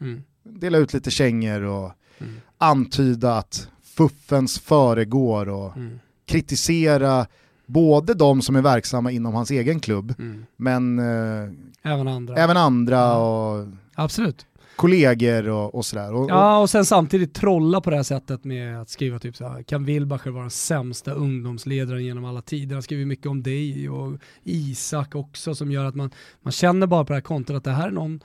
Mm. 0.00 0.22
dela 0.42 0.78
ut 0.78 0.92
lite 0.92 1.10
kängor 1.10 1.62
och 1.62 1.92
Mm. 2.18 2.34
antyda 2.58 3.38
att 3.38 3.68
fuffens 3.82 4.58
föregår 4.58 5.48
och 5.48 5.76
Mm. 5.76 5.98
kritisera 6.26 7.26
både 7.66 8.14
de 8.14 8.42
som 8.42 8.56
är 8.56 8.62
verksamma 8.62 9.10
inom 9.10 9.34
hans 9.34 9.50
egen 9.50 9.80
klubb, 9.80 10.14
Mm. 10.18 10.46
men 10.56 10.98
eh, 10.98 11.50
Även 11.92 12.08
andra. 12.08 12.36
även 12.36 12.56
andra 12.56 13.16
och 13.16 13.66
Absolut. 13.94 14.46
Kollegor 14.76 15.48
och, 15.48 15.74
och 15.74 15.86
sådär. 15.86 16.14
Och, 16.14 16.24
och, 16.24 16.30
Ja, 16.30 16.58
och 16.58 16.70
sen 16.70 16.84
samtidigt 16.84 17.34
trolla 17.34 17.80
på 17.80 17.90
det 17.90 17.96
här 17.96 18.02
sättet 18.02 18.44
med 18.44 18.80
att 18.80 18.88
skriva 18.88 19.18
typ 19.18 19.36
så 19.36 19.48
här, 19.48 19.62
kan 19.62 19.84
Wilbacher 19.84 20.30
vara 20.30 20.42
den 20.42 20.50
sämsta 20.50 21.12
ungdomsledaren 21.12 22.04
genom 22.04 22.24
alla 22.24 22.42
tider? 22.42 22.74
Han 22.74 22.82
skriver 22.82 23.04
mycket 23.04 23.26
om 23.26 23.42
dig 23.42 23.88
och 23.88 24.18
Isak 24.44 25.14
också 25.14 25.54
som 25.54 25.70
gör 25.72 25.84
att 25.84 25.94
man, 25.94 26.10
man 26.42 26.52
känner 26.52 26.86
bara 26.86 27.04
på 27.04 27.12
det 27.12 27.16
här 27.16 27.20
kontot 27.20 27.56
att 27.56 27.64
det 27.64 27.70
här 27.70 27.86
är 27.86 27.92
någon 27.92 28.20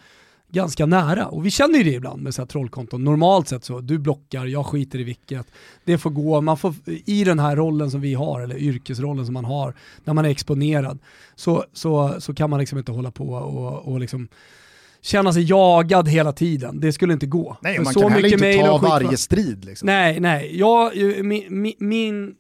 ganska 0.52 0.86
nära. 0.86 1.28
Och 1.28 1.46
vi 1.46 1.52
känner 1.52 1.78
ju 1.78 1.84
det 1.84 1.94
ibland 1.94 2.22
med 2.22 2.36
så 2.36 2.42
här 2.42 2.48
trollkonton. 2.48 3.04
Normalt 3.04 3.48
sett 3.48 3.64
så, 3.64 3.80
du 3.80 3.98
blockar, 3.98 4.46
jag 4.46 4.66
skiter 4.66 5.00
i 5.00 5.04
vilket. 5.04 5.48
Det 5.86 5.98
får 5.98 6.10
gå, 6.10 6.42
man 6.42 6.58
får, 6.58 6.74
i 6.86 7.24
den 7.24 7.40
här 7.40 7.56
rollen 7.56 7.92
som 7.92 8.02
vi 8.02 8.14
har, 8.14 8.42
eller 8.42 8.58
yrkesrollen 8.58 9.26
som 9.26 9.34
man 9.34 9.46
har, 9.46 9.74
när 10.04 10.14
man 10.14 10.26
är 10.26 10.30
exponerad, 10.30 11.00
så, 11.36 11.66
så, 11.74 12.16
så 12.20 12.34
kan 12.34 12.50
man 12.50 12.60
liksom 12.60 12.78
inte 12.78 12.92
hålla 12.92 13.12
på 13.12 13.30
och, 13.30 13.94
och 13.94 14.00
liksom 14.00 14.28
känna 15.02 15.34
sig 15.34 15.44
jagad 15.44 16.08
hela 16.08 16.32
tiden. 16.32 16.80
Det 16.80 16.94
skulle 16.94 17.14
inte 17.14 17.26
gå. 17.26 17.58
nej, 17.62 17.80
man 17.80 17.94
så 17.94 18.00
kan 18.00 18.12
heller 18.12 18.24
mycket 18.24 18.42
inte 18.42 18.58
mail 18.58 18.66
ta 18.66 18.78
varje 18.78 19.18
strid. 19.18 19.66
Liksom. 19.66 19.86
Nej, 19.86 20.20
nej. 20.20 20.60
Jag, 20.60 20.92
min, 21.26 21.44
min, 21.50 21.74
min, 21.80 22.36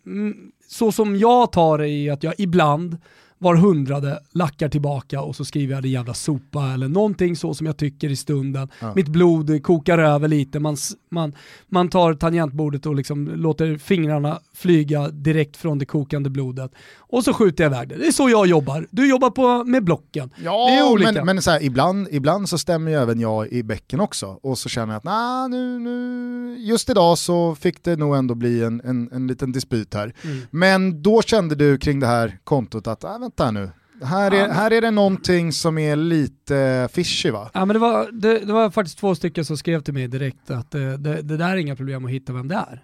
så 0.67 0.91
som 0.91 1.15
jag 1.15 1.51
tar 1.51 1.77
det 1.77 1.89
är 1.89 2.11
att 2.11 2.23
jag 2.23 2.33
ibland 2.37 2.97
var 3.41 3.55
hundrade 3.55 4.19
lackar 4.31 4.69
tillbaka 4.69 5.21
och 5.21 5.35
så 5.35 5.45
skriver 5.45 5.73
jag 5.73 5.83
det 5.83 5.89
jävla 5.89 6.13
sopa 6.13 6.73
eller 6.73 6.87
någonting 6.87 7.35
så 7.35 7.53
som 7.53 7.67
jag 7.67 7.77
tycker 7.77 8.09
i 8.09 8.15
stunden. 8.15 8.69
Ja. 8.79 8.93
Mitt 8.95 9.07
blod 9.07 9.63
kokar 9.63 9.97
över 9.97 10.27
lite, 10.27 10.59
man, 10.59 10.77
man, 11.11 11.35
man 11.67 11.89
tar 11.89 12.13
tangentbordet 12.13 12.85
och 12.85 12.95
liksom 12.95 13.27
låter 13.35 13.77
fingrarna 13.77 14.39
flyga 14.53 15.07
direkt 15.07 15.57
från 15.57 15.79
det 15.79 15.85
kokande 15.85 16.29
blodet. 16.29 16.71
Och 16.97 17.23
så 17.23 17.33
skjuter 17.33 17.63
jag 17.63 17.71
iväg 17.73 17.89
det. 17.89 17.95
Det 17.95 18.07
är 18.07 18.11
så 18.11 18.29
jag 18.29 18.47
jobbar. 18.47 18.87
Du 18.91 19.09
jobbar 19.09 19.29
på, 19.29 19.63
med 19.63 19.83
blocken. 19.83 20.29
det 20.35 20.41
är 20.41 20.45
Ja, 20.45 20.91
olika. 20.91 21.11
men, 21.11 21.25
men 21.25 21.41
så 21.41 21.51
här, 21.51 21.63
ibland, 21.63 22.07
ibland 22.11 22.49
så 22.49 22.57
stämmer 22.57 22.91
ju 22.91 22.97
även 22.97 23.19
jag 23.19 23.47
i 23.47 23.63
bäcken 23.63 23.99
också 23.99 24.39
och 24.43 24.57
så 24.57 24.69
känner 24.69 24.93
jag 24.93 24.97
att 24.97 25.03
nah, 25.03 25.49
nu, 25.49 25.79
nu, 25.79 26.55
just 26.59 26.89
idag 26.89 27.17
så 27.17 27.55
fick 27.55 27.83
det 27.83 27.95
nog 27.95 28.15
ändå 28.15 28.35
bli 28.35 28.63
en, 28.63 28.81
en, 28.85 29.09
en 29.11 29.27
liten 29.27 29.51
dispyt 29.51 29.93
här. 29.93 30.13
Mm. 30.23 30.41
Men 30.51 31.01
då 31.01 31.21
kände 31.21 31.55
du 31.55 31.77
kring 31.77 31.99
det 31.99 32.07
här 32.07 32.37
kontot 32.43 32.87
att, 32.87 33.03
ah, 33.03 33.30
här 33.39 33.51
nu, 33.51 33.69
här 34.03 34.33
är, 34.33 34.49
här 34.49 34.71
är 34.71 34.81
det 34.81 34.91
någonting 34.91 35.51
som 35.51 35.77
är 35.77 35.95
lite 35.95 36.89
fishy 36.91 37.31
va? 37.31 37.49
Ja, 37.53 37.65
men 37.65 37.73
det, 37.73 37.79
var, 37.79 38.11
det, 38.11 38.39
det 38.39 38.53
var 38.53 38.69
faktiskt 38.69 38.97
två 38.97 39.15
stycken 39.15 39.45
som 39.45 39.57
skrev 39.57 39.81
till 39.81 39.93
mig 39.93 40.07
direkt 40.07 40.51
att 40.51 40.75
eh, 40.75 40.91
det, 40.91 41.21
det 41.21 41.37
där 41.37 41.49
är 41.49 41.55
inga 41.55 41.75
problem 41.75 42.05
att 42.05 42.11
hitta 42.11 42.33
vem 42.33 42.47
det 42.47 42.55
är. 42.55 42.83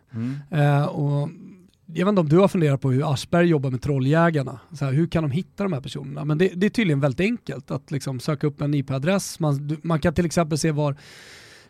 Eh, 0.51 0.85
och 0.85 1.29
jag 1.85 2.05
vet 2.05 2.11
inte 2.11 2.21
om 2.21 2.29
du 2.29 2.37
har 2.37 2.47
funderat 2.47 2.81
på 2.81 2.91
hur 2.91 3.13
Aschberg 3.13 3.47
jobbar 3.47 3.69
med 3.69 3.81
trolljägarna. 3.81 4.59
Så 4.71 4.85
här, 4.85 4.91
hur 4.91 5.07
kan 5.07 5.23
de 5.23 5.31
hitta 5.31 5.63
de 5.63 5.73
här 5.73 5.81
personerna? 5.81 6.25
Men 6.25 6.37
det, 6.37 6.51
det 6.55 6.65
är 6.65 6.69
tydligen 6.69 6.99
väldigt 6.99 7.19
enkelt 7.19 7.71
att 7.71 7.91
liksom 7.91 8.19
söka 8.19 8.47
upp 8.47 8.61
en 8.61 8.73
IP-adress. 8.73 9.39
Man, 9.39 9.77
man 9.81 9.99
kan 9.99 10.13
till 10.13 10.25
exempel 10.25 10.57
se 10.57 10.71
var 10.71 10.95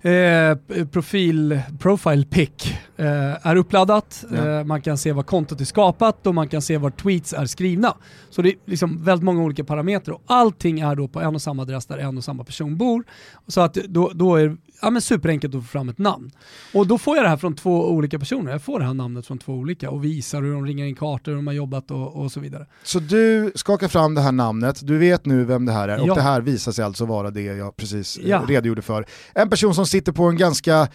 eh, 0.02 0.86
profil, 0.92 1.62
profile 1.80 2.26
pic 2.26 2.50
eh, 2.98 3.48
är 3.48 3.56
uppladdat. 3.56 4.26
Ja. 4.32 4.60
Eh, 4.60 4.64
man 4.64 4.82
kan 4.82 4.98
se 4.98 5.12
var 5.12 5.24
kontot 5.24 5.62
är 5.62 5.66
skapat 5.66 6.28
och 6.28 6.36
man 6.36 6.48
kan 6.48 6.62
se 6.62 6.78
var 6.78 6.90
tweets 6.90 7.34
är 7.34 7.46
skrivna. 7.46 7.94
Så 8.30 8.42
det 8.42 8.50
är 8.50 8.56
liksom 8.66 9.04
väldigt 9.04 9.24
många 9.24 9.44
olika 9.44 9.64
parametrar 9.64 10.14
och 10.16 10.24
allting 10.26 10.80
är 10.80 10.96
då 10.96 11.08
på 11.08 11.22
en 11.22 11.36
och 11.36 11.42
samma 11.42 11.62
adress 11.62 11.86
där 11.86 11.98
en 11.98 12.18
och 12.18 12.24
samma 12.24 12.44
person 12.44 12.78
bor. 12.78 13.04
Så 13.48 13.62
att 13.62 13.74
då, 13.74 14.12
då 14.14 14.36
är 14.36 14.58
ja, 14.82 14.90
men 14.90 15.02
superenkelt 15.02 15.56
att 15.56 15.62
få 15.62 15.68
fram 15.68 15.90
ett 15.90 15.98
namn. 15.98 16.32
Och 16.74 16.88
då 16.88 16.98
får 16.98 17.16
jag 17.16 17.26
det 17.26 17.30
här 17.30 17.38
från 17.38 17.56
två 17.56 17.90
olika 17.90 18.20
personer. 18.20 18.52
Jag 18.52 18.62
får 18.62 18.80
det 18.80 18.86
här 18.86 18.94
namnet 18.94 19.28
från 19.28 19.38
två 19.38 19.54
olika 19.54 19.90
och 19.90 20.04
visar 20.04 20.42
hur 20.42 20.54
de 20.54 20.66
ringar 20.66 20.86
in 20.86 20.96
kartor, 20.96 21.32
hur 21.32 21.36
de 21.36 21.48
har 21.48 21.54
jobbat 21.54 21.92
och, 21.92 22.16
och 22.16 22.32
så 22.32 22.40
vidare. 22.40 22.66
Så 22.84 23.00
du 23.00 23.52
skakar 23.56 23.88
fram 23.88 24.16
det 24.16 24.22
här 24.22 24.32
namnet, 24.32 24.88
du 24.88 24.98
vet 24.98 25.26
nu 25.26 25.46
vem 25.46 25.66
det 25.66 25.72
här 25.72 25.90
är 25.90 26.02
och 26.02 26.08
Ja. 26.08 26.14
det 26.16 26.22
här 26.22 26.42
visar 26.42 26.72
sig 26.72 26.86
alltså 26.86 27.06
vara 27.06 27.32
det 27.32 27.42
jag 27.42 27.76
precis 27.76 28.18
eh, 28.18 28.30
Ja. 28.30 28.44
redogjorde 28.48 28.82
för. 28.82 29.06
En 29.36 29.50
person 29.50 29.76
som 29.76 29.86
sitter 29.86 30.12
på 30.12 30.24
en 30.24 30.38
ganska, 30.38 30.88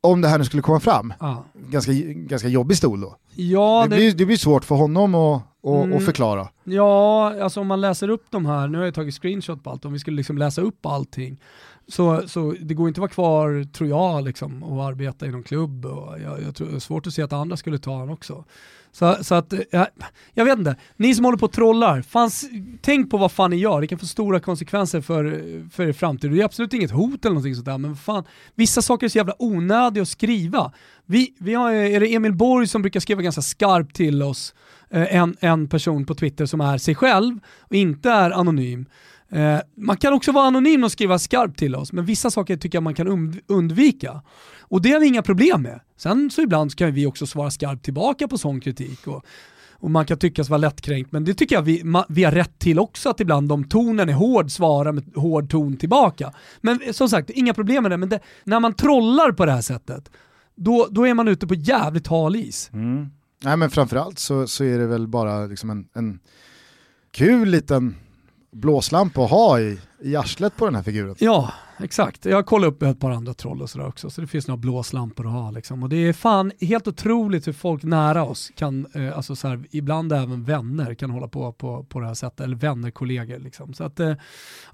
om 0.00 0.20
det 0.20 0.28
här 0.28 0.38
nu 0.38 0.44
skulle 0.44 0.62
komma 0.62 0.80
fram, 0.80 1.12
Ja, 1.20 1.44
ganska, 1.70 1.92
ganska 2.14 2.48
jobbig 2.48 2.76
stol 2.76 3.00
då. 3.00 3.16
ja, 3.34 3.86
det, 3.90 3.96
det, 3.96 3.96
blir, 3.96 4.12
det 4.12 4.26
blir 4.26 4.36
svårt 4.36 4.64
för 4.64 4.74
honom 4.74 5.14
att, 5.14 5.42
att, 5.64 5.84
Mm. 5.84 5.96
att 5.96 6.04
förklara. 6.04 6.48
ja 6.64 7.34
alltså 7.42 7.60
om 7.60 7.66
man 7.66 7.80
läser 7.80 8.08
upp 8.08 8.24
de 8.30 8.46
här, 8.46 8.68
nu 8.68 8.78
har 8.78 8.84
jag 8.84 8.94
tagit 8.94 9.14
screenshot 9.14 9.62
på 9.64 9.70
allt, 9.70 9.84
om 9.84 9.92
vi 9.92 9.98
skulle 9.98 10.16
liksom 10.16 10.38
läsa 10.38 10.60
upp 10.60 10.86
allting, 10.86 11.40
så, 11.88 12.28
så 12.28 12.54
det 12.60 12.74
går 12.74 12.88
inte 12.88 12.98
att 12.98 13.02
vara 13.02 13.10
kvar, 13.10 13.64
tror 13.72 13.88
jag, 13.90 14.24
liksom, 14.24 14.62
och 14.62 14.84
arbeta 14.84 15.26
i 15.26 15.30
någon 15.30 15.42
klubb. 15.42 15.86
Och 15.86 16.20
jag, 16.20 16.42
jag 16.42 16.54
tror 16.54 16.68
det 16.68 16.74
är 16.76 16.78
svårt 16.78 17.06
att 17.06 17.12
se 17.14 17.22
att 17.22 17.32
andra 17.32 17.56
skulle 17.56 17.78
ta 17.78 17.98
han 17.98 18.10
också. 18.10 18.44
Så, 18.92 19.16
så 19.24 19.34
att, 19.34 19.52
jag, 19.70 19.86
jag 20.34 20.44
vet 20.44 20.58
inte, 20.58 20.76
ni 20.96 21.14
som 21.14 21.24
håller 21.24 21.38
på 21.38 21.46
och 21.46 21.52
trollar, 21.52 22.02
fanns, 22.02 22.44
tänk 22.82 23.10
på 23.10 23.16
vad 23.16 23.32
fan 23.32 23.50
ni 23.50 23.56
gör, 23.56 23.80
det 23.80 23.86
kan 23.86 23.98
få 23.98 24.06
stora 24.06 24.40
konsekvenser 24.40 25.00
för, 25.00 25.24
för 25.70 25.82
er 25.88 25.92
framtid. 25.92 26.30
Det 26.30 26.40
är 26.40 26.44
absolut 26.44 26.74
inget 26.74 26.90
hot 26.90 27.24
eller 27.24 27.34
någonting 27.34 27.54
sånt 27.54 27.66
där, 27.66 27.78
men 27.78 27.96
fan, 27.96 28.24
vissa 28.54 28.82
saker 28.82 29.06
är 29.06 29.08
så 29.08 29.18
jävla 29.18 29.34
onödiga 29.38 30.02
att 30.02 30.08
skriva. 30.08 30.72
Vi, 31.06 31.34
vi 31.38 31.54
har, 31.54 31.70
är 31.72 32.00
det 32.00 32.14
Emil 32.14 32.32
Borg 32.34 32.66
som 32.66 32.82
brukar 32.82 33.00
skriva 33.00 33.22
ganska 33.22 33.42
skarpt 33.42 33.96
till 33.96 34.22
oss, 34.22 34.54
Eh, 34.92 35.16
en, 35.16 35.36
en 35.40 35.68
person 35.68 36.06
på 36.06 36.14
Twitter 36.14 36.46
som 36.46 36.60
är 36.60 36.78
sig 36.78 36.94
själv 36.94 37.38
och 37.60 37.74
inte 37.74 38.10
är 38.10 38.30
anonym. 38.30 38.86
Eh, 39.30 39.58
man 39.76 39.96
kan 39.96 40.12
också 40.12 40.32
vara 40.32 40.46
anonym 40.46 40.84
och 40.84 40.92
skriva 40.92 41.18
skarpt 41.18 41.58
till 41.58 41.74
oss, 41.74 41.92
men 41.92 42.04
vissa 42.04 42.30
saker 42.30 42.56
tycker 42.56 42.76
jag 42.76 42.82
man 42.82 42.94
kan 42.94 43.08
und- 43.08 43.40
undvika. 43.46 44.22
Och 44.60 44.82
det 44.82 44.90
har 44.90 45.00
vi 45.00 45.06
inga 45.06 45.22
problem 45.22 45.62
med. 45.62 45.80
Sen 45.96 46.30
så 46.30 46.42
ibland 46.42 46.72
så 46.72 46.76
kan 46.76 46.92
vi 46.92 47.06
också 47.06 47.26
svara 47.26 47.50
skarpt 47.50 47.84
tillbaka 47.84 48.28
på 48.28 48.38
sån 48.38 48.60
kritik. 48.60 49.06
Och, 49.06 49.24
och 49.72 49.90
man 49.90 50.06
kan 50.06 50.18
tyckas 50.18 50.48
vara 50.48 50.58
lättkränkt, 50.58 51.12
men 51.12 51.24
det 51.24 51.34
tycker 51.34 51.54
jag 51.54 51.62
vi, 51.62 51.84
ma, 51.84 52.04
vi 52.08 52.24
har 52.24 52.32
rätt 52.32 52.58
till 52.58 52.78
också, 52.78 53.10
att 53.10 53.20
ibland 53.20 53.52
om 53.52 53.64
tonen 53.64 54.08
är 54.08 54.12
hård, 54.12 54.50
svara 54.50 54.92
med 54.92 55.04
hård 55.14 55.50
ton 55.50 55.76
tillbaka. 55.76 56.32
Men 56.60 56.80
som 56.92 57.08
sagt, 57.08 57.30
inga 57.30 57.54
problem 57.54 57.82
med 57.82 57.92
det, 57.92 57.96
men 57.96 58.08
det, 58.08 58.20
när 58.44 58.60
man 58.60 58.74
trollar 58.74 59.32
på 59.32 59.46
det 59.46 59.52
här 59.52 59.60
sättet, 59.60 60.10
då, 60.56 60.88
då 60.90 61.06
är 61.06 61.14
man 61.14 61.28
ute 61.28 61.46
på 61.46 61.54
jävligt 61.54 62.06
hal 62.06 62.36
is. 62.36 62.70
Mm. 62.72 63.10
Nej 63.44 63.56
men 63.56 63.70
framförallt 63.70 64.18
så, 64.18 64.46
så 64.46 64.64
är 64.64 64.78
det 64.78 64.86
väl 64.86 65.08
bara 65.08 65.46
liksom 65.46 65.70
en, 65.70 65.88
en 65.94 66.18
kul 67.10 67.48
liten 67.48 67.96
blåslampa 68.52 69.24
att 69.24 69.30
ha 69.30 69.60
i, 69.60 69.78
i 70.02 70.16
arslet 70.16 70.56
på 70.56 70.64
den 70.64 70.74
här 70.74 70.82
figuren. 70.82 71.14
Ja, 71.18 71.52
exakt. 71.78 72.24
Jag 72.24 72.46
kollar 72.46 72.68
upp 72.68 72.82
ett 72.82 73.00
par 73.00 73.10
andra 73.10 73.34
troll 73.34 73.62
och 73.62 73.70
sådär 73.70 73.86
också, 73.86 74.10
så 74.10 74.20
det 74.20 74.26
finns 74.26 74.48
några 74.48 74.56
blåslampor 74.56 75.26
att 75.26 75.32
ha. 75.32 75.50
Liksom. 75.50 75.82
Och 75.82 75.88
det 75.88 75.96
är 75.96 76.12
fan 76.12 76.52
helt 76.60 76.88
otroligt 76.88 77.46
hur 77.46 77.52
folk 77.52 77.82
nära 77.82 78.24
oss 78.24 78.50
kan, 78.56 78.86
eh, 78.94 79.16
alltså 79.16 79.36
så 79.36 79.48
här, 79.48 79.64
ibland 79.70 80.12
även 80.12 80.44
vänner 80.44 80.94
kan 80.94 81.10
hålla 81.10 81.28
på 81.28 81.52
på, 81.52 81.84
på 81.84 82.00
det 82.00 82.06
här 82.06 82.14
sättet, 82.14 82.40
eller 82.40 82.56
vänner, 82.56 82.90
kollegor. 82.90 83.38
Liksom. 83.38 83.74
Så 83.74 83.84
att, 83.84 84.00
eh, 84.00 84.14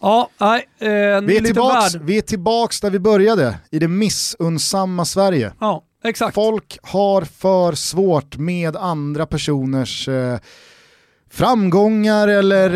ja, 0.00 0.28
nej, 0.40 0.68
eh, 0.78 0.88
Vi 1.20 1.36
är, 1.36 1.44
tillbaks, 1.44 1.94
värld. 1.94 2.02
vi 2.04 2.18
är 2.18 2.22
tillbaks 2.22 2.80
där 2.80 2.90
vi 2.90 2.98
började, 2.98 3.58
i 3.70 3.78
det 3.78 3.88
missunnsamma 3.88 5.04
Sverige. 5.04 5.52
Ja, 5.60 5.84
exakt. 6.04 6.34
Folk 6.34 6.78
har 6.82 7.22
för 7.22 7.72
svårt 7.72 8.36
med 8.36 8.76
andra 8.76 9.26
personers 9.26 10.08
eh, 10.08 10.38
framgångar 11.30 12.28
eller 12.28 12.70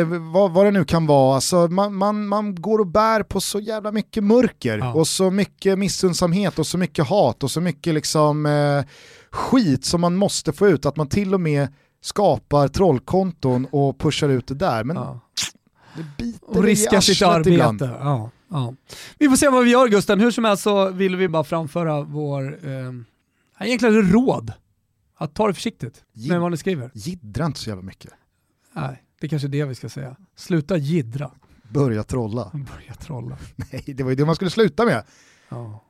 eh, 0.00 0.06
vad, 0.32 0.50
vad 0.52 0.66
det 0.66 0.70
nu 0.70 0.84
kan 0.84 1.06
vara. 1.06 1.34
Alltså, 1.34 1.56
man, 1.68 1.94
man, 1.94 2.26
man 2.28 2.54
går 2.54 2.78
och 2.78 2.86
bär 2.86 3.22
på 3.22 3.40
så 3.40 3.60
jävla 3.60 3.92
mycket 3.92 4.24
mörker 4.24 4.78
Ja. 4.78 4.92
och 4.94 5.06
så 5.08 5.30
mycket 5.30 5.78
missundsamhet 5.78 6.58
och 6.58 6.66
så 6.66 6.78
mycket 6.78 7.06
hat 7.08 7.42
och 7.44 7.50
så 7.50 7.60
mycket 7.60 7.94
liksom, 7.94 8.46
eh, 8.46 8.84
skit 9.30 9.84
som 9.84 10.00
man 10.00 10.16
måste 10.16 10.52
få 10.52 10.68
ut 10.68 10.86
att 10.86 10.96
man 10.96 11.08
till 11.08 11.34
och 11.34 11.40
med 11.40 11.68
skapar 12.02 12.68
trollkonton 12.68 13.66
och 13.72 13.98
pushar 13.98 14.28
ut 14.28 14.46
det 14.48 14.54
där. 14.54 14.84
Men 14.84 14.96
Ja. 14.96 15.20
det 15.96 16.24
biter 16.24 16.48
Och 16.58 16.64
i 16.64 16.66
riska 16.66 17.00
sitt 17.00 17.22
arbete. 17.22 17.90
Ja, 18.00 18.30
ja. 18.48 18.74
Vi 19.18 19.28
får 19.28 19.36
se 19.36 19.48
vad 19.48 19.64
vi 19.64 19.70
gör 19.70 19.88
Gusten. 19.88 20.20
Hur 20.20 20.30
som 20.30 20.44
helst 20.44 20.62
så 20.62 20.90
vill 20.90 21.16
vi 21.16 21.28
bara 21.28 21.44
framföra 21.44 22.02
vår, 22.02 22.58
eh, 22.68 22.92
egentligen 23.66 24.12
råd. 24.12 24.52
Att 25.16 25.34
ta 25.34 25.46
det 25.46 25.54
försiktigt 25.54 26.04
Gi- 26.12 26.28
med 26.28 26.40
vad 26.40 26.50
ni 26.50 26.56
skriver. 26.56 26.90
Jiddra 26.94 27.46
inte 27.46 27.58
så 27.60 27.68
jävla 27.70 27.82
mycket. 27.82 28.12
Nej, 28.72 29.02
det 29.20 29.26
är 29.26 29.28
kanske 29.28 29.48
är 29.48 29.50
det 29.50 29.64
vi 29.64 29.74
ska 29.74 29.88
säga. 29.88 30.16
Sluta 30.36 30.76
jiddra. 30.76 31.30
Börja 31.70 32.02
trolla. 32.04 32.50
Börja 32.52 32.94
trolla. 32.94 33.38
Nej, 33.56 33.84
det 33.86 34.02
var 34.02 34.10
ju 34.10 34.16
det 34.16 34.24
man 34.24 34.34
skulle 34.34 34.50
sluta 34.50 34.84
med. 34.84 35.04
Ja. 35.48 35.84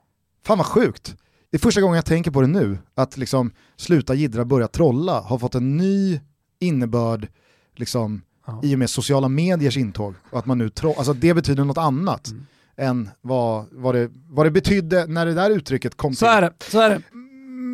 Fan 0.45 0.59
vad 0.59 0.67
sjukt. 0.67 1.17
Det 1.51 1.57
är 1.57 1.61
första 1.61 1.81
gången 1.81 1.97
jag 1.97 2.05
tänker 2.05 2.31
på 2.31 2.41
det 2.41 2.47
nu, 2.47 2.79
att 2.95 3.17
liksom 3.17 3.53
sluta 3.77 4.15
jiddra, 4.15 4.45
börja 4.45 4.69
trolla 4.69 5.21
har 5.21 5.39
fått 5.39 5.55
en 5.55 5.77
ny 5.77 6.21
innebörd 6.59 7.29
liksom, 7.77 8.23
Ja. 8.47 8.61
i 8.63 8.75
och 8.75 8.79
med 8.79 8.91
sociala 8.91 9.29
mediers 9.29 9.77
intåg. 9.77 10.15
Och 10.31 10.39
att 10.39 10.47
man 10.47 10.59
nu 10.59 10.69
tro- 10.71 10.95
alltså 10.99 11.13
det 11.13 11.35
betyder 11.35 11.65
något 11.65 11.79
annat 11.79 12.29
Mm. 12.29 12.47
än 12.77 13.11
vad, 13.21 13.67
vad, 13.73 13.95
det, 13.95 14.11
vad 14.29 14.47
det 14.47 14.51
betydde 14.51 15.07
när 15.07 15.27
det 15.27 15.35
där 15.35 15.51
uttrycket 15.51 15.97
kom 15.97 16.15
Så 16.15 16.19
till. 16.27 16.29
är 16.29 16.41
det, 16.43 16.53
så 16.71 16.81
är 16.81 16.91
det. 16.91 17.03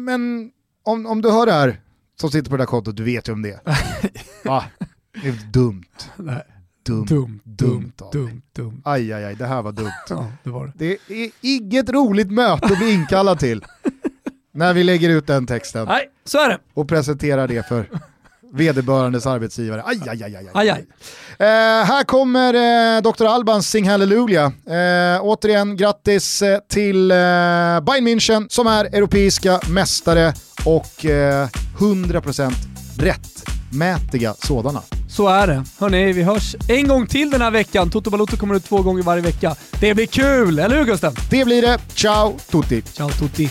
Men 0.05 0.51
om, 0.85 1.07
om 1.07 1.23
du 1.23 1.31
hör 1.31 1.47
det 1.47 1.53
här, 1.53 1.81
som 2.21 2.31
sitter 2.31 2.51
på 2.51 2.57
det 2.57 2.61
där 2.63 2.67
kontot, 2.67 2.97
du 2.97 3.05
vet 3.05 3.29
ju 3.29 3.33
om 3.33 3.43
det. 3.43 3.61
Va? 4.45 4.65
Det 5.23 5.29
är 5.29 5.53
dumt. 5.53 5.85
Nej. 6.17 6.43
Dumt. 6.87 7.07
Dumt, 7.07 7.41
dumt 7.45 7.93
dumt, 7.99 8.11
dumt, 8.13 8.43
dumt. 8.57 8.83
Aj, 8.85 9.13
aj, 9.13 9.25
aj, 9.25 9.35
det 9.37 9.47
här 9.47 9.63
var 9.63 9.73
dumt. 9.73 9.91
Ja, 10.09 10.33
det 10.45 10.51
var 10.51 10.67
det. 10.67 10.73
Det 11.09 11.25
är 11.25 11.31
inget 11.41 11.91
roligt 11.91 12.31
möte 12.33 12.67
att 12.67 12.79
bli 12.79 12.93
inkallad 12.93 13.39
till 13.39 13.65
när 14.53 14.75
vi 14.75 14.85
lägger 14.85 15.09
ut 15.11 15.27
den 15.27 15.47
texten 15.47 15.87
Nej, 15.87 16.11
så 16.25 16.39
är 16.45 16.49
det. 16.49 16.59
och 16.75 16.89
presenterar 16.89 17.49
det 17.49 17.67
för 17.69 17.89
vederbörandes 18.53 19.27
arbetsgivare. 19.27 19.83
Aj, 19.87 19.99
aj, 20.09 20.23
aj, 20.23 20.37
aj, 20.37 20.49
aj. 20.55 20.71
Aj. 20.71 20.87
Eh, 21.39 21.47
här 21.87 22.05
kommer 22.05 22.55
eh, 22.55 23.01
Dr. 23.03 23.27
Albans 23.27 23.69
Sing 23.71 23.89
Hallelujah. 23.89 24.53
Eh, 24.67 25.21
återigen 25.23 25.77
grattis 25.77 26.43
eh, 26.43 26.59
till 26.69 27.11
eh, 27.11 27.17
Bayern 27.81 28.07
München 28.09 28.47
som 28.49 28.67
är 28.67 28.85
europeiska 28.85 29.61
mästare 29.69 30.35
och 30.65 31.05
eh, 31.07 31.49
100% 31.79 32.53
rättmätiga 32.99 34.35
sådana. 34.35 34.83
Så 35.09 35.29
är 35.29 35.47
det. 35.47 35.65
Hörni, 35.79 36.13
vi 36.13 36.23
hörs 36.23 36.57
en 36.69 36.89
gång 36.89 37.07
till 37.07 37.31
den 37.31 37.41
här 37.43 37.51
veckan. 37.51 37.91
Toto 37.91 38.11
Balotto 38.11 38.37
kommer 38.37 38.55
ut 38.55 38.65
två 38.65 38.83
gånger 38.83 39.03
varje 39.03 39.23
vecka. 39.23 39.55
Det 39.81 39.95
blir 39.95 40.07
kul, 40.07 40.59
eller 40.59 40.77
hur 40.77 40.85
Gusten? 40.85 41.13
Det 41.31 41.45
blir 41.45 41.63
det. 41.63 41.79
Ciao 41.95 42.37
tutti! 42.51 42.83
Ciao 42.83 43.09
tutti. 43.09 43.51